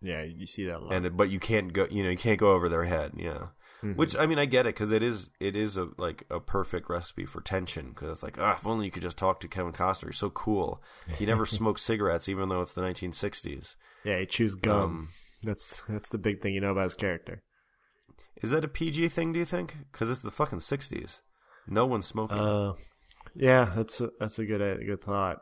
yeah, 0.00 0.22
you 0.22 0.46
see 0.46 0.66
that 0.66 0.76
a 0.76 0.78
lot. 0.78 0.92
and 0.92 1.16
but 1.16 1.30
you 1.30 1.40
can't 1.40 1.72
go, 1.72 1.86
you 1.90 2.02
know, 2.04 2.10
you 2.10 2.16
can't 2.16 2.38
go 2.38 2.52
over 2.52 2.68
their 2.68 2.84
head. 2.84 3.12
Yeah. 3.16 3.48
Mhm. 3.82 3.96
Which 3.96 4.16
I 4.16 4.26
mean, 4.26 4.38
I 4.38 4.44
get 4.44 4.66
it 4.66 4.74
because 4.74 4.90
it 4.90 5.02
is 5.02 5.30
it 5.38 5.54
is 5.54 5.76
a 5.76 5.88
like 5.98 6.24
a 6.30 6.40
perfect 6.40 6.90
recipe 6.90 7.24
for 7.26 7.40
tension 7.40 7.90
because 7.90 8.10
it's 8.10 8.22
like 8.22 8.36
ah, 8.38 8.56
if 8.56 8.66
only 8.66 8.86
you 8.86 8.90
could 8.90 9.02
just 9.02 9.16
talk 9.16 9.38
to 9.40 9.48
Kevin 9.48 9.72
Costner. 9.72 10.06
He's 10.06 10.18
so 10.18 10.30
cool. 10.30 10.82
He 11.16 11.26
never 11.26 11.46
smoked 11.46 11.80
cigarettes, 11.80 12.28
even 12.28 12.48
though 12.48 12.60
it's 12.60 12.72
the 12.72 12.82
1960s. 12.82 13.76
yeah, 14.04 14.18
he 14.18 14.26
chews 14.26 14.54
gum. 14.56 14.80
Um, 14.80 15.08
that's 15.44 15.80
that's 15.88 16.08
the 16.08 16.18
big 16.18 16.42
thing 16.42 16.54
you 16.54 16.60
know 16.60 16.72
about 16.72 16.84
his 16.84 16.94
character. 16.94 17.42
Is 18.42 18.50
that 18.50 18.64
a 18.64 18.68
PG 18.68 19.08
thing? 19.10 19.32
Do 19.32 19.38
you 19.38 19.44
think? 19.44 19.76
Because 19.92 20.10
it's 20.10 20.20
the 20.20 20.30
fucking 20.30 20.60
60s. 20.60 21.20
No 21.66 21.86
one's 21.86 22.06
smoking. 22.06 22.38
Uh, 22.38 22.72
yeah, 23.34 23.72
that's 23.76 24.00
a, 24.00 24.10
that's 24.18 24.38
a 24.38 24.44
good 24.44 24.60
a 24.60 24.84
good 24.84 25.00
thought. 25.00 25.38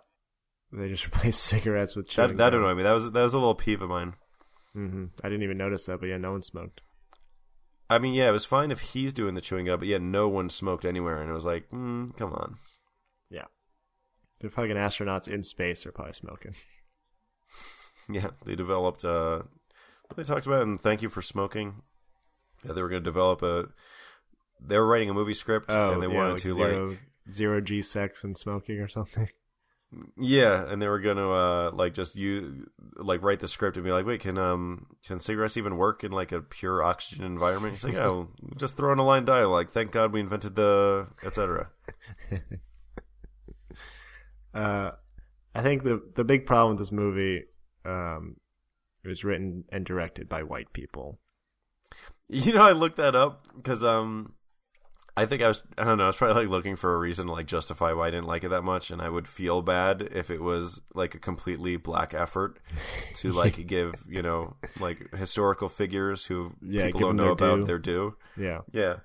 They 0.73 0.89
just 0.89 1.05
replaced 1.15 1.43
cigarettes 1.43 1.97
with 1.97 2.09
chewing 2.09 2.37
that 2.37 2.37
that 2.37 2.51
gum. 2.51 2.61
annoyed 2.61 2.77
me. 2.77 2.83
That 2.83 2.93
was 2.93 3.11
that 3.11 3.23
was 3.23 3.33
a 3.35 3.39
little 3.39 3.55
peeve 3.55 3.81
of 3.81 3.89
mine. 3.89 4.15
hmm 4.75 5.07
I 5.25 5.29
didn't 5.31 5.45
even 5.45 5.57
notice 5.57 5.87
that, 5.87 6.01
but 6.01 6.07
yeah, 6.07 6.19
no 6.19 6.33
one 6.33 6.43
smoked. 6.43 6.83
I 7.89 7.99
mean, 7.99 8.15
yeah, 8.15 8.29
it 8.29 8.33
was 8.33 8.45
fine 8.45 8.71
if 8.71 8.81
he's 8.81 9.13
doing 9.13 9.35
the 9.35 9.41
chewing 9.41 9.67
gum, 9.67 9.79
but 9.79 9.89
yeah, 9.89 9.99
no 9.99 10.29
one 10.29 10.51
smoked 10.51 10.85
anywhere, 10.85 11.21
and 11.21 11.31
it 11.31 11.35
was 11.35 11.45
like, 11.45 11.71
mm, 11.71 12.17
come 12.17 12.33
on. 12.33 12.57
Yeah, 13.31 13.45
the 14.41 14.51
fucking 14.51 14.77
astronauts 14.77 15.29
in 15.29 15.43
space 15.43 15.87
are 15.87 15.93
probably 15.93 16.15
smoking. 16.15 16.55
Yeah, 18.09 18.29
they 18.45 18.55
developed. 18.55 19.05
Uh, 19.05 19.43
what 20.07 20.17
they 20.17 20.23
talked 20.23 20.47
about, 20.47 20.63
and 20.63 20.81
thank 20.81 21.03
you 21.03 21.09
for 21.09 21.21
smoking. 21.21 21.83
Yeah, 22.65 22.73
they 22.73 22.81
were 22.81 22.89
going 22.89 23.03
to 23.03 23.11
develop 23.11 23.43
a. 23.43 23.65
They 24.61 24.79
were 24.79 24.87
writing 24.87 25.11
a 25.11 25.15
movie 25.15 25.35
script, 25.35 25.67
Oh, 25.71 25.95
and 25.95 26.01
they 26.01 26.07
yeah, 26.07 26.15
wanted 26.15 26.33
like 26.35 26.43
to 26.43 26.55
zero, 26.55 26.89
like, 26.91 26.99
zero 27.29 27.61
G 27.61 27.83
sex 27.83 28.23
and 28.23 28.39
smoking 28.39 28.79
or 28.79 28.87
something. 28.87 29.29
Yeah, 30.19 30.65
and 30.69 30.81
they 30.81 30.89
were 30.89 31.01
going 31.01 31.17
to 31.17 31.31
uh, 31.31 31.71
like 31.73 31.95
just 31.95 32.17
you 32.17 32.69
like 32.97 33.23
write 33.23 33.41
the 33.41 33.49
script 33.49 33.77
and 33.77 33.85
be 33.85 33.93
like, 33.93 34.07
wait, 34.07 34.21
can 34.21 34.39
um 34.39 34.87
can 35.07 35.19
cigarettes 35.19 35.57
even 35.57 35.77
work 35.77 36.05
in 36.05 36.13
like 36.13 36.33
a 36.33 36.41
pure 36.41 36.83
oxygen 36.83 37.25
environment? 37.25 37.75
He's 37.75 37.85
like, 37.85 37.95
oh, 37.95 38.29
just 38.57 38.77
throw 38.77 38.93
in 38.93 38.99
a 38.99 39.05
line 39.05 39.25
dialogue. 39.25 39.71
Thank 39.71 39.93
God 39.93 40.13
we 40.13 40.21
invented 40.21 40.57
the 40.57 41.09
etc. 41.25 41.71
Uh, 44.57 44.93
I 45.55 45.63
think 45.63 45.85
the 45.85 46.03
the 46.15 46.25
big 46.25 46.47
problem 46.47 46.71
with 46.71 46.79
this 46.79 46.93
movie, 46.93 47.45
um, 47.85 48.37
it 49.05 49.09
was 49.09 49.23
written 49.23 49.65
and 49.71 49.85
directed 49.85 50.31
by 50.31 50.43
white 50.43 50.73
people. 50.73 51.19
You 52.29 52.55
know, 52.55 52.63
I 52.63 52.73
looked 52.73 52.97
that 52.97 53.15
up 53.15 53.47
because 53.55 53.85
um, 53.85 54.33
I 55.17 55.25
think 55.27 55.43
I 55.43 55.49
was 55.49 55.63
I 55.79 55.85
don't 55.85 55.99
know 55.99 56.05
I 56.05 56.09
was 56.09 56.17
probably 56.17 56.43
like 56.43 56.51
looking 56.51 56.77
for 56.77 56.95
a 56.95 56.99
reason 56.99 57.27
to 57.27 57.33
like 57.33 57.47
justify 57.47 57.93
why 57.93 58.09
I 58.09 58.11
didn't 58.11 58.27
like 58.27 58.45
it 58.45 58.51
that 58.51 58.63
much, 58.63 58.91
and 58.91 59.01
I 59.01 59.09
would 59.09 59.27
feel 59.27 59.63
bad 59.63 60.03
if 60.13 60.31
it 60.31 60.43
was 60.43 60.83
like 60.95 61.15
a 61.15 61.19
completely 61.19 61.77
black 61.77 62.13
effort 62.13 62.59
to 63.17 63.33
like 63.33 63.67
give 63.67 63.95
you 64.09 64.23
know 64.23 64.57
like 64.79 65.15
historical 65.15 65.69
figures 65.69 66.27
who 66.27 66.53
Yeah, 66.61 66.87
people 66.87 67.01
don't 67.01 67.17
know 67.17 67.23
their 67.25 67.33
about 67.33 67.61
due. 67.61 67.67
their 67.67 67.79
due. 67.79 68.17
Yeah, 68.37 68.61
Yeah. 68.73 68.97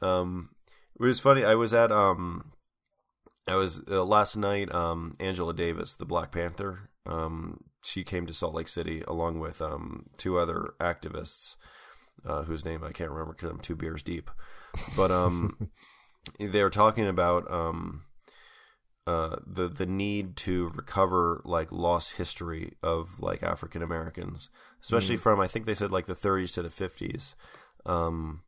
Um, 0.00 0.50
it 0.98 1.04
was 1.04 1.20
funny. 1.20 1.44
I 1.44 1.54
was 1.54 1.74
at 1.74 1.92
um, 1.92 2.52
I 3.46 3.56
was 3.56 3.82
uh, 3.90 4.04
last 4.04 4.36
night. 4.36 4.74
Um, 4.74 5.14
Angela 5.20 5.54
Davis, 5.54 5.94
the 5.94 6.04
Black 6.06 6.32
Panther. 6.32 6.90
Um, 7.06 7.64
she 7.82 8.04
came 8.04 8.26
to 8.26 8.32
Salt 8.34 8.54
Lake 8.54 8.68
City 8.68 9.02
along 9.06 9.40
with 9.40 9.60
um 9.62 10.06
two 10.16 10.38
other 10.38 10.74
activists, 10.80 11.56
uh, 12.24 12.42
whose 12.44 12.64
name 12.64 12.82
I 12.84 12.92
can't 12.92 13.10
remember 13.10 13.34
because 13.34 13.50
I'm 13.50 13.60
two 13.60 13.76
beers 13.76 14.02
deep. 14.02 14.30
But 14.96 15.10
um, 15.10 15.70
they 16.38 16.62
were 16.62 16.70
talking 16.70 17.06
about 17.06 17.50
um. 17.50 18.02
Uh, 19.06 19.36
the 19.46 19.68
the 19.68 19.86
need 19.86 20.36
to 20.36 20.68
recover 20.74 21.40
like 21.46 21.72
lost 21.72 22.16
history 22.16 22.74
of 22.82 23.18
like 23.18 23.42
African 23.42 23.82
Americans, 23.82 24.50
especially 24.82 25.16
from 25.16 25.40
I 25.40 25.46
think 25.46 25.64
they 25.64 25.72
said 25.72 25.90
like 25.90 26.04
the 26.04 26.14
30s 26.14 26.52
to 26.52 26.62
the 26.62 26.68
50s. 26.68 27.32
Um, 27.86 28.42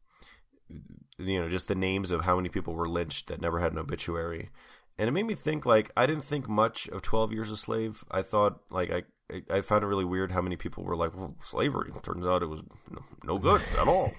you 1.19 1.41
know, 1.41 1.49
just 1.49 1.69
the 1.69 1.75
names 1.75 2.11
of 2.11 2.25
how 2.25 2.37
many 2.37 2.49
people 2.49 2.75
were 2.75 2.89
lynched 2.89 3.29
that 3.29 3.41
never 3.41 3.61
had 3.61 3.73
an 3.73 3.79
obituary. 3.79 4.51
And 4.99 5.09
it 5.09 5.13
made 5.13 5.27
me 5.27 5.35
think, 5.35 5.65
like, 5.65 5.91
I 5.97 6.07
didn't 6.07 6.25
think 6.25 6.49
much 6.49 6.89
of 6.89 7.03
12 7.03 7.33
Years 7.33 7.51
a 7.51 7.57
Slave. 7.57 8.05
I 8.11 8.23
thought, 8.23 8.61
like, 8.71 8.91
I, 8.91 9.03
I, 9.33 9.59
I 9.59 9.61
found 9.63 9.83
it 9.83 9.87
really 9.87 10.05
weird 10.05 10.33
how 10.33 10.43
many 10.43 10.57
people 10.57 10.85
were 10.85 10.97
like, 10.97 11.17
well, 11.17 11.37
slavery. 11.43 11.91
Turns 12.03 12.27
out 12.27 12.43
it 12.43 12.49
was 12.49 12.63
no, 12.91 13.03
no 13.25 13.39
good 13.39 13.63
at 13.79 13.89
all. 13.89 14.13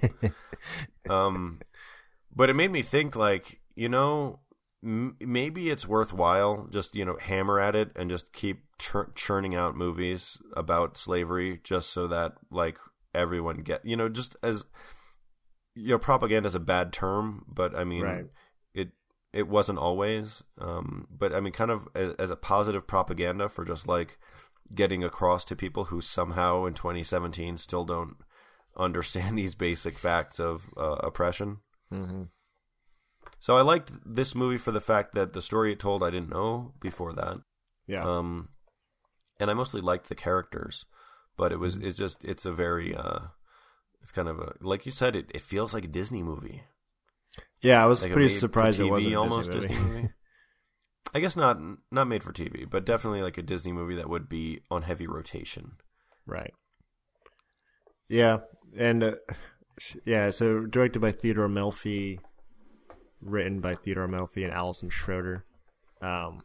um, 1.10 1.60
but 2.36 2.50
it 2.50 2.56
made 2.56 2.72
me 2.72 2.82
think, 2.82 3.16
like, 3.16 3.60
you 3.76 3.90
know, 3.90 4.40
m- 4.84 5.16
maybe 5.20 5.70
it's 5.70 5.88
worthwhile 5.88 6.68
just, 6.72 6.96
you 6.96 7.06
know, 7.06 7.18
hammer 7.20 7.60
at 7.60 7.76
it 7.76 7.92
and 7.96 8.10
just 8.10 8.32
keep 8.34 8.64
chur- 8.80 9.12
churning 9.16 9.56
out 9.56 9.76
movies 9.76 10.42
about 10.56 10.98
slavery 10.98 11.60
just 11.64 11.90
so 11.90 12.08
that, 12.08 12.34
like, 12.50 12.78
everyone 13.14 13.58
get, 13.58 13.86
you 13.86 13.96
know, 13.96 14.10
just 14.10 14.36
as 14.44 14.66
you 15.76 15.90
know, 15.90 15.98
propaganda 15.98 16.48
is 16.48 16.56
a 16.56 16.60
bad 16.60 16.92
term, 16.92 17.46
but 17.48 17.76
I 17.76 17.84
mean, 17.84 18.04
Right. 18.04 18.26
it 18.74 18.90
it 19.34 19.48
wasn't 19.48 19.80
always. 19.80 20.44
Um, 20.58 21.08
but 21.10 21.34
I 21.34 21.40
mean, 21.40 21.54
kind 21.54 21.72
of 21.72 21.88
as, 21.96 22.14
as 22.16 22.30
a 22.32 22.36
positive 22.36 22.86
propaganda 22.88 23.48
for 23.48 23.64
just 23.64 23.88
like 23.88 24.18
getting 24.76 25.04
across 25.04 25.46
to 25.46 25.56
people 25.56 25.86
who 25.86 26.02
somehow 26.02 26.66
in 26.66 26.74
2017 26.74 27.58
still 27.58 27.86
don't 27.86 28.18
understand 28.76 29.38
these 29.38 29.56
basic 29.56 29.98
facts 29.98 30.40
of 30.40 30.74
uh, 30.78 30.96
oppression. 31.00 31.60
Mm-hmm. 31.92 32.24
So 33.40 33.58
I 33.58 33.62
liked 33.62 33.92
this 34.06 34.36
movie 34.36 34.58
for 34.58 34.72
the 34.72 34.82
fact 34.82 35.16
that 35.16 35.34
the 35.34 35.42
story 35.42 35.72
it 35.72 35.80
told 35.80 36.04
I 36.04 36.10
didn't 36.12 36.30
know 36.30 36.74
before 36.80 37.14
that. 37.14 37.38
yeah, 37.88 38.04
Um, 38.04 38.50
and 39.40 39.50
I 39.50 39.54
mostly 39.56 39.82
liked 39.82 40.10
the 40.10 40.16
characters, 40.16 40.86
but 41.38 41.52
it 41.52 41.58
was 41.58 41.76
Mm-hmm. 41.76 41.88
it's 41.88 41.98
just 41.98 42.24
it's 42.24 42.46
a 42.46 42.52
very 42.54 42.96
uh, 42.96 43.20
it's 44.02 44.12
kind 44.12 44.28
of 44.30 44.40
a 44.40 44.54
like 44.62 44.86
you 44.86 44.92
said 44.92 45.16
it 45.16 45.32
it 45.34 45.42
feels 45.42 45.74
like 45.74 45.86
a 45.86 45.88
Disney 45.88 46.22
movie. 46.24 46.64
yeah. 47.62 47.82
I 47.84 47.88
was 47.88 48.04
like 48.04 48.12
pretty 48.14 48.30
surprised 48.30 48.80
it 48.80 48.86
wasn't 48.86 49.16
almost 49.16 49.52
Disney 49.52 49.70
Disney 49.70 49.78
movie. 49.84 49.96
movie. 50.02 50.10
I 51.14 51.20
guess 51.20 51.36
not 51.36 51.60
not 51.92 52.08
made 52.08 52.24
for 52.24 52.32
TV, 52.32 52.70
but 52.70 52.86
definitely 52.86 53.22
like 53.24 53.38
a 53.38 53.42
Disney 53.44 53.72
movie 53.74 53.96
that 53.96 54.10
would 54.10 54.30
be 54.30 54.62
on 54.70 54.84
heavy 54.84 55.08
rotation. 55.08 55.74
right. 56.28 56.54
Yeah, 58.08 58.40
and 58.78 59.04
uh, 59.04 59.16
yeah, 60.06 60.30
so 60.32 60.62
directed 60.62 61.00
by 61.00 61.12
Theodore 61.12 61.48
Melfi, 61.50 62.20
written 63.22 63.60
by 63.60 63.76
Theodore 63.76 64.08
Melfi 64.08 64.44
and 64.44 64.54
Allison 64.54 64.90
Schroeder. 64.90 65.46
Um, 66.02 66.42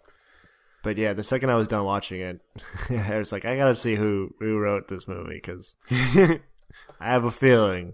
but 0.82 0.96
yeah, 0.98 1.12
the 1.14 1.24
second 1.24 1.50
I 1.50 1.56
was 1.56 1.68
done 1.68 1.84
watching 1.84 2.20
it, 2.20 2.40
I 2.90 3.18
was 3.18 3.32
like, 3.32 3.44
I 3.44 3.56
gotta 3.56 3.76
see 3.76 3.94
who 3.96 4.34
who 4.38 4.58
wrote 4.58 4.88
this 4.88 5.08
movie 5.08 5.40
because 5.42 5.76
I 5.90 6.40
have 7.00 7.24
a 7.24 7.30
feeling 7.30 7.92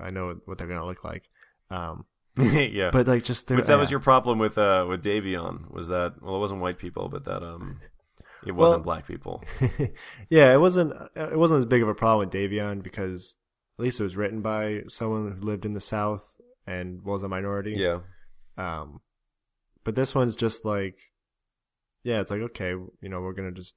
I 0.00 0.10
know 0.10 0.38
what 0.44 0.58
they're 0.58 0.68
gonna 0.68 0.86
look 0.86 1.04
like. 1.04 1.24
Um, 1.70 2.04
yeah, 2.36 2.90
but 2.92 3.06
like 3.06 3.24
just 3.24 3.46
their, 3.46 3.58
but 3.58 3.66
that 3.66 3.78
was 3.78 3.90
your 3.90 4.00
problem 4.00 4.38
with 4.38 4.56
uh 4.56 4.86
with 4.88 5.02
Davion 5.02 5.70
was 5.70 5.88
that 5.88 6.14
well 6.22 6.36
it 6.36 6.40
wasn't 6.40 6.60
white 6.60 6.78
people 6.78 7.08
but 7.08 7.24
that 7.24 7.42
um 7.42 7.80
it 8.46 8.52
wasn't 8.52 8.78
Well- 8.78 8.84
black 8.84 9.06
people. 9.06 9.42
yeah, 10.30 10.52
it 10.54 10.58
wasn't 10.58 10.92
it 11.16 11.38
wasn't 11.38 11.58
as 11.58 11.64
big 11.66 11.82
of 11.82 11.88
a 11.88 11.94
problem 11.94 12.28
with 12.28 12.34
Davion 12.34 12.82
because 12.82 13.36
at 13.78 13.82
least 13.84 14.00
it 14.00 14.04
was 14.04 14.16
written 14.16 14.42
by 14.42 14.82
someone 14.88 15.32
who 15.40 15.46
lived 15.46 15.64
in 15.64 15.74
the 15.74 15.80
South 15.80 16.36
and 16.66 17.02
was 17.02 17.22
a 17.22 17.28
minority. 17.28 17.74
Yeah, 17.76 18.00
Um, 18.56 19.00
but 19.84 19.94
this 19.96 20.14
one's 20.14 20.36
just 20.36 20.64
like, 20.64 20.96
yeah, 22.04 22.20
it's 22.20 22.30
like 22.30 22.40
okay, 22.40 22.70
you 22.70 23.08
know, 23.08 23.20
we're 23.20 23.32
gonna 23.32 23.52
just 23.52 23.74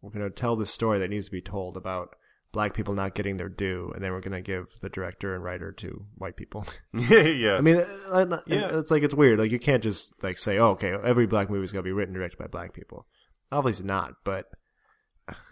we're 0.00 0.10
gonna 0.10 0.30
tell 0.30 0.56
the 0.56 0.66
story 0.66 0.98
that 0.98 1.10
needs 1.10 1.26
to 1.26 1.30
be 1.32 1.40
told 1.42 1.76
about 1.76 2.14
black 2.52 2.74
people 2.74 2.92
not 2.92 3.14
getting 3.14 3.36
their 3.38 3.48
due, 3.48 3.90
and 3.94 4.04
then 4.04 4.12
we're 4.12 4.20
gonna 4.20 4.42
give 4.42 4.66
the 4.82 4.88
director 4.90 5.34
and 5.34 5.42
writer 5.42 5.72
to 5.72 6.04
white 6.16 6.36
people. 6.36 6.66
yeah. 6.92 7.54
I 7.56 7.60
mean, 7.60 7.76
uh, 7.76 8.10
uh, 8.10 8.40
Yeah. 8.46 8.78
it's 8.78 8.90
like 8.90 9.02
it's 9.02 9.14
weird. 9.14 9.38
Like 9.38 9.50
you 9.52 9.58
can't 9.58 9.82
just 9.82 10.12
like 10.22 10.38
say, 10.38 10.58
oh, 10.58 10.70
okay, 10.72 10.92
every 11.04 11.26
black 11.26 11.48
movie's 11.50 11.72
gonna 11.72 11.82
be 11.82 11.92
written 11.92 12.14
directed 12.14 12.38
by 12.38 12.46
black 12.48 12.74
people. 12.74 13.06
Obviously 13.50 13.86
not, 13.86 14.14
but 14.24 14.46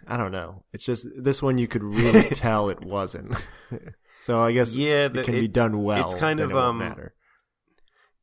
I 0.06 0.16
don't 0.16 0.32
know. 0.32 0.64
It's 0.72 0.84
just 0.84 1.06
this 1.16 1.42
one 1.42 1.58
you 1.58 1.68
could 1.68 1.84
really 1.84 2.28
tell 2.30 2.68
it 2.70 2.80
wasn't. 2.84 3.34
so 4.22 4.40
I 4.40 4.52
guess 4.52 4.74
Yeah, 4.74 5.06
it 5.06 5.14
the- 5.14 5.22
can 5.24 5.34
be 5.34 5.48
done 5.48 5.82
well. 5.82 6.04
it's 6.04 6.14
kind 6.18 6.40
of, 6.40 6.50
it 6.50 6.56
um, 6.56 6.78
matter. 6.78 7.14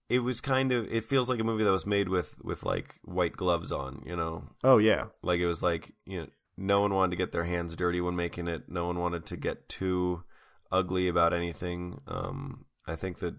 It 0.10 0.20
was 0.20 0.40
kind 0.42 0.72
of. 0.72 0.86
It 0.92 1.04
feels 1.04 1.28
like 1.30 1.40
a 1.40 1.44
movie 1.44 1.64
that 1.66 1.72
was 1.72 1.86
made 1.86 2.08
with 2.10 2.36
with 2.42 2.64
like 2.64 2.96
white 3.04 3.36
gloves 3.36 3.72
on. 3.74 4.04
You 4.06 4.16
know, 4.16 4.50
Oh 4.64 4.78
yeah, 4.78 5.06
like 5.22 5.40
it 5.42 5.48
was 5.48 5.62
like 5.62 5.92
you 6.06 6.22
know, 6.22 6.28
no 6.58 6.80
one 6.82 6.94
wanted 6.94 7.12
to 7.12 7.18
get 7.18 7.32
their 7.34 7.44
hands 7.44 7.76
dirty 7.76 8.00
when 8.00 8.16
making 8.16 8.48
it. 8.48 8.64
No 8.70 8.86
one 8.88 9.00
wanted 9.00 9.26
to 9.28 9.36
get 9.38 9.68
too 9.68 10.24
ugly 10.72 11.08
about 11.10 11.34
anything. 11.34 12.00
Um, 12.08 12.66
I 12.88 12.96
think 12.96 13.20
that 13.20 13.36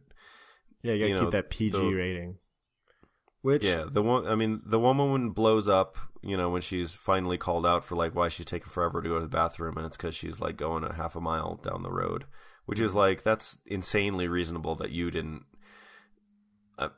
yeah. 0.82 0.92
You 0.92 0.98
gotta 1.08 1.12
You 1.12 1.18
keep 1.20 1.30
that 1.32 1.50
PG 1.50 1.78
the- 1.78 1.92
rating. 1.94 2.36
Which 3.42 3.64
Yeah, 3.64 3.84
the 3.88 4.02
one. 4.02 4.26
I 4.26 4.34
mean, 4.34 4.62
the 4.64 4.80
woman 4.80 5.30
blows 5.30 5.68
up. 5.68 5.96
You 6.22 6.36
know, 6.36 6.50
when 6.50 6.62
she's 6.62 6.92
finally 6.92 7.38
called 7.38 7.64
out 7.64 7.84
for 7.84 7.94
like 7.94 8.14
why 8.14 8.28
she's 8.28 8.46
taking 8.46 8.68
forever 8.68 9.00
to 9.00 9.08
go 9.08 9.14
to 9.16 9.22
the 9.22 9.28
bathroom, 9.28 9.76
and 9.76 9.86
it's 9.86 9.96
because 9.96 10.14
she's 10.14 10.40
like 10.40 10.56
going 10.56 10.82
a 10.82 10.92
half 10.92 11.14
a 11.14 11.20
mile 11.20 11.60
down 11.62 11.82
the 11.82 11.92
road, 11.92 12.24
which 12.66 12.80
is 12.80 12.94
like 12.94 13.22
that's 13.22 13.58
insanely 13.66 14.26
reasonable 14.26 14.74
that 14.76 14.90
you 14.90 15.10
didn't. 15.10 15.44
Uh, 16.76 16.88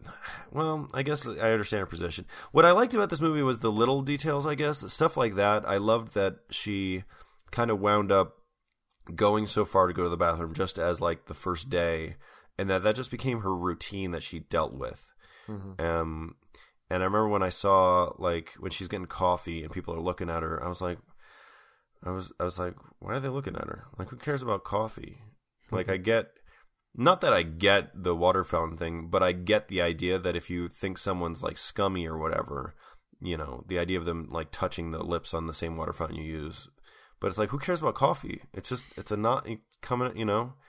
well, 0.51 0.88
I 0.95 1.03
guess 1.03 1.26
I 1.26 1.53
understand 1.53 1.80
her 1.80 1.86
position. 1.86 2.24
What 2.53 2.64
I 2.64 2.72
liked 2.72 2.95
about 2.95 3.11
this 3.11 3.20
movie 3.20 3.43
was 3.43 3.59
the 3.59 3.72
little 3.72 4.03
details. 4.03 4.47
I 4.47 4.55
guess 4.55 4.91
stuff 4.93 5.16
like 5.16 5.34
that. 5.34 5.68
I 5.68 5.76
loved 5.76 6.14
that 6.14 6.36
she 6.51 7.05
kind 7.51 7.70
of 7.70 7.80
wound 7.80 8.11
up 8.11 8.36
going 9.14 9.47
so 9.47 9.64
far 9.64 9.86
to 9.86 9.93
go 9.93 10.05
to 10.05 10.09
the 10.09 10.16
bathroom 10.16 10.55
just 10.55 10.78
as 10.78 11.01
like 11.01 11.26
the 11.26 11.34
first 11.34 11.68
day, 11.68 12.16
and 12.59 12.70
that 12.70 12.82
that 12.82 12.95
just 12.97 13.11
became 13.11 13.41
her 13.41 13.55
routine 13.55 14.12
that 14.12 14.22
she 14.22 14.38
dealt 14.38 14.72
with. 14.72 15.09
Um, 15.78 16.34
and 16.90 17.03
I 17.03 17.07
remember 17.07 17.28
when 17.28 17.42
I 17.42 17.48
saw 17.48 18.12
like 18.18 18.55
when 18.59 18.70
she's 18.70 18.88
getting 18.88 19.07
coffee 19.07 19.62
and 19.62 19.72
people 19.72 19.94
are 19.94 20.01
looking 20.01 20.30
at 20.30 20.42
her, 20.42 20.62
I 20.62 20.68
was 20.68 20.80
like, 20.80 20.98
I 22.03 22.11
was 22.11 22.32
I 22.40 22.44
was 22.44 22.59
like, 22.59 22.74
why 22.98 23.14
are 23.14 23.20
they 23.20 23.28
looking 23.28 23.57
at 23.57 23.66
her? 23.66 23.84
Like, 23.98 24.09
who 24.09 24.16
cares 24.16 24.42
about 24.42 24.64
coffee? 24.64 25.22
Like, 25.70 25.88
I 25.88 25.98
get, 25.98 26.30
not 26.96 27.20
that 27.20 27.32
I 27.32 27.42
get 27.42 27.90
the 27.94 28.14
water 28.14 28.42
fountain 28.44 28.76
thing, 28.76 29.09
but 29.09 29.22
I 29.22 29.32
get 29.32 29.68
the 29.68 29.80
idea 29.80 30.18
that 30.18 30.34
if 30.36 30.51
you 30.51 30.68
think 30.68 30.98
someone's 30.98 31.42
like 31.42 31.59
scummy 31.59 32.07
or 32.07 32.18
whatever, 32.18 32.74
you 33.20 33.36
know, 33.36 33.64
the 33.68 33.78
idea 33.78 33.98
of 33.98 34.05
them 34.05 34.28
like 34.30 34.48
touching 34.51 34.90
the 34.90 35.03
lips 35.03 35.32
on 35.32 35.46
the 35.46 35.55
same 35.55 35.76
water 35.76 35.92
fountain 35.92 36.16
you 36.16 36.24
use. 36.24 36.68
But 37.20 37.28
it's 37.28 37.38
like, 37.38 37.51
who 37.51 37.59
cares 37.59 37.80
about 37.80 37.94
coffee? 37.94 38.42
It's 38.55 38.70
just, 38.70 38.86
it's 38.96 39.12
a 39.12 39.16
not 39.16 39.46
coming, 39.82 40.16
you 40.16 40.24
know. 40.24 40.55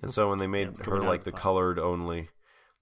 And 0.00 0.10
so 0.10 0.30
when 0.30 0.38
they 0.38 0.46
made 0.46 0.68
it's 0.68 0.78
her 0.80 1.02
like 1.02 1.24
the 1.24 1.30
the 1.30 1.36
colored 1.36 1.78
only, 1.78 2.30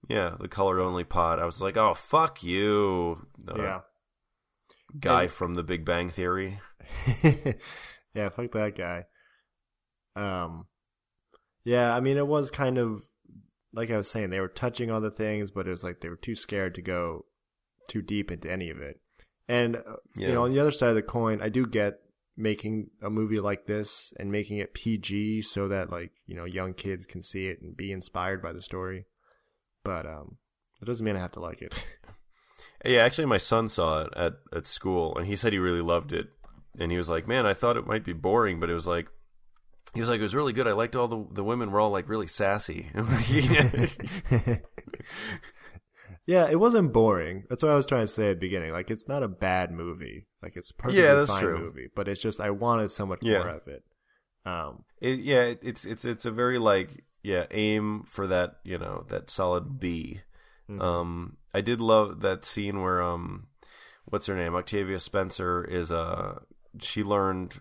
yeah, 0.09 0.35
the 0.39 0.47
colored 0.47 0.81
only 0.81 1.03
pod. 1.03 1.39
I 1.39 1.45
was 1.45 1.61
like, 1.61 1.77
oh 1.77 1.93
fuck 1.93 2.43
you, 2.43 3.25
uh, 3.47 3.53
yeah, 3.57 3.79
guy 4.99 5.23
And- 5.23 5.31
from 5.31 5.53
The 5.55 5.63
Big 5.63 5.85
Bang 5.85 6.09
Theory. 6.09 6.59
yeah. 7.23 8.29
Fuck 8.29 8.51
that 8.51 8.73
guy. 8.77 9.05
Um, 10.15 10.67
yeah. 11.63 11.95
I 11.95 11.99
mean, 11.99 12.17
it 12.17 12.27
was 12.27 12.51
kind 12.51 12.77
of 12.77 13.01
like 13.73 13.89
I 13.89 13.97
was 13.97 14.09
saying. 14.09 14.29
They 14.29 14.39
were 14.39 14.47
touching 14.47 14.91
on 14.91 15.01
the 15.01 15.11
things, 15.11 15.51
but 15.51 15.67
it 15.67 15.71
was 15.71 15.83
like 15.83 16.01
they 16.01 16.09
were 16.09 16.15
too 16.15 16.35
scared 16.35 16.75
to 16.75 16.81
go 16.81 17.25
too 17.87 18.01
deep 18.01 18.31
into 18.31 18.51
any 18.51 18.69
of 18.69 18.79
it. 18.81 18.99
And 19.47 19.77
uh, 19.77 19.81
Yeah. 20.15 20.27
you 20.27 20.33
know, 20.33 20.43
on 20.43 20.51
the 20.53 20.59
other 20.59 20.71
side 20.71 20.89
of 20.89 20.95
the 20.95 21.01
coin, 21.01 21.41
I 21.41 21.49
do 21.49 21.65
get 21.65 21.99
making 22.35 22.89
a 23.01 23.09
movie 23.09 23.39
like 23.39 23.65
this 23.67 24.11
and 24.19 24.31
making 24.31 24.57
it 24.57 24.73
PG 24.73 25.43
so 25.43 25.67
that 25.67 25.91
like 25.91 26.11
you 26.25 26.35
know 26.35 26.45
young 26.45 26.73
kids 26.73 27.05
can 27.05 27.21
see 27.21 27.45
it 27.47 27.61
and 27.61 27.77
be 27.77 27.91
inspired 27.91 28.41
by 28.41 28.51
the 28.53 28.61
story. 28.61 29.05
But 29.83 30.05
um, 30.05 30.37
it 30.81 30.85
doesn't 30.85 31.05
mean 31.05 31.15
I 31.15 31.19
have 31.19 31.31
to 31.33 31.39
like 31.39 31.61
it. 31.61 31.87
Yeah, 32.85 33.05
actually, 33.05 33.27
my 33.27 33.37
son 33.37 33.69
saw 33.69 34.01
it 34.01 34.09
at 34.13 34.33
at 34.53 34.67
school, 34.67 35.15
and 35.17 35.25
he 35.25 35.37
said 35.37 35.53
he 35.53 35.59
really 35.59 35.79
loved 35.81 36.11
it. 36.11 36.27
And 36.81 36.91
he 36.91 36.97
was 36.97 37.07
like, 37.07 37.25
"Man, 37.29 37.45
I 37.45 37.53
thought 37.53 37.77
it 37.77 37.87
might 37.87 38.03
be 38.03 38.11
boring, 38.11 38.59
but 38.59 38.69
it 38.69 38.73
was 38.73 38.85
like." 38.85 39.07
He 39.93 40.01
was 40.01 40.09
like, 40.09 40.19
it 40.19 40.23
was 40.23 40.35
really 40.35 40.51
good. 40.51 40.67
I 40.67 40.73
liked 40.73 40.93
all 40.97 41.07
the 41.07 41.25
the 41.31 41.45
women 41.45 41.71
were 41.71 41.79
all 41.79 41.91
like 41.91 42.09
really 42.09 42.27
sassy. 42.27 42.89
yeah, 46.25 46.49
it 46.49 46.59
wasn't 46.59 46.91
boring. 46.93 47.43
That's 47.49 47.63
what 47.63 47.71
I 47.71 47.75
was 47.75 47.85
trying 47.85 48.03
to 48.05 48.07
say 48.11 48.29
at 48.31 48.35
the 48.35 48.47
beginning. 48.47 48.71
Like, 48.71 48.89
it's 48.91 49.07
not 49.07 49.23
a 49.23 49.27
bad 49.27 49.71
movie. 49.71 50.27
Like, 50.41 50.53
it's 50.55 50.71
a 50.71 50.73
perfectly 50.73 51.03
Yeah, 51.03 51.15
that's 51.15 51.29
fine 51.29 51.41
true. 51.43 51.59
movie. 51.59 51.87
But 51.95 52.07
it's 52.07 52.21
just 52.21 52.39
I 52.41 52.49
wanted 52.49 52.91
so 52.91 53.05
much 53.05 53.19
Yeah. 53.21 53.39
more 53.39 53.49
of 53.49 53.67
it. 53.67 53.83
Um, 54.45 54.83
It, 55.01 55.19
yeah, 55.19 55.43
it- 55.43 55.59
it's 55.63 55.85
it's 55.85 56.05
it's 56.05 56.25
a 56.25 56.31
very 56.31 56.59
like 56.59 56.89
yeah 57.23 57.45
aim 57.51 58.03
for 58.07 58.27
that 58.27 58.57
you 58.63 58.77
know 58.77 59.05
that 59.09 59.29
solid 59.29 59.79
B. 59.79 60.21
mhm. 60.69 60.81
Um, 60.81 61.37
I 61.53 61.61
did 61.61 61.79
love 61.81 62.21
that 62.21 62.45
scene 62.45 62.81
where 62.81 63.01
um, 63.01 63.47
what's 64.05 64.25
her 64.27 64.35
name? 64.35 64.53
Octavia 64.55 64.99
Spencer 64.99 65.63
is 65.63 65.91
uh 65.91 66.39
she 66.81 67.03
learned 67.03 67.59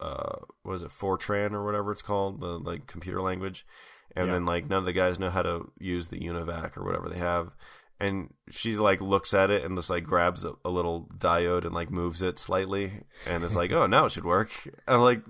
uh 0.00 0.36
what 0.62 0.74
is 0.74 0.82
it 0.82 0.90
Fortran 0.90 1.52
or 1.52 1.64
whatever 1.64 1.92
it's 1.92 2.02
called 2.02 2.40
the 2.40 2.58
like 2.58 2.86
computer 2.86 3.22
language, 3.22 3.64
and 4.14 4.26
Yeah. 4.26 4.32
then 4.34 4.46
like 4.46 4.68
none 4.68 4.80
of 4.80 4.84
the 4.84 4.92
guys 4.92 5.18
know 5.18 5.30
how 5.30 5.42
to 5.42 5.72
use 5.78 6.08
the 6.08 6.18
Univac 6.20 6.76
or 6.76 6.84
whatever 6.84 7.08
they 7.08 7.18
have. 7.18 7.54
And 7.98 8.34
she 8.50 8.76
like 8.76 9.00
looks 9.00 9.32
at 9.32 9.50
it 9.50 9.64
and 9.64 9.74
just 9.78 9.88
like 9.88 10.04
grabs 10.04 10.44
a, 10.44 10.52
a 10.66 10.68
little 10.70 11.08
diode 11.16 11.64
and 11.64 11.74
like 11.74 11.90
moves 11.90 12.20
it 12.20 12.38
slightly, 12.38 12.92
and 13.26 13.42
it's 13.42 13.54
like, 13.54 13.72
oh, 13.78 13.86
now 13.86 14.04
it 14.04 14.12
should 14.12 14.26
work. 14.26 14.50
And 14.86 15.00
like, 15.02 15.22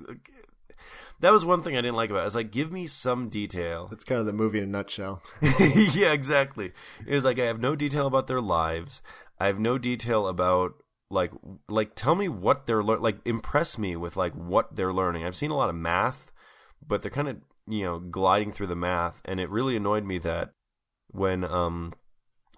that 1.20 1.32
was 1.32 1.44
one 1.44 1.62
thing 1.62 1.76
I 1.76 1.80
didn't 1.80 1.96
like 1.96 2.10
about 2.10 2.24
it. 2.24 2.26
It's 2.26 2.34
like, 2.34 2.50
give 2.50 2.70
me 2.70 2.86
some 2.86 3.28
detail. 3.28 3.88
that's 3.88 4.04
kind 4.04 4.20
of 4.20 4.26
the 4.26 4.32
movie 4.32 4.58
in 4.58 4.64
a 4.64 4.68
nutshell. 4.68 5.22
yeah, 5.60 6.12
exactly. 6.12 6.72
It 7.06 7.14
was 7.14 7.24
like 7.24 7.38
I 7.38 7.44
have 7.44 7.60
no 7.60 7.74
detail 7.74 8.06
about 8.06 8.26
their 8.26 8.40
lives. 8.40 9.00
I 9.38 9.46
have 9.46 9.58
no 9.58 9.78
detail 9.78 10.26
about 10.28 10.74
like 11.10 11.30
like 11.68 11.94
tell 11.94 12.14
me 12.14 12.28
what 12.28 12.66
they're 12.66 12.82
lear- 12.82 12.98
like 12.98 13.18
impress 13.24 13.78
me 13.78 13.96
with 13.96 14.16
like 14.16 14.34
what 14.34 14.74
they're 14.74 14.92
learning. 14.92 15.24
I've 15.24 15.36
seen 15.36 15.50
a 15.50 15.56
lot 15.56 15.68
of 15.68 15.74
math, 15.74 16.32
but 16.86 17.02
they're 17.02 17.10
kind 17.10 17.28
of 17.28 17.36
you 17.68 17.84
know 17.84 17.98
gliding 17.98 18.52
through 18.52 18.68
the 18.68 18.76
math, 18.76 19.20
and 19.24 19.40
it 19.40 19.50
really 19.50 19.76
annoyed 19.76 20.04
me 20.04 20.18
that 20.18 20.52
when 21.08 21.44
um 21.44 21.94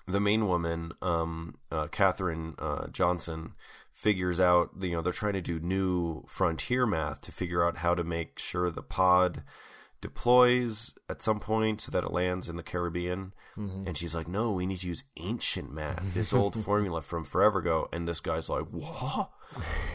the 0.07 0.21
main 0.21 0.47
woman 0.47 0.93
um 1.03 1.59
uh, 1.71 1.87
Katherine 1.89 2.55
uh, 2.59 2.87
Johnson 2.89 3.53
figures 3.99 4.39
out 4.39 4.71
you 4.81 4.93
know 4.93 5.03
they're 5.03 5.13
trying 5.13 5.33
to 5.33 5.41
do 5.41 5.59
new 5.59 6.23
frontier 6.29 6.87
math 6.87 7.21
to 7.21 7.33
figure 7.33 7.67
out 7.67 7.79
how 7.79 7.97
to 7.97 8.05
make 8.05 8.39
sure 8.39 8.71
the 8.71 8.81
pod 8.81 9.43
deploys 10.01 10.95
at 11.09 11.21
some 11.21 11.41
point 11.41 11.81
so 11.81 11.91
that 11.91 12.05
it 12.05 12.13
lands 12.13 12.49
in 12.49 12.55
the 12.55 12.63
Caribbean. 12.63 13.33
Mm-hmm. 13.57 13.89
And 13.89 13.99
she's 13.99 14.15
like, 14.15 14.29
no, 14.29 14.53
we 14.53 14.67
need 14.67 14.79
to 14.81 14.87
use 14.87 15.03
ancient 15.17 15.73
math, 15.73 16.03
this 16.15 16.33
old 16.33 16.63
formula 16.63 17.03
from 17.03 17.25
forever 17.25 17.59
ago. 17.59 17.89
And 17.93 18.07
this 18.07 18.21
guy's 18.21 18.49
like, 18.49 18.67
what? 18.71 19.31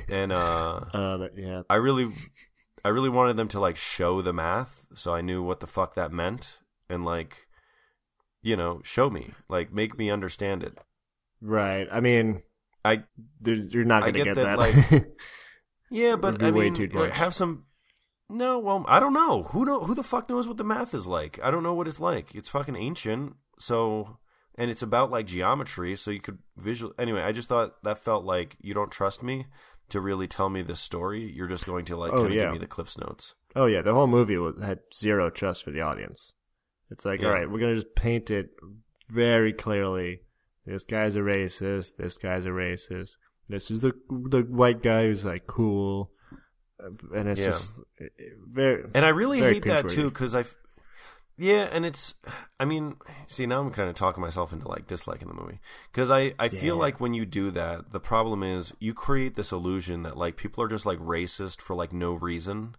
And 0.09 0.33
uh, 0.33 0.81
Uh, 0.93 1.17
that, 1.17 1.31
yeah, 1.37 1.61
I 1.69 1.75
really, 1.75 2.11
I 2.83 2.89
really 2.89 3.07
wanted 3.07 3.37
them 3.37 3.47
to 3.49 3.59
like 3.61 3.77
show 3.77 4.21
the 4.21 4.33
math, 4.33 4.85
so 4.95 5.13
I 5.13 5.21
knew 5.21 5.41
what 5.41 5.61
the 5.61 5.67
fuck 5.67 5.95
that 5.95 6.11
meant, 6.11 6.57
and 6.89 7.05
like, 7.05 7.47
you 8.41 8.57
know, 8.57 8.81
show 8.83 9.09
me, 9.09 9.31
like, 9.47 9.71
make 9.71 9.97
me 9.97 10.09
understand 10.09 10.63
it. 10.63 10.77
right. 11.39 11.87
I 11.89 12.01
mean, 12.01 12.41
I 12.85 13.03
you're 13.45 13.85
not 13.85 14.01
going 14.01 14.13
to 14.13 14.19
get 14.19 14.35
get, 14.35 14.35
that, 14.35 14.57
that. 14.57 14.59
like- 14.59 15.05
yeah, 15.89 16.15
but 16.15 16.41
I 16.41 16.51
way 16.51 16.69
mean, 16.69 16.89
have 17.11 17.33
some. 17.33 17.65
No, 18.29 18.57
well, 18.59 18.85
I 18.87 18.99
don't 18.99 19.13
know. 19.13 19.43
Who 19.43 19.65
know? 19.65 19.81
Who 19.83 19.93
the 19.95 20.03
fuck 20.03 20.29
knows 20.29 20.47
what 20.47 20.57
the 20.57 20.63
math 20.63 20.93
is 20.93 21.05
like? 21.07 21.39
I 21.43 21.51
don't 21.51 21.63
know 21.63 21.73
what 21.73 21.87
it's 21.87 21.99
like. 21.99 22.33
It's 22.33 22.49
fucking 22.49 22.75
ancient. 22.75 23.35
So, 23.59 24.17
and 24.55 24.71
it's 24.71 24.81
about 24.81 25.11
like 25.11 25.27
geometry. 25.27 25.95
So 25.95 26.09
you 26.11 26.19
could 26.19 26.39
visual. 26.57 26.93
Anyway, 26.97 27.21
I 27.21 27.31
just 27.31 27.49
thought 27.49 27.83
that 27.83 27.99
felt 27.99 28.23
like 28.25 28.55
you 28.59 28.73
don't 28.73 28.91
trust 28.91 29.21
me 29.21 29.45
to 29.89 29.99
really 30.01 30.27
tell 30.27 30.49
me 30.49 30.61
this 30.61 30.79
story. 30.79 31.31
You're 31.31 31.47
just 31.49 31.65
going 31.65 31.85
to 31.85 31.97
like 31.97 32.11
Oh, 32.13 32.27
yeah. 32.27 32.43
give 32.45 32.51
me 32.53 32.57
the 32.59 32.67
Cliff's 32.67 32.97
notes. 32.97 33.35
oh 33.55 33.65
yeah, 33.67 33.81
the 33.81 33.93
whole 33.93 34.07
movie 34.07 34.37
had 34.65 34.79
zero 34.93 35.29
trust 35.29 35.63
for 35.63 35.71
the 35.71 35.81
audience. 35.81 36.31
It's 36.89 37.05
like, 37.05 37.21
Yeah. 37.21 37.27
all 37.27 37.33
right, 37.33 37.49
we're 37.49 37.59
gonna 37.59 37.75
just 37.75 37.93
paint 37.95 38.31
it 38.31 38.49
very 39.09 39.53
clearly. 39.53 40.21
This 40.65 40.83
guy's 40.83 41.15
a 41.15 41.19
racist. 41.19 41.97
This 41.97 42.17
guy's 42.17 42.45
a 42.45 42.49
racist. 42.49 43.17
This 43.49 43.69
is 43.69 43.81
the 43.81 43.93
the 44.09 44.41
white 44.41 44.81
guy 44.81 45.07
who's 45.07 45.25
like 45.25 45.45
cool, 45.47 46.11
Uh, 46.81 46.89
and 47.15 47.27
it's 47.29 47.41
Yeah. 47.41 47.51
just 47.51 47.79
very. 48.51 48.83
And 48.93 49.05
I 49.05 49.09
really 49.09 49.39
hate 49.41 49.63
that 49.65 49.89
too 49.89 50.09
because 50.09 50.33
I, 50.33 50.45
yeah, 51.37 51.67
and 51.71 51.85
it's, 51.85 52.13
I 52.59 52.65
mean, 52.65 52.95
see 53.27 53.45
now 53.45 53.59
I'm 53.61 53.71
kind 53.71 53.89
of 53.89 53.95
talking 53.95 54.21
myself 54.21 54.53
into 54.53 54.67
like 54.67 54.87
disliking 54.87 55.27
the 55.27 55.33
movie 55.33 55.59
because 55.91 56.09
I 56.09 56.33
I 56.39 56.49
feel 56.49 56.77
like 56.77 56.99
when 57.01 57.13
you 57.13 57.25
do 57.25 57.51
that, 57.51 57.91
the 57.91 57.99
problem 57.99 58.43
is 58.43 58.73
you 58.79 58.93
create 58.93 59.35
this 59.35 59.51
illusion 59.51 60.03
that 60.03 60.15
like 60.17 60.37
people 60.37 60.63
are 60.63 60.67
just 60.69 60.85
like 60.85 60.99
racist 60.99 61.59
for 61.61 61.75
like 61.75 61.91
no 61.91 62.13
reason, 62.13 62.75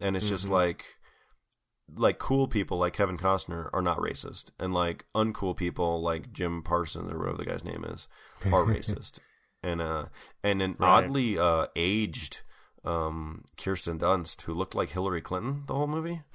and 0.00 0.16
it's 0.16 0.28
just 0.28 0.46
Mhm. 0.46 0.50
like. 0.50 0.84
Like 1.94 2.18
cool 2.18 2.48
people 2.48 2.78
like 2.78 2.92
Kevin 2.94 3.18
Costner 3.18 3.68
are 3.72 3.82
not 3.82 3.98
racist, 3.98 4.46
and 4.58 4.72
like 4.72 5.04
uncool 5.14 5.56
people 5.56 6.00
like 6.02 6.32
Jim 6.32 6.62
Parsons 6.62 7.10
or 7.12 7.18
whatever 7.18 7.36
the 7.38 7.44
guy's 7.44 7.64
name 7.64 7.84
is 7.88 8.08
are 8.46 8.64
racist, 8.64 9.18
and 9.62 9.80
uh 9.82 10.06
and 10.42 10.62
an 10.62 10.76
Right. 10.78 11.04
oddly 11.04 11.38
uh 11.38 11.66
aged 11.76 12.40
um 12.84 13.44
Kirsten 13.56 13.98
Dunst 13.98 14.42
who 14.42 14.54
looked 14.54 14.74
like 14.74 14.90
Hillary 14.90 15.20
Clinton 15.22 15.64
the 15.66 15.74
whole 15.74 15.86
movie. 15.86 16.22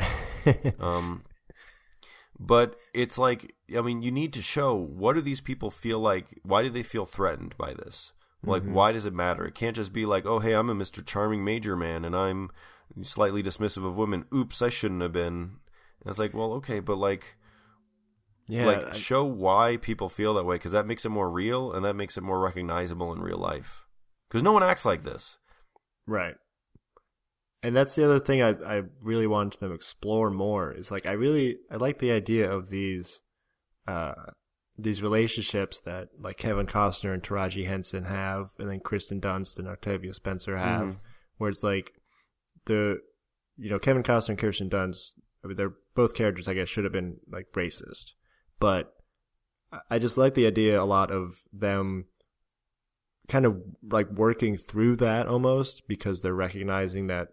Um, 0.79 1.23
but 2.39 2.75
it's 2.93 3.17
like, 3.17 3.53
I 3.75 3.81
mean, 3.81 4.01
you 4.01 4.11
need 4.11 4.31
to 4.33 4.41
show 4.41 4.73
what 4.75 5.13
do 5.15 5.21
these 5.21 5.41
people 5.41 5.69
feel 5.71 5.99
like? 5.99 6.27
Why 6.43 6.63
do 6.63 6.69
they 6.69 6.83
feel 6.83 7.05
threatened 7.05 7.55
by 7.57 7.73
this? 7.73 8.13
Like, 8.45 8.63
why 8.63 8.93
does 8.93 9.05
it 9.05 9.13
matter? 9.13 9.45
It 9.45 9.55
can't 9.55 9.75
just 9.75 9.91
be 9.91 10.05
like, 10.05 10.25
oh, 10.25 10.39
hey, 10.39 10.53
I'm 10.53 10.69
a 10.69 10.75
Mr. 10.75 11.05
Charming 11.05 11.43
Major 11.43 11.75
Man 11.75 12.05
and 12.05 12.15
I'm 12.15 12.49
slightly 13.01 13.43
dismissive 13.43 13.85
of 13.85 13.95
women. 13.95 14.25
Oops, 14.33 14.61
I 14.61 14.69
shouldn't 14.69 15.01
have 15.01 15.13
been. 15.13 15.33
And 16.01 16.09
it's 16.11 16.19
like, 16.19 16.33
well, 16.33 16.53
okay, 16.53 16.79
but 16.79 16.97
like, 16.97 17.35
Yeah, 18.47 18.65
like 18.65 18.85
I- 18.87 18.91
show 18.93 19.23
why 19.25 19.77
people 19.77 20.09
feel 20.09 20.33
that 20.35 20.45
way 20.45 20.55
because 20.55 20.71
that 20.71 20.85
makes 20.87 21.05
it 21.05 21.09
more 21.09 21.29
real 21.29 21.71
and 21.73 21.83
that 21.85 21.95
makes 21.95 22.17
it 22.17 22.23
more 22.23 22.39
recognizable 22.39 23.11
in 23.13 23.19
real 23.19 23.37
life. 23.39 23.85
Because 24.29 24.43
no 24.43 24.51
one 24.53 24.63
acts 24.63 24.85
like 24.85 25.03
this. 25.03 25.37
Right. 26.05 26.35
And 27.63 27.75
that's 27.75 27.95
the 27.95 28.05
other 28.05 28.19
thing 28.19 28.41
I 28.41 28.49
I 28.65 28.83
really 29.01 29.27
wanted 29.27 29.59
them 29.59 29.69
to 29.69 29.75
explore 29.75 30.29
more 30.29 30.71
is 30.71 30.91
like 30.91 31.05
I 31.05 31.13
really 31.13 31.57
I 31.71 31.75
like 31.77 31.99
the 31.99 32.11
idea 32.11 32.49
of 32.49 32.69
these 32.69 33.21
uh 33.87 34.13
these 34.77 35.01
relationships 35.01 35.79
that 35.85 36.09
like 36.19 36.37
Kevin 36.37 36.67
Costner 36.67 37.13
and 37.13 37.23
Taraji 37.23 37.65
Henson 37.65 38.03
have 38.03 38.51
and 38.59 38.69
then 38.69 38.79
Kristen 38.79 39.19
Dunst 39.19 39.57
and 39.57 39.67
Octavia 39.67 40.13
Spencer 40.13 40.55
have 40.55 40.87
Mhm. 40.87 40.99
where 41.37 41.49
it's 41.49 41.63
like 41.63 41.93
the 42.67 42.99
you 43.57 43.69
know 43.69 43.79
Kevin 43.79 44.03
Costner 44.03 44.29
and 44.29 44.37
Kirsten 44.37 44.69
Dunst 44.69 45.13
I 45.43 45.47
mean 45.47 45.57
they're 45.57 45.73
both 45.95 46.13
characters 46.13 46.47
I 46.47 46.53
guess 46.53 46.69
should 46.69 46.83
have 46.83 46.93
been 46.93 47.17
like 47.31 47.47
racist 47.53 48.11
but 48.59 48.93
I- 49.89 49.99
just 49.99 50.17
like 50.17 50.33
the 50.35 50.45
idea 50.47 50.81
a 50.81 50.85
lot 50.85 51.11
of 51.11 51.41
them 51.51 52.05
kind 53.27 53.45
of 53.45 53.61
like 53.91 54.09
working 54.11 54.55
through 54.55 54.95
that 54.97 55.27
almost 55.27 55.87
because 55.87 56.21
they're 56.21 56.33
recognizing 56.33 57.07
that 57.07 57.29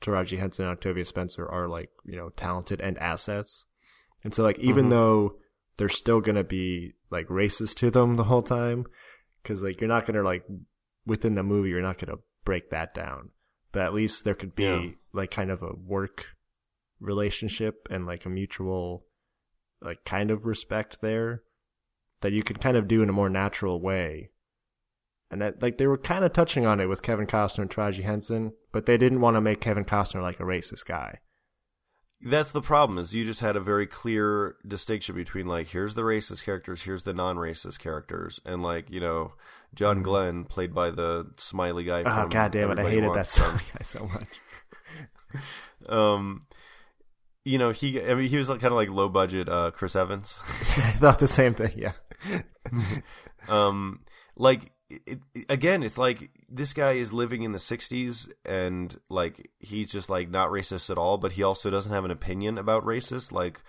Taraji 0.00 0.38
Henson 0.38 0.64
and 0.64 0.72
Octavia 0.72 1.04
Spencer 1.04 1.46
are 1.46 1.68
like, 1.68 1.90
you 2.04 2.16
know, 2.16 2.30
talented 2.30 2.80
and 2.80 2.96
assets. 2.98 3.64
And 4.24 4.34
so 4.34 4.42
like 4.42 4.58
even 4.58 4.86
Mhm. 4.86 4.90
though 4.90 5.38
they're 5.76 5.88
still 5.90 6.20
going 6.22 6.36
to 6.36 6.44
be 6.44 6.94
like 7.10 7.26
racist 7.28 7.74
to 7.76 7.90
them 7.90 8.16
the 8.16 8.24
whole 8.24 8.42
time 8.42 8.86
cuz 9.44 9.62
like 9.62 9.80
you're 9.80 9.88
not 9.88 10.06
going 10.06 10.16
to 10.16 10.22
like 10.22 10.44
within 11.04 11.34
the 11.34 11.42
movie 11.42 11.68
you're 11.70 11.82
not 11.82 11.98
going 11.98 12.16
to 12.16 12.22
break 12.44 12.70
that 12.70 12.94
down. 12.94 13.30
But 13.76 13.84
at 13.84 13.92
least 13.92 14.24
there 14.24 14.34
could 14.34 14.54
be 14.54 14.62
Yeah. 14.64 14.88
like 15.12 15.30
kind 15.30 15.50
of 15.50 15.62
a 15.62 15.74
work 15.74 16.28
relationship 16.98 17.86
and 17.90 18.06
like 18.06 18.24
a 18.24 18.30
mutual 18.30 19.04
like 19.82 20.02
kind 20.06 20.30
of 20.30 20.46
respect 20.46 21.02
there 21.02 21.42
that 22.22 22.32
you 22.32 22.42
could 22.42 22.58
kind 22.58 22.78
of 22.78 22.88
do 22.88 23.02
in 23.02 23.10
a 23.10 23.12
more 23.12 23.28
natural 23.28 23.78
way. 23.78 24.30
And 25.30 25.42
that 25.42 25.60
like 25.60 25.76
they 25.76 25.86
were 25.86 25.98
kind 25.98 26.24
of 26.24 26.32
touching 26.32 26.64
on 26.64 26.80
it 26.80 26.86
with 26.86 27.02
Kevin 27.02 27.26
Costner 27.26 27.58
and 27.62 27.70
Taraji 27.70 28.02
Henson, 28.02 28.54
but 28.72 28.86
they 28.86 28.96
didn't 28.96 29.20
want 29.20 29.36
to 29.36 29.42
make 29.42 29.60
Kevin 29.60 29.84
Costner 29.84 30.22
like 30.22 30.40
a 30.40 30.44
racist 30.44 30.86
guy. 30.86 31.18
That's 32.22 32.50
the 32.52 32.62
problem 32.62 32.96
is 32.98 33.14
you 33.14 33.26
just 33.26 33.40
had 33.40 33.56
a 33.56 33.60
very 33.60 33.86
clear 33.86 34.56
distinction 34.66 35.14
between 35.14 35.46
like 35.46 35.68
here's 35.68 35.92
the 35.96 36.02
racist 36.02 36.44
characters, 36.44 36.84
here's 36.84 37.02
the 37.02 37.12
non-racist 37.12 37.78
characters, 37.78 38.40
and 38.46 38.62
like 38.62 38.88
you 38.88 39.00
know 39.00 39.34
John 39.76 40.02
Glenn 40.02 40.44
played 40.44 40.74
by 40.74 40.90
the 40.90 41.30
smiley 41.36 41.84
guy. 41.84 42.02
Oh 42.04 42.26
god 42.28 42.50
damn 42.50 42.70
it, 42.72 42.78
I 42.80 42.90
hated 42.90 43.14
that 43.14 43.28
song 43.28 43.60
guy 43.72 43.80
so 43.84 44.06
much. 44.06 44.26
Um, 45.88 46.46
you 47.44 47.58
know 47.58 47.70
he 47.70 48.02
I 48.02 48.14
mean 48.14 48.28
he 48.28 48.36
was 48.38 48.48
like 48.48 48.60
kind 48.60 48.72
of 48.72 48.76
like 48.76 48.88
low 48.88 49.08
budget 49.08 49.48
uh, 49.48 49.70
Chris 49.70 49.94
Evans. 49.94 50.38
I 50.42 50.92
thought 50.98 51.18
the 51.20 51.28
same 51.28 51.54
thing, 51.54 51.72
yeah. 51.76 51.92
um 53.48 54.00
like 54.36 54.72
it, 54.88 55.20
it- 55.34 55.46
again 55.48 55.82
it's 55.82 55.98
like 55.98 56.30
this 56.48 56.72
guy 56.72 56.92
is 56.92 57.12
living 57.12 57.42
in 57.42 57.52
the 57.52 57.58
60s 57.58 58.28
and 58.44 58.96
like 59.10 59.50
he's 59.60 59.90
just 59.92 60.08
like 60.08 60.30
not 60.30 60.50
racist 60.50 60.90
at 60.90 60.98
all 60.98 61.18
but 61.18 61.32
he 61.32 61.42
also 61.42 61.70
doesn't 61.70 61.92
have 61.92 62.04
an 62.04 62.10
opinion 62.10 62.56
about 62.58 62.84
racist 62.84 63.30
like 63.32 63.60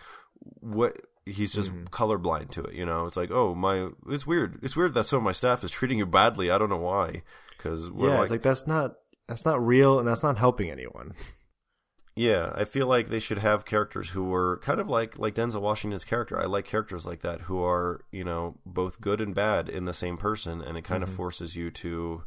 what 0.62 0.96
he's 1.34 1.54
just 1.54 1.72
Mm-hmm. 1.72 1.86
colorblind 1.86 2.50
to 2.52 2.64
it 2.64 2.74
you 2.74 2.86
know 2.86 3.06
it's 3.06 3.18
like 3.18 3.32
oh 3.32 3.54
my 3.56 3.90
it's 4.10 4.26
weird 4.28 4.60
it's 4.64 4.76
weird 4.76 4.94
that 4.94 5.04
some 5.06 5.18
of 5.18 5.24
my 5.24 5.32
staff 5.32 5.64
is 5.64 5.72
treating 5.72 5.98
you 6.00 6.06
badly 6.06 6.50
i 6.52 6.58
don't 6.58 6.70
know 6.70 6.78
why 6.78 7.22
because 7.58 7.90
yeah, 7.96 8.08
like, 8.16 8.22
it's 8.24 8.32
like 8.32 8.42
that's 8.44 8.66
not 8.68 8.96
that's 9.28 9.46
not 9.46 9.66
real 9.66 10.00
and 10.00 10.08
that's 10.08 10.24
not 10.24 10.38
helping 10.38 10.70
anyone. 10.72 11.14
yeah 12.16 12.52
i 12.56 12.64
feel 12.66 12.88
like 12.88 13.10
they 13.10 13.20
should 13.20 13.38
have 13.38 13.64
characters 13.66 14.10
who 14.10 14.24
were 14.24 14.58
kind 14.64 14.80
of 14.80 14.90
like 14.90 15.20
like 15.20 15.36
denzel 15.36 15.62
washington's 15.62 16.04
character 16.06 16.40
i 16.40 16.46
like 16.46 16.66
characters 16.66 17.06
like 17.06 17.22
that 17.22 17.42
who 17.42 17.64
are 17.64 18.02
you 18.12 18.24
know 18.24 18.56
both 18.66 19.00
good 19.02 19.22
and 19.22 19.36
bad 19.36 19.70
in 19.70 19.86
the 19.86 19.94
same 19.94 20.18
person 20.18 20.62
and 20.62 20.78
it 20.78 20.84
kind 20.84 21.04
Mm-hmm. 21.04 21.12
of 21.12 21.16
forces 21.18 21.56
you 21.56 21.70
to 21.72 22.24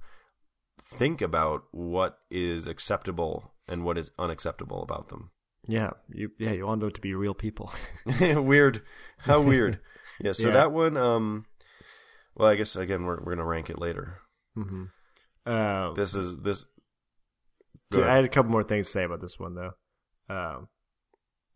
think 0.81 1.21
about 1.21 1.65
what 1.73 2.19
is 2.31 2.67
acceptable 2.67 3.53
and 3.67 3.85
what 3.85 3.99
is 3.99 4.11
unacceptable 4.19 4.83
about 4.83 5.09
them 5.09 5.31
Yeah, 5.71 5.91
you 6.09 6.33
yeah, 6.39 6.53
you 6.53 6.67
want 6.67 6.81
them 6.81 6.91
to 6.91 7.01
be 7.01 7.15
real 7.15 7.35
people. 7.35 7.73
weird 8.21 8.83
how 9.19 9.41
weird 9.41 9.79
yeah 10.21 10.33
so 10.33 10.49
Yeah. 10.49 10.51
that 10.55 10.73
one 10.73 10.97
um 10.97 11.47
well 12.35 12.49
i 12.49 12.57
guess 12.57 12.75
again 12.75 13.05
we're, 13.05 13.21
we're 13.23 13.35
gonna 13.37 13.45
rank 13.47 13.71
it 13.71 13.79
later 13.79 14.19
hmm 14.55 14.85
Uh, 15.47 15.93
this 15.95 16.15
is 16.15 16.37
this 16.43 16.67
I 17.93 18.15
had 18.15 18.25
a 18.25 18.29
couple 18.29 18.51
more 18.53 18.63
things 18.63 18.87
to 18.87 18.93
say 18.93 19.05
about 19.05 19.21
this 19.21 19.39
one 19.39 19.55
though. 19.55 19.73
Um, 20.29 20.69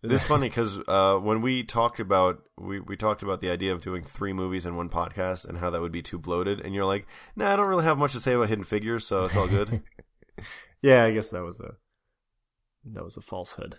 It's 0.03 0.23
funny 0.25 0.49
because 0.49 0.79
uh, 0.87 1.17
when 1.19 1.41
we 1.43 1.63
talked 1.63 2.01
about 2.01 2.43
we, 2.59 2.81
we 2.81 2.97
talked 2.97 3.23
about 3.23 3.41
the 3.41 3.51
idea 3.51 3.73
of 3.73 3.81
doing 3.81 4.03
three 4.05 4.33
movies 4.33 4.67
in 4.67 4.77
one 4.77 4.89
podcast 4.91 5.47
and 5.47 5.59
how 5.59 5.71
that 5.71 5.81
would 5.81 5.93
be 5.93 6.03
too 6.03 6.19
bloated, 6.19 6.61
and 6.61 6.75
you're 6.75 6.85
like, 6.85 7.07
"Nah, 7.37 7.53
I 7.53 7.57
don't 7.57 7.69
really 7.69 7.85
have 7.85 7.99
much 7.99 8.13
to 8.13 8.21
say 8.21 8.35
about 8.35 8.49
Hidden 8.49 8.65
Figures, 8.65 9.07
so 9.07 9.25
it's 9.25 9.37
all 9.37 9.49
good." 9.49 9.83
yeah, 10.83 11.05
I 11.05 11.13
guess 11.13 11.31
that 11.31 11.43
was 11.45 11.61
a 11.61 11.77
that 12.93 13.05
was 13.05 13.17
a 13.17 13.23
falsehood. 13.23 13.79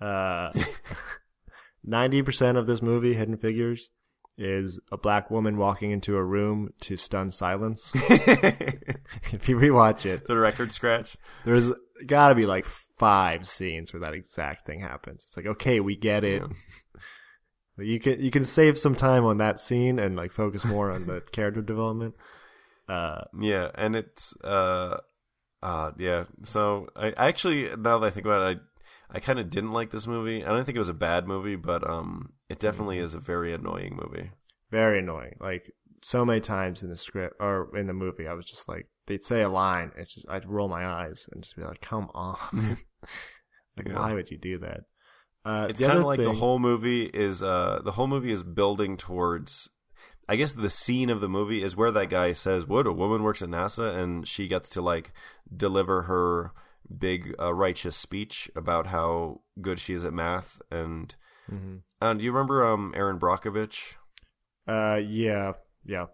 Uh, 0.00 0.52
Ninety 1.84 2.22
percent 2.22 2.58
of 2.58 2.66
this 2.66 2.82
movie, 2.82 3.14
Hidden 3.14 3.36
Figures, 3.36 3.90
is 4.36 4.80
a 4.90 4.96
black 4.96 5.30
woman 5.30 5.56
walking 5.56 5.92
into 5.92 6.16
a 6.16 6.24
room 6.24 6.70
to 6.80 6.96
stun 6.96 7.30
silence. 7.30 7.90
if 7.94 9.48
you 9.48 9.56
rewatch 9.56 10.04
it, 10.04 10.26
the 10.26 10.36
record 10.36 10.72
scratch. 10.72 11.16
there's 11.44 11.70
got 12.06 12.30
to 12.30 12.34
be 12.34 12.44
like 12.44 12.66
five 12.98 13.46
scenes 13.48 13.92
where 13.92 14.00
that 14.00 14.14
exact 14.14 14.66
thing 14.66 14.80
happens. 14.80 15.22
It's 15.26 15.36
like, 15.36 15.46
okay, 15.46 15.80
we 15.80 15.96
get 15.96 16.24
it. 16.24 16.42
But 17.76 17.84
you 17.84 18.00
can 18.00 18.22
you 18.22 18.30
can 18.30 18.44
save 18.44 18.78
some 18.78 18.94
time 18.94 19.26
on 19.26 19.36
that 19.36 19.60
scene 19.60 19.98
and 19.98 20.16
like 20.16 20.32
focus 20.32 20.64
more 20.64 20.90
on 20.90 21.04
the 21.06 21.20
character 21.30 21.60
development. 21.60 22.14
Uh, 22.88 23.24
Yeah, 23.38 23.70
and 23.74 23.94
it's 23.94 24.34
uh, 24.42 24.96
uh, 25.62 25.90
yeah. 25.98 26.24
So 26.44 26.88
I 26.96 27.08
I 27.18 27.28
actually 27.28 27.68
now 27.76 27.98
that 27.98 28.06
I 28.06 28.10
think 28.10 28.24
about 28.24 28.50
it, 28.50 28.56
I 28.56 28.60
I 29.10 29.20
kind 29.20 29.38
of 29.38 29.50
didn't 29.50 29.72
like 29.72 29.90
this 29.90 30.06
movie. 30.06 30.44
I 30.44 30.48
don't 30.48 30.64
think 30.64 30.76
it 30.76 30.80
was 30.80 30.88
a 30.88 30.94
bad 30.94 31.26
movie, 31.26 31.56
but 31.56 31.88
um, 31.88 32.32
it 32.48 32.58
definitely 32.58 32.98
is 32.98 33.14
a 33.14 33.20
very 33.20 33.52
annoying 33.54 33.96
movie. 34.02 34.30
very 34.70 34.98
annoying. 34.98 35.36
Like 35.40 35.70
so 36.02 36.24
many 36.24 36.40
times 36.40 36.82
in 36.82 36.90
the 36.90 36.96
script 36.96 37.36
or 37.40 37.76
in 37.76 37.86
the 37.86 37.92
movie, 37.94 38.26
I 38.26 38.34
was 38.34 38.46
just 38.46 38.68
like, 38.68 38.88
they'd 39.06 39.24
say 39.24 39.42
a 39.42 39.48
line, 39.48 39.92
and 39.96 40.06
just, 40.06 40.26
I'd 40.28 40.48
roll 40.48 40.68
my 40.68 40.84
eyes 40.86 41.26
and 41.32 41.42
just 41.42 41.56
be 41.56 41.62
like, 41.62 41.80
"Come 41.80 42.08
on, 42.14 42.36
like 43.76 43.86
Yeah. 43.88 43.98
why 43.98 44.12
would 44.12 44.30
you 44.30 44.38
do 44.38 44.58
that?" 44.58 44.80
Uh, 45.44 45.68
It's 45.70 45.80
kind 45.80 45.98
of 45.98 46.04
like 46.04 46.18
the 46.18 46.32
whole 46.32 46.58
movie 46.58 47.04
is 47.04 47.42
uh 47.42 47.80
the 47.84 47.92
whole 47.92 48.08
movie 48.08 48.32
is 48.32 48.42
building 48.42 48.96
towards 48.96 49.68
I 50.28 50.34
guess 50.34 50.52
the 50.52 50.70
scene 50.70 51.08
of 51.08 51.20
the 51.20 51.28
movie 51.28 51.62
is 51.62 51.76
where 51.76 51.92
that 51.92 52.10
guy 52.10 52.32
says, 52.32 52.66
"What 52.66 52.88
a 52.88 52.92
woman 52.92 53.22
works 53.22 53.42
at 53.42 53.48
NASA," 53.48 53.96
and 53.96 54.26
she 54.26 54.48
gets 54.48 54.68
to 54.70 54.82
like 54.82 55.12
deliver 55.56 56.02
her 56.02 56.50
big 56.98 57.34
uh, 57.40 57.52
righteous 57.54 57.96
speech 57.96 58.50
about 58.56 58.86
how 58.88 59.40
good 59.60 59.78
she 59.80 59.94
is 59.94 60.04
at 60.04 60.12
math. 60.12 60.60
And 60.70 61.14
Mhm. 61.50 61.82
uh, 62.00 62.14
do 62.14 62.24
you 62.24 62.32
remember 62.32 62.64
um 62.64 62.92
Erin 62.96 63.18
Brockovich? 63.18 63.94
Uh, 64.66 65.00
yeah, 65.04 65.52
yeah. 65.84 66.06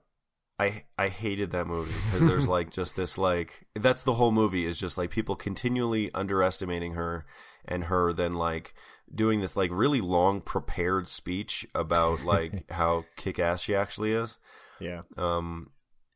I 0.59 0.85
I 0.99 1.09
hated 1.09 1.51
that 1.53 1.67
movie 1.67 1.95
because 2.05 2.29
there's 2.29 2.49
like 2.57 2.71
just 2.71 2.97
this 2.97 3.17
like 3.19 3.67
that's 3.75 4.03
the 4.03 4.15
whole 4.15 4.31
movie 4.33 4.67
is 4.67 4.79
just 4.79 4.99
like 4.99 5.11
people 5.11 5.35
continually 5.37 6.13
underestimating 6.15 6.95
her 6.95 7.25
and 7.65 7.85
her 7.85 8.13
then 8.13 8.35
like 8.35 8.75
doing 9.15 9.41
this 9.41 9.57
like 9.57 9.71
really 9.73 10.01
long 10.01 10.41
prepared 10.41 11.09
speech 11.09 11.67
about 11.75 12.23
like 12.25 12.71
how 12.71 13.05
kick 13.17 13.39
ass 13.39 13.63
she 13.63 13.75
actually 13.75 14.13
is. 14.13 14.37
Yeah. 14.81 15.03
Um 15.17 15.71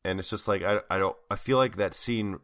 and 0.05 0.19
it's 0.21 0.31
just 0.31 0.47
like 0.47 0.63
I 0.63 0.81
I 0.91 0.99
don't 0.99 1.17
I 1.31 1.37
feel 1.37 1.57
like 1.57 1.77
that 1.77 1.95
scene 1.95 2.39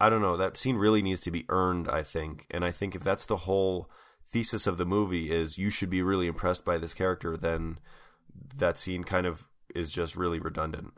I 0.00 0.08
don't 0.10 0.22
know, 0.22 0.36
that 0.36 0.56
scene 0.56 0.76
really 0.76 1.02
needs 1.02 1.20
to 1.22 1.30
be 1.30 1.44
earned, 1.48 1.88
I 1.88 2.02
think. 2.02 2.46
And 2.50 2.64
I 2.64 2.70
think 2.70 2.94
if 2.94 3.02
that's 3.02 3.24
the 3.24 3.36
whole 3.38 3.90
thesis 4.30 4.66
of 4.66 4.76
the 4.76 4.84
movie 4.86 5.30
is 5.30 5.58
you 5.58 5.70
should 5.70 5.90
be 5.90 6.02
really 6.02 6.26
impressed 6.26 6.64
by 6.64 6.78
this 6.78 6.94
character, 6.94 7.36
then 7.36 7.78
that 8.56 8.78
scene 8.78 9.02
kind 9.04 9.26
of 9.26 9.48
is 9.74 9.90
just 9.90 10.16
really 10.16 10.38
redundant. 10.38 10.92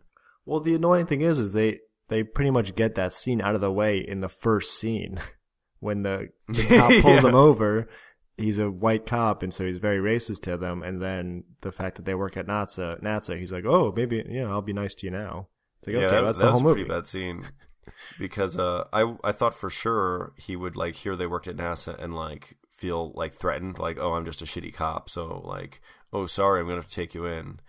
Well, 0.45 0.61
the 0.61 0.75
annoying 0.75 1.07
thing 1.07 1.21
is, 1.23 1.39
is 1.39 1.53
they 1.53 1.79
they 2.09 2.25
pretty 2.25 2.51
much 2.51 2.75
get 2.75 2.97
that 2.97 3.15
scene 3.15 3.41
out 3.41 3.55
of 3.55 3.61
the 3.61 3.71
way 3.73 3.99
in 3.99 4.21
the 4.21 4.29
first 4.29 4.79
scene 4.79 5.19
when 5.81 6.03
the, 6.03 6.29
the 6.49 6.65
cop 6.69 6.91
pulls 7.03 7.23
Yeah. 7.23 7.29
him 7.29 7.35
over. 7.35 7.89
He's 8.37 8.59
a 8.59 8.71
white 8.71 9.05
cop, 9.07 9.43
and 9.43 9.53
so 9.53 9.65
he's 9.67 9.79
very 9.79 9.99
racist 9.99 10.41
to 10.43 10.57
them. 10.57 10.83
And 10.83 11.01
then 11.01 11.45
the 11.61 11.71
fact 11.73 11.97
that 11.97 12.07
they 12.07 12.15
work 12.15 12.37
at 12.39 12.47
NASA, 12.47 13.01
NASA, 13.03 13.39
he's 13.39 13.53
like, 13.53 13.65
"Oh, 13.67 13.93
maybe 13.95 14.25
yeah, 14.29 14.49
I'll 14.49 14.63
be 14.63 14.73
nice 14.73 14.95
to 14.97 15.07
you 15.07 15.13
now." 15.13 15.49
It's 15.79 15.89
like, 15.89 15.97
yeah, 15.97 16.07
okay, 16.07 16.17
that, 16.17 16.23
that's 16.23 16.39
that 16.39 16.45
the 16.47 16.53
whole 16.53 16.61
movie. 16.63 16.85
pretty 16.85 16.89
bad 16.89 17.07
scene 17.07 17.47
because 18.19 18.57
uh, 18.57 18.85
I 18.93 19.15
I 19.23 19.33
thought 19.33 19.55
for 19.55 19.71
sure 19.71 20.33
he 20.37 20.57
would 20.57 20.77
like 20.77 20.95
hear 20.95 21.17
they 21.17 21.27
worked 21.27 21.49
at 21.49 21.57
NASA 21.57 21.99
and 22.03 22.15
like 22.15 22.57
feel 22.71 23.13
like 23.15 23.35
threatened, 23.35 23.79
like 23.79 23.99
oh 23.99 24.15
I'm 24.15 24.25
just 24.25 24.43
a 24.43 24.47
shitty 24.47 24.75
cop, 24.75 25.11
so 25.11 25.43
like 25.45 25.81
oh 26.13 26.27
sorry 26.27 26.61
I'm 26.61 26.67
gonna 26.67 26.77
have 26.77 26.89
to 26.89 26.95
take 26.95 27.15
you 27.15 27.27
in. 27.27 27.61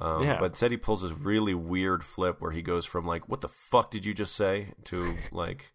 Um, 0.00 0.24
Yeah. 0.24 0.38
But 0.40 0.52
instead, 0.52 0.70
he 0.70 0.76
pulls 0.76 1.02
this 1.02 1.12
really 1.12 1.54
weird 1.54 2.02
flip 2.02 2.40
where 2.40 2.50
he 2.50 2.62
goes 2.62 2.84
from 2.84 3.06
like, 3.06 3.28
"What 3.28 3.40
the 3.40 3.48
fuck 3.48 3.90
did 3.90 4.04
you 4.04 4.14
just 4.14 4.34
say?" 4.34 4.74
to 4.84 5.16
like, 5.32 5.70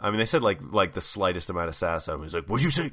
I 0.00 0.10
mean, 0.10 0.18
they 0.18 0.26
said 0.26 0.42
like 0.42 0.60
like 0.62 0.94
the 0.94 1.00
slightest 1.00 1.50
amount 1.50 1.68
of 1.68 1.74
sass. 1.74 2.08
I 2.08 2.16
He's 2.16 2.34
like, 2.34 2.46
"What'd 2.46 2.64
you 2.64 2.70
say?" 2.70 2.92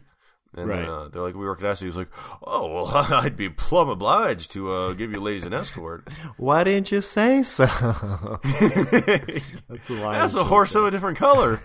And 0.54 0.68
Right. 0.68 0.82
then 0.82 0.90
uh, 0.90 1.08
they're 1.08 1.22
like, 1.22 1.34
"We 1.36 1.46
work 1.46 1.62
at 1.64 1.66
NASA." 1.66 1.84
He's 1.84 1.96
like, 1.96 2.10
"Oh 2.44 2.68
well, 2.74 2.88
I'd 3.14 3.38
be 3.38 3.50
plumb 3.50 3.88
obliged 3.88 4.52
to 4.52 4.70
uh, 4.72 4.94
give 4.94 5.12
you 5.14 5.20
ladies 5.22 5.46
an 5.46 5.54
escort." 5.54 6.10
Why 6.38 6.64
didn't 6.66 6.92
you 6.92 7.00
say 7.02 7.42
so? 7.42 7.66
That's 8.44 9.88
the. 9.88 10.10
That's 10.12 10.34
a 10.36 10.44
horse 10.44 10.76
of 10.76 10.86
a 10.86 10.92
different 10.92 11.18
color. 11.18 11.60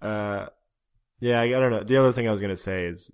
Uh, 0.00 0.46
yeah, 1.20 1.40
I, 1.40 1.44
I 1.44 1.50
don't 1.50 1.70
know. 1.70 1.84
The 1.84 1.96
other 1.96 2.12
thing 2.12 2.28
I 2.28 2.32
was 2.32 2.40
gonna 2.40 2.56
say 2.56 2.86
is 2.86 3.10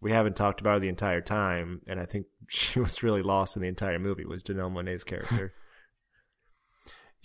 we 0.00 0.12
haven't 0.12 0.36
talked 0.36 0.60
about 0.60 0.74
her 0.74 0.78
the 0.80 0.88
entire 0.88 1.20
time, 1.20 1.80
and 1.86 1.98
I 1.98 2.04
think 2.06 2.26
she 2.48 2.78
was 2.78 3.02
really 3.02 3.22
lost 3.22 3.56
in 3.56 3.62
the 3.62 3.68
entire 3.68 3.98
movie. 3.98 4.24
Was 4.24 4.42
Janelle 4.44 4.70
Monae's 4.72 5.04
character? 5.04 5.52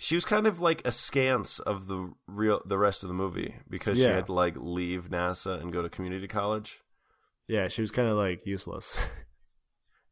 She 0.02 0.14
was 0.16 0.24
kind 0.24 0.46
of 0.46 0.58
like 0.60 0.82
askance 0.84 1.58
of 1.60 1.86
the 1.86 2.12
real 2.26 2.60
the 2.66 2.76
rest 2.78 3.02
of 3.04 3.08
the 3.08 3.14
movie 3.14 3.54
because 3.70 3.96
she 3.98 4.04
had 4.04 4.26
to 4.26 4.32
like 4.32 4.54
leave 4.58 5.08
NASA 5.10 5.60
and 5.60 5.72
go 5.72 5.80
to 5.82 5.88
community 5.88 6.26
college. 6.28 6.80
yeah, 7.48 7.68
she 7.68 7.80
was 7.80 7.90
kind 7.90 8.08
of 8.08 8.16
like 8.16 8.44
useless. 8.46 8.96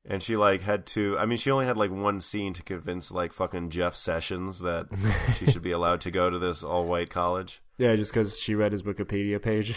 And 0.09 0.23
she 0.23 0.35
like 0.35 0.63
had 0.63 0.87
to 0.97 1.19
I 1.19 1.27
mean 1.27 1.37
she 1.37 1.51
only 1.51 1.67
had 1.67 1.77
like 1.77 1.91
one 1.91 2.21
scene 2.21 2.55
to 2.55 2.63
convince 2.63 3.13
like 3.13 3.35
fucking 3.35 3.69
Jeff 3.69 3.95
Sessions 3.95 4.61
that 4.61 4.87
she 5.39 5.45
should 5.51 5.61
be 5.63 5.73
allowed 5.73 6.01
to 6.01 6.11
go 6.11 6.31
to 6.31 6.39
this 6.39 6.63
all 6.63 6.87
white 6.87 7.11
college. 7.11 7.61
yeah, 7.77 7.95
just 7.97 8.11
because 8.11 8.39
she 8.41 8.55
read 8.55 8.73
his 8.73 8.83
Wikipedia 8.83 9.41
page. 9.43 9.75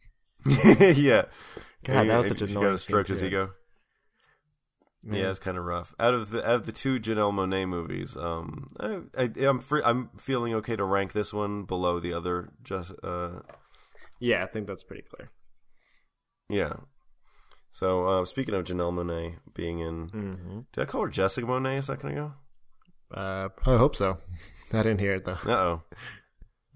yeah. 0.46 1.22
God, 1.84 1.96
And- 1.96 2.10
that 2.10 2.18
was 2.18 2.28
such 2.28 2.42
a 2.42 2.46
she 2.48 2.54
got 2.54 2.74
a 2.74 2.78
stroke 2.78 3.06
his 3.06 3.24
ego. 3.24 3.52
Yeah. 5.04 5.18
Yeah, 5.22 5.30
it's 5.30 5.38
kind 5.40 5.58
of 5.58 5.64
rough. 5.64 5.94
Out 5.98 6.14
of 6.14 6.30
the 6.30 6.46
out 6.48 6.54
of 6.54 6.66
the 6.66 6.72
two 6.72 7.00
Janelle 7.00 7.32
Monae 7.32 7.66
movies, 7.68 8.16
um, 8.16 8.68
I, 8.78 9.00
I, 9.18 9.30
I'm 9.46 9.58
free, 9.60 9.82
I'm 9.84 10.10
feeling 10.18 10.54
okay 10.54 10.76
to 10.76 10.84
rank 10.84 11.12
this 11.12 11.32
one 11.32 11.64
below 11.64 11.98
the 11.98 12.12
other. 12.12 12.50
Just 12.62 12.92
uh, 13.02 13.40
yeah, 14.20 14.44
I 14.44 14.46
think 14.46 14.66
that's 14.68 14.84
pretty 14.84 15.02
clear. 15.02 15.30
yeah. 16.48 16.74
So 17.70 18.06
uh, 18.06 18.24
speaking 18.26 18.54
of 18.54 18.64
Janelle 18.64 18.92
Monae 18.92 19.36
being 19.54 19.78
in, 19.80 20.08
Mm-hmm. 20.10 20.60
did 20.72 20.82
I 20.82 20.84
call 20.84 21.02
her 21.02 21.08
Jessica 21.08 21.46
Monet 21.46 21.78
a 21.78 21.82
second 21.82 22.10
ago? 22.10 22.32
Uh, 23.12 23.48
I 23.66 23.76
hope 23.78 23.96
so. 23.96 24.18
I 24.72 24.82
didn't 24.82 25.00
hear 25.00 25.14
it 25.14 25.24
though. 25.24 25.32
Uh 25.44 25.50
oh. 25.50 25.82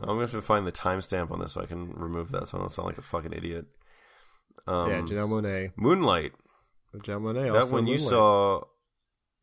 I'm 0.01 0.09
gonna 0.09 0.21
have 0.23 0.33
to 0.33 0.43
find 0.43 0.67
the 0.67 0.73
timestamp 0.73 1.31
on 1.31 1.39
this 1.39 1.53
so 1.53 1.61
I 1.63 1.67
can 1.67 1.93
remove 1.93 2.33
that 2.33 2.49
so 2.49 2.59
I 2.59 2.61
don't 2.61 2.71
sound 2.73 2.87
like 2.87 2.99
a 2.99 3.03
fucking 3.03 3.33
idiot. 3.35 3.67
Um, 4.67 4.91
yeah, 4.91 5.01
Janelle 5.03 5.29
Monae. 5.29 5.73
Moonlight. 5.77 6.33
That 7.05 7.69
one 7.71 7.87
you 7.87 7.99
saw. 7.99 8.63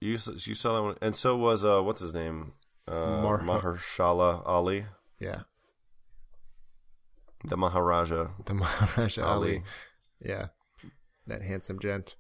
You 0.01 0.11
you 0.11 0.55
saw 0.55 0.75
that 0.75 0.83
one, 0.83 0.95
and 1.01 1.15
so 1.15 1.35
was 1.37 1.63
uh, 1.63 1.81
what's 1.81 2.01
his 2.01 2.13
name? 2.13 2.51
Uh, 2.87 3.21
Mar- 3.21 3.39
Mahershala 3.39 4.41
Ali, 4.45 4.85
Yeah, 5.19 5.43
the 7.45 7.57
Maharaja. 7.57 8.27
the 8.45 8.53
Maharaja 8.63 9.23
Ali. 9.23 9.49
Ali. 9.49 9.63
Yeah, 10.19 10.47
that 11.27 11.41
handsome 11.41 11.79
gent. 11.79 12.15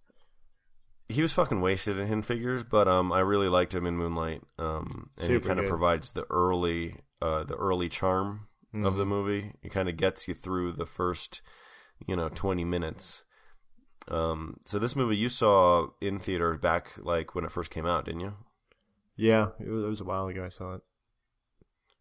He 1.09 1.21
was 1.21 1.33
fucking 1.33 1.59
wasted 1.61 1.99
in 1.99 2.05
Hidden 2.07 2.23
Figures, 2.23 2.63
but 2.63 2.87
um, 2.87 3.11
I 3.11 3.19
really 3.19 3.49
liked 3.49 3.75
him 3.75 3.85
in 3.85 3.97
Moonlight. 3.97 4.41
Um, 4.57 5.09
and 5.17 5.31
he 5.31 5.39
kind 5.41 5.59
of 5.59 5.65
provides 5.67 6.13
the 6.13 6.25
early, 6.29 6.95
uh, 7.21 7.43
the 7.43 7.55
early 7.55 7.89
charm 7.89 8.47
of 8.73 8.79
Mm-hmm. 8.79 8.97
the 8.97 9.05
movie. 9.05 9.51
It 9.61 9.69
kind 9.69 9.87
of 9.89 9.97
gets 9.97 10.27
you 10.27 10.33
through 10.33 10.73
the 10.73 10.85
first, 10.87 11.41
you 12.07 12.15
know, 12.15 12.29
twenty 12.29 12.63
minutes. 12.63 13.23
Um, 14.07 14.57
so 14.65 14.79
this 14.79 14.95
movie 14.95 15.17
you 15.17 15.29
saw 15.29 15.87
in 16.01 16.19
theaters 16.19 16.59
back 16.59 16.91
like 16.97 17.35
when 17.35 17.45
it 17.45 17.51
first 17.51 17.71
came 17.71 17.85
out, 17.85 18.05
didn't 18.05 18.21
you? 18.21 18.33
Yeah, 19.15 19.49
it 19.59 19.69
was, 19.69 19.83
it 19.83 19.87
was 19.87 20.01
a 20.01 20.05
while 20.05 20.27
ago. 20.27 20.43
I 20.45 20.49
saw 20.49 20.75
it. 20.75 20.81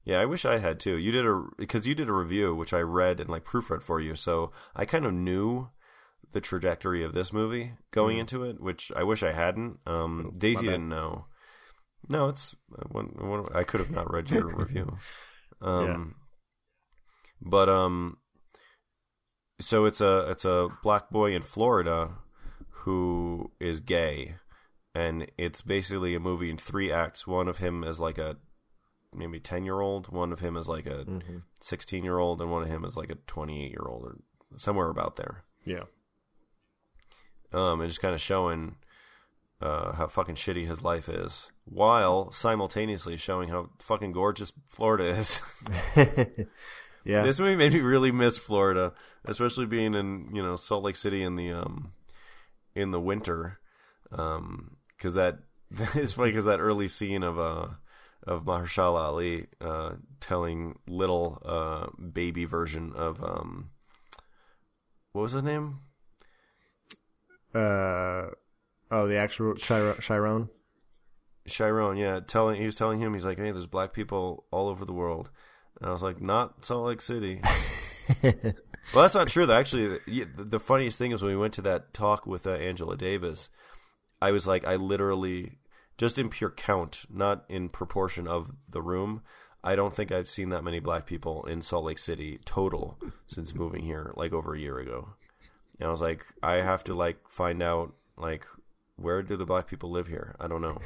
Yeah, 0.05 0.21
I 0.21 0.25
wish 0.25 0.45
I 0.45 0.59
had 0.59 0.81
too. 0.81 0.97
You 0.97 1.13
did 1.13 1.27
a 1.27 1.45
because 1.59 1.87
you 1.87 1.95
did 1.95 2.09
a 2.09 2.13
review 2.13 2.55
which 2.55 2.73
I 2.73 2.81
read 2.81 3.21
and 3.21 3.31
like 3.31 3.45
proofread 3.45 3.83
for 3.83 4.01
you, 4.01 4.17
so 4.17 4.51
I 4.75 4.85
kind 4.85 5.07
of 5.07 5.13
knew 5.13 5.69
the 6.33 6.41
trajectory 6.41 7.05
of 7.05 7.15
this 7.15 7.33
movie 7.33 7.73
going 7.91 8.19
into 8.19 8.43
it, 8.45 8.61
which 8.61 8.91
I 8.97 9.05
wish 9.05 9.23
I 9.23 9.33
hadn't. 9.33 9.79
Um, 9.87 10.33
Daisy 10.37 10.67
didn't 10.67 10.89
know. 10.89 11.27
No, 12.09 12.29
it's 12.29 12.57
uh, 12.77 13.43
I 13.55 13.65
could 13.65 13.81
have 13.81 13.91
not 13.91 14.13
read 14.13 14.31
your 14.31 14.47
review. 14.57 14.97
Um, 15.61 16.17
but 17.41 17.69
um, 17.69 18.19
so 19.63 19.85
it's 19.87 20.01
a 20.01 20.29
it's 20.31 20.45
a 20.45 20.69
black 20.83 21.11
boy 21.11 21.35
in 21.35 21.43
Florida 21.43 22.11
who 22.85 23.51
is 23.61 23.81
gay, 23.81 24.37
and 24.95 25.31
it's 25.39 25.63
basically 25.63 26.15
a 26.15 26.21
movie 26.21 26.51
in 26.51 26.57
three 26.59 26.91
acts. 26.93 27.27
One 27.27 27.49
of 27.49 27.59
him 27.59 27.85
is 27.85 27.99
like 28.01 28.19
a 28.19 28.37
maybe 29.15 29.39
ten 29.41 29.65
year 29.65 29.81
old, 29.81 30.09
one 30.13 30.33
of 30.33 30.41
him 30.41 30.57
is 30.57 30.69
like 30.69 30.87
a 30.87 31.05
Mm-hmm. 31.05 31.37
sixteen 31.61 32.05
year 32.05 32.19
old, 32.19 32.41
and 32.41 32.51
one 32.51 32.63
of 32.63 32.69
him 32.69 32.85
is 32.85 32.97
like 32.97 33.11
a 33.11 33.17
twenty 33.27 33.65
eight 33.65 33.71
year 33.71 33.87
old, 33.87 34.05
or 34.05 34.19
somewhere 34.57 34.89
about 34.91 35.17
there. 35.17 35.45
Yeah, 35.65 35.85
Um, 37.53 37.81
and 37.81 37.89
just 37.89 38.01
kind 38.01 38.15
of 38.15 38.21
showing 38.21 38.77
uh, 39.61 39.93
how 39.93 40.09
fucking 40.09 40.35
shitty 40.35 40.67
his 40.67 40.83
life 40.83 41.09
is, 41.09 41.51
while 41.65 42.33
simultaneously 42.33 43.17
showing 43.17 43.49
how 43.49 43.71
fucking 43.79 44.11
gorgeous 44.13 44.53
Florida 44.69 45.05
is. 45.11 45.41
yeah. 47.05 47.23
This 47.23 47.39
movie 47.39 47.55
made 47.57 47.73
me 47.75 47.81
really 47.81 48.11
miss 48.11 48.39
Florida, 48.39 48.93
especially 49.25 49.67
being 49.67 49.95
in 49.95 50.31
you 50.35 50.43
know 50.43 50.57
Salt 50.57 50.85
Lake 50.85 50.97
City 50.97 51.23
in 51.23 51.37
the 51.37 51.53
um 51.53 51.93
in 52.75 52.91
the 52.91 53.01
winter, 53.01 53.59
um 54.11 54.77
because 54.97 55.15
that 55.15 55.39
it's 55.95 56.13
funny 56.13 56.31
because 56.31 56.45
that 56.45 56.61
early 56.61 56.89
scene 56.89 57.23
of 57.23 57.39
uh 57.39 57.69
of 58.25 58.45
Mahershala 58.45 59.01
Ali 59.01 59.47
uh 59.61 59.93
telling 60.21 60.79
little 60.87 61.43
uh 61.45 61.87
baby 62.01 62.45
version 62.45 62.93
of 62.95 63.23
um 63.23 63.71
what 65.13 65.23
was 65.23 65.33
his 65.33 65.43
name 65.43 65.81
uh, 67.55 68.29
oh, 68.91 69.07
the 69.07 69.17
actual 69.17 69.55
Chiron. 69.57 70.01
Chiron. 70.01 70.49
Chiron 71.47 71.97
yeah 71.97 72.21
telling 72.21 72.59
he 72.59 72.65
was 72.65 72.77
telling 72.77 73.01
him 73.01 73.13
he's 73.15 73.25
like 73.25 73.37
hey 73.37 73.51
there's 73.51 73.67
black 73.67 73.93
people 73.93 74.45
all 74.53 74.69
over 74.69 74.85
the 74.85 74.93
world 74.93 75.29
and 75.81 75.89
I 75.89 75.93
was 75.93 76.03
like 76.03 76.21
not 76.21 76.65
Salt 76.65 76.87
Lake 76.87 77.01
City 77.01 77.41
Well, 78.93 79.03
that's 79.03 79.15
not 79.15 79.29
true. 79.29 79.47
Though. 79.47 79.55
Actually, 79.55 79.99
the, 80.07 80.45
the 80.45 80.61
funniest 80.61 80.99
thing 80.99 81.13
is 81.13 81.23
when 81.23 81.33
we 81.33 81.39
went 81.41 81.55
to 81.55 81.63
that 81.63 81.95
talk 81.95 82.27
with 82.27 82.47
uh, 82.47 82.53
Angela 82.53 82.97
Davis, 82.97 83.49
I 84.21 84.33
was 84.33 84.47
like, 84.47 84.65
I 84.67 84.77
literally, 84.77 85.59
just 85.97 86.19
in 86.19 86.29
pure 86.29 86.51
count, 86.51 87.05
not 87.11 87.45
in 87.49 87.69
proportion 87.69 88.27
of 88.27 88.53
the 88.69 88.83
room, 88.83 89.23
I 89.65 89.77
don't 89.77 89.95
think 89.95 90.11
I've 90.11 90.29
seen 90.29 90.49
that 90.51 90.65
many 90.65 90.81
black 90.81 91.07
people 91.07 91.45
in 91.45 91.63
Salt 91.63 91.85
Lake 91.85 91.99
City 91.99 92.41
total 92.45 92.99
since 93.27 93.55
moving 93.55 93.85
here, 93.85 94.13
like 94.17 94.33
over 94.33 94.55
a 94.55 94.59
year 94.59 94.79
ago. 94.79 95.11
And 95.79 95.89
I 95.89 95.91
was 95.91 96.01
like, 96.01 96.27
I 96.43 96.55
have 96.55 96.85
to 96.85 96.95
like 96.95 97.19
find 97.29 97.63
out 97.63 97.95
like 98.17 98.47
where 98.97 99.23
do 99.23 99.37
the 99.37 99.47
black 99.47 99.69
people 99.69 99.91
live 99.91 100.07
here? 100.07 100.37
I 100.41 100.49
don't 100.49 100.63
know 100.63 100.79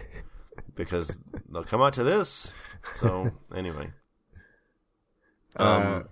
because 0.74 1.18
they'll 1.50 1.64
come 1.64 1.82
out 1.82 1.94
to 1.94 2.04
this. 2.04 2.52
So 2.94 3.30
anyway. 3.54 3.90
Um, 5.56 5.82
Uh, 5.82 6.02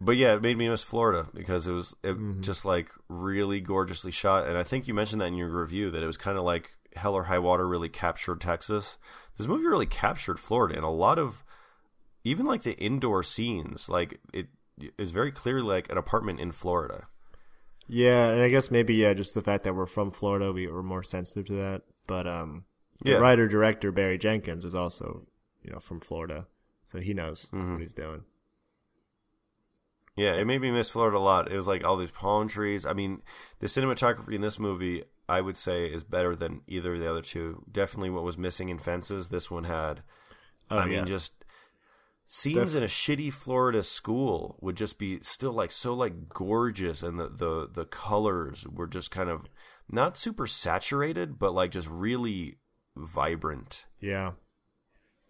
but 0.00 0.12
yeah, 0.12 0.34
it 0.34 0.42
made 0.42 0.56
me 0.58 0.68
miss 0.68 0.82
Florida 0.82 1.28
because 1.34 1.66
it 1.66 1.72
was 1.72 1.94
it 2.02 2.16
Mm-hmm. 2.16 2.40
just 2.42 2.64
like 2.64 2.90
really 3.08 3.60
gorgeously 3.60 4.10
shot, 4.10 4.46
and 4.46 4.56
I 4.58 4.62
think 4.62 4.86
you 4.88 4.94
mentioned 4.94 5.20
that 5.20 5.26
in 5.26 5.34
your 5.34 5.48
review 5.48 5.90
that 5.90 6.02
it 6.02 6.06
was 6.06 6.16
kind 6.16 6.36
of 6.38 6.44
like 6.44 6.70
Hell 6.94 7.14
or 7.14 7.24
High 7.24 7.38
Water 7.38 7.66
really 7.66 7.88
captured 7.88 8.40
Texas. 8.40 8.96
This 9.36 9.46
movie 9.46 9.66
really 9.66 9.86
captured 9.86 10.40
Florida, 10.40 10.74
and 10.76 10.84
a 10.84 10.88
lot 10.90 11.18
of 11.18 11.44
even 12.24 12.46
like 12.46 12.62
the 12.62 12.76
indoor 12.78 13.22
scenes, 13.22 13.88
like 13.88 14.18
it 14.32 14.46
is 14.98 15.10
very 15.10 15.32
clearly 15.32 15.62
like 15.66 15.90
an 15.90 15.98
apartment 15.98 16.40
in 16.40 16.52
Florida. 16.52 17.06
Yeah, 17.88 18.30
and 18.30 18.42
I 18.42 18.48
guess 18.48 18.70
maybe 18.70 18.94
yeah, 18.94 19.14
just 19.14 19.34
the 19.34 19.42
fact 19.42 19.64
that 19.64 19.74
we're 19.74 19.86
from 19.86 20.10
Florida, 20.10 20.52
we 20.52 20.66
were 20.66 20.82
more 20.82 21.02
sensitive 21.04 21.46
to 21.46 21.52
that. 21.54 21.82
But 22.06 22.26
um, 22.26 22.64
the 23.02 23.12
Yeah. 23.12 23.18
writer 23.18 23.46
director 23.48 23.92
Barry 23.92 24.18
Jenkins 24.18 24.64
is 24.64 24.74
also 24.74 25.26
you 25.62 25.70
know 25.72 25.78
from 25.80 26.00
Florida, 26.00 26.46
so 26.86 26.98
he 26.98 27.14
knows 27.14 27.46
Mm-hmm. 27.52 27.72
what 27.74 27.80
he's 27.82 27.94
doing. 27.94 28.22
Yeah, 30.16 30.32
it 30.32 30.46
made 30.46 30.62
me 30.62 30.70
miss 30.70 30.88
Florida 30.88 31.18
a 31.18 31.20
lot. 31.20 31.52
It 31.52 31.56
was 31.56 31.66
like 31.66 31.84
all 31.84 31.98
these 31.98 32.10
palm 32.10 32.48
trees. 32.48 32.86
I 32.86 32.94
mean, 32.94 33.20
the 33.60 33.66
cinematography 33.66 34.34
in 34.34 34.40
this 34.40 34.58
movie, 34.58 35.04
I 35.28 35.42
would 35.42 35.58
say, 35.58 35.86
is 35.86 36.04
better 36.04 36.34
than 36.34 36.62
either 36.66 36.94
of 36.94 37.00
the 37.00 37.10
other 37.10 37.20
two. 37.20 37.62
Definitely, 37.70 38.10
what 38.10 38.24
was 38.24 38.38
missing 38.38 38.70
in 38.70 38.78
Fences, 38.78 39.28
this 39.28 39.50
one 39.50 39.64
had. 39.64 40.02
Oh, 40.70 40.78
I 40.78 40.86
mean, 40.86 41.06
just 41.06 41.32
scenes 42.26 42.72
Def- 42.72 42.78
in 42.78 42.82
a 42.82 42.86
shitty 42.86 43.32
Florida 43.32 43.82
school 43.82 44.58
would 44.60 44.76
just 44.76 44.98
be 44.98 45.20
still 45.22 45.52
like 45.52 45.70
so 45.70 45.92
like 45.92 46.30
gorgeous, 46.30 47.02
and 47.02 47.20
the 47.20 47.28
the 47.28 47.68
the 47.70 47.84
colors 47.84 48.66
were 48.66 48.86
just 48.86 49.10
kind 49.10 49.28
of 49.28 49.46
not 49.90 50.16
super 50.16 50.46
saturated, 50.46 51.38
but 51.38 51.54
like 51.54 51.70
just 51.72 51.88
really 51.88 52.56
vibrant. 52.96 53.84
Yeah, 54.00 54.32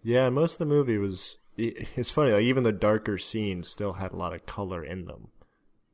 yeah. 0.03 0.29
Most 0.29 0.55
of 0.55 0.59
the 0.61 0.67
movie 0.67 0.99
was. 0.99 1.39
It- 1.57 1.89
It's 1.97 2.11
funny, 2.11 2.33
like 2.33 2.43
even 2.43 2.63
the 2.65 2.73
darker 2.73 3.19
scenes 3.19 3.69
still 3.69 3.95
had 3.95 4.13
a 4.13 4.17
lot 4.17 4.33
of 4.35 4.47
color 4.47 4.85
in 4.85 5.07
them. 5.07 5.29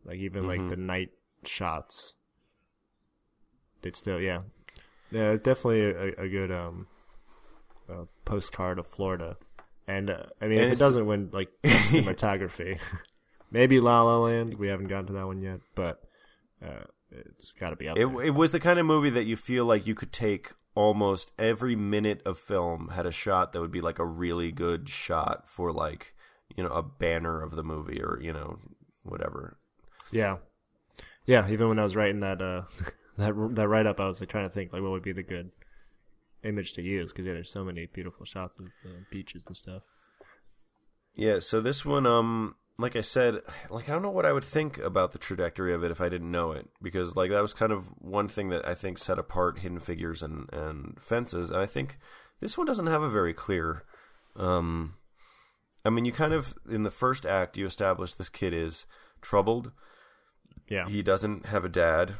Like 0.05 0.19
even 0.19 0.43
Mm-hmm. 0.45 0.61
like 0.63 0.69
the 0.71 0.77
night 0.77 1.11
shots, 1.45 2.15
they'd 3.83 3.97
still 3.97 4.21
yeah. 4.21 4.41
Yeah, 5.11 5.33
definitely 5.35 5.83
a, 5.83 6.23
a 6.23 6.29
good 6.29 6.51
um, 6.51 6.87
uh, 7.89 8.05
postcard 8.25 8.79
of 8.79 8.87
Florida. 8.87 9.37
And 9.87 10.09
uh, 10.11 10.25
I 10.41 10.47
mean, 10.47 10.59
And 10.59 10.67
if 10.69 10.73
it 10.75 10.79
doesn't 10.79 11.05
win 11.07 11.29
like 11.33 11.51
cinematography, 11.65 12.79
maybe 13.51 13.79
La 13.81 14.03
La 14.03 14.19
Land. 14.19 14.55
We 14.55 14.69
haven't 14.69 14.89
gotten 14.89 15.07
to 15.09 15.13
that 15.15 15.27
one 15.27 15.43
yet, 15.43 15.61
but 15.75 16.01
uh, 16.65 16.85
it's 17.11 17.53
got 17.53 17.71
to 17.71 17.77
be 17.77 17.89
up 17.89 17.99
It, 17.99 18.07
there. 18.09 18.23
it 18.23 18.31
was 18.35 18.53
the 18.53 18.61
kind 18.61 18.79
of 18.79 18.87
movie 18.87 19.11
that 19.11 19.25
you 19.25 19.37
feel 19.37 19.65
like 19.67 19.87
you 19.87 19.95
could 19.95 20.13
take 20.13 20.53
almost 20.75 21.33
every 21.39 21.77
minute 21.77 22.23
of 22.25 22.39
film 22.39 22.89
had 22.89 23.07
a 23.07 23.13
shot 23.13 23.53
that 23.53 23.61
would 23.61 23.71
be 23.71 23.81
like 23.81 23.99
a 23.99 24.07
really 24.07 24.51
good 24.51 24.89
shot 24.89 25.49
for 25.49 25.73
like 25.73 26.15
you 26.57 26.63
know 26.63 26.71
a 26.71 26.83
banner 26.83 27.43
of 27.43 27.53
the 27.53 27.63
movie 27.63 28.01
or 28.03 28.19
you 28.21 28.33
know 28.33 28.59
whatever. 29.03 29.59
Yeah, 30.11 30.39
yeah. 31.27 31.49
Even 31.49 31.69
when 31.69 31.79
I 31.79 31.85
was 31.85 31.97
writing 31.97 32.21
that 32.21 32.41
uh, 32.41 32.63
that 33.19 33.35
that 33.55 33.69
write 33.69 33.87
up, 33.87 34.01
I 34.01 34.07
was 34.07 34.21
like 34.21 34.29
trying 34.29 34.49
to 34.49 34.55
think 34.55 34.73
like 34.73 34.83
what 34.83 34.91
would 34.93 35.03
be 35.03 35.13
the 35.13 35.23
good 35.23 35.51
image 36.45 36.73
to 36.75 36.83
use 36.83 37.13
because 37.13 37.27
yeah, 37.27 37.35
there's 37.35 37.51
so 37.51 37.65
many 37.65 37.87
beautiful 37.87 38.27
shots 38.27 38.59
of 38.59 38.67
uh, 38.85 39.01
beaches 39.11 39.45
and 39.47 39.57
stuff. 39.57 39.83
Yeah, 41.15 41.41
so 41.41 41.61
this 41.61 41.85
one, 41.85 42.07
um, 42.07 42.57
like 42.83 42.97
I 42.97 43.01
said, 43.01 43.41
like 43.71 43.89
I 43.89 43.93
don't 43.93 44.03
know 44.03 44.11
what 44.11 44.27
I 44.27 44.33
would 44.33 44.45
think 44.45 44.79
about 44.79 45.13
the 45.13 45.19
trajectory 45.19 45.73
of 45.73 45.83
it 45.85 45.91
if 45.91 46.01
I 46.01 46.09
didn't 46.09 46.31
know 46.31 46.53
it, 46.53 46.69
because 46.81 47.17
like 47.17 47.31
that 47.31 47.43
was 47.43 47.55
kind 47.55 47.73
of 47.73 47.87
one 47.99 48.29
thing 48.29 48.51
that 48.51 48.67
I 48.67 48.75
think 48.75 48.99
set 48.99 49.19
apart 49.19 49.61
Hidden 49.61 49.81
Figures 49.81 50.23
and 50.23 50.53
and 50.53 51.01
Fences, 51.01 51.51
and 51.51 51.59
I 51.59 51.67
think 51.67 51.99
this 52.41 52.59
one 52.59 52.67
doesn't 52.67 52.87
have 52.87 53.03
a 53.03 53.11
very 53.11 53.33
clear. 53.33 53.85
Um, 54.37 54.95
I 55.85 55.91
mean, 55.91 56.05
you 56.05 56.13
kind 56.13 56.33
of 56.33 56.55
in 56.71 56.83
the 56.83 56.91
first 56.91 57.25
act 57.27 57.57
you 57.57 57.67
establish 57.67 58.15
this 58.15 58.29
kid 58.29 58.53
is 58.53 58.87
troubled. 59.21 59.73
Yeah, 60.69 60.89
He 60.89 61.03
doesn't 61.03 61.47
have 61.47 61.65
a 61.65 61.69
dad, 61.69 62.15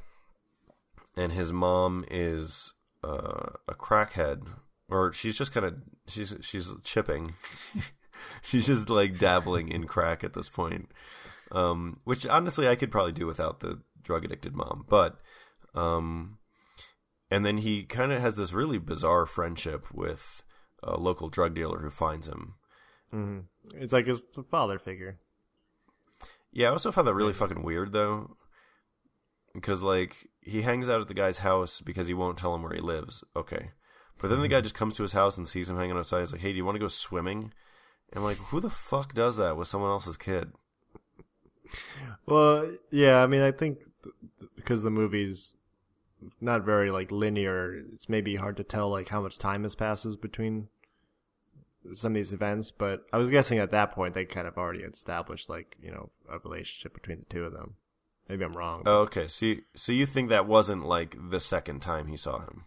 and 1.17 1.33
his 1.33 1.53
mom 1.53 2.05
is 2.11 2.75
uh, 3.05 3.51
a 3.69 3.75
crackhead, 3.75 4.47
or 4.89 5.13
she's 5.13 5.39
just 5.39 5.53
kind 5.53 5.67
of 5.67 5.75
she's 6.07 6.35
she's 6.41 6.73
chipping. 6.85 7.35
she's 8.43 8.67
just 8.67 8.89
like 8.91 9.19
dabbling 9.19 9.69
in 9.69 9.87
crack 9.87 10.25
at 10.25 10.35
this 10.35 10.49
point, 10.49 10.91
um, 11.51 12.01
which 12.05 12.27
honestly 12.27 12.69
I 12.69 12.77
could 12.77 12.91
probably 12.91 13.13
do 13.13 13.27
without 13.27 13.61
the 13.61 13.81
drug 14.03 14.25
addicted 14.25 14.55
mom. 14.55 14.85
But, 14.89 15.19
um, 15.75 16.39
and 17.31 17.45
then 17.45 17.59
he 17.59 17.85
kind 17.85 18.13
of 18.13 18.21
has 18.21 18.37
this 18.37 18.53
really 18.53 18.79
bizarre 18.79 19.27
friendship 19.27 19.93
with 19.93 20.43
a 20.83 20.99
local 20.99 21.29
drug 21.29 21.55
dealer 21.55 21.79
who 21.81 21.91
finds 21.91 22.27
him. 22.29 22.55
hmm 23.11 23.41
it's 23.75 23.93
like 23.93 24.07
his 24.07 24.21
father 24.51 24.79
figure. 24.79 25.19
Yeah, 26.53 26.69
I 26.69 26.73
also 26.73 26.93
found 26.93 27.07
that 27.07 27.15
really 27.15 27.33
fucking 27.33 27.63
weird 27.63 27.93
though, 27.93 28.37
because 29.55 29.83
like 29.83 30.29
he 30.41 30.63
hangs 30.63 30.89
out 30.89 31.01
at 31.01 31.09
the 31.09 31.15
guy's 31.15 31.39
house 31.39 31.81
because 31.81 32.07
he 32.07 32.15
won't 32.15 32.37
tell 32.37 32.55
him 32.55 32.63
where 32.63 32.75
he 32.75 32.81
lives. 32.81 33.25
Okay, 33.37 33.71
but 34.19 34.29
then 34.29 34.41
the 34.41 34.49
guy 34.49 34.61
just 34.61 34.75
comes 34.75 34.95
to 34.97 35.03
his 35.03 35.13
house 35.13 35.39
and 35.39 35.49
sees 35.49 35.71
him 35.71 35.77
hanging 35.77 35.97
outside. 35.97 36.21
He's 36.21 36.33
like, 36.33 36.41
"Hey, 36.41 36.51
do 36.51 36.57
you 36.59 36.65
want 36.65 36.75
to 36.77 36.81
go 36.81 36.89
swimming?" 36.89 37.53
And 38.13 38.19
I'm 38.19 38.25
like, 38.25 38.37
who 38.37 38.61
the 38.61 38.71
fuck 38.71 39.15
does 39.15 39.37
that 39.37 39.57
with 39.57 39.69
someone 39.69 39.91
else's 39.91 40.19
kid? 40.19 40.53
Well, 42.27 42.71
yeah, 42.91 43.23
I 43.23 43.27
mean, 43.27 43.41
I 43.41 43.51
think 43.51 43.79
th- 44.03 44.15
th- 44.39 44.51
because 44.55 44.83
the 44.83 44.91
movie's 44.91 45.55
not 46.41 46.63
very 46.65 46.91
like 46.91 47.11
linear, 47.11 47.75
it's 47.95 48.09
maybe 48.11 48.37
hard 48.37 48.59
to 48.59 48.65
tell 48.65 48.91
like 48.91 49.09
how 49.09 49.23
much 49.23 49.39
time 49.39 49.63
has 49.63 49.75
passes 49.75 50.17
between 50.17 50.69
some 51.95 52.13
of 52.13 52.17
these 52.17 52.35
events. 52.35 52.71
But 52.71 53.07
I 53.13 53.19
was 53.19 53.31
guessing 53.31 53.59
at 53.59 53.71
that 53.71 53.93
point 53.93 54.15
they 54.15 54.27
kind 54.27 54.47
of 54.47 54.59
already 54.59 54.83
established 54.83 55.49
like 55.49 55.77
you 55.83 55.91
know 55.91 56.11
a 56.31 56.39
relationship 56.39 56.95
between 56.95 57.21
the 57.21 57.35
two 57.35 57.45
of 57.45 57.53
them. 57.53 57.75
Maybe 58.29 58.45
I'm 58.45 58.57
wrong. 58.57 58.83
Oh, 58.87 59.01
okay, 59.01 59.27
so 59.27 59.47
you, 59.47 59.63
so 59.75 59.93
you 59.93 60.07
think 60.07 60.29
that 60.29 60.47
wasn't 60.47 60.85
like 60.85 61.17
the 61.31 61.41
second 61.41 61.81
time 61.81 62.07
he 62.07 62.17
saw 62.17 62.41
him? 62.41 62.65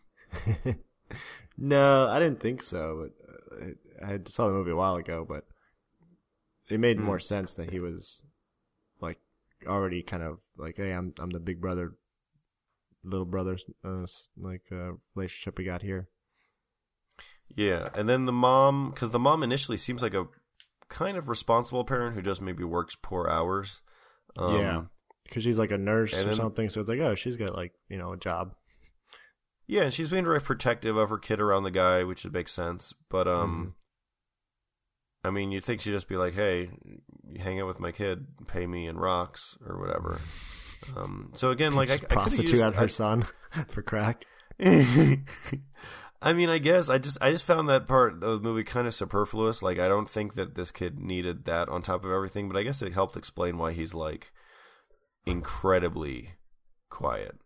no, 1.58 2.08
I 2.08 2.20
didn't 2.20 2.42
think 2.42 2.62
so. 2.62 3.10
But 3.10 3.62
uh, 3.62 3.70
I 4.04 4.08
had 4.08 4.28
saw 4.28 4.48
the 4.48 4.54
movie 4.54 4.72
a 4.72 4.76
while 4.76 4.96
ago, 4.96 5.26
but 5.28 5.46
it 6.70 6.80
made 6.80 6.98
Hmm. 6.98 7.04
more 7.06 7.20
sense 7.20 7.54
that 7.56 7.70
he 7.72 7.80
was 7.80 8.22
like 9.00 9.20
already 9.68 10.02
kind 10.02 10.24
of 10.24 10.40
like, 10.58 10.78
hey, 10.78 10.92
I'm 10.92 11.14
I'm 11.20 11.30
the 11.30 11.40
big 11.40 11.62
brother, 11.62 11.96
little 13.04 13.26
brother, 13.26 13.58
uh, 13.84 14.06
like 14.38 14.64
uh, 14.72 14.94
relationship 15.16 15.58
we 15.58 15.64
got 15.66 15.82
here. 15.82 16.10
Yeah, 17.56 17.90
and 17.94 18.10
then 18.10 18.26
the 18.26 18.32
mom, 18.34 18.90
because 18.90 19.12
the 19.12 19.20
mom 19.20 19.44
initially 19.44 19.78
seems 19.78 20.02
like 20.02 20.14
a 20.16 20.26
kind 20.90 21.18
of 21.18 21.30
responsible 21.30 21.84
parent 21.84 22.16
who 22.16 22.22
just 22.22 22.42
maybe 22.42 22.64
works 22.64 22.96
poor 23.02 23.30
hours. 23.30 23.82
Um, 24.38 24.56
yeah, 24.56 24.82
because 25.24 25.44
she's 25.44 25.58
like 25.60 25.72
a 25.72 25.78
nurse 25.78 26.14
or 26.14 26.24
then- 26.24 26.34
something, 26.36 26.70
so 26.70 26.80
it's 26.82 26.90
like, 26.90 27.00
oh, 27.00 27.16
she's 27.16 27.36
got 27.38 27.56
like 27.56 27.74
you 27.88 27.98
know 27.98 28.14
a 28.14 28.18
job. 28.18 28.56
Yeah, 29.68 29.84
and 29.84 29.94
she's 29.94 30.10
being 30.12 30.26
very 30.26 30.42
protective 30.42 30.96
of 30.98 31.10
her 31.10 31.18
kid 31.18 31.40
around 31.40 31.64
the 31.64 31.72
guy, 31.72 32.04
which 32.04 32.24
would 32.24 32.34
make 32.34 32.48
sense. 32.50 32.94
But 33.10 33.28
um, 33.28 33.74
I 35.26 35.32
mean, 35.32 35.52
you'd 35.52 35.64
think 35.64 35.82
she'd 35.82 35.92
just 35.92 36.08
be 36.08 36.18
like, 36.18 36.34
"Hey, 36.34 36.70
you 37.28 37.40
hang 37.40 37.60
out 37.60 37.68
with 37.68 37.80
my 37.80 37.92
kid, 37.92 38.26
pay 38.48 38.66
me 38.68 38.88
in 38.88 38.98
rocks 38.98 39.58
or 39.66 39.80
whatever." 39.80 40.22
Um, 40.96 41.32
so 41.36 41.52
again, 41.52 41.74
like 41.74 41.90
I, 41.90 41.96
I 41.96 41.98
prostitute 41.98 42.52
used, 42.52 42.64
out 42.64 42.76
her 42.76 42.88
son 42.88 43.26
for 43.70 43.82
crack. 43.82 44.24
I, 44.60 45.22
I 46.22 46.34
mean, 46.34 46.50
I 46.50 46.58
guess 46.60 46.90
I 46.90 46.98
just 46.98 47.18
I 47.22 47.32
just 47.32 47.44
found 47.44 47.70
that 47.70 47.88
part 47.88 48.14
of 48.14 48.20
the 48.20 48.40
movie 48.40 48.64
kind 48.64 48.88
of 48.88 48.94
superfluous. 48.94 49.62
Like, 49.62 49.80
I 49.80 49.88
don't 49.88 50.10
think 50.10 50.36
that 50.36 50.56
this 50.56 50.72
kid 50.72 51.00
needed 51.00 51.46
that 51.46 51.70
on 51.70 51.82
top 51.82 52.04
of 52.06 52.12
everything, 52.12 52.48
but 52.48 52.58
I 52.58 52.64
guess 52.64 52.82
it 52.82 52.94
helped 52.94 53.18
explain 53.18 53.58
why 53.58 53.74
he's 53.74 53.94
like 53.94 54.32
incredibly 55.26 56.34
quiet. 56.90 57.38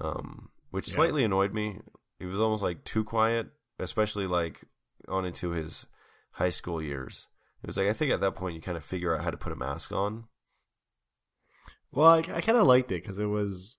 Um, 0.00 0.50
which 0.70 0.88
Yeah. 0.88 0.94
slightly 0.94 1.24
annoyed 1.24 1.52
me. 1.52 1.80
He 2.18 2.26
was 2.26 2.40
almost 2.40 2.62
like 2.62 2.84
too 2.84 3.04
quiet, 3.04 3.48
especially 3.78 4.26
like 4.26 4.64
on 5.08 5.24
into 5.24 5.50
his 5.50 5.86
high 6.32 6.48
school 6.50 6.82
years. 6.82 7.26
It 7.62 7.66
was 7.66 7.76
like 7.76 7.86
I 7.88 7.92
think 7.92 8.12
at 8.12 8.20
that 8.20 8.34
point 8.34 8.54
you 8.54 8.60
kind 8.60 8.76
of 8.76 8.84
figure 8.84 9.14
out 9.16 9.22
how 9.24 9.30
to 9.30 9.36
put 9.36 9.52
a 9.52 9.56
mask 9.56 9.92
on. 9.92 10.24
Well, 11.90 12.08
I, 12.08 12.18
I 12.18 12.40
kind 12.40 12.58
of 12.58 12.66
liked 12.66 12.90
it 12.90 13.02
because 13.02 13.18
it 13.18 13.26
was 13.26 13.78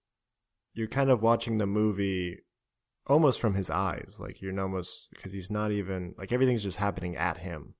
you're 0.73 0.87
kind 0.87 1.09
of 1.09 1.21
watching 1.21 1.57
the 1.57 1.65
movie 1.65 2.37
almost 3.07 3.39
from 3.39 3.55
his 3.55 3.69
eyes, 3.69 4.15
like 4.19 4.41
you're 4.41 4.57
almost 4.59 5.07
because 5.11 5.31
he's 5.33 5.51
not 5.51 5.71
even 5.71 6.15
like 6.17 6.31
everything's 6.31 6.63
just 6.63 6.77
happening 6.77 7.15
at 7.17 7.37
him, 7.39 7.73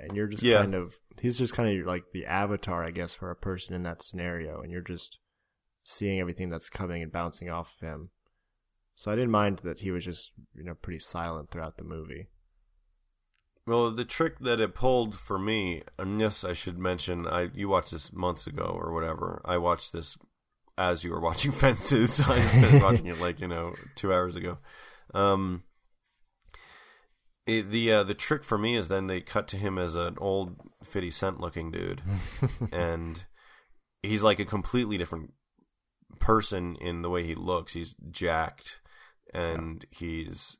and 0.00 0.16
you're 0.16 0.26
just 0.26 0.42
Yeah. 0.42 0.60
kind 0.60 0.74
of 0.74 0.94
he's 1.20 1.38
just 1.38 1.54
kind 1.54 1.78
of 1.80 1.86
like 1.86 2.04
the 2.12 2.26
avatar, 2.26 2.84
I 2.84 2.90
guess, 2.90 3.14
for 3.14 3.30
a 3.30 3.36
person 3.36 3.74
in 3.74 3.82
that 3.84 4.02
scenario, 4.02 4.60
and 4.60 4.72
you're 4.72 4.80
just 4.80 5.18
seeing 5.84 6.20
everything 6.20 6.50
that's 6.50 6.68
coming 6.68 7.02
and 7.02 7.12
bouncing 7.12 7.48
off 7.50 7.74
of 7.80 7.86
him. 7.88 8.10
So 8.94 9.10
I 9.10 9.14
didn't 9.14 9.30
mind 9.30 9.60
that 9.64 9.80
he 9.80 9.90
was 9.90 10.04
just 10.04 10.32
you 10.54 10.64
know 10.64 10.74
pretty 10.74 10.98
silent 10.98 11.50
throughout 11.50 11.76
the 11.76 11.84
movie. 11.84 12.28
Well, 13.70 13.92
the 13.92 14.04
trick 14.04 14.40
that 14.40 14.58
it 14.58 14.74
pulled 14.74 15.14
for 15.14 15.38
me, 15.38 15.84
and 15.96 16.20
yes, 16.20 16.42
I 16.42 16.54
should 16.54 16.76
mention, 16.76 17.28
I 17.28 17.50
you 17.54 17.68
watched 17.68 17.92
this 17.92 18.12
months 18.12 18.48
ago 18.48 18.64
or 18.64 18.92
whatever. 18.92 19.40
I 19.44 19.58
watched 19.58 19.92
this 19.92 20.18
as 20.76 21.04
you 21.04 21.12
were 21.12 21.20
watching 21.20 21.52
Fences. 21.52 22.20
I 22.20 22.38
was 22.66 22.82
watching 22.82 23.06
it 23.06 23.20
like 23.20 23.38
you 23.38 23.46
know 23.46 23.76
two 23.94 24.12
hours 24.12 24.34
ago. 24.34 24.58
Um, 25.14 25.62
it, 27.46 27.70
the 27.70 27.92
uh, 27.92 28.02
the 28.02 28.12
trick 28.12 28.42
for 28.42 28.58
me 28.58 28.76
is 28.76 28.88
then 28.88 29.06
they 29.06 29.20
cut 29.20 29.46
to 29.48 29.56
him 29.56 29.78
as 29.78 29.94
an 29.94 30.16
old 30.18 30.56
Fifty 30.82 31.12
Cent 31.12 31.38
looking 31.38 31.70
dude, 31.70 32.02
and 32.72 33.24
he's 34.02 34.24
like 34.24 34.40
a 34.40 34.44
completely 34.44 34.98
different 34.98 35.32
person 36.18 36.74
in 36.80 37.02
the 37.02 37.10
way 37.10 37.24
he 37.24 37.36
looks. 37.36 37.74
He's 37.74 37.94
jacked, 38.10 38.80
and 39.32 39.86
he's 39.92 40.56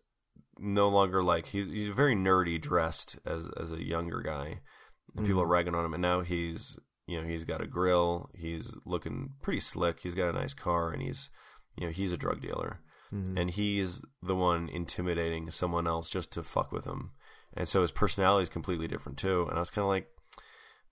no 0.61 0.89
longer 0.89 1.23
like 1.23 1.47
he's 1.47 1.69
he's 1.69 1.89
very 1.89 2.15
nerdy 2.15 2.61
dressed 2.61 3.19
as 3.25 3.49
as 3.59 3.73
a 3.73 3.83
younger 3.83 4.21
guy, 4.21 4.61
and 5.17 5.27
people 5.27 5.43
are 5.43 5.47
ragging 5.47 5.75
on 5.75 5.85
him. 5.85 5.95
And 5.95 6.03
now 6.03 6.21
he's 6.21 6.79
you 7.07 7.21
know 7.21 7.27
he's 7.27 7.45
got 7.45 7.63
a 7.63 7.67
grill. 7.67 8.31
He's 8.35 8.77
looking 8.85 9.31
pretty 9.43 9.61
slick. 9.61 10.01
He's 10.01 10.15
got 10.15 10.29
a 10.29 10.39
nice 10.39 10.55
car, 10.55 10.91
and 10.91 11.03
he's 11.03 11.31
you 11.77 11.87
know 11.87 11.93
he's 11.93 12.13
a 12.13 12.17
drug 12.17 12.41
dealer, 12.41 12.81
and 13.39 13.51
he's 13.51 14.03
the 14.23 14.37
one 14.37 14.69
intimidating 14.69 15.51
someone 15.51 15.87
else 15.87 16.09
just 16.09 16.31
to 16.33 16.43
fuck 16.43 16.71
with 16.73 16.85
him. 16.85 17.11
And 17.55 17.69
so 17.69 17.83
his 17.83 17.91
personality 17.91 18.45
is 18.45 18.49
completely 18.49 18.87
different 18.87 19.19
too. 19.19 19.47
And 19.49 19.57
I 19.57 19.59
was 19.59 19.71
kind 19.71 19.83
of 19.83 19.89
like, 19.89 20.07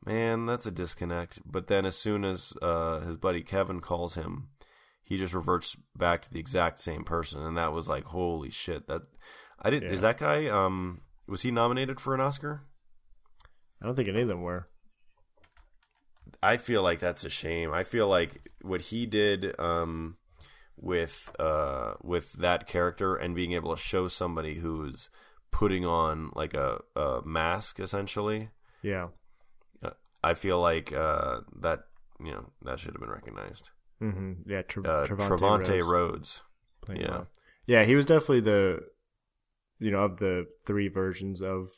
man, 0.04 0.46
that's 0.46 0.66
a 0.66 0.72
disconnect. 0.72 1.40
But 1.44 1.68
then 1.68 1.86
as 1.86 1.96
soon 1.96 2.24
as 2.24 2.52
uh, 2.60 3.00
his 3.00 3.16
buddy 3.16 3.42
Kevin 3.42 3.80
calls 3.80 4.14
him, 4.14 4.48
he 5.08 5.16
just 5.16 5.32
reverts 5.32 5.76
back 5.96 6.22
to 6.22 6.30
the 6.30 6.38
exact 6.38 6.80
same 6.80 7.02
person, 7.02 7.42
and 7.42 7.56
that 7.56 7.72
was 7.72 7.88
like, 7.88 8.04
holy 8.04 8.50
shit! 8.50 8.86
That 8.88 9.02
I 9.60 9.70
didn't. 9.70 9.92
Is 9.92 10.00
that 10.02 10.18
guy? 10.18 10.46
Um, 10.46 11.00
was 11.26 11.42
he 11.42 11.50
nominated 11.50 12.00
for 12.00 12.14
an 12.14 12.20
Oscar? 12.20 12.62
I 13.82 13.86
don't 13.86 13.94
think 13.94 14.08
any 14.08 14.22
of 14.22 14.28
them 14.28 14.42
were. 14.42 14.68
I 16.42 16.56
feel 16.56 16.82
like 16.82 16.98
that's 17.00 17.24
a 17.24 17.30
shame. 17.30 17.72
I 17.72 17.84
feel 17.84 18.08
like 18.08 18.40
what 18.62 18.80
he 18.80 19.06
did 19.06 19.58
um, 19.58 20.16
with 20.76 21.30
uh, 21.38 21.94
with 22.02 22.32
that 22.34 22.66
character 22.66 23.16
and 23.16 23.34
being 23.34 23.52
able 23.52 23.74
to 23.74 23.80
show 23.80 24.08
somebody 24.08 24.54
who's 24.54 25.08
putting 25.50 25.84
on 25.84 26.30
like 26.34 26.54
a, 26.54 26.78
a 26.94 27.20
mask 27.24 27.80
essentially. 27.80 28.50
Yeah. 28.82 29.08
I 30.22 30.34
feel 30.34 30.60
like 30.60 30.92
uh, 30.92 31.40
that 31.60 31.84
you 32.20 32.32
know 32.32 32.50
that 32.62 32.80
should 32.80 32.92
have 32.94 33.00
been 33.00 33.10
recognized. 33.10 33.70
hmm 34.00 34.32
Yeah. 34.46 34.62
Tra- 34.62 34.82
Uh, 34.82 35.06
Trevante 35.06 35.78
Rhodes 35.86 36.40
Rhodes. 36.88 37.00
yeah. 37.00 37.10
well. 37.10 37.28
Yeah, 37.66 37.84
he 37.84 37.94
was 37.94 38.06
definitely 38.06 38.40
the, 38.40 38.80
you 39.78 39.90
know, 39.90 40.00
of 40.00 40.18
the 40.18 40.46
three 40.66 40.88
versions 40.88 41.40
of 41.40 41.70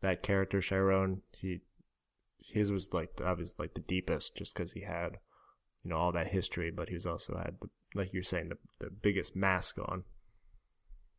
that 0.00 0.22
character, 0.22 0.60
Chiron. 0.60 1.22
He, 1.32 1.60
his 2.38 2.70
was 2.70 2.92
like 2.92 3.20
obviously 3.24 3.56
like 3.58 3.74
the 3.74 3.80
deepest, 3.80 4.36
just 4.36 4.54
because 4.54 4.72
he 4.72 4.82
had, 4.82 5.18
you 5.82 5.90
know, 5.90 5.96
all 5.96 6.12
that 6.12 6.28
history, 6.28 6.70
but 6.70 6.88
he 6.88 6.94
was 6.94 7.06
also 7.06 7.36
had 7.36 7.56
the, 7.60 7.68
like 7.94 8.12
you're 8.12 8.22
saying, 8.22 8.50
the 8.50 8.58
the 8.80 8.90
biggest 8.90 9.34
mask 9.34 9.78
on. 9.78 10.04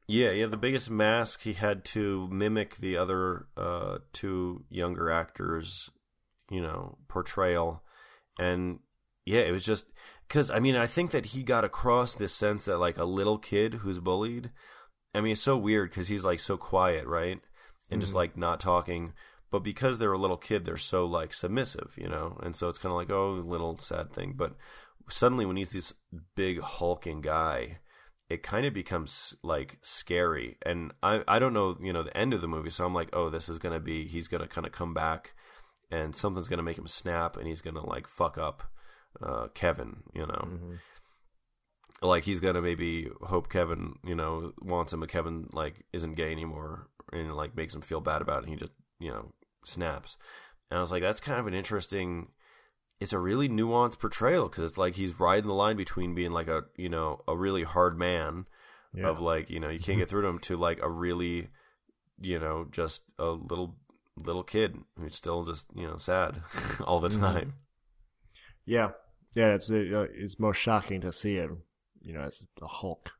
Yeah, 0.07 0.31
yeah, 0.31 0.47
the 0.47 0.57
biggest 0.57 0.89
mask 0.89 1.43
he 1.43 1.53
had 1.53 1.85
to 1.85 2.27
mimic 2.29 2.77
the 2.77 2.97
other 2.97 3.47
uh, 3.55 3.99
two 4.11 4.65
younger 4.69 5.09
actors, 5.09 5.89
you 6.49 6.61
know, 6.61 6.97
portrayal, 7.07 7.83
and 8.37 8.79
yeah, 9.25 9.41
it 9.41 9.51
was 9.51 9.63
just 9.63 9.85
because 10.27 10.51
I 10.51 10.59
mean 10.59 10.75
I 10.75 10.87
think 10.87 11.11
that 11.11 11.27
he 11.27 11.43
got 11.43 11.63
across 11.63 12.13
this 12.13 12.33
sense 12.33 12.65
that 12.65 12.79
like 12.79 12.97
a 12.97 13.05
little 13.05 13.37
kid 13.37 13.75
who's 13.75 13.99
bullied. 13.99 14.51
I 15.13 15.21
mean, 15.21 15.33
it's 15.33 15.41
so 15.41 15.57
weird 15.57 15.89
because 15.89 16.07
he's 16.07 16.23
like 16.23 16.39
so 16.39 16.57
quiet, 16.57 17.05
right, 17.05 17.39
and 17.89 18.01
just 18.01 18.13
like 18.13 18.37
not 18.37 18.59
talking. 18.59 19.13
But 19.51 19.59
because 19.59 19.97
they're 19.97 20.11
a 20.11 20.17
little 20.17 20.37
kid, 20.37 20.65
they're 20.65 20.77
so 20.77 21.05
like 21.05 21.33
submissive, 21.33 21.93
you 21.95 22.09
know, 22.09 22.39
and 22.41 22.55
so 22.55 22.69
it's 22.69 22.79
kind 22.79 22.91
of 22.91 22.97
like 22.97 23.11
oh, 23.11 23.43
little 23.45 23.77
sad 23.77 24.11
thing. 24.11 24.33
But 24.35 24.55
suddenly, 25.09 25.45
when 25.45 25.57
he's 25.57 25.71
this 25.71 25.93
big 26.35 26.59
hulking 26.59 27.21
guy, 27.21 27.79
it 28.29 28.41
kind 28.41 28.65
of 28.65 28.73
becomes 28.73 29.35
like 29.43 29.77
scary. 29.81 30.57
And 30.65 30.91
I 31.03 31.23
I 31.27 31.39
don't 31.39 31.53
know, 31.53 31.77
you 31.79 31.93
know, 31.93 32.03
the 32.03 32.17
end 32.17 32.33
of 32.33 32.41
the 32.41 32.47
movie, 32.47 32.71
so 32.71 32.85
I'm 32.85 32.95
like, 32.95 33.09
oh, 33.13 33.29
this 33.29 33.49
is 33.49 33.59
gonna 33.59 33.79
be 33.79 34.07
he's 34.07 34.27
gonna 34.27 34.47
kind 34.47 34.65
of 34.65 34.73
come 34.73 34.93
back, 34.93 35.33
and 35.91 36.15
something's 36.15 36.47
gonna 36.47 36.63
make 36.63 36.77
him 36.77 36.87
snap, 36.87 37.37
and 37.37 37.47
he's 37.47 37.61
gonna 37.61 37.85
like 37.85 38.07
fuck 38.07 38.37
up 38.39 38.63
uh, 39.21 39.47
Kevin, 39.53 39.97
you 40.13 40.25
know. 40.25 40.47
Mm-hmm. 40.47 40.73
Like 42.03 42.23
he's 42.25 42.39
gonna 42.41 42.61
maybe 42.61 43.09
hope 43.21 43.49
Kevin, 43.49 43.97
you 44.05 44.13
know, 44.13 44.51
wants 44.61 44.91
him, 44.93 44.99
but 44.99 45.09
Kevin 45.09 45.47
like 45.53 45.85
isn't 45.93 46.15
gay 46.15 46.31
anymore, 46.31 46.87
and 47.11 47.33
like 47.35 47.55
makes 47.55 47.73
him 47.73 47.81
feel 47.81 48.01
bad 48.01 48.21
about 48.21 48.39
it. 48.43 48.49
and 48.49 48.49
He 48.49 48.55
just, 48.59 48.73
you 48.99 49.09
know, 49.09 49.31
snaps. 49.63 50.17
And 50.69 50.77
I 50.77 50.81
was 50.81 50.91
like, 50.91 51.01
that's 51.01 51.19
kind 51.21 51.39
of 51.39 51.47
an 51.47 51.53
interesting. 51.53 52.27
It's 52.99 53.13
a 53.13 53.19
really 53.19 53.49
nuanced 53.49 53.99
portrayal 53.99 54.47
because 54.49 54.69
it's 54.69 54.77
like 54.77 54.95
he's 54.95 55.19
riding 55.19 55.47
the 55.47 55.53
line 55.53 55.77
between 55.77 56.13
being 56.15 56.31
like 56.31 56.47
a, 56.47 56.63
you 56.77 56.89
know, 56.89 57.21
a 57.27 57.35
really 57.35 57.63
hard 57.63 57.97
man 57.97 58.45
Yeah. 58.93 59.07
of 59.09 59.19
like, 59.19 59.49
you 59.49 59.59
know, 59.59 59.69
you 59.69 59.79
can't 59.79 59.97
get 59.99 60.09
through 60.09 60.21
to 60.23 60.27
him 60.27 60.39
to 60.39 60.57
like 60.57 60.79
a 60.81 60.89
really, 60.89 61.49
you 62.21 62.39
know, 62.39 62.65
just 62.71 63.03
a 63.17 63.25
little 63.31 63.75
little 64.15 64.43
kid 64.43 64.77
who's 64.99 65.15
still 65.15 65.43
just, 65.43 65.67
you 65.75 65.87
know, 65.87 65.97
sad 65.97 66.41
all 66.85 66.99
the 66.99 67.09
time. 67.09 67.53
Yeah, 68.65 68.91
yeah. 69.35 69.53
It's 69.55 69.69
uh, 69.69 70.07
it's 70.13 70.39
most 70.39 70.57
shocking 70.57 71.01
to 71.01 71.11
see 71.11 71.35
him, 71.35 71.63
you 72.03 72.13
know, 72.13 72.21
as 72.21 72.45
the 72.59 72.67
Hulk 72.67 73.11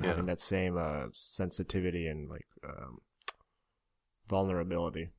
Yeah. 0.00 0.08
having 0.08 0.26
that 0.26 0.40
same 0.40 0.76
uh, 0.76 1.06
sensitivity 1.12 2.06
and 2.06 2.28
like 2.28 2.46
um, 2.64 2.98
vulnerability. 4.28 5.10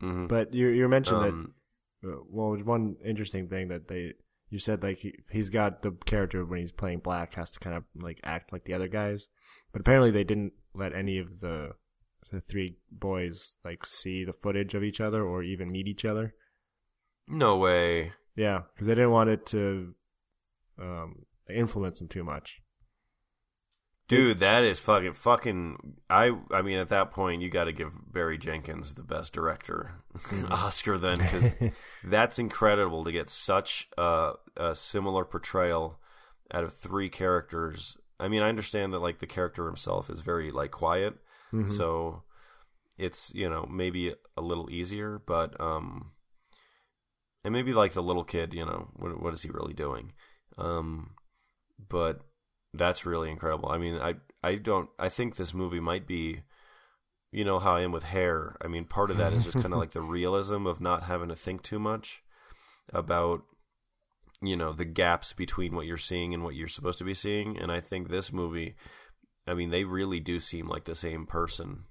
hmm 0.00 0.26
But 0.26 0.52
you 0.54 0.68
you 0.68 0.88
mentioned 0.88 1.22
Um, 1.22 1.54
that 2.02 2.08
uh, 2.08 2.20
well, 2.28 2.56
one 2.62 2.96
interesting 3.04 3.48
thing 3.48 3.68
that 3.68 3.88
they 3.88 4.14
you 4.50 4.58
said 4.58 4.82
like 4.82 4.98
he, 4.98 5.14
he's 5.30 5.50
got 5.50 5.82
the 5.82 5.92
character 6.04 6.44
when 6.44 6.60
he's 6.60 6.72
playing 6.72 7.00
black 7.00 7.34
has 7.34 7.50
to 7.52 7.58
kind 7.58 7.76
of 7.76 7.84
like 7.94 8.20
act 8.22 8.52
like 8.52 8.64
the 8.64 8.74
other 8.74 8.88
guys, 8.88 9.28
but 9.72 9.80
apparently 9.80 10.10
they 10.10 10.24
didn't 10.24 10.52
let 10.74 10.92
any 10.94 11.18
of 11.18 11.40
the 11.40 11.72
the 12.30 12.40
three 12.40 12.76
boys 12.90 13.56
like 13.64 13.86
see 13.86 14.24
the 14.24 14.32
footage 14.32 14.74
of 14.74 14.82
each 14.82 15.00
other 15.00 15.24
or 15.24 15.42
even 15.42 15.70
meet 15.70 15.86
each 15.86 16.04
other. 16.04 16.34
no 17.26 17.56
way. 17.56 18.12
Yeah, 18.36 18.62
because 18.74 18.86
they 18.86 18.94
didn't 18.94 19.12
want 19.12 19.30
it 19.30 19.46
to 19.46 19.94
um, 20.80 21.26
influence 21.48 22.00
him 22.00 22.08
too 22.08 22.24
much. 22.24 22.60
Dude, 24.06 24.40
that 24.40 24.64
is 24.64 24.78
fucking 24.78 25.14
fucking. 25.14 25.94
I 26.10 26.30
I 26.50 26.60
mean, 26.60 26.76
at 26.78 26.90
that 26.90 27.10
point, 27.10 27.40
you 27.40 27.48
got 27.48 27.64
to 27.64 27.72
give 27.72 27.94
Barry 28.12 28.36
Jenkins 28.36 28.92
the 28.94 29.02
best 29.02 29.32
director 29.32 29.92
Oscar 30.50 30.98
then, 30.98 31.18
because 31.18 31.52
that's 32.04 32.38
incredible 32.38 33.04
to 33.04 33.12
get 33.12 33.30
such 33.30 33.88
a, 33.96 34.32
a 34.58 34.74
similar 34.74 35.24
portrayal 35.24 35.98
out 36.52 36.64
of 36.64 36.74
three 36.74 37.08
characters. 37.08 37.96
I 38.20 38.28
mean, 38.28 38.42
I 38.42 38.50
understand 38.50 38.92
that 38.92 38.98
like 38.98 39.20
the 39.20 39.26
character 39.26 39.64
himself 39.66 40.10
is 40.10 40.20
very 40.20 40.50
like 40.52 40.70
quiet, 40.70 41.14
Mhm. 41.52 41.74
so 41.74 42.24
it's 42.98 43.32
you 43.34 43.48
know 43.48 43.66
maybe 43.72 44.14
a 44.36 44.42
little 44.42 44.68
easier, 44.70 45.18
but 45.26 45.58
um, 45.58 46.10
and 47.42 47.54
maybe 47.54 47.72
like 47.72 47.94
the 47.94 48.02
little 48.02 48.24
kid, 48.24 48.52
you 48.52 48.66
know, 48.66 48.90
what 48.96 49.18
what 49.22 49.32
is 49.32 49.42
he 49.42 49.48
really 49.48 49.72
doing? 49.74 50.12
Um, 50.58 51.14
but 51.88 52.20
that's 52.72 53.06
really 53.06 53.30
incredible. 53.30 53.68
I 53.70 53.78
mean, 53.78 53.96
I 53.96 54.14
I 54.42 54.56
don't 54.56 54.88
I 54.98 55.08
think 55.08 55.36
this 55.36 55.54
movie 55.54 55.80
might 55.80 56.06
be 56.06 56.42
you 57.32 57.44
know 57.44 57.58
how 57.58 57.76
I 57.76 57.82
am 57.82 57.92
with 57.92 58.04
hair. 58.04 58.56
I 58.62 58.68
mean, 58.68 58.84
part 58.84 59.10
of 59.10 59.16
that 59.18 59.32
is 59.32 59.44
just 59.44 59.60
kind 59.60 59.72
of 59.72 59.78
like 59.80 59.92
the 59.92 60.00
realism 60.00 60.66
of 60.66 60.80
not 60.80 61.04
having 61.04 61.28
to 61.28 61.36
think 61.36 61.62
too 61.62 61.78
much 61.78 62.22
about 62.92 63.42
you 64.42 64.56
know 64.56 64.72
the 64.72 64.84
gaps 64.84 65.32
between 65.32 65.74
what 65.74 65.86
you're 65.86 65.96
seeing 65.96 66.34
and 66.34 66.42
what 66.42 66.54
you're 66.54 66.68
supposed 66.68 66.98
to 66.98 67.04
be 67.04 67.14
seeing 67.14 67.58
and 67.58 67.72
I 67.72 67.80
think 67.80 68.08
this 68.08 68.32
movie 68.32 68.76
I 69.46 69.54
mean, 69.54 69.70
they 69.70 69.84
really 69.84 70.20
do 70.20 70.40
seem 70.40 70.68
like 70.68 70.84
the 70.84 70.94
same 70.94 71.26
person. 71.26 71.84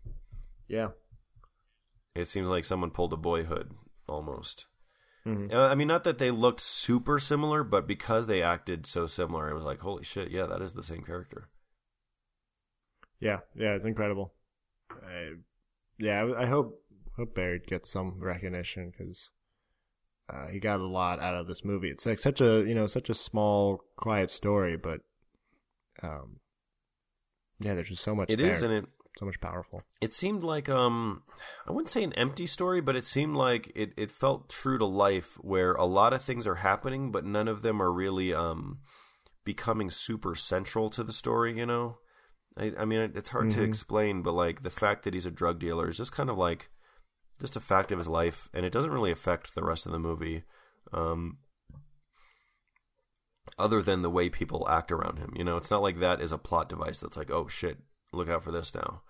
yeah. 0.67 0.89
It 2.15 2.27
seems 2.27 2.47
like 2.47 2.65
someone 2.65 2.91
pulled 2.91 3.13
a 3.13 3.17
boyhood 3.17 3.71
almost. 4.07 4.67
Mhm. 5.25 5.53
Uh, 5.53 5.67
I 5.67 5.75
mean, 5.75 5.87
not 5.87 6.03
that 6.03 6.17
they 6.17 6.31
looked 6.31 6.59
super 6.59 7.17
similar, 7.17 7.63
but 7.63 7.87
because 7.87 8.27
they 8.27 8.41
acted 8.41 8.85
so 8.85 9.07
similar, 9.07 9.49
it 9.49 9.53
was 9.55 9.63
like, 9.63 9.79
holy 9.79 10.03
shit, 10.03 10.31
yeah, 10.31 10.45
that 10.47 10.61
is 10.61 10.73
the 10.73 10.83
same 10.83 11.03
character. 11.03 11.49
Yeah, 13.19 13.39
yeah, 13.55 13.73
it's 13.73 13.85
incredible. 13.85 14.33
I, 14.91 15.35
yeah, 15.97 16.23
I, 16.23 16.43
I 16.43 16.45
hope 16.45 16.83
hope 17.15 17.35
Barry 17.35 17.61
gets 17.65 17.89
some 17.91 18.19
recognition 18.19 18.91
because 18.91 19.29
uh, 20.29 20.47
he 20.47 20.59
got 20.59 20.81
a 20.81 20.87
lot 20.87 21.19
out 21.21 21.35
of 21.35 21.47
this 21.47 21.63
movie. 21.63 21.89
It's 21.89 22.05
like 22.05 22.19
such 22.19 22.41
a 22.41 22.65
you 22.67 22.75
know 22.75 22.87
such 22.87 23.09
a 23.09 23.15
small, 23.15 23.85
quiet 23.95 24.29
story, 24.29 24.75
but 24.75 25.01
um, 26.01 26.41
yeah, 27.59 27.75
there's 27.75 27.89
just 27.89 28.03
so 28.03 28.13
much. 28.13 28.29
It 28.29 28.37
there. 28.37 28.51
is, 28.51 28.61
and 28.61 28.73
it 28.73 28.85
so 29.17 29.25
much 29.25 29.39
powerful. 29.39 29.83
it 30.01 30.13
seemed 30.13 30.43
like 30.43 30.67
um 30.69 31.23
I 31.67 31.71
wouldn't 31.71 31.89
say 31.91 32.03
an 32.03 32.13
empty 32.13 32.45
story, 32.47 32.81
but 32.81 32.95
it 32.95 33.05
seemed 33.05 33.35
like 33.35 33.71
it, 33.75 33.93
it 33.95 34.11
felt 34.11 34.49
true 34.49 34.77
to 34.77 34.85
life 34.85 35.35
where 35.41 35.73
a 35.73 35.85
lot 35.85 36.13
of 36.13 36.21
things 36.21 36.47
are 36.47 36.55
happening, 36.55 37.11
but 37.11 37.25
none 37.25 37.47
of 37.47 37.61
them 37.61 37.81
are 37.81 37.91
really 37.91 38.33
um 38.33 38.79
becoming 39.45 39.89
super 39.89 40.35
central 40.35 40.89
to 40.89 41.03
the 41.03 41.11
story, 41.13 41.57
you 41.57 41.65
know? 41.65 41.97
I, 42.57 42.71
I 42.79 42.85
mean 42.85 43.11
it's 43.15 43.29
hard 43.29 43.51
to 43.51 43.59
Mhm. 43.61 43.67
explain, 43.67 44.21
but 44.23 44.33
like 44.33 44.63
the 44.63 44.69
fact 44.69 45.03
that 45.03 45.13
he's 45.13 45.25
a 45.25 45.31
drug 45.31 45.59
dealer 45.59 45.89
is 45.89 45.97
just 45.97 46.11
kind 46.11 46.29
of 46.29 46.37
like 46.37 46.69
just 47.41 47.55
a 47.55 47.59
fact 47.59 47.91
of 47.91 47.97
his 47.97 48.07
life 48.07 48.49
and 48.53 48.65
it 48.65 48.71
doesn't 48.71 48.91
really 48.91 49.11
affect 49.11 49.53
the 49.53 49.63
rest 49.63 49.85
of 49.85 49.91
the 49.91 49.99
movie. 49.99 50.43
Um 50.91 51.37
other 53.59 53.81
than 53.81 54.01
the 54.01 54.09
way 54.09 54.29
people 54.29 54.67
act 54.69 54.91
around 54.91 55.19
him. 55.19 55.33
You 55.35 55.43
know, 55.43 55.57
it's 55.57 55.69
not 55.69 55.81
like 55.81 55.99
that 55.99 56.21
is 56.21 56.31
a 56.31 56.37
plot 56.37 56.69
device 56.69 56.99
that's 56.99 57.17
like, 57.17 57.29
oh 57.29 57.47
shit, 57.47 57.77
look 58.13 58.29
out 58.29 58.43
for 58.43 58.51
this 58.51 58.73
now. 58.73 59.01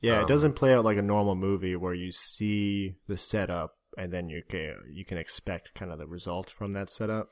Yeah, 0.00 0.18
Um, 0.18 0.24
it 0.24 0.28
doesn't 0.28 0.54
play 0.54 0.74
out 0.74 0.84
like 0.84 0.96
a 0.96 1.02
normal 1.02 1.34
movie 1.34 1.76
where 1.76 1.94
you 1.94 2.10
see 2.12 2.96
the 3.06 3.16
setup 3.16 3.74
and 3.98 4.12
then 4.12 4.28
you 4.28 4.42
can 4.48 4.76
you 4.90 5.04
can 5.04 5.18
expect 5.18 5.74
kind 5.74 5.90
of 5.92 5.98
the 5.98 6.06
result 6.06 6.48
from 6.50 6.72
that 6.72 6.88
setup. 6.90 7.28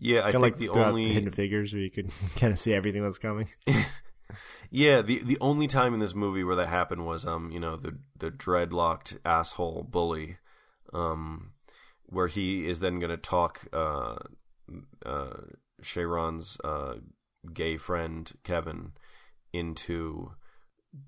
Yeah, 0.00 0.20
I 0.20 0.30
Kind 0.30 0.36
of 0.36 0.42
think 0.42 0.42
like 0.42 0.56
the 0.58 0.68
only 0.68 1.12
Hidden 1.12 1.32
Figures 1.32 1.72
where 1.72 1.82
you 1.82 1.90
could 1.90 2.10
kind 2.36 2.52
of 2.52 2.58
see 2.60 2.72
everything 2.72 3.02
that's 3.02 3.18
coming. 3.18 3.48
yeah 4.70 5.00
the 5.00 5.20
the 5.24 5.38
only 5.40 5.66
time 5.66 5.94
in 5.94 6.00
this 6.00 6.14
movie 6.14 6.44
where 6.44 6.56
that 6.56 6.68
happened 6.68 7.06
was 7.06 7.24
um 7.26 7.50
you 7.50 7.58
know 7.58 7.76
the 7.76 7.98
the 8.18 8.30
dreadlocked 8.30 9.18
asshole 9.24 9.82
bully, 9.90 10.36
um, 10.92 11.52
where 12.06 12.26
he 12.28 12.68
is 12.68 12.80
then 12.80 12.98
going 12.98 13.10
to 13.10 13.16
talk 13.16 13.66
uh 13.72 14.16
uh 15.04 15.36
Chiron's 15.82 16.58
uh 16.62 16.94
gay 17.52 17.76
friend 17.78 18.30
Kevin 18.44 18.92
into 19.52 20.32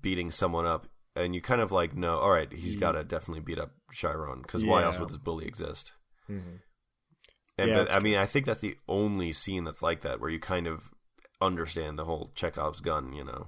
beating 0.01 0.31
someone 0.31 0.65
up. 0.65 0.87
And 1.15 1.35
you 1.35 1.41
kind 1.41 1.59
of 1.59 1.71
like 1.71 1.95
know, 1.95 2.17
all 2.17 2.31
right, 2.31 2.51
he's 2.51 2.75
Ye- 2.75 2.79
got 2.79 2.93
to 2.93 3.03
definitely 3.03 3.41
beat 3.41 3.59
up 3.59 3.71
Chiron 3.91 4.41
because 4.41 4.63
why 4.63 4.83
else 4.83 4.97
would 4.97 5.09
this 5.09 5.17
bully 5.17 5.45
exist? 5.45 5.91
Mm-hmm. 6.29 6.55
And 7.57 7.69
Yeah, 7.69 7.83
but, 7.83 7.91
I 7.91 7.99
mean, 7.99 8.17
I 8.17 8.25
think 8.25 8.45
that's 8.45 8.61
the 8.61 8.77
only 8.87 9.33
scene 9.33 9.65
that's 9.65 9.81
like 9.81 10.01
that, 10.01 10.21
where 10.21 10.29
you 10.29 10.39
kind 10.39 10.67
of 10.67 10.89
understand 11.41 11.99
the 11.99 12.05
whole 12.05 12.31
Chekhov's 12.33 12.79
gun. 12.79 13.11
You 13.11 13.25
know? 13.25 13.47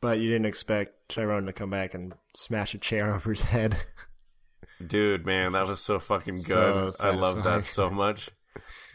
But 0.00 0.18
you 0.18 0.28
didn't 0.28 0.46
expect 0.46 1.08
Chiron 1.08 1.46
to 1.46 1.52
come 1.52 1.70
back 1.70 1.94
and 1.94 2.14
smash 2.34 2.74
a 2.74 2.78
chair 2.78 3.14
over 3.14 3.30
his 3.30 3.42
head. 3.42 3.76
Dude, 4.84 5.26
man, 5.26 5.52
that 5.52 5.66
was 5.66 5.80
so 5.80 5.98
fucking 5.98 6.38
So 6.38 6.90
good. 6.92 6.94
I 7.00 7.10
love 7.10 7.44
that 7.44 7.66
so 7.66 7.90
much. 7.90 8.30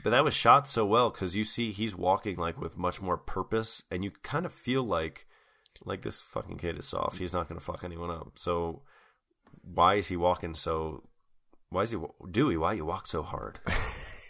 But 0.05 0.11
that 0.11 0.23
was 0.23 0.35
shot 0.35 0.67
so 0.67 0.85
well 0.85 1.09
because 1.09 1.35
you 1.35 1.43
see 1.43 1.71
he's 1.71 1.95
walking 1.95 2.37
like 2.37 2.61
with 2.61 2.77
much 2.77 3.01
more 3.01 3.17
purpose, 3.17 3.81
and 3.89 4.03
you 4.03 4.11
kind 4.21 4.45
of 4.45 4.53
feel 4.53 4.83
like 4.83 5.25
like 5.83 6.03
this 6.03 6.21
fucking 6.21 6.59
kid 6.59 6.77
is 6.77 6.87
soft. 6.87 7.17
He's 7.17 7.33
not 7.33 7.49
going 7.49 7.59
to 7.59 7.65
fuck 7.65 7.83
anyone 7.83 8.11
up. 8.11 8.33
So 8.35 8.83
why 9.63 9.95
is 9.95 10.09
he 10.09 10.15
walking 10.15 10.53
so? 10.53 11.09
Why 11.71 11.81
is 11.81 11.89
he 11.89 11.97
Dewey? 12.29 12.55
Why 12.55 12.73
you 12.73 12.85
walk 12.85 13.07
so 13.07 13.23
hard? 13.23 13.59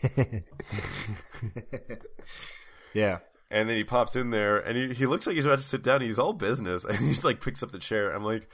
yeah. 2.93 3.18
and 3.52 3.68
then 3.69 3.76
he 3.76 3.84
pops 3.84 4.15
in 4.15 4.30
there, 4.30 4.57
and 4.57 4.77
he, 4.77 4.93
he 4.93 5.06
looks 5.06 5.27
like 5.27 5.35
he's 5.35 5.43
about 5.43 5.57
to 5.57 5.61
sit 5.65 5.84
down. 5.84 5.99
He's 5.99 6.18
all 6.18 6.31
business, 6.31 6.85
and 6.89 6.99
he's 6.99 7.26
like 7.26 7.41
picks 7.41 7.61
up 7.61 7.73
the 7.73 7.80
chair. 7.80 8.15
I'm 8.15 8.23
like, 8.23 8.49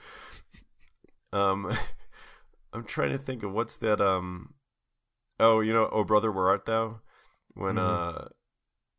um, 1.32 1.72
I'm 2.72 2.82
trying 2.82 3.12
to 3.12 3.18
think 3.18 3.44
of 3.44 3.52
what's 3.52 3.76
that. 3.76 4.00
Um, 4.00 4.54
oh, 5.38 5.60
you 5.60 5.72
know, 5.72 5.88
oh 5.92 6.02
brother, 6.02 6.32
where 6.32 6.48
art 6.48 6.66
thou? 6.66 6.98
When 7.54 7.76
Mhm. 7.76 7.78
uh, 8.24 8.28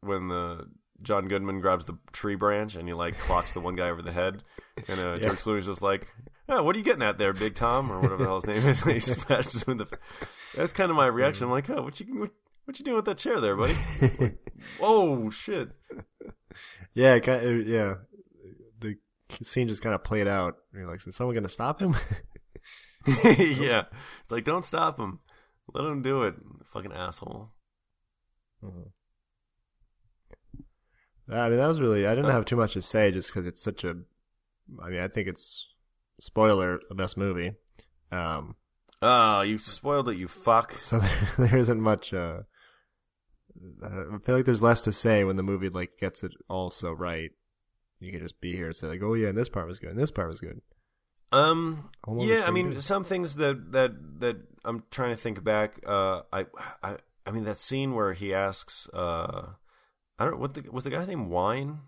when 0.02 0.28
the 0.28 0.68
John 1.02 1.28
Goodman 1.28 1.60
grabs 1.60 1.86
the 1.86 1.98
tree 2.12 2.36
branch 2.36 2.76
and 2.76 2.88
he 2.88 2.94
like 2.94 3.18
clocks 3.20 3.54
the 3.54 3.60
one 3.60 3.76
guy 3.76 3.90
over 3.90 4.02
the 4.02 4.12
head, 4.12 4.44
and 4.88 5.00
uh, 5.00 5.14
Yeah. 5.20 5.28
George 5.28 5.40
Clooney's 5.40 5.66
just 5.66 5.82
like, 5.82 6.08
oh, 6.50 6.64
what 6.64 6.76
are 6.76 6.80
you 6.80 6.86
getting 6.86 7.02
at 7.04 7.18
there, 7.18 7.34
Big 7.34 7.56
Tom, 7.56 7.92
or 7.92 8.00
whatever 8.00 8.18
the 8.18 8.26
hell 8.26 8.36
his 8.42 8.46
name 8.46 8.66
is? 8.68 8.82
And 8.84 8.92
he 8.94 9.00
smashes 9.00 9.64
him 9.64 9.72
in 9.72 9.78
the. 9.80 9.88
That's 10.56 10.74
kind 10.74 10.90
of 10.92 10.96
my 10.98 11.08
reaction. 11.08 11.46
I'm 11.46 11.52
like, 11.52 11.70
oh, 11.70 11.82
what 11.82 12.00
you 12.00 12.20
what, 12.20 12.32
what 12.66 12.80
you 12.80 12.86
doing 12.86 12.96
with 12.98 13.06
that 13.06 13.18
chair 13.18 13.40
there, 13.42 13.56
buddy? 13.56 13.76
Whoa, 14.80 15.30
shit. 15.30 15.70
yeah, 16.94 17.16
it 17.16 17.24
ki- 17.24 17.64
yeah. 17.66 17.96
The 18.80 18.98
scene 19.44 19.68
just 19.68 19.82
kind 19.82 19.96
of 19.96 20.04
played 20.04 20.28
out. 20.28 20.58
You're 20.74 20.88
like, 20.88 21.06
is 21.08 21.16
someone 21.16 21.34
gonna 21.36 21.50
stop 21.50 21.80
him? 21.82 21.96
yeah, 23.08 23.84
it's 24.22 24.32
like 24.32 24.46
don't 24.46 24.64
stop 24.64 24.98
him, 25.00 25.20
let 25.74 25.86
him 25.86 26.02
do 26.02 26.24
it, 26.24 26.36
fucking 26.72 26.94
asshole. 26.94 27.52
Mhm. 28.64 28.92
I 31.30 31.50
mean, 31.50 31.58
that 31.58 31.68
was 31.68 31.82
really. 31.82 32.06
I 32.06 32.16
didn't 32.16 32.32
have 32.32 32.46
too 32.46 32.56
much 32.58 32.74
to 32.74 32.82
say 32.82 33.12
just 33.12 33.30
because 33.30 33.48
it's 33.48 33.62
such 33.62 33.84
a. 33.84 33.96
I 34.82 34.90
mean, 34.90 35.00
I 35.00 35.08
think 35.08 35.28
it's 35.28 35.68
spoiler 36.20 36.80
the 36.90 36.96
best 36.96 37.18
movie. 37.18 37.54
Um, 38.12 38.56
Oh, 39.06 39.42
you 39.42 39.58
spoiled 39.58 40.08
it, 40.08 40.18
you 40.18 40.30
fuck. 40.30 40.78
so 40.78 40.98
there, 41.00 41.30
there 41.38 41.58
isn't 41.58 41.82
much. 41.82 42.14
Uh, 42.14 42.44
I 43.84 44.18
feel 44.24 44.36
like 44.36 44.46
there's 44.46 44.62
less 44.62 44.82
to 44.82 44.94
say 44.94 45.26
when 45.26 45.36
the 45.36 45.44
movie 45.44 45.68
like 45.68 45.98
gets 46.00 46.24
it 46.24 46.32
all 46.50 46.72
so 46.72 46.94
right. 46.94 47.32
You 48.00 48.12
can 48.12 48.22
just 48.22 48.40
be 48.40 48.56
here 48.56 48.68
and 48.68 48.76
say 48.76 48.88
like, 48.88 49.02
"Oh 49.04 49.14
yeah, 49.14 49.28
and 49.28 49.38
this 49.38 49.50
part 49.50 49.68
was 49.68 49.80
good, 49.80 49.92
and 49.92 50.00
this 50.00 50.12
part 50.12 50.30
was 50.30 50.40
good." 50.40 50.62
Um, 51.34 51.90
Alone 52.06 52.28
yeah, 52.28 52.44
I 52.46 52.52
mean, 52.52 52.72
good. 52.72 52.84
some 52.84 53.04
things 53.04 53.36
that 53.36 53.74
that 53.74 53.92
that 54.20 54.38
I'm 54.64 54.84
trying 54.90 55.16
to 55.16 55.22
think 55.22 55.44
back. 55.44 55.82
Uh, 55.86 56.22
I, 56.32 56.46
I, 56.82 56.98
I 57.26 57.32
mean, 57.32 57.46
that 57.46 57.58
scene 57.58 57.94
where 57.96 58.14
he 58.14 58.34
asks, 58.34 58.90
uh, 58.94 59.54
I 60.20 60.26
don't 60.26 60.40
what 60.40 60.54
the 60.54 60.64
was 60.72 60.84
the 60.84 60.90
guy's 60.90 61.08
name 61.08 61.30
Wine, 61.30 61.80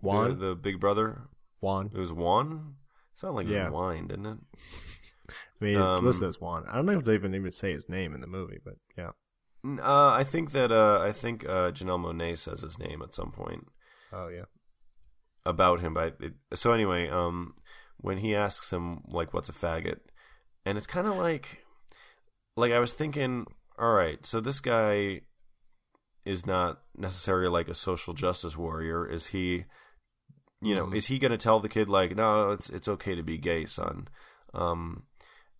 Juan, 0.00 0.38
the, 0.38 0.46
the 0.50 0.54
big 0.54 0.80
brother. 0.80 1.22
Juan. 1.60 1.90
It 1.94 1.98
was 1.98 2.12
Juan. 2.12 2.74
Sounded 3.14 3.34
like 3.36 3.46
it 3.48 3.52
Yeah. 3.52 3.64
was 3.64 3.72
wine, 3.72 4.06
didn't 4.06 4.26
it? 4.26 4.38
I 5.60 5.64
mean, 5.64 5.78
it's 5.80 5.90
um, 5.90 6.04
listed 6.04 6.28
as 6.28 6.40
Juan. 6.40 6.64
I 6.68 6.76
don't 6.76 6.86
know 6.86 6.98
if 6.98 7.04
they 7.04 7.14
even 7.14 7.34
even 7.34 7.50
say 7.50 7.72
his 7.72 7.88
name 7.88 8.14
in 8.14 8.20
the 8.20 8.26
movie, 8.28 8.58
but 8.64 8.74
yeah. 8.96 9.10
Uh, 9.66 10.10
I 10.12 10.22
think 10.22 10.52
that 10.52 10.70
uh, 10.70 11.00
I 11.02 11.10
think 11.10 11.44
uh, 11.44 11.72
Janelle 11.72 11.98
Monae 12.00 12.38
says 12.38 12.60
his 12.60 12.78
name 12.78 13.02
at 13.02 13.14
some 13.14 13.32
point. 13.32 13.66
Oh 14.12 14.28
yeah. 14.28 14.44
about 15.44 15.80
him. 15.80 15.94
But 15.94 16.16
it, 16.20 16.34
so 16.54 16.72
anyway, 16.72 17.08
um, 17.08 17.54
when 17.96 18.18
he 18.18 18.36
asks 18.36 18.72
him 18.72 19.00
like, 19.08 19.34
"What's 19.34 19.48
a 19.48 19.52
faggot?" 19.52 19.98
and 20.64 20.78
it's 20.78 20.86
kind 20.86 21.08
of 21.08 21.16
like, 21.16 21.64
like 22.56 22.70
I 22.72 22.78
was 22.78 22.92
thinking, 22.92 23.46
all 23.78 23.92
right, 23.92 24.24
so 24.26 24.40
this 24.40 24.60
guy 24.60 25.22
is 26.24 26.46
not 26.46 26.82
necessarily 26.96 27.48
like 27.48 27.68
a 27.68 27.74
social 27.74 28.12
justice 28.12 28.56
warrior. 28.56 29.06
Is 29.06 29.28
he? 29.28 29.64
You 30.60 30.74
know, 30.74 30.86
Mhm. 30.86 30.96
is 30.96 31.06
he 31.06 31.18
going 31.20 31.30
to 31.30 31.38
tell 31.38 31.60
the 31.60 31.68
kid 31.68 31.88
like, 31.88 32.16
"No, 32.16 32.50
it's 32.50 32.68
it's 32.68 32.88
okay 32.88 33.14
to 33.14 33.22
be 33.22 33.38
gay, 33.38 33.64
son"? 33.64 34.08
Um, 34.52 35.04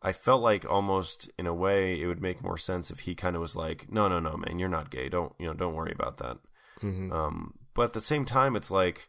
I 0.02 0.12
felt 0.12 0.42
like 0.42 0.64
almost 0.64 1.30
in 1.38 1.46
a 1.46 1.54
way 1.54 2.00
it 2.00 2.06
would 2.06 2.20
make 2.20 2.42
more 2.42 2.58
sense 2.58 2.90
if 2.90 3.00
he 3.00 3.14
kind 3.14 3.36
of 3.36 3.42
was 3.42 3.54
like, 3.56 3.90
"No, 3.90 4.08
no, 4.08 4.18
no, 4.18 4.36
man, 4.36 4.58
you're 4.58 4.68
not 4.68 4.90
gay. 4.90 5.08
Don't 5.08 5.32
you 5.38 5.46
know? 5.46 5.54
Don't 5.54 5.74
worry 5.74 5.92
about 5.92 6.18
that." 6.18 6.38
hmm 6.80 7.12
Um, 7.12 7.54
but 7.74 7.82
at 7.84 7.92
the 7.92 8.00
same 8.00 8.24
time, 8.24 8.56
it's 8.56 8.70
like 8.70 9.08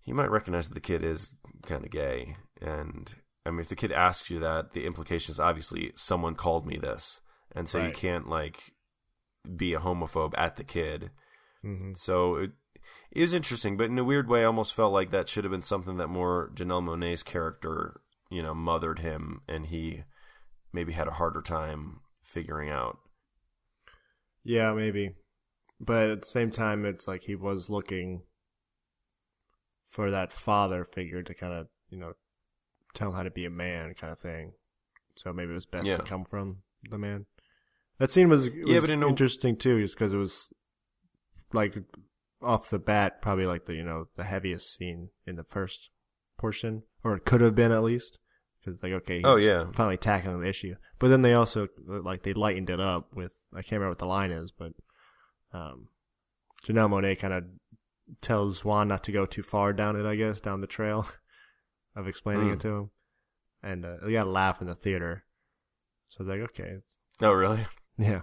he 0.00 0.12
might 0.12 0.30
recognize 0.30 0.68
that 0.68 0.74
the 0.74 0.80
kid 0.80 1.02
is 1.02 1.34
kind 1.66 1.84
of 1.84 1.90
gay, 1.90 2.36
and 2.60 3.14
I 3.46 3.50
mean, 3.50 3.60
if 3.60 3.68
the 3.68 3.76
kid 3.76 3.92
asks 3.92 4.28
you 4.30 4.38
that, 4.40 4.72
the 4.72 4.84
implication 4.86 5.32
is 5.32 5.40
obviously 5.40 5.92
someone 5.96 6.34
called 6.34 6.66
me 6.66 6.76
this, 6.76 7.20
and 7.54 7.68
so 7.68 7.82
you 7.82 7.92
can't 7.92 8.28
like 8.28 8.72
be 9.56 9.72
a 9.74 9.80
homophobe 9.80 10.34
at 10.36 10.56
the 10.56 10.64
kid. 10.64 11.10
hmm 11.62 11.92
So 11.94 12.36
it, 12.36 12.50
it 13.10 13.22
was 13.22 13.34
interesting, 13.34 13.76
but 13.76 13.84
in 13.90 13.98
a 13.98 14.04
weird 14.04 14.28
way, 14.28 14.42
I 14.42 14.46
almost 14.46 14.74
felt 14.74 14.92
like 14.92 15.10
that 15.10 15.28
should 15.28 15.44
have 15.44 15.50
been 15.50 15.62
something 15.62 15.96
that 15.96 16.08
more 16.08 16.50
Janelle 16.54 16.82
Monae's 16.84 17.22
character, 17.22 18.00
you 18.30 18.42
know, 18.42 18.54
mothered 18.54 18.98
him, 18.98 19.40
and 19.48 19.66
he 19.66 20.04
maybe 20.72 20.92
had 20.92 21.08
a 21.08 21.12
harder 21.12 21.40
time 21.42 22.00
figuring 22.22 22.68
out. 22.68 22.98
Yeah, 24.44 24.72
maybe. 24.72 25.14
But 25.80 26.10
at 26.10 26.20
the 26.22 26.26
same 26.28 26.50
time, 26.50 26.84
it's 26.84 27.08
like 27.08 27.22
he 27.22 27.34
was 27.34 27.70
looking 27.70 28.22
for 29.86 30.10
that 30.10 30.32
father 30.32 30.84
figure 30.84 31.22
to 31.22 31.34
kind 31.34 31.52
of, 31.54 31.68
you 31.88 31.98
know, 31.98 32.12
tell 32.94 33.08
him 33.08 33.14
how 33.14 33.22
to 33.22 33.30
be 33.30 33.44
a 33.46 33.50
man 33.50 33.94
kind 33.94 34.12
of 34.12 34.18
thing. 34.18 34.52
So 35.14 35.32
maybe 35.32 35.50
it 35.52 35.54
was 35.54 35.66
best 35.66 35.86
Yeah. 35.86 35.96
to 35.96 36.02
come 36.02 36.24
from 36.24 36.58
the 36.90 36.98
man. 36.98 37.26
That 37.98 38.10
scene 38.12 38.28
was, 38.28 38.44
was 38.48 38.54
Yeah, 38.66 38.80
but 38.80 38.90
in 38.90 39.02
a- 39.02 39.08
interesting 39.08 39.56
too, 39.56 39.80
just 39.80 39.94
because 39.96 40.12
it 40.12 40.16
was 40.16 40.52
like 41.52 41.74
off 42.42 42.70
the 42.70 42.78
bat, 42.78 43.20
probably 43.20 43.46
like 43.46 43.64
the, 43.66 43.74
you 43.74 43.82
know, 43.82 44.06
the 44.16 44.24
heaviest 44.24 44.74
scene 44.74 45.10
in 45.26 45.36
the 45.36 45.44
first 45.44 45.90
portion, 46.38 46.82
or 47.02 47.16
it 47.16 47.24
could 47.24 47.40
have 47.40 47.54
been 47.54 47.72
at 47.72 47.82
least. 47.82 48.18
Because 48.60 48.82
like, 48.82 48.92
okay, 48.92 49.22
Oh, 49.24 49.36
yeah. 49.36 49.66
finally 49.74 49.96
tackling 49.96 50.40
the 50.40 50.48
issue. 50.48 50.74
But 50.98 51.08
then 51.08 51.22
they 51.22 51.32
also 51.34 51.68
like 51.86 52.22
they 52.22 52.32
lightened 52.34 52.70
it 52.70 52.80
up 52.80 53.14
with 53.14 53.34
I 53.52 53.62
can't 53.62 53.72
remember 53.72 53.90
what 53.90 53.98
the 53.98 54.06
line 54.06 54.30
is, 54.30 54.50
but 54.50 54.72
um, 55.52 55.88
Janelle 56.66 56.90
Monae 56.90 57.18
kind 57.18 57.32
of 57.34 57.44
tells 58.20 58.64
Juan 58.64 58.88
not 58.88 59.04
to 59.04 59.12
go 59.12 59.26
too 59.26 59.42
far 59.42 59.72
down 59.72 59.96
it. 59.96 60.06
I 60.06 60.16
guess 60.16 60.40
down 60.40 60.60
the 60.60 60.66
trail 60.66 61.08
of 61.96 62.06
explaining 62.08 62.48
Hmm. 62.48 62.52
it 62.54 62.60
to 62.60 62.68
him, 62.68 62.90
and 63.62 63.84
uh, 63.84 63.94
they 64.04 64.12
got 64.12 64.26
a 64.26 64.30
laugh 64.30 64.60
in 64.60 64.66
the 64.66 64.74
theater. 64.74 65.24
So 66.08 66.18
I 66.20 66.22
was 66.24 66.28
like, 66.38 66.50
okay, 66.50 66.70
it's, 66.78 66.98
Oh, 67.20 67.32
really? 67.32 67.66
Yeah. 67.98 68.22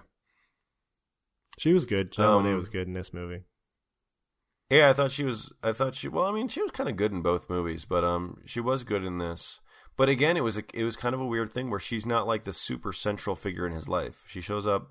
She 1.58 1.72
was 1.72 1.86
good. 1.86 2.12
Janelle 2.12 2.38
Um, 2.38 2.44
Monae 2.44 2.56
was 2.56 2.68
good 2.68 2.86
in 2.86 2.94
this 2.94 3.12
movie. 3.12 3.44
Yeah, 4.68 4.90
I 4.90 4.92
thought 4.94 5.12
she 5.12 5.24
was. 5.24 5.52
I 5.62 5.72
thought 5.72 5.94
she. 5.94 6.08
Well, 6.08 6.24
I 6.24 6.32
mean, 6.32 6.48
she 6.48 6.60
was 6.60 6.72
kind 6.72 6.88
of 6.88 6.96
good 6.96 7.12
in 7.12 7.22
both 7.22 7.48
movies, 7.48 7.84
but 7.84 8.02
um, 8.02 8.38
she 8.44 8.60
was 8.60 8.82
good 8.82 9.04
in 9.04 9.18
this. 9.18 9.60
But 9.96 10.08
again, 10.08 10.36
it 10.36 10.42
was 10.42 10.58
a, 10.58 10.64
it 10.74 10.84
was 10.84 10.96
kind 10.96 11.14
of 11.14 11.20
a 11.20 11.26
weird 11.26 11.52
thing 11.52 11.70
where 11.70 11.80
she's 11.80 12.04
not 12.04 12.26
like 12.26 12.44
the 12.44 12.52
super 12.52 12.92
central 12.92 13.36
figure 13.36 13.66
in 13.66 13.72
his 13.72 13.88
life. 13.88 14.24
She 14.26 14.40
shows 14.40 14.66
up, 14.66 14.90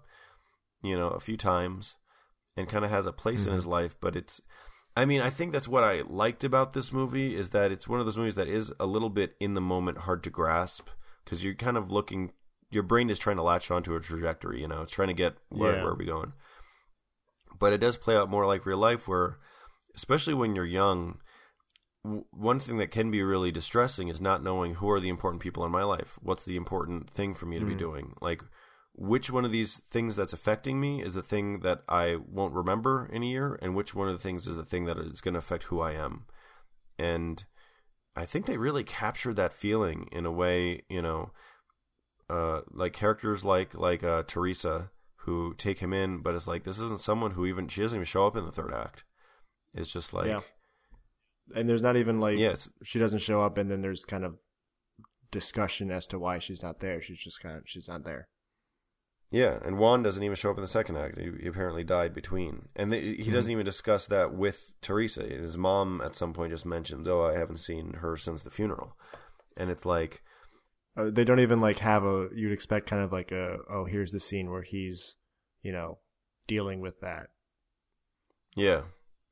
you 0.82 0.98
know, 0.98 1.10
a 1.10 1.20
few 1.20 1.38
times, 1.38 1.96
and 2.56 2.70
kind 2.70 2.86
of 2.86 2.92
has 2.92 3.06
a 3.06 3.12
place 3.12 3.46
in 3.46 3.54
his 3.54 3.66
life. 3.66 3.96
But 4.00 4.16
it's, 4.16 4.42
I 4.96 5.06
mean, 5.06 5.22
I 5.22 5.30
think 5.30 5.52
that's 5.52 5.68
what 5.68 5.84
I 5.84 6.02
liked 6.08 6.44
about 6.44 6.74
this 6.74 6.92
movie 6.92 7.36
is 7.36 7.50
that 7.50 7.72
it's 7.72 7.88
one 7.88 8.00
of 8.00 8.06
those 8.06 8.18
movies 8.18 8.36
that 8.36 8.48
is 8.48 8.72
a 8.80 8.86
little 8.86 9.10
bit 9.10 9.36
in 9.40 9.54
the 9.54 9.62
moment, 9.62 10.00
hard 10.00 10.24
to 10.24 10.30
grasp 10.30 10.88
because 11.24 11.44
you're 11.44 11.54
kind 11.54 11.78
of 11.78 11.92
looking. 11.92 12.32
Your 12.76 12.84
brain 12.84 13.10
is 13.10 13.18
trying 13.18 13.38
to 13.38 13.42
latch 13.42 13.72
onto 13.72 13.96
a 13.96 14.02
trajectory. 14.02 14.60
You 14.60 14.68
know, 14.68 14.82
it's 14.82 14.92
trying 14.92 15.08
to 15.08 15.14
get 15.14 15.38
where 15.50 15.76
Yeah. 15.76 15.82
where 15.82 15.94
are 15.94 15.98
we 15.98 16.06
going. 16.06 16.34
But 17.58 17.72
it 17.72 17.80
does 17.80 17.96
play 17.96 18.18
out 18.18 18.30
more 18.30 18.46
like 18.46 18.66
real 18.66 18.78
life, 18.78 19.08
where 19.08 19.38
especially 19.96 20.34
when 20.34 20.56
you're 20.56 20.66
young, 20.66 21.22
w- 22.04 22.26
one 22.32 22.60
thing 22.60 22.78
that 22.80 22.92
can 22.92 23.10
be 23.10 23.24
really 23.24 23.50
distressing 23.50 24.10
is 24.10 24.20
not 24.20 24.44
knowing 24.44 24.76
who 24.76 24.90
are 24.92 25.00
the 25.00 25.08
important 25.08 25.42
people 25.42 25.64
in 25.64 25.72
my 25.72 25.84
life. 25.84 26.20
What's 26.22 26.44
the 26.44 26.58
important 26.58 27.10
thing 27.10 27.34
for 27.34 27.46
me 27.46 27.60
to 27.60 27.66
be 27.66 27.76
Mm. 27.76 27.80
doing? 27.80 28.14
Like, 28.20 28.44
which 28.94 29.32
one 29.32 29.46
of 29.46 29.52
these 29.52 29.80
things 29.90 30.18
that's 30.18 30.34
affecting 30.34 30.80
me 30.82 31.02
is 31.02 31.14
the 31.14 31.24
thing 31.24 31.62
that 31.62 31.84
I 31.88 32.18
won't 32.18 32.54
remember 32.54 33.06
in 33.06 33.24
a 33.24 33.26
year, 33.26 33.58
and 33.62 33.74
which 33.74 33.96
one 33.96 34.10
of 34.10 34.14
the 34.14 34.22
things 34.22 34.48
is 34.48 34.56
the 34.58 34.66
thing 34.66 34.84
that 34.86 34.98
is 34.98 35.22
going 35.22 35.34
to 35.36 35.40
affect 35.40 35.64
who 35.64 35.80
I 35.80 35.94
am? 35.94 36.26
And 37.00 37.46
I 38.18 38.26
think 38.26 38.46
they 38.46 38.58
really 38.58 38.84
captured 38.84 39.38
that 39.38 39.54
feeling 39.54 40.10
in 40.12 40.26
a 40.26 40.32
way, 40.32 40.84
you 40.90 41.02
know, 41.02 41.32
uh, 42.30 42.62
like 42.72 42.94
characters 42.94 43.44
like 43.46 43.74
like 43.74 44.04
uh, 44.04 44.24
Teresa 44.28 44.90
who 45.18 45.54
take 45.58 45.80
him 45.80 45.94
in, 45.94 46.22
but 46.22 46.36
it's 46.36 46.48
like 46.48 46.64
this 46.64 46.80
isn't 46.80 47.02
someone 47.02 47.32
who 47.32 47.46
even 47.46 47.68
she 47.68 47.82
doesn't 47.82 47.98
even 47.98 48.06
show 48.06 48.28
up 48.28 48.36
in 48.36 48.46
the 48.46 48.52
third 48.52 48.74
act. 48.74 49.04
It's 49.74 49.92
just 49.92 50.14
like 50.14 50.28
Yeah. 50.28 50.42
And 51.56 51.70
there's 51.70 51.82
not 51.82 51.98
even 51.98 52.20
like 52.20 52.38
Yes. 52.38 52.70
she 52.84 53.00
doesn't 53.00 53.20
show 53.20 53.42
up, 53.42 53.58
and 53.58 53.70
then 53.70 53.82
there's 53.82 54.06
kind 54.06 54.24
of 54.26 54.38
discussion 55.32 55.92
as 55.92 56.08
to 56.08 56.20
why 56.20 56.40
she's 56.40 56.64
not 56.64 56.80
there. 56.80 57.02
She's 57.02 57.20
just 57.20 57.42
kind 57.42 57.58
of 57.58 57.64
she's 57.66 57.88
not 57.88 58.04
there. 58.06 58.28
Yeah, 59.32 59.58
and 59.66 59.78
Juan 59.78 60.04
doesn't 60.04 60.24
even 60.24 60.36
show 60.36 60.52
up 60.52 60.58
in 60.58 60.62
the 60.64 60.68
second 60.68 60.98
act. 60.98 61.20
He, 61.20 61.30
he 61.42 61.48
apparently 61.48 61.84
died 61.84 62.14
between, 62.14 62.70
and 62.76 62.92
they, 62.92 63.16
he 63.16 63.32
doesn't 63.32 63.52
even 63.52 63.66
discuss 63.66 64.06
that 64.08 64.34
with 64.34 64.72
Teresa. 64.82 65.24
His 65.24 65.58
mom 65.58 66.00
at 66.06 66.16
some 66.16 66.32
point 66.32 66.52
just 66.52 66.66
mentions, 66.66 67.08
"Oh, 67.08 67.24
I 67.26 67.38
haven't 67.38 67.58
seen 67.58 67.96
her 67.96 68.16
since 68.16 68.44
the 68.44 68.52
funeral," 68.52 68.96
and 69.58 69.70
it's 69.70 69.86
like, 69.86 70.22
Uh, 70.98 71.10
they 71.12 71.24
don't 71.26 71.40
even 71.42 71.60
like 71.62 71.80
have 71.80 72.04
a. 72.04 72.30
You'd 72.34 72.54
expect 72.54 72.88
kind 72.90 73.02
of 73.04 73.12
like 73.12 73.32
a. 73.32 73.58
Oh, 73.70 73.86
here's 73.86 74.12
the 74.12 74.20
scene 74.20 74.50
where 74.50 74.62
he's, 74.64 75.16
you 75.62 75.72
know, 75.72 76.00
dealing 76.48 76.80
with 76.80 77.00
that. 77.02 77.28
yeah, 78.56 78.82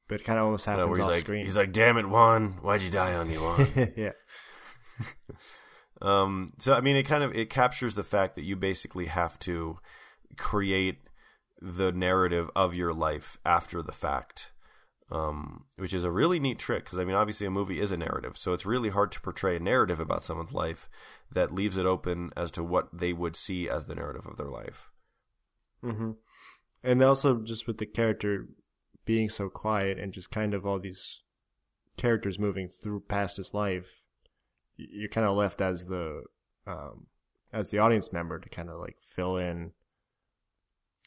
But 0.10 0.22
it 0.22 0.23
kind 0.26 0.38
of 0.40 0.45
almost 0.45 0.65
happens 0.65 0.88
where 0.90 0.98
he's 0.98 1.06
off 1.06 1.11
like, 1.11 1.23
screen. 1.23 1.45
he's 1.45 1.56
like, 1.56 1.72
"Damn 1.72 1.98
it, 1.98 2.10
Juan, 2.10 2.60
why'd 2.61 2.81
you 2.81 2.90
die 2.90 3.14
on 3.14 3.30
me, 3.30 3.38
Juan?" 3.38 3.68
yeah. 3.95 4.11
Um, 6.02 6.52
so 6.60 6.73
I 6.73 6.81
mean, 6.81 6.98
it 6.98 7.03
kind 7.03 7.23
of 7.23 7.34
it 7.34 7.49
captures 7.49 7.95
the 7.95 8.03
fact 8.03 8.35
that 8.35 8.44
you 8.44 8.56
basically 8.57 9.06
have 9.06 9.40
to 9.40 9.80
create 10.38 10.98
the 11.61 11.91
narrative 11.94 12.49
of 12.56 12.73
your 12.73 12.94
life 12.94 13.38
after 13.45 13.81
the 13.81 13.94
fact. 13.94 14.52
um, 15.11 15.65
which 15.77 15.94
is 15.94 16.03
a 16.03 16.11
really 16.11 16.40
neat 16.40 16.57
trick 16.60 16.84
because 16.84 16.98
I 16.99 17.06
mean, 17.06 17.15
obviously, 17.15 17.45
a 17.48 17.52
movie 17.52 17.80
is 17.80 17.91
a 17.91 17.98
narrative, 17.98 18.38
so 18.38 18.52
it's 18.53 18.65
really 18.65 18.90
hard 18.90 19.11
to 19.14 19.22
portray 19.22 19.56
a 19.56 19.60
narrative 19.60 19.99
about 19.99 20.23
someone's 20.23 20.52
life 20.53 20.90
that 21.34 21.53
leaves 21.53 21.77
it 21.77 21.85
open 21.85 22.31
as 22.35 22.51
to 22.51 22.64
what 22.64 22.88
they 22.93 23.14
would 23.14 23.35
see 23.35 23.69
as 23.69 23.85
the 23.85 23.95
narrative 23.95 24.26
of 24.26 24.38
their 24.38 24.49
life. 24.49 24.89
Mm-hmm. 25.84 26.11
And 26.84 27.03
also, 27.03 27.39
just 27.41 27.68
with 27.68 27.77
the 27.77 27.85
character 27.85 28.47
being 29.05 29.30
so 29.30 29.49
quiet 29.49 29.97
and 29.99 30.14
just 30.14 30.31
kind 30.31 30.53
of 30.53 30.65
all 30.65 30.80
these 30.80 31.22
characters 31.97 32.39
moving 32.39 32.69
through 32.69 33.01
past 33.07 33.38
his 33.38 33.53
life, 33.53 34.01
you're 34.77 35.10
kind 35.10 35.27
of 35.27 35.35
left 35.35 35.61
as 35.61 35.85
the 35.85 36.23
um, 36.65 37.07
as 37.51 37.69
the 37.69 37.80
audience 37.80 38.11
member 38.11 38.39
to 38.39 38.49
kind 38.49 38.69
of 38.69 38.80
like 38.80 38.97
fill 38.99 39.38
in 39.38 39.72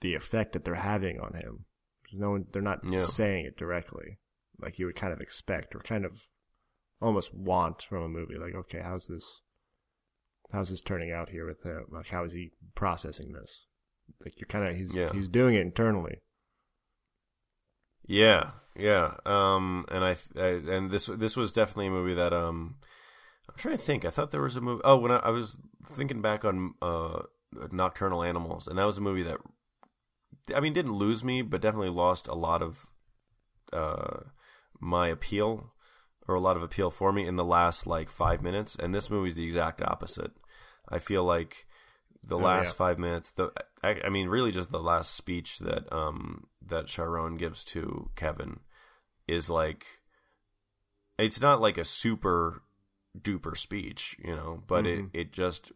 the 0.01 0.15
effect 0.15 0.53
that 0.53 0.65
they're 0.65 0.74
having 0.74 1.19
on 1.20 1.35
him. 1.35 1.65
No 2.12 2.31
one, 2.31 2.47
they're 2.53 2.62
not 2.62 2.81
Yeah. 2.85 3.01
saying 3.01 3.47
it 3.47 3.57
directly, 3.57 4.19
like 4.61 4.78
you 4.78 4.86
would 4.86 4.97
kind 4.97 5.12
of 5.12 5.20
expect 5.20 5.74
or 5.74 5.81
kind 5.81 6.05
of 6.05 6.28
almost 7.01 7.35
want 7.35 7.82
from 7.82 8.03
a 8.03 8.09
movie. 8.09 8.39
Like, 8.39 8.55
okay, 8.55 8.81
how's 8.82 9.09
this? 9.09 9.40
How's 10.52 10.70
this 10.70 10.81
turning 10.81 11.12
out 11.12 11.31
here 11.31 11.47
with 11.47 11.62
him? 11.62 11.86
Like, 11.90 12.06
how 12.06 12.24
is 12.24 12.32
he 12.32 12.52
processing 12.74 13.32
this? 13.32 13.66
Like, 14.24 14.35
you're 14.39 14.47
kind 14.48 14.68
of 14.68 14.77
he's 14.77 14.93
Yeah. 14.93 15.12
he's 15.12 15.28
doing 15.28 15.55
it 15.56 15.60
internally. 15.60 16.20
Yeah, 18.06 18.51
yeah. 18.77 19.14
Um, 19.27 19.85
and 19.90 20.05
I, 20.05 20.16
I 20.36 20.47
and 20.47 20.90
this 20.90 21.06
this 21.06 21.36
was 21.36 21.52
definitely 21.52 21.89
a 21.89 21.90
movie 21.90 22.14
that 22.14 22.32
um, 22.32 22.77
I'm 23.48 23.56
trying 23.56 23.77
to 23.77 23.82
think. 23.82 24.05
I 24.05 24.10
thought 24.10 24.31
there 24.31 24.43
was 24.43 24.56
a 24.56 24.60
movie. 24.60 24.82
Oh, 24.85 24.97
when 24.97 25.10
I, 25.10 25.16
I 25.16 25.31
was 25.31 25.56
thinking 25.90 26.23
back 26.23 26.44
on 26.44 26.74
uh, 26.81 27.23
Nocturnal 27.73 28.23
Animals, 28.23 28.68
and 28.68 28.78
that 28.78 28.85
was 28.85 28.98
a 28.98 29.02
movie 29.02 29.24
that 29.24 29.39
I 30.55 30.60
mean 30.60 30.73
didn't 30.73 30.93
lose 30.94 31.24
me, 31.24 31.43
but 31.43 31.60
definitely 31.60 31.90
lost 31.90 32.28
a 32.28 32.35
lot 32.35 32.62
of 32.62 32.86
uh 33.73 34.20
my 34.81 35.09
appeal 35.09 35.73
or 36.28 36.35
a 36.35 36.40
lot 36.40 36.57
of 36.57 36.62
appeal 36.62 36.90
for 36.90 37.12
me 37.12 37.27
in 37.27 37.36
the 37.36 37.44
last 37.44 37.86
like 37.86 38.11
five 38.11 38.43
minutes. 38.43 38.77
And 38.78 38.94
this 38.94 39.11
movie's 39.11 39.35
the 39.35 39.44
exact 39.44 39.82
opposite. 39.82 40.32
I 40.89 40.98
feel 40.98 41.24
like 41.24 41.66
the 42.27 42.39
Oh, 42.39 42.43
last 42.43 42.69
yeah. 42.69 42.73
five 42.73 42.98
minutes, 42.98 43.31
the 43.31 43.53
I, 43.82 44.01
I 44.05 44.09
mean, 44.09 44.28
really 44.28 44.53
just 44.53 44.70
the 44.73 44.81
last 44.81 45.15
speech 45.15 45.59
that 45.61 45.90
um 45.93 46.47
that 46.66 46.86
Chiron 46.86 47.36
gives 47.36 47.65
to 47.65 48.11
Kevin 48.16 48.61
is 49.28 49.48
like 49.51 49.86
it's 51.19 51.40
not 51.40 51.61
like 51.61 51.78
a 51.78 51.85
super 51.85 52.62
duper 53.19 53.57
speech, 53.57 54.16
you 54.23 54.35
know, 54.35 54.62
but 54.66 54.85
Mhm. 54.85 55.11
it 55.12 55.20
it 55.20 55.32
just 55.32 55.73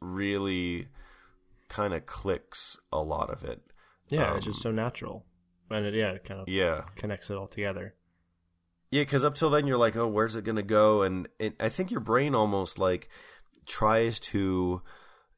really 0.00 0.88
kind 1.68 1.92
of 1.94 2.06
clicks 2.06 2.78
a 2.92 2.98
lot 3.00 3.30
of 3.30 3.44
it. 3.44 3.60
Yeah, 4.08 4.30
Um, 4.30 4.36
it's 4.36 4.46
just 4.46 4.60
so 4.62 4.70
natural, 4.70 5.24
and 5.70 5.84
it, 5.86 5.94
yeah, 5.94 6.12
it 6.12 6.24
kind 6.24 6.40
of 6.40 6.48
Yeah. 6.48 6.84
connects 6.96 7.30
it 7.30 7.36
all 7.36 7.46
together. 7.46 7.94
Yeah, 8.90 9.02
because 9.02 9.24
up 9.24 9.34
till 9.34 9.50
then 9.50 9.66
you're 9.66 9.78
like, 9.78 9.96
oh, 9.96 10.06
where's 10.06 10.36
it 10.36 10.44
gonna 10.44 10.62
go? 10.62 11.02
And 11.02 11.28
it, 11.38 11.54
I 11.60 11.68
think 11.68 11.90
your 11.90 12.00
brain 12.00 12.34
almost 12.34 12.78
like 12.78 13.08
tries 13.66 14.18
to 14.20 14.82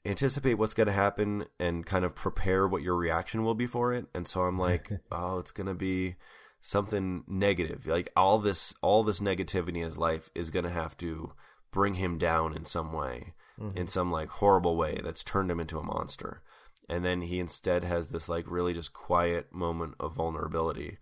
anticipate 0.04 0.54
what's 0.54 0.74
gonna 0.74 0.92
happen 0.92 1.46
and 1.58 1.84
kind 1.84 2.04
of 2.04 2.14
prepare 2.14 2.68
what 2.68 2.82
your 2.82 2.96
reaction 2.96 3.42
will 3.42 3.54
be 3.54 3.66
for 3.66 3.92
it. 3.92 4.06
And 4.14 4.28
so 4.28 4.42
I'm 4.42 4.58
like, 4.58 4.90
oh, 5.12 5.38
it's 5.38 5.52
gonna 5.52 5.74
be 5.74 6.16
something 6.60 7.24
negative. 7.26 7.86
Like 7.86 8.10
all 8.16 8.38
this, 8.38 8.72
all 8.82 9.02
this 9.02 9.20
negativity 9.20 9.78
in 9.78 9.84
his 9.84 9.98
life 9.98 10.30
is 10.34 10.50
gonna 10.50 10.70
have 10.70 10.96
to 10.98 11.32
bring 11.72 11.94
him 11.94 12.18
down 12.18 12.56
in 12.56 12.64
some 12.64 12.92
way, 12.92 13.34
in 13.58 13.68
mm-hmm. 13.68 13.86
some 13.86 14.12
like 14.12 14.28
horrible 14.28 14.76
way 14.76 15.00
that's 15.02 15.24
turned 15.24 15.50
him 15.50 15.60
into 15.60 15.78
a 15.78 15.84
monster. 15.84 16.42
And 16.88 17.04
then 17.04 17.22
he 17.22 17.38
instead 17.40 17.84
has 17.84 18.08
this 18.08 18.28
like 18.28 18.44
really 18.48 18.74
just 18.74 18.92
quiet 18.92 19.52
moment 19.52 19.94
of 19.98 20.14
vulnerability. 20.14 20.98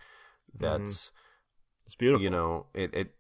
Mm-hmm. 0.57 0.65
That's 0.65 1.11
It's 1.89 1.95
beautiful. 1.95 2.23
you 2.23 2.29
know 2.29 2.67
it, 2.75 2.93
it 2.93 3.15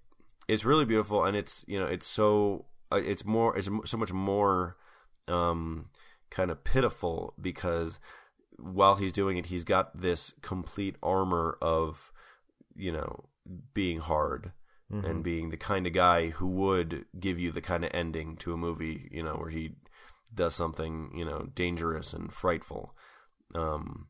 it's 0.46 0.64
really 0.66 0.84
beautiful 0.84 1.24
and 1.24 1.34
it's 1.34 1.64
you 1.66 1.80
know 1.80 1.86
it's 1.86 2.06
so 2.06 2.66
uh, 2.92 3.00
it's 3.02 3.24
more 3.24 3.56
it's 3.56 3.68
so 3.86 3.96
much 3.96 4.12
more 4.12 4.76
um 5.26 5.86
kind 6.28 6.50
of 6.50 6.62
pitiful 6.64 7.32
because 7.40 7.98
while 8.58 8.96
he's 8.96 9.12
doing 9.14 9.38
it 9.38 9.46
he's 9.46 9.64
got 9.64 9.98
this 9.98 10.34
complete 10.42 10.96
armor 11.02 11.56
of 11.62 12.12
you 12.76 12.92
know 12.92 13.24
being 13.72 14.00
hard 14.00 14.52
and 14.90 15.22
being 15.22 15.48
the 15.50 15.56
kind 15.56 15.86
of 15.86 15.92
guy 15.94 16.28
who 16.28 16.46
would 16.46 17.04
give 17.18 17.38
you 17.38 17.50
the 17.52 17.60
kind 17.62 17.84
of 17.84 17.90
ending 17.94 18.36
to 18.36 18.52
a 18.52 18.56
movie 18.58 19.08
you 19.10 19.22
know 19.22 19.34
where 19.36 19.50
he 19.50 19.72
does 20.34 20.54
something 20.54 21.10
you 21.14 21.24
know 21.24 21.46
dangerous 21.54 22.12
and 22.12 22.32
frightful 22.32 22.94
um 23.54 24.08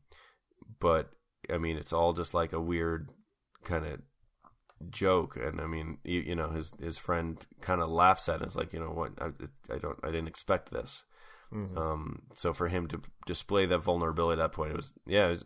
but 0.79 1.09
i 1.53 1.57
mean 1.57 1.77
it's 1.77 1.93
all 1.93 2.11
just 2.13 2.33
like 2.33 2.51
a 2.53 2.59
weird 2.61 3.09
kind 3.63 3.85
of 3.85 3.99
joke 4.89 5.35
and 5.35 5.59
i 5.59 5.65
mean 5.67 5.97
you, 6.03 6.19
you 6.21 6.35
know 6.35 6.49
his 6.49 6.71
his 6.81 6.97
friend 6.97 7.45
kind 7.61 7.81
of 7.81 7.89
laughs 7.89 8.29
at 8.29 8.41
it 8.41 8.45
it's 8.45 8.55
like 8.55 8.71
you 8.73 8.79
know 8.79 8.91
what 8.91 9.11
I, 9.21 9.27
I 9.73 9.77
don't 9.77 9.99
i 10.03 10.07
didn't 10.07 10.27
expect 10.27 10.71
this 10.71 11.03
Mhm. 11.53 11.75
um 11.77 12.21
so 12.35 12.53
for 12.53 12.67
him 12.67 12.87
to 12.89 13.01
display 13.25 13.65
that 13.65 13.79
vulnerability 13.79 14.39
at 14.39 14.43
that 14.43 14.55
point 14.55 14.71
it 14.71 14.75
was 14.77 14.93
yeah 15.07 15.25
it 15.27 15.29
was 15.31 15.43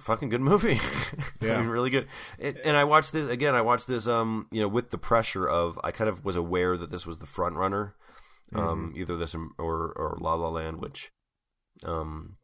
fucking 0.00 0.28
good 0.28 0.40
movie 0.40 0.80
I 1.40 1.44
Yeah. 1.46 1.60
mean, 1.60 1.68
really 1.68 1.90
good 1.90 2.08
it, 2.38 2.60
and 2.64 2.76
i 2.76 2.82
watched 2.82 3.12
this 3.12 3.28
again 3.30 3.54
i 3.54 3.60
watched 3.62 3.86
this 3.86 4.08
um 4.08 4.48
you 4.50 4.60
know 4.60 4.66
with 4.68 4.90
the 4.90 4.98
pressure 4.98 5.48
of 5.48 5.78
i 5.84 5.92
kind 5.92 6.10
of 6.10 6.24
was 6.24 6.34
aware 6.34 6.76
that 6.76 6.90
this 6.90 7.06
was 7.06 7.18
the 7.18 7.26
front 7.26 7.54
runner 7.54 7.94
um 8.54 8.92
either 8.96 9.16
this 9.16 9.34
or 9.34 9.92
or 9.92 10.18
la 10.20 10.34
la 10.34 10.48
land 10.48 10.80
which 10.80 11.12
um 11.84 12.36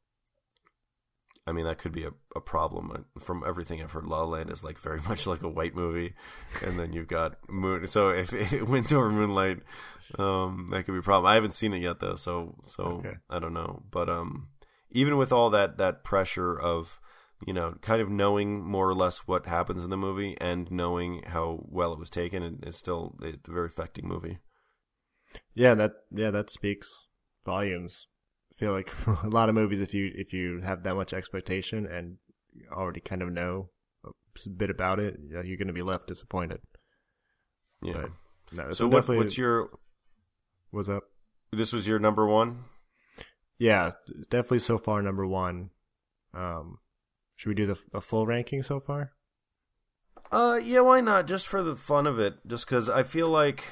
I 1.46 1.52
mean, 1.52 1.64
that 1.64 1.78
could 1.78 1.92
be 1.92 2.04
a, 2.04 2.10
a 2.36 2.40
problem. 2.40 2.90
Uh, 2.92 3.20
From 3.20 3.42
everything 3.46 3.82
I've 3.82 3.90
heard, 3.92 4.04
La 4.04 4.18
La 4.22 4.24
Land 4.24 4.50
is 4.50 4.62
like 4.62 4.78
very 4.78 5.00
much 5.08 5.26
like 5.26 5.42
a 5.42 5.48
white 5.48 5.74
movie, 5.74 6.14
and 6.62 6.78
then 6.78 6.92
you've 6.92 7.08
got 7.08 7.36
Moon. 7.48 7.86
So 7.86 8.10
if 8.10 8.32
it 8.52 8.66
wins 8.66 8.92
over 8.92 9.10
Moonlight, 9.10 9.58
um, 10.18 10.68
that 10.72 10.84
could 10.84 10.92
be 10.92 10.98
a 10.98 11.02
problem. 11.02 11.30
I 11.30 11.34
haven't 11.34 11.54
seen 11.54 11.72
it 11.72 11.82
yet 11.82 12.00
though, 12.00 12.16
so 12.16 12.56
so 12.66 12.82
Okay. 12.82 13.14
I 13.28 13.38
don't 13.38 13.54
know. 13.54 13.82
But 13.90 14.08
um, 14.08 14.48
even 14.90 15.16
with 15.16 15.32
all 15.32 15.50
that 15.50 15.78
that 15.78 16.04
pressure 16.04 16.58
of 16.58 17.00
you 17.46 17.54
know, 17.54 17.74
kind 17.80 18.02
of 18.02 18.10
knowing 18.10 18.62
more 18.62 18.88
or 18.88 18.94
less 18.94 19.20
what 19.26 19.46
happens 19.46 19.82
in 19.82 19.90
the 19.90 19.96
movie 19.96 20.36
and 20.40 20.70
knowing 20.70 21.22
how 21.26 21.64
well 21.68 21.92
it 21.92 21.98
was 21.98 22.10
taken, 22.10 22.42
it, 22.42 22.54
it's 22.62 22.76
still 22.76 23.16
it's 23.22 23.48
a 23.48 23.52
very 23.52 23.66
affecting 23.66 24.06
movie. 24.06 24.38
Yeah, 25.54 25.74
that 25.74 25.92
yeah 26.10 26.30
that 26.30 26.50
speaks 26.50 27.06
volumes. 27.44 28.06
I 28.60 28.64
feel 28.64 28.72
like 28.72 28.92
a 29.24 29.28
lot 29.28 29.48
of 29.48 29.54
movies, 29.54 29.80
if 29.80 29.94
you 29.94 30.12
if 30.14 30.32
you 30.34 30.60
have 30.60 30.82
that 30.82 30.94
much 30.94 31.14
expectation 31.14 31.86
and 31.86 32.18
already 32.70 33.00
kind 33.00 33.22
of 33.22 33.32
know 33.32 33.70
a 34.04 34.48
bit 34.50 34.68
about 34.68 35.00
it, 35.00 35.18
you're 35.30 35.56
going 35.56 35.66
to 35.68 35.72
be 35.72 35.80
left 35.82 36.06
disappointed. 36.06 36.60
Yeah. 37.82 37.92
But 37.94 38.10
no, 38.52 38.72
so 38.74 38.86
what, 38.86 39.08
what's 39.08 39.38
your? 39.38 39.70
was 40.72 40.88
up. 40.90 41.04
This 41.52 41.72
was 41.72 41.86
your 41.88 41.98
number 41.98 42.26
one. 42.26 42.64
Yeah, 43.58 43.92
definitely 44.30 44.58
so 44.60 44.76
far 44.78 45.00
number 45.00 45.26
one. 45.26 45.70
Um, 46.34 46.78
should 47.36 47.48
we 47.48 47.54
do 47.54 47.66
the 47.66 47.78
a 47.94 48.00
full 48.02 48.26
ranking 48.26 48.62
so 48.62 48.78
far? 48.78 49.12
Uh, 50.30 50.60
yeah, 50.62 50.80
why 50.80 51.00
not? 51.00 51.26
Just 51.26 51.48
for 51.48 51.62
the 51.62 51.76
fun 51.76 52.06
of 52.06 52.18
it, 52.20 52.34
just 52.46 52.66
because 52.66 52.88
I 52.90 53.02
feel 53.04 53.28
like, 53.28 53.64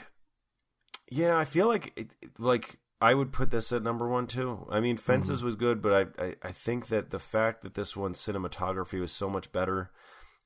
yeah, 1.11 1.37
I 1.37 1.45
feel 1.45 1.69
like 1.69 1.93
it- 1.95 2.15
like 2.39 2.79
I 3.01 3.15
would 3.15 3.33
put 3.33 3.51
this 3.51 3.73
at 3.73 3.83
number 3.83 4.09
one 4.09 4.27
too. 4.27 4.67
I 4.71 4.81
mean, 4.81 4.97
Fences 4.97 5.43
was 5.43 5.55
good, 5.57 5.81
but 5.83 6.11
I, 6.19 6.25
I 6.25 6.35
I 6.43 6.53
think 6.53 6.89
that 6.89 7.11
the 7.11 7.19
fact 7.19 7.63
that 7.63 7.75
this 7.75 7.97
one's 7.97 8.19
cinematography 8.21 9.01
was 9.01 9.13
so 9.13 9.31
much 9.31 9.53
better, 9.53 9.91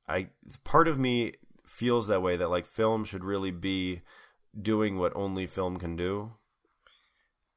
I 0.09 0.29
part 0.65 0.89
of 0.89 0.99
me 0.99 1.35
feels 1.67 2.07
that 2.09 2.23
way 2.23 2.37
that 2.37 2.51
like 2.51 2.67
film 2.67 3.05
should 3.05 3.25
really 3.25 3.51
be 3.51 4.03
doing 4.61 4.99
what 4.99 5.15
only 5.17 5.47
film 5.47 5.79
can 5.79 5.97
do, 5.97 6.33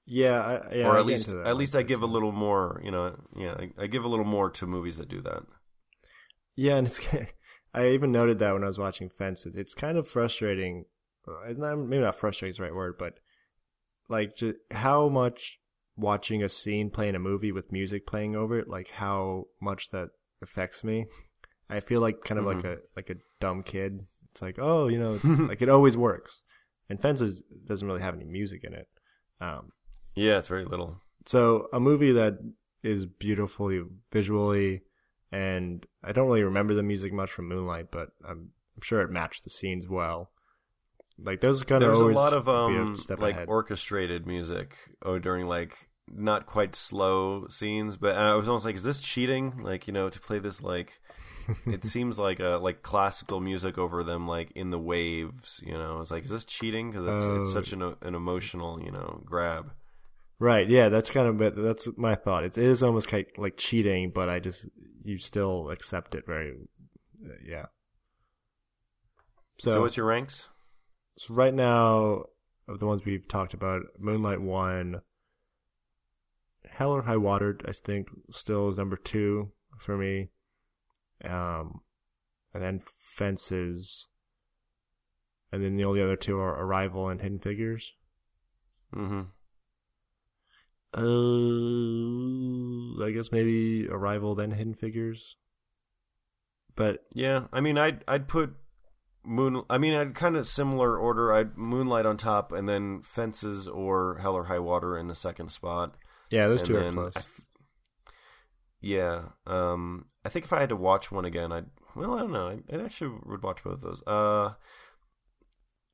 Yeah, 0.06 0.40
I, 0.42 0.76
yeah 0.76 0.88
or 0.88 0.98
at 0.98 1.06
get 1.06 1.06
least 1.06 1.32
at 1.44 1.58
one 1.58 1.58
least. 1.58 1.76
I 1.76 1.82
give 1.84 2.02
a 2.02 2.06
little 2.08 2.32
more. 2.32 2.80
You 2.84 2.92
know, 2.92 3.16
yeah, 3.36 3.56
I, 3.60 3.72
I 3.84 3.88
give 3.88 4.04
a 4.04 4.08
little 4.08 4.26
more 4.26 4.50
to 4.52 4.68
movies 4.68 4.98
that 4.98 5.08
do 5.10 5.22
that. 5.22 5.44
Yeah, 6.56 6.78
and 6.78 6.88
it's 6.88 7.00
I 7.74 7.90
even 7.90 8.12
noted 8.12 8.40
that 8.40 8.54
when 8.54 8.64
I 8.64 8.68
was 8.68 8.78
watching 8.80 9.10
Fences. 9.10 9.56
It's 9.56 9.74
kind 9.74 9.98
of 9.98 10.08
frustrating. 10.08 10.86
uh, 11.28 11.54
Maybe 11.76 12.02
not 12.02 12.16
frustrating 12.16 12.52
is 12.52 12.58
the 12.58 12.64
right 12.64 12.74
word, 12.76 12.96
but 12.98 13.20
like 14.10 14.36
just 14.36 14.58
how 14.72 15.10
much 15.10 15.60
watching 15.98 16.44
a 16.44 16.50
scene 16.50 16.90
playing 16.90 17.16
a 17.16 17.20
movie 17.20 17.52
with 17.52 17.72
music 17.72 18.06
playing 18.06 18.36
over 18.36 18.60
it, 18.60 18.68
like 18.68 18.90
how 18.90 19.46
much 19.62 19.90
that 19.92 20.10
affects 20.42 20.84
me. 20.84 21.06
I 21.70 21.80
feel 21.80 22.02
like 22.02 22.24
kind 22.24 22.40
of 22.40 22.46
like 22.46 22.58
Mm-hmm. 22.58 22.68
a 22.68 22.78
like 22.96 23.10
a 23.10 23.16
dumb 23.40 23.64
kid. 23.64 24.06
It's 24.32 24.42
like, 24.42 24.58
oh, 24.60 24.88
you 24.88 25.00
know, 25.00 25.20
like 25.48 25.62
it 25.62 25.70
always 25.70 25.96
works. 25.98 26.42
And 26.90 27.02
Fences 27.02 27.42
doesn't 27.66 27.88
really 27.88 28.02
have 28.02 28.14
any 28.14 28.26
music 28.26 28.64
in 28.64 28.74
it. 28.74 28.88
Um, 29.42 29.72
Yeah, 30.16 30.38
it's 30.40 30.48
very 30.50 30.66
little. 30.66 31.02
so 31.26 31.68
a 31.74 31.80
movie 31.80 32.12
that 32.12 32.38
is 32.84 33.08
beautifully 33.08 33.82
visually, 34.12 34.84
and 35.32 35.86
I 36.04 36.12
don't 36.12 36.28
really 36.28 36.44
remember 36.44 36.76
the 36.76 36.84
music 36.84 37.12
much 37.12 37.32
from 37.32 37.48
Moonlight, 37.50 37.88
but 37.92 38.10
I'm, 38.24 38.52
I'm 38.76 38.82
sure 38.84 39.02
it 39.02 39.10
matched 39.10 39.44
the 39.44 39.50
scenes 39.50 39.88
well. 39.90 40.30
Like 41.18 41.42
those 41.42 41.64
kind 41.64 41.82
of 41.84 41.90
There's 41.90 42.00
a 42.02 42.06
lot 42.06 42.34
of 42.34 42.48
a 42.48 42.52
um 42.52 42.96
like 43.18 43.36
ahead. 43.36 43.48
orchestrated 43.48 44.28
music 44.28 44.76
oh 45.04 45.18
during 45.20 45.48
like 45.48 45.78
not 46.08 46.46
quite 46.46 46.76
slow 46.76 47.48
scenes, 47.50 47.98
but 47.98 48.16
I 48.18 48.36
was 48.36 48.48
almost 48.48 48.66
like, 48.66 48.76
is 48.76 48.84
this 48.84 49.00
cheating? 49.00 49.58
Like, 49.64 49.88
you 49.88 49.94
know, 49.94 50.10
to 50.10 50.20
play 50.20 50.40
this 50.40 50.62
like 50.62 51.00
it 51.66 51.86
seems 51.94 52.20
like 52.20 52.40
a 52.40 52.60
like 52.62 52.84
classical 52.84 53.40
music 53.40 53.78
over 53.78 54.04
them, 54.04 54.28
like 54.28 54.52
in 54.56 54.70
the 54.72 54.80
waves. 54.80 55.62
You 55.66 55.74
know, 55.74 56.02
it's 56.02 56.12
like, 56.12 56.26
is 56.26 56.30
this 56.32 56.46
cheating? 56.46 56.92
Because 56.92 57.08
it's, 57.08 57.26
it's 57.40 57.50
Oh. 57.50 57.54
such 57.62 57.72
an 57.74 57.82
an 58.02 58.14
emotional, 58.16 58.82
you 58.82 58.92
know, 58.92 59.22
grab. 59.26 59.72
Right. 60.38 60.68
Yeah, 60.70 60.90
that's 60.90 61.10
kind 61.10 61.42
of 61.42 61.56
that's 61.56 61.88
my 61.98 62.14
thought. 62.16 62.44
It 62.44 62.58
is 62.58 62.84
almost 62.84 63.08
kind 63.08 63.26
like 63.38 63.56
cheating, 63.58 64.12
but 64.14 64.28
I 64.28 64.40
just 64.40 64.68
you 65.04 65.18
still 65.18 65.70
accept 65.72 66.14
it 66.14 66.26
very 66.26 66.52
uh, 67.24 67.30
yeah. 67.48 67.68
So, 69.60 69.72
So, 69.72 69.82
what's 69.82 69.96
your 69.98 70.06
ranks? 70.08 70.50
So 71.18 71.34
right 71.34 71.54
now 71.54 72.26
of 72.68 72.80
the 72.80 72.86
ones 72.86 73.04
we've 73.06 73.28
talked 73.28 73.54
about, 73.54 73.82
Moonlight 74.00 74.42
one, 74.42 75.02
Hell 76.70 76.92
or 76.92 77.04
High 77.04 77.18
Water, 77.18 77.58
I 77.66 77.72
think 77.72 78.10
still 78.32 78.70
is 78.70 78.78
number 78.78 78.98
two 78.98 79.52
for 79.80 79.98
me. 79.98 80.30
Um, 81.24 81.82
and 82.54 82.62
then 82.64 82.82
Fences, 83.00 84.08
and 85.52 85.64
then 85.64 85.78
the 85.78 85.86
only 85.86 86.02
other 86.02 86.16
two 86.16 86.38
are 86.38 86.62
Arrival 86.62 87.10
and 87.10 87.22
Hidden 87.22 87.40
Figures. 87.40 87.94
Mm-hmm. 88.94 89.22
Uh, 90.98 91.04
I 93.06 93.12
guess 93.12 93.32
maybe 93.32 93.88
Arrival 93.90 94.36
then 94.36 94.52
Hidden 94.52 94.76
Figures. 94.76 95.36
But 96.76 97.06
Yeah, 97.14 97.48
I 97.54 97.62
mean, 97.62 97.78
I'd 97.78 98.04
I'd 98.08 98.28
put 98.28 98.56
Moon. 99.26 99.64
I 99.70 99.78
mean, 99.78 99.94
I'd 99.94 100.16
kind 100.16 100.36
of 100.36 100.48
similar 100.48 100.98
order. 100.98 101.34
I'd 101.34 101.58
Moonlight 101.58 102.06
on 102.06 102.18
top, 102.18 102.52
and 102.52 102.68
then 102.70 103.02
Fences 103.04 103.68
or 103.68 104.20
Hell 104.22 104.36
or 104.36 104.46
High 104.46 104.60
Water 104.60 104.98
in 104.98 105.08
the 105.08 105.16
second 105.16 105.50
spot. 105.50 105.96
yeah, 106.30 106.48
those 106.48 106.62
And 106.62 106.68
two 106.68 106.78
are 106.78 106.92
close. 106.92 107.14
I 107.16 107.22
yeah, 108.82 109.30
um, 109.48 110.06
I 110.24 110.30
think 110.30 110.46
if 110.46 110.54
I 110.54 110.60
had 110.60 110.70
to 110.70 110.76
watch 110.76 111.12
one 111.12 111.26
again, 111.26 111.52
I'd. 111.52 111.66
Well, 111.96 112.14
I 112.14 112.20
don't 112.20 112.32
know. 112.32 112.48
I, 112.50 112.76
I 112.76 112.84
actually 112.84 113.18
would 113.26 113.42
watch 113.42 113.64
both 113.64 113.76
of 113.76 113.82
those. 113.82 114.04
Uh, 114.06 114.54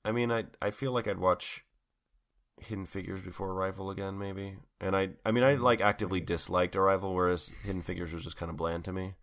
I 0.04 0.12
mean, 0.12 0.32
I 0.32 0.46
I 0.62 0.72
feel 0.72 0.92
like 0.92 1.08
I'd 1.08 1.20
watch 1.20 1.64
Hidden 2.60 2.88
Figures 2.88 3.22
before 3.22 3.52
Arrival 3.52 3.92
again, 3.92 4.18
maybe. 4.18 4.58
And 4.80 4.96
I, 4.96 5.10
I 5.26 5.32
mean, 5.32 5.44
I 5.44 5.56
like 5.56 5.80
actively 5.80 6.20
disliked 6.20 6.76
Arrival, 6.76 7.14
whereas 7.14 7.52
Hidden 7.64 7.84
Figures 7.84 8.14
was 8.14 8.24
just 8.24 8.38
kind 8.38 8.50
of 8.50 8.58
bland 8.58 8.84
to 8.86 8.94
me. 8.94 9.14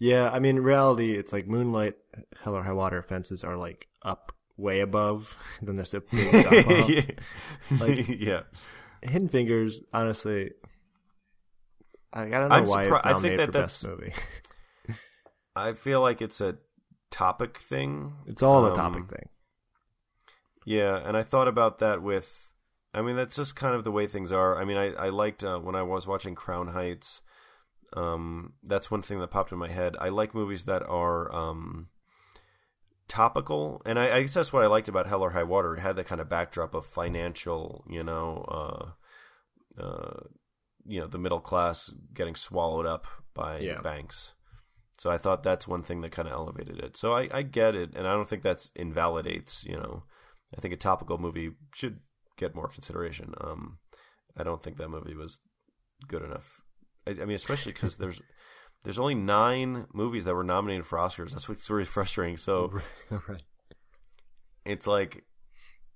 Yeah, 0.00 0.30
I 0.30 0.38
mean, 0.40 0.56
in 0.56 0.62
reality, 0.64 1.12
it's 1.16 1.32
like 1.32 1.46
Moonlight, 1.46 1.94
Hell 2.42 2.56
or 2.56 2.62
High 2.62 2.72
Water 2.72 3.02
fences 3.02 3.44
are 3.44 3.56
like 3.56 3.86
up 4.02 4.32
way 4.56 4.80
above. 4.80 5.36
then 5.62 5.74
there's 5.76 5.94
a 5.94 6.00
big 6.00 6.30
drop 6.30 6.52
off. 6.66 6.88
yeah. 6.88 7.02
Like- 7.78 8.08
yeah. 8.20 8.40
Hidden 9.02 9.28
Figures, 9.28 9.80
honestly, 9.92 10.50
I, 12.12 12.22
I 12.22 12.28
don't 12.30 12.48
know 12.48 12.54
I'm 12.56 12.64
why 12.64 12.86
surpri- 12.86 12.98
it's 12.98 13.06
I 13.18 13.20
think 13.20 13.36
that 13.36 13.52
that's- 13.52 13.82
best 13.82 13.86
movie. 13.86 14.12
I 15.56 15.72
feel 15.74 16.00
like 16.00 16.22
it's 16.22 16.40
a 16.40 16.56
topic 17.10 17.58
thing. 17.58 18.14
It's 18.26 18.42
all 18.42 18.64
a 18.64 18.70
Um, 18.70 18.76
topic 18.76 19.08
thing. 19.10 19.28
Yeah, 20.64 20.96
and 20.96 21.16
I 21.16 21.22
thought 21.22 21.48
about 21.48 21.78
that 21.80 22.02
with. 22.02 22.52
I 22.94 23.02
mean, 23.02 23.16
that's 23.16 23.36
just 23.36 23.54
kind 23.56 23.74
of 23.74 23.84
the 23.84 23.90
way 23.92 24.06
things 24.06 24.32
are. 24.32 24.56
I 24.60 24.64
mean, 24.64 24.76
I 24.76 24.92
I 24.94 25.08
liked 25.08 25.42
uh, 25.44 25.58
when 25.58 25.74
I 25.74 25.82
was 25.82 26.06
watching 26.06 26.34
Crown 26.34 26.68
Heights. 26.68 27.20
Um, 27.94 28.52
that's 28.62 28.90
one 28.90 29.02
thing 29.02 29.18
that 29.20 29.30
popped 29.30 29.52
in 29.52 29.58
my 29.58 29.68
head. 29.70 29.96
I 30.00 30.08
like 30.10 30.34
movies 30.34 30.64
that 30.64 30.82
are 30.84 31.34
um 31.34 31.88
topical, 33.08 33.82
and 33.84 33.98
I, 33.98 34.16
I 34.16 34.22
guess 34.22 34.34
that's 34.34 34.52
what 34.52 34.62
I 34.62 34.68
liked 34.68 34.88
about 34.88 35.06
Hell 35.06 35.22
or 35.22 35.30
High 35.30 35.42
Water. 35.42 35.74
It 35.74 35.80
had 35.80 35.96
that 35.96 36.06
kind 36.06 36.20
of 36.20 36.28
backdrop 36.28 36.74
of 36.74 36.86
financial, 36.86 37.84
you 37.88 38.02
know, 38.04 38.94
uh, 39.78 39.80
uh, 39.82 40.20
you 40.86 41.00
know, 41.00 41.06
the 41.06 41.18
middle 41.18 41.40
class 41.40 41.90
getting 42.14 42.36
swallowed 42.36 42.86
up 42.86 43.06
by 43.34 43.58
Yeah. 43.58 43.80
banks. 43.80 44.32
So 44.98 45.10
I 45.10 45.18
thought 45.18 45.42
that's 45.42 45.66
one 45.66 45.82
thing 45.82 46.02
that 46.02 46.12
kind 46.12 46.28
of 46.28 46.34
elevated 46.34 46.78
it. 46.78 46.96
So 46.96 47.14
I, 47.14 47.28
I 47.32 47.42
get 47.42 47.74
it, 47.74 47.94
and 47.96 48.06
I 48.06 48.12
don't 48.12 48.28
think 48.28 48.42
that's 48.42 48.70
invalidates. 48.76 49.64
You 49.64 49.76
know, 49.76 50.02
I 50.56 50.60
think 50.60 50.74
a 50.74 50.76
topical 50.76 51.18
movie 51.18 51.52
should 51.74 52.00
get 52.36 52.54
more 52.54 52.68
consideration. 52.68 53.34
Um, 53.40 53.78
I 54.36 54.44
don't 54.44 54.62
think 54.62 54.76
that 54.76 54.88
movie 54.90 55.14
was 55.14 55.40
good 56.06 56.22
enough. 56.22 56.62
I, 57.06 57.10
I 57.10 57.14
mean, 57.24 57.32
especially 57.32 57.72
because 57.72 57.96
there's 57.96 58.20
there's 58.84 58.98
only 58.98 59.14
nine 59.14 59.86
movies 59.92 60.24
that 60.24 60.34
were 60.34 60.44
nominated 60.44 60.86
for 60.86 60.98
Oscars. 60.98 61.32
That's 61.32 61.48
what's 61.48 61.68
really 61.68 61.84
frustrating. 61.96 62.36
So 62.36 62.80
right. 63.10 63.42
it's 64.64 64.86
like, 64.86 65.24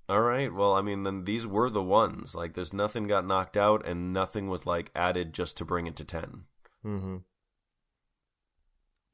all 0.09 0.20
right, 0.20 0.52
well, 0.52 0.74
I 0.74 0.82
mean, 0.82 1.02
then 1.02 1.24
these 1.24 1.47
were 1.47 1.70
the 1.70 1.82
ones. 1.82 2.35
Like, 2.35 2.55
there's 2.55 2.72
nothing 2.74 3.06
got 3.06 3.26
knocked 3.26 3.56
out, 3.56 3.86
and 3.86 4.12
nothing 4.12 4.48
was 4.48 4.66
like 4.66 4.90
added 4.94 5.32
just 5.32 5.56
to 5.59 5.64
bring 5.64 5.86
it 5.86 5.97
to 5.97 6.05
ten. 6.05 6.44
Mm-hmm. 6.85 7.16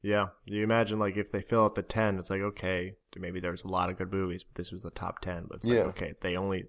Yeah, 0.03 0.29
you 0.47 0.65
imagine 0.65 0.99
like 0.99 1.17
if 1.17 1.31
they 1.31 1.43
fill 1.43 1.65
out 1.65 1.75
the 1.75 1.83
ten, 1.83 2.19
it's 2.19 2.31
like 2.31 2.41
okay, 2.41 2.95
maybe 3.17 3.39
there's 3.39 3.65
a 3.65 3.69
lot 3.69 3.91
of 3.91 3.99
good 3.99 4.11
movies, 4.11 4.43
but 4.43 4.55
this 4.55 4.73
was 4.73 4.83
the 4.83 4.91
top 4.91 5.21
ten. 5.21 5.45
But 5.47 5.57
it's 5.59 5.67
Yeah. 5.67 5.83
okay, 5.83 6.15
they 6.23 6.37
only 6.37 6.65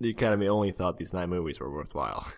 the 0.00 0.10
Academy 0.10 0.48
only 0.48 0.72
thought 0.72 0.96
these 0.96 1.12
nine 1.12 1.28
movies 1.28 1.60
were 1.60 1.70
worthwhile. 1.72 2.26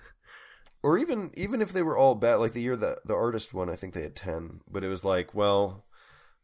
or 0.85 0.99
even 0.99 1.31
even 1.35 1.61
if 1.61 1.73
they 1.73 1.83
were 1.83 1.97
all 1.97 2.15
bad 2.15 2.37
like 2.37 2.53
the 2.53 2.63
year 2.63 2.77
that 2.77 2.99
the 3.05 3.15
artist 3.15 3.53
won 3.53 3.69
i 3.69 3.77
think 3.77 3.95
they 3.95 4.03
had 4.03 4.15
10 4.15 4.61
but 4.71 4.85
it 4.85 4.89
was 4.89 5.05
like 5.05 5.35
well 5.35 5.85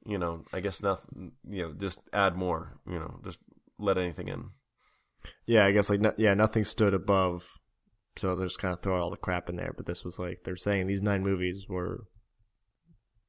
you 0.04 0.18
know 0.18 0.44
i 0.52 0.60
guess 0.60 0.82
nothing 0.82 1.32
you 1.48 1.62
know 1.62 1.72
just 1.72 2.00
add 2.12 2.34
more 2.34 2.78
you 2.88 2.98
know 2.98 3.20
just 3.24 3.38
let 3.78 3.98
anything 3.98 4.28
in 4.28 4.50
yeah, 5.46 5.66
I 5.66 5.72
guess 5.72 5.90
like 5.90 6.00
no, 6.00 6.12
yeah, 6.16 6.34
nothing 6.34 6.64
stood 6.64 6.94
above, 6.94 7.44
so 8.16 8.34
they're 8.34 8.46
just 8.46 8.58
kind 8.58 8.72
of 8.72 8.80
throw 8.80 9.00
all 9.00 9.10
the 9.10 9.16
crap 9.16 9.48
in 9.48 9.56
there. 9.56 9.72
But 9.76 9.86
this 9.86 10.04
was 10.04 10.18
like 10.18 10.40
they're 10.44 10.56
saying 10.56 10.86
these 10.86 11.02
nine 11.02 11.22
movies 11.22 11.66
were 11.68 12.04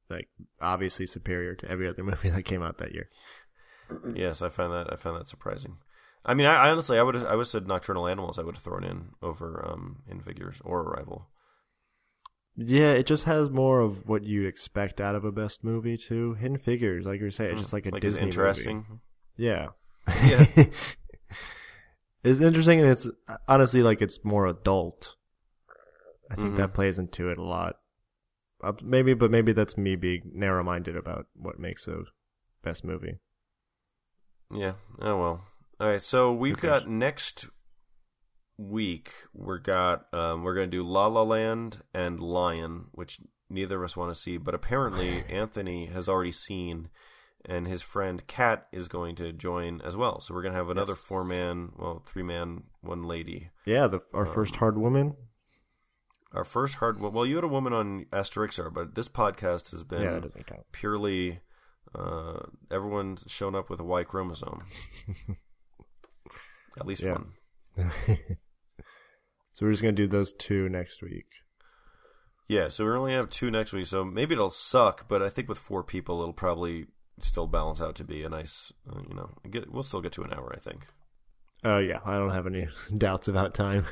like 0.08 0.28
obviously 0.60 1.06
superior 1.06 1.54
to 1.56 1.70
every 1.70 1.88
other 1.88 2.02
movie 2.04 2.30
that 2.30 2.44
came 2.44 2.62
out 2.62 2.78
that 2.78 2.92
year. 2.92 3.08
yes 4.14 4.40
i 4.40 4.48
find 4.48 4.72
that 4.72 4.90
i 4.92 4.96
found 4.96 5.18
that 5.18 5.28
surprising 5.28 5.76
i 6.24 6.34
mean 6.34 6.46
i, 6.46 6.54
I 6.66 6.70
honestly 6.70 6.98
i 6.98 7.02
would 7.02 7.16
i 7.16 7.34
would 7.34 7.42
have 7.42 7.48
said 7.48 7.66
nocturnal 7.66 8.06
animals 8.06 8.38
i 8.38 8.42
would 8.42 8.54
have 8.54 8.62
thrown 8.64 8.84
in 8.84 9.10
over 9.22 9.64
um 9.68 10.02
in 10.08 10.20
figures 10.20 10.58
or 10.64 10.80
arrival 10.82 11.28
Yeah, 12.54 12.92
it 12.92 13.06
just 13.06 13.24
has 13.24 13.48
more 13.50 13.80
of 13.80 14.06
what 14.06 14.24
you'd 14.24 14.46
expect 14.46 15.00
out 15.00 15.14
of 15.14 15.24
a 15.24 15.32
best 15.32 15.64
movie 15.64 15.96
too. 15.96 16.34
Hidden 16.34 16.58
Figures, 16.58 17.06
like 17.06 17.18
you 17.18 17.24
were 17.24 17.30
saying, 17.30 17.52
it's 17.52 17.62
just 17.62 17.72
like 17.72 17.86
a 17.86 17.90
like 17.90 18.02
Disney 18.02 18.28
it's 18.28 18.36
interesting 18.36 18.84
movie. 18.88 19.00
Yeah. 19.38 19.68
Yeah. 20.28 20.44
it's 22.22 22.40
interesting 22.40 22.80
and 22.80 22.90
it's 22.90 23.06
honestly 23.48 23.82
like 23.82 24.02
it's 24.02 24.18
more 24.22 24.46
adult. 24.46 25.16
I 26.30 26.34
think 26.36 26.52
Mhm. 26.52 26.56
that 26.56 26.74
plays 26.74 26.98
into 26.98 27.30
it 27.30 27.38
a 27.38 27.42
lot. 27.42 27.76
Uh, 28.62 28.72
maybe, 28.82 29.14
but 29.14 29.30
maybe 29.30 29.52
that's 29.52 29.76
me 29.78 29.96
being 29.96 30.30
narrow-minded 30.34 30.94
about 30.96 31.26
what 31.34 31.58
makes 31.58 31.88
a 31.88 32.04
best 32.62 32.84
movie. 32.84 33.16
Yeah. 34.54 34.74
Oh 35.00 35.16
well. 35.18 35.40
All 35.82 35.88
right. 35.88 36.00
So 36.00 36.32
we've 36.32 36.60
got 36.60 36.88
next 36.88 37.48
week. 38.56 39.10
We're 39.34 39.58
got 39.58 40.06
um, 40.14 40.44
we're 40.44 40.54
gonna 40.54 40.68
do 40.68 40.84
La 40.84 41.08
La 41.08 41.22
Land 41.24 41.82
and 41.92 42.20
Lion, 42.20 42.84
which 42.92 43.18
neither 43.50 43.78
of 43.78 43.84
us 43.90 43.96
want 43.96 44.14
to 44.14 44.20
see, 44.20 44.36
but 44.36 44.54
apparently 44.54 45.24
Anthony 45.28 45.86
has 45.86 46.08
already 46.08 46.30
seen, 46.30 46.88
and 47.44 47.66
his 47.66 47.82
friend 47.82 48.24
Kat 48.28 48.68
is 48.70 48.86
going 48.86 49.16
to 49.16 49.32
join 49.32 49.80
as 49.80 49.96
well. 49.96 50.20
So 50.20 50.32
we're 50.34 50.42
gonna 50.44 50.54
have 50.54 50.70
another 50.70 50.92
Yes. 50.92 51.00
four 51.04 51.24
man, 51.24 51.72
well, 51.76 52.00
three 52.06 52.22
man, 52.22 52.62
one 52.80 53.02
lady. 53.02 53.50
Yeah, 53.66 53.88
the, 53.88 54.02
our 54.14 54.24
first 54.24 54.54
hard 54.56 54.78
woman. 54.78 55.16
Our 56.32 56.44
first 56.44 56.76
hard. 56.76 57.00
Well, 57.00 57.26
you 57.26 57.34
had 57.34 57.44
a 57.44 57.48
woman 57.48 57.72
on 57.72 58.06
Asterixar, 58.12 58.72
but 58.72 58.94
this 58.94 59.08
podcast 59.08 59.72
has 59.72 59.82
been 59.82 60.02
Yeah, 60.02 60.12
that 60.12 60.22
doesn't 60.22 60.46
count. 60.46 60.62
purely 60.70 61.40
uh, 61.92 62.38
everyone's 62.70 63.24
shown 63.26 63.56
up 63.56 63.68
with 63.68 63.80
a 63.80 63.84
Y 63.84 64.04
chromosome. 64.04 64.62
At 66.78 66.86
least 66.86 67.02
Yeah. 67.02 67.12
one. 67.12 67.32
so 69.52 69.66
we're 69.66 69.70
just 69.72 69.82
gonna 69.82 69.92
do 69.92 70.06
those 70.06 70.32
two 70.32 70.68
next 70.68 71.02
week. 71.02 71.26
Yeah, 72.48 72.68
so 72.68 72.84
we 72.84 72.90
only 72.92 73.12
have 73.14 73.30
two 73.30 73.50
next 73.50 73.72
week, 73.72 73.86
so 73.86 74.04
maybe 74.04 74.34
it'll 74.34 74.50
suck, 74.50 75.08
but 75.08 75.22
I 75.22 75.30
think 75.30 75.48
with 75.48 75.58
four 75.58 75.82
people, 75.82 76.20
it'll 76.20 76.32
probably 76.34 76.86
still 77.20 77.46
balance 77.46 77.80
out 77.80 77.94
to 77.96 78.04
be 78.04 78.22
a 78.24 78.28
nice, 78.28 78.72
uh, 78.90 79.00
you 79.08 79.14
know, 79.14 79.30
get 79.50 79.70
we'll 79.72 79.82
still 79.82 80.00
get 80.02 80.12
to 80.12 80.22
an 80.22 80.32
hour, 80.32 80.52
I 80.54 80.60
think. 80.60 80.86
Oh 81.64 81.78
yeah, 81.78 82.00
I 82.04 82.16
don't 82.18 82.30
have 82.32 82.46
any 82.46 82.68
doubts 82.98 83.28
about 83.28 83.54
time. 83.54 83.86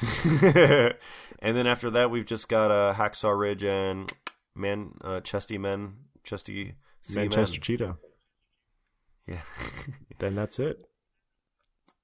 and 0.32 0.96
then 1.56 1.66
after 1.66 1.90
that, 1.90 2.10
we've 2.10 2.26
just 2.26 2.48
got 2.48 2.70
uh, 2.70 2.94
Hacksaw 2.94 3.38
Ridge 3.38 3.62
and 3.64 4.12
Man 4.54 4.92
uh, 5.02 5.20
Chesty 5.20 5.58
Men, 5.58 5.94
Chesty. 6.24 6.74
Manchester 7.14 7.60
Cheetah. 7.60 7.96
Yeah. 9.26 9.42
Then 10.18 10.34
that's 10.34 10.58
it. 10.58 10.82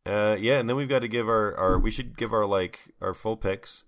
Uh, 0.07 0.37
yeah, 0.39 0.59
and 0.59 0.69
then 0.69 0.77
we've 0.77 0.89
got 0.89 1.01
to 1.01 1.09
give 1.09 1.29
our, 1.29 1.57
our 1.57 1.79
we 1.79 1.91
should 1.91 2.17
give 2.17 2.33
our 2.33 2.47
like 2.47 2.81
our 3.01 3.13
full 3.15 3.37
picks. 3.37 3.85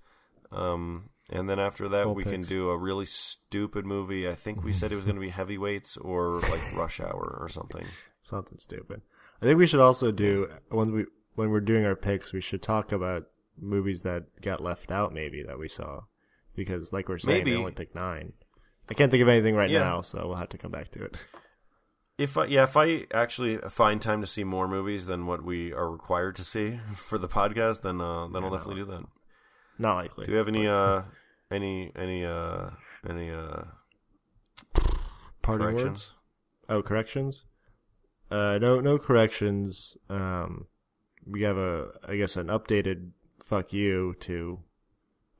Um, 0.50 1.10
and 1.30 1.48
then 1.48 1.58
after 1.60 1.88
that, 1.90 2.04
Full 2.04 2.14
we 2.14 2.24
can 2.24 2.42
do 2.42 2.70
a 2.70 2.78
really 2.78 3.04
stupid 3.04 3.84
movie. 3.84 4.28
I 4.28 4.34
think 4.34 4.64
we 4.64 4.72
said 4.72 4.90
it 4.92 4.96
was 4.96 5.04
going 5.04 5.16
to 5.16 5.20
be 5.20 5.28
Heavyweights 5.28 5.96
or 5.98 6.40
like 6.40 6.74
Rush 6.74 7.00
Hour 7.00 7.36
or 7.40 7.48
something. 7.48 7.86
Something 8.22 8.58
stupid. 8.58 9.02
I 9.40 9.44
think 9.44 9.58
we 9.58 9.66
should 9.66 9.80
also 9.80 10.10
do 10.10 10.48
when 10.70 10.92
we 10.92 11.04
when 11.34 11.50
we're 11.50 11.60
doing 11.60 11.84
our 11.84 11.94
picks, 11.94 12.32
we 12.32 12.40
should 12.40 12.62
talk 12.62 12.90
about 12.92 13.24
movies 13.60 14.02
that 14.02 14.40
got 14.40 14.62
left 14.62 14.90
out, 14.90 15.12
maybe 15.12 15.42
that 15.42 15.58
we 15.58 15.68
saw, 15.68 16.00
because 16.56 16.92
like 16.92 17.08
we're 17.08 17.18
saying, 17.18 17.44
Maybe. 17.44 17.54
only 17.56 17.72
picked 17.72 17.94
nine. 17.94 18.32
I 18.88 18.94
can't 18.94 19.10
think 19.10 19.22
of 19.22 19.28
anything 19.28 19.54
right 19.54 19.70
Yeah. 19.70 19.80
now, 19.80 20.00
so 20.00 20.26
we'll 20.26 20.36
have 20.36 20.48
to 20.50 20.58
come 20.58 20.70
back 20.72 20.88
to 20.92 21.04
it. 21.04 21.16
If 22.18 22.36
I, 22.36 22.46
yeah, 22.46 22.64
if 22.64 22.76
I 22.76 23.06
actually 23.12 23.58
find 23.70 24.02
time 24.02 24.20
to 24.20 24.26
see 24.26 24.42
more 24.42 24.66
movies 24.66 25.06
than 25.06 25.26
what 25.26 25.44
we 25.44 25.72
are 25.72 25.90
required 25.90 26.34
to 26.36 26.44
see 26.44 26.80
for 26.94 27.16
the 27.16 27.28
podcast, 27.28 27.82
then 27.82 28.00
uh, 28.00 28.28
then 28.28 28.44
I'll 28.44 28.50
definitely 28.50 28.82
do 28.82 28.86
that. 28.86 29.04
Not 29.78 29.96
likely. 29.96 30.26
Do 30.26 30.32
you 30.32 30.38
have 30.38 30.48
any 30.48 30.66
uh 30.66 31.02
any 31.50 31.92
any 31.94 32.24
uh 32.24 32.70
any 33.08 33.30
uh 33.30 33.62
party 35.42 35.62
corrections? 35.62 35.84
words? 35.88 36.10
Oh, 36.68 36.82
corrections. 36.82 37.44
Uh, 38.30 38.58
no, 38.60 38.80
no 38.80 38.98
corrections. 38.98 39.96
Um, 40.10 40.66
we 41.26 41.42
have 41.42 41.56
a, 41.56 41.88
I 42.06 42.16
guess, 42.16 42.36
an 42.36 42.48
updated 42.48 43.10
fuck 43.42 43.72
you 43.72 44.14
to 44.20 44.60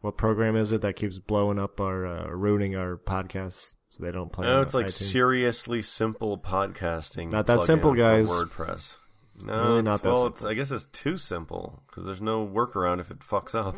what 0.00 0.16
program 0.16 0.56
is 0.56 0.72
it 0.72 0.80
that 0.80 0.96
keeps 0.96 1.18
blowing 1.18 1.58
up 1.58 1.80
our, 1.80 2.06
uh, 2.06 2.28
ruining 2.28 2.76
our 2.76 2.96
podcasts 2.96 3.74
so 3.88 4.04
they 4.04 4.10
don't 4.12 4.32
play? 4.32 4.46
No, 4.46 4.60
it's 4.60 4.74
like 4.74 4.86
iTunes? 4.86 5.10
seriously 5.10 5.82
simple 5.82 6.38
podcasting. 6.38 7.30
Not 7.30 7.46
that 7.46 7.60
simple, 7.60 7.94
guys. 7.94 8.28
WordPress. 8.28 8.96
No, 9.44 9.68
Really 9.68 9.82
not 9.82 9.96
it's- 9.96 10.00
that 10.00 10.08
well, 10.08 10.22
simple. 10.24 10.36
It's, 10.36 10.44
I 10.44 10.54
guess 10.54 10.70
it's 10.70 10.84
too 10.86 11.16
simple 11.16 11.82
because 11.86 12.04
there's 12.04 12.22
no 12.22 12.46
workaround 12.46 13.00
if 13.00 13.10
it 13.10 13.20
fucks 13.20 13.54
up. 13.54 13.76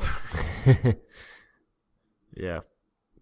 yeah. 2.36 2.60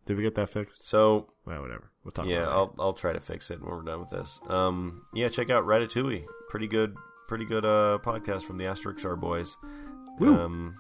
Did 0.06 0.16
we 0.16 0.22
get 0.22 0.36
that 0.36 0.48
fixed? 0.48 0.86
so 0.86 1.28
Well, 1.44 1.60
whatever. 1.60 1.90
We'll 2.04 2.12
talk 2.12 2.26
yeah, 2.26 2.42
about 2.42 2.48
it. 2.48 2.54
I'll 2.54 2.74
I'll 2.78 2.92
try 2.94 3.12
to 3.12 3.20
fix 3.20 3.50
it 3.50 3.60
when 3.60 3.70
we're 3.70 3.82
done 3.82 4.00
with 4.00 4.08
this. 4.10 4.40
Um, 4.48 5.02
yeah, 5.12 5.28
check 5.28 5.50
out 5.50 5.66
Ratatouille. 5.66 6.24
Pretty 6.48 6.66
good, 6.66 6.94
pretty 7.26 7.44
good 7.44 7.66
uh 7.66 7.98
podcast 8.02 8.42
from 8.44 8.56
the 8.56 8.64
Asterix 8.64 9.20
boys. 9.20 9.58
Woo. 10.18 10.34
Um, 10.34 10.76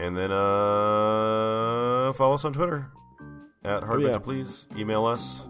and 0.00 0.14
then 0.16 0.30
uh, 0.30 2.12
follow 2.12 2.34
us 2.34 2.44
on 2.44 2.52
Twitter 2.52 2.90
at 3.64 3.82
hardbent 3.82 3.90
Oh, 4.04 4.06
yeah. 4.08 4.12
to 4.14 4.20
please. 4.20 4.66
Email 4.76 5.04
us 5.06 5.42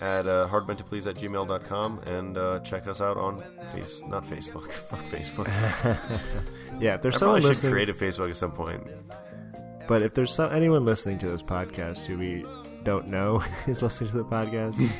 at 0.00 0.26
uh, 0.26 0.48
hardbentoplease 0.50 1.06
at 1.06 1.16
gmail.com 1.16 2.00
and 2.06 2.36
uh, 2.36 2.58
check 2.60 2.88
us 2.88 3.00
out 3.00 3.16
on 3.16 3.38
face 3.72 4.00
not 4.08 4.24
Facebook. 4.26 4.70
Fuck 4.90 5.00
Facebook. 5.06 5.48
yeah, 6.80 6.94
if 6.94 7.02
there's 7.02 7.16
I 7.16 7.18
someone 7.18 7.40
probably 7.40 7.54
should 7.54 7.64
listening, 7.64 7.72
create 7.72 7.88
a 7.88 7.94
Facebook 7.94 8.30
at 8.30 8.36
some 8.36 8.52
point. 8.52 8.86
but 9.88 10.02
if 10.02 10.12
there's 10.14 10.34
some, 10.34 10.52
anyone 10.52 10.84
listening 10.84 11.18
to 11.18 11.28
this 11.30 11.42
podcast 11.42 11.98
who 12.06 12.18
we 12.18 12.44
don't 12.82 13.06
know 13.08 13.42
is 13.66 13.80
listening 13.82 14.10
to 14.10 14.16
the 14.18 14.24
podcast, 14.24 14.90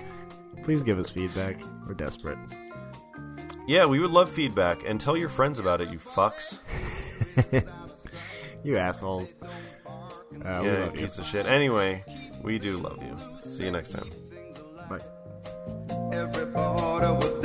please 0.63 0.83
give 0.83 0.99
us 0.99 1.11
feedback. 1.11 1.57
We're 1.87 1.95
desperate. 1.95 2.39
Yeah, 3.67 3.87
we 3.87 3.99
would 4.01 4.11
love 4.11 4.29
feedback 4.31 4.85
and 4.87 5.01
tell 5.01 5.17
your 5.17 5.29
friends 5.29 5.59
about 5.59 5.81
it, 5.81 5.91
you 5.91 5.99
fucks. 5.99 6.59
You 8.65 8.77
assholes. 8.77 9.35
Uh, 9.45 9.49
yeah, 10.45 10.59
love 10.61 10.95
you. 10.97 11.03
piece 11.03 11.19
of 11.19 11.27
shit. 11.27 11.47
Anyway, 11.47 12.05
we 12.43 12.59
do 12.59 12.77
love 12.77 13.03
you. 13.03 13.17
See 13.51 13.65
you 13.65 13.71
next 13.71 13.91
time. 13.91 14.11
Bye. 14.89 14.99
Every 16.13 16.47
border 16.47 17.15
was 17.15 17.42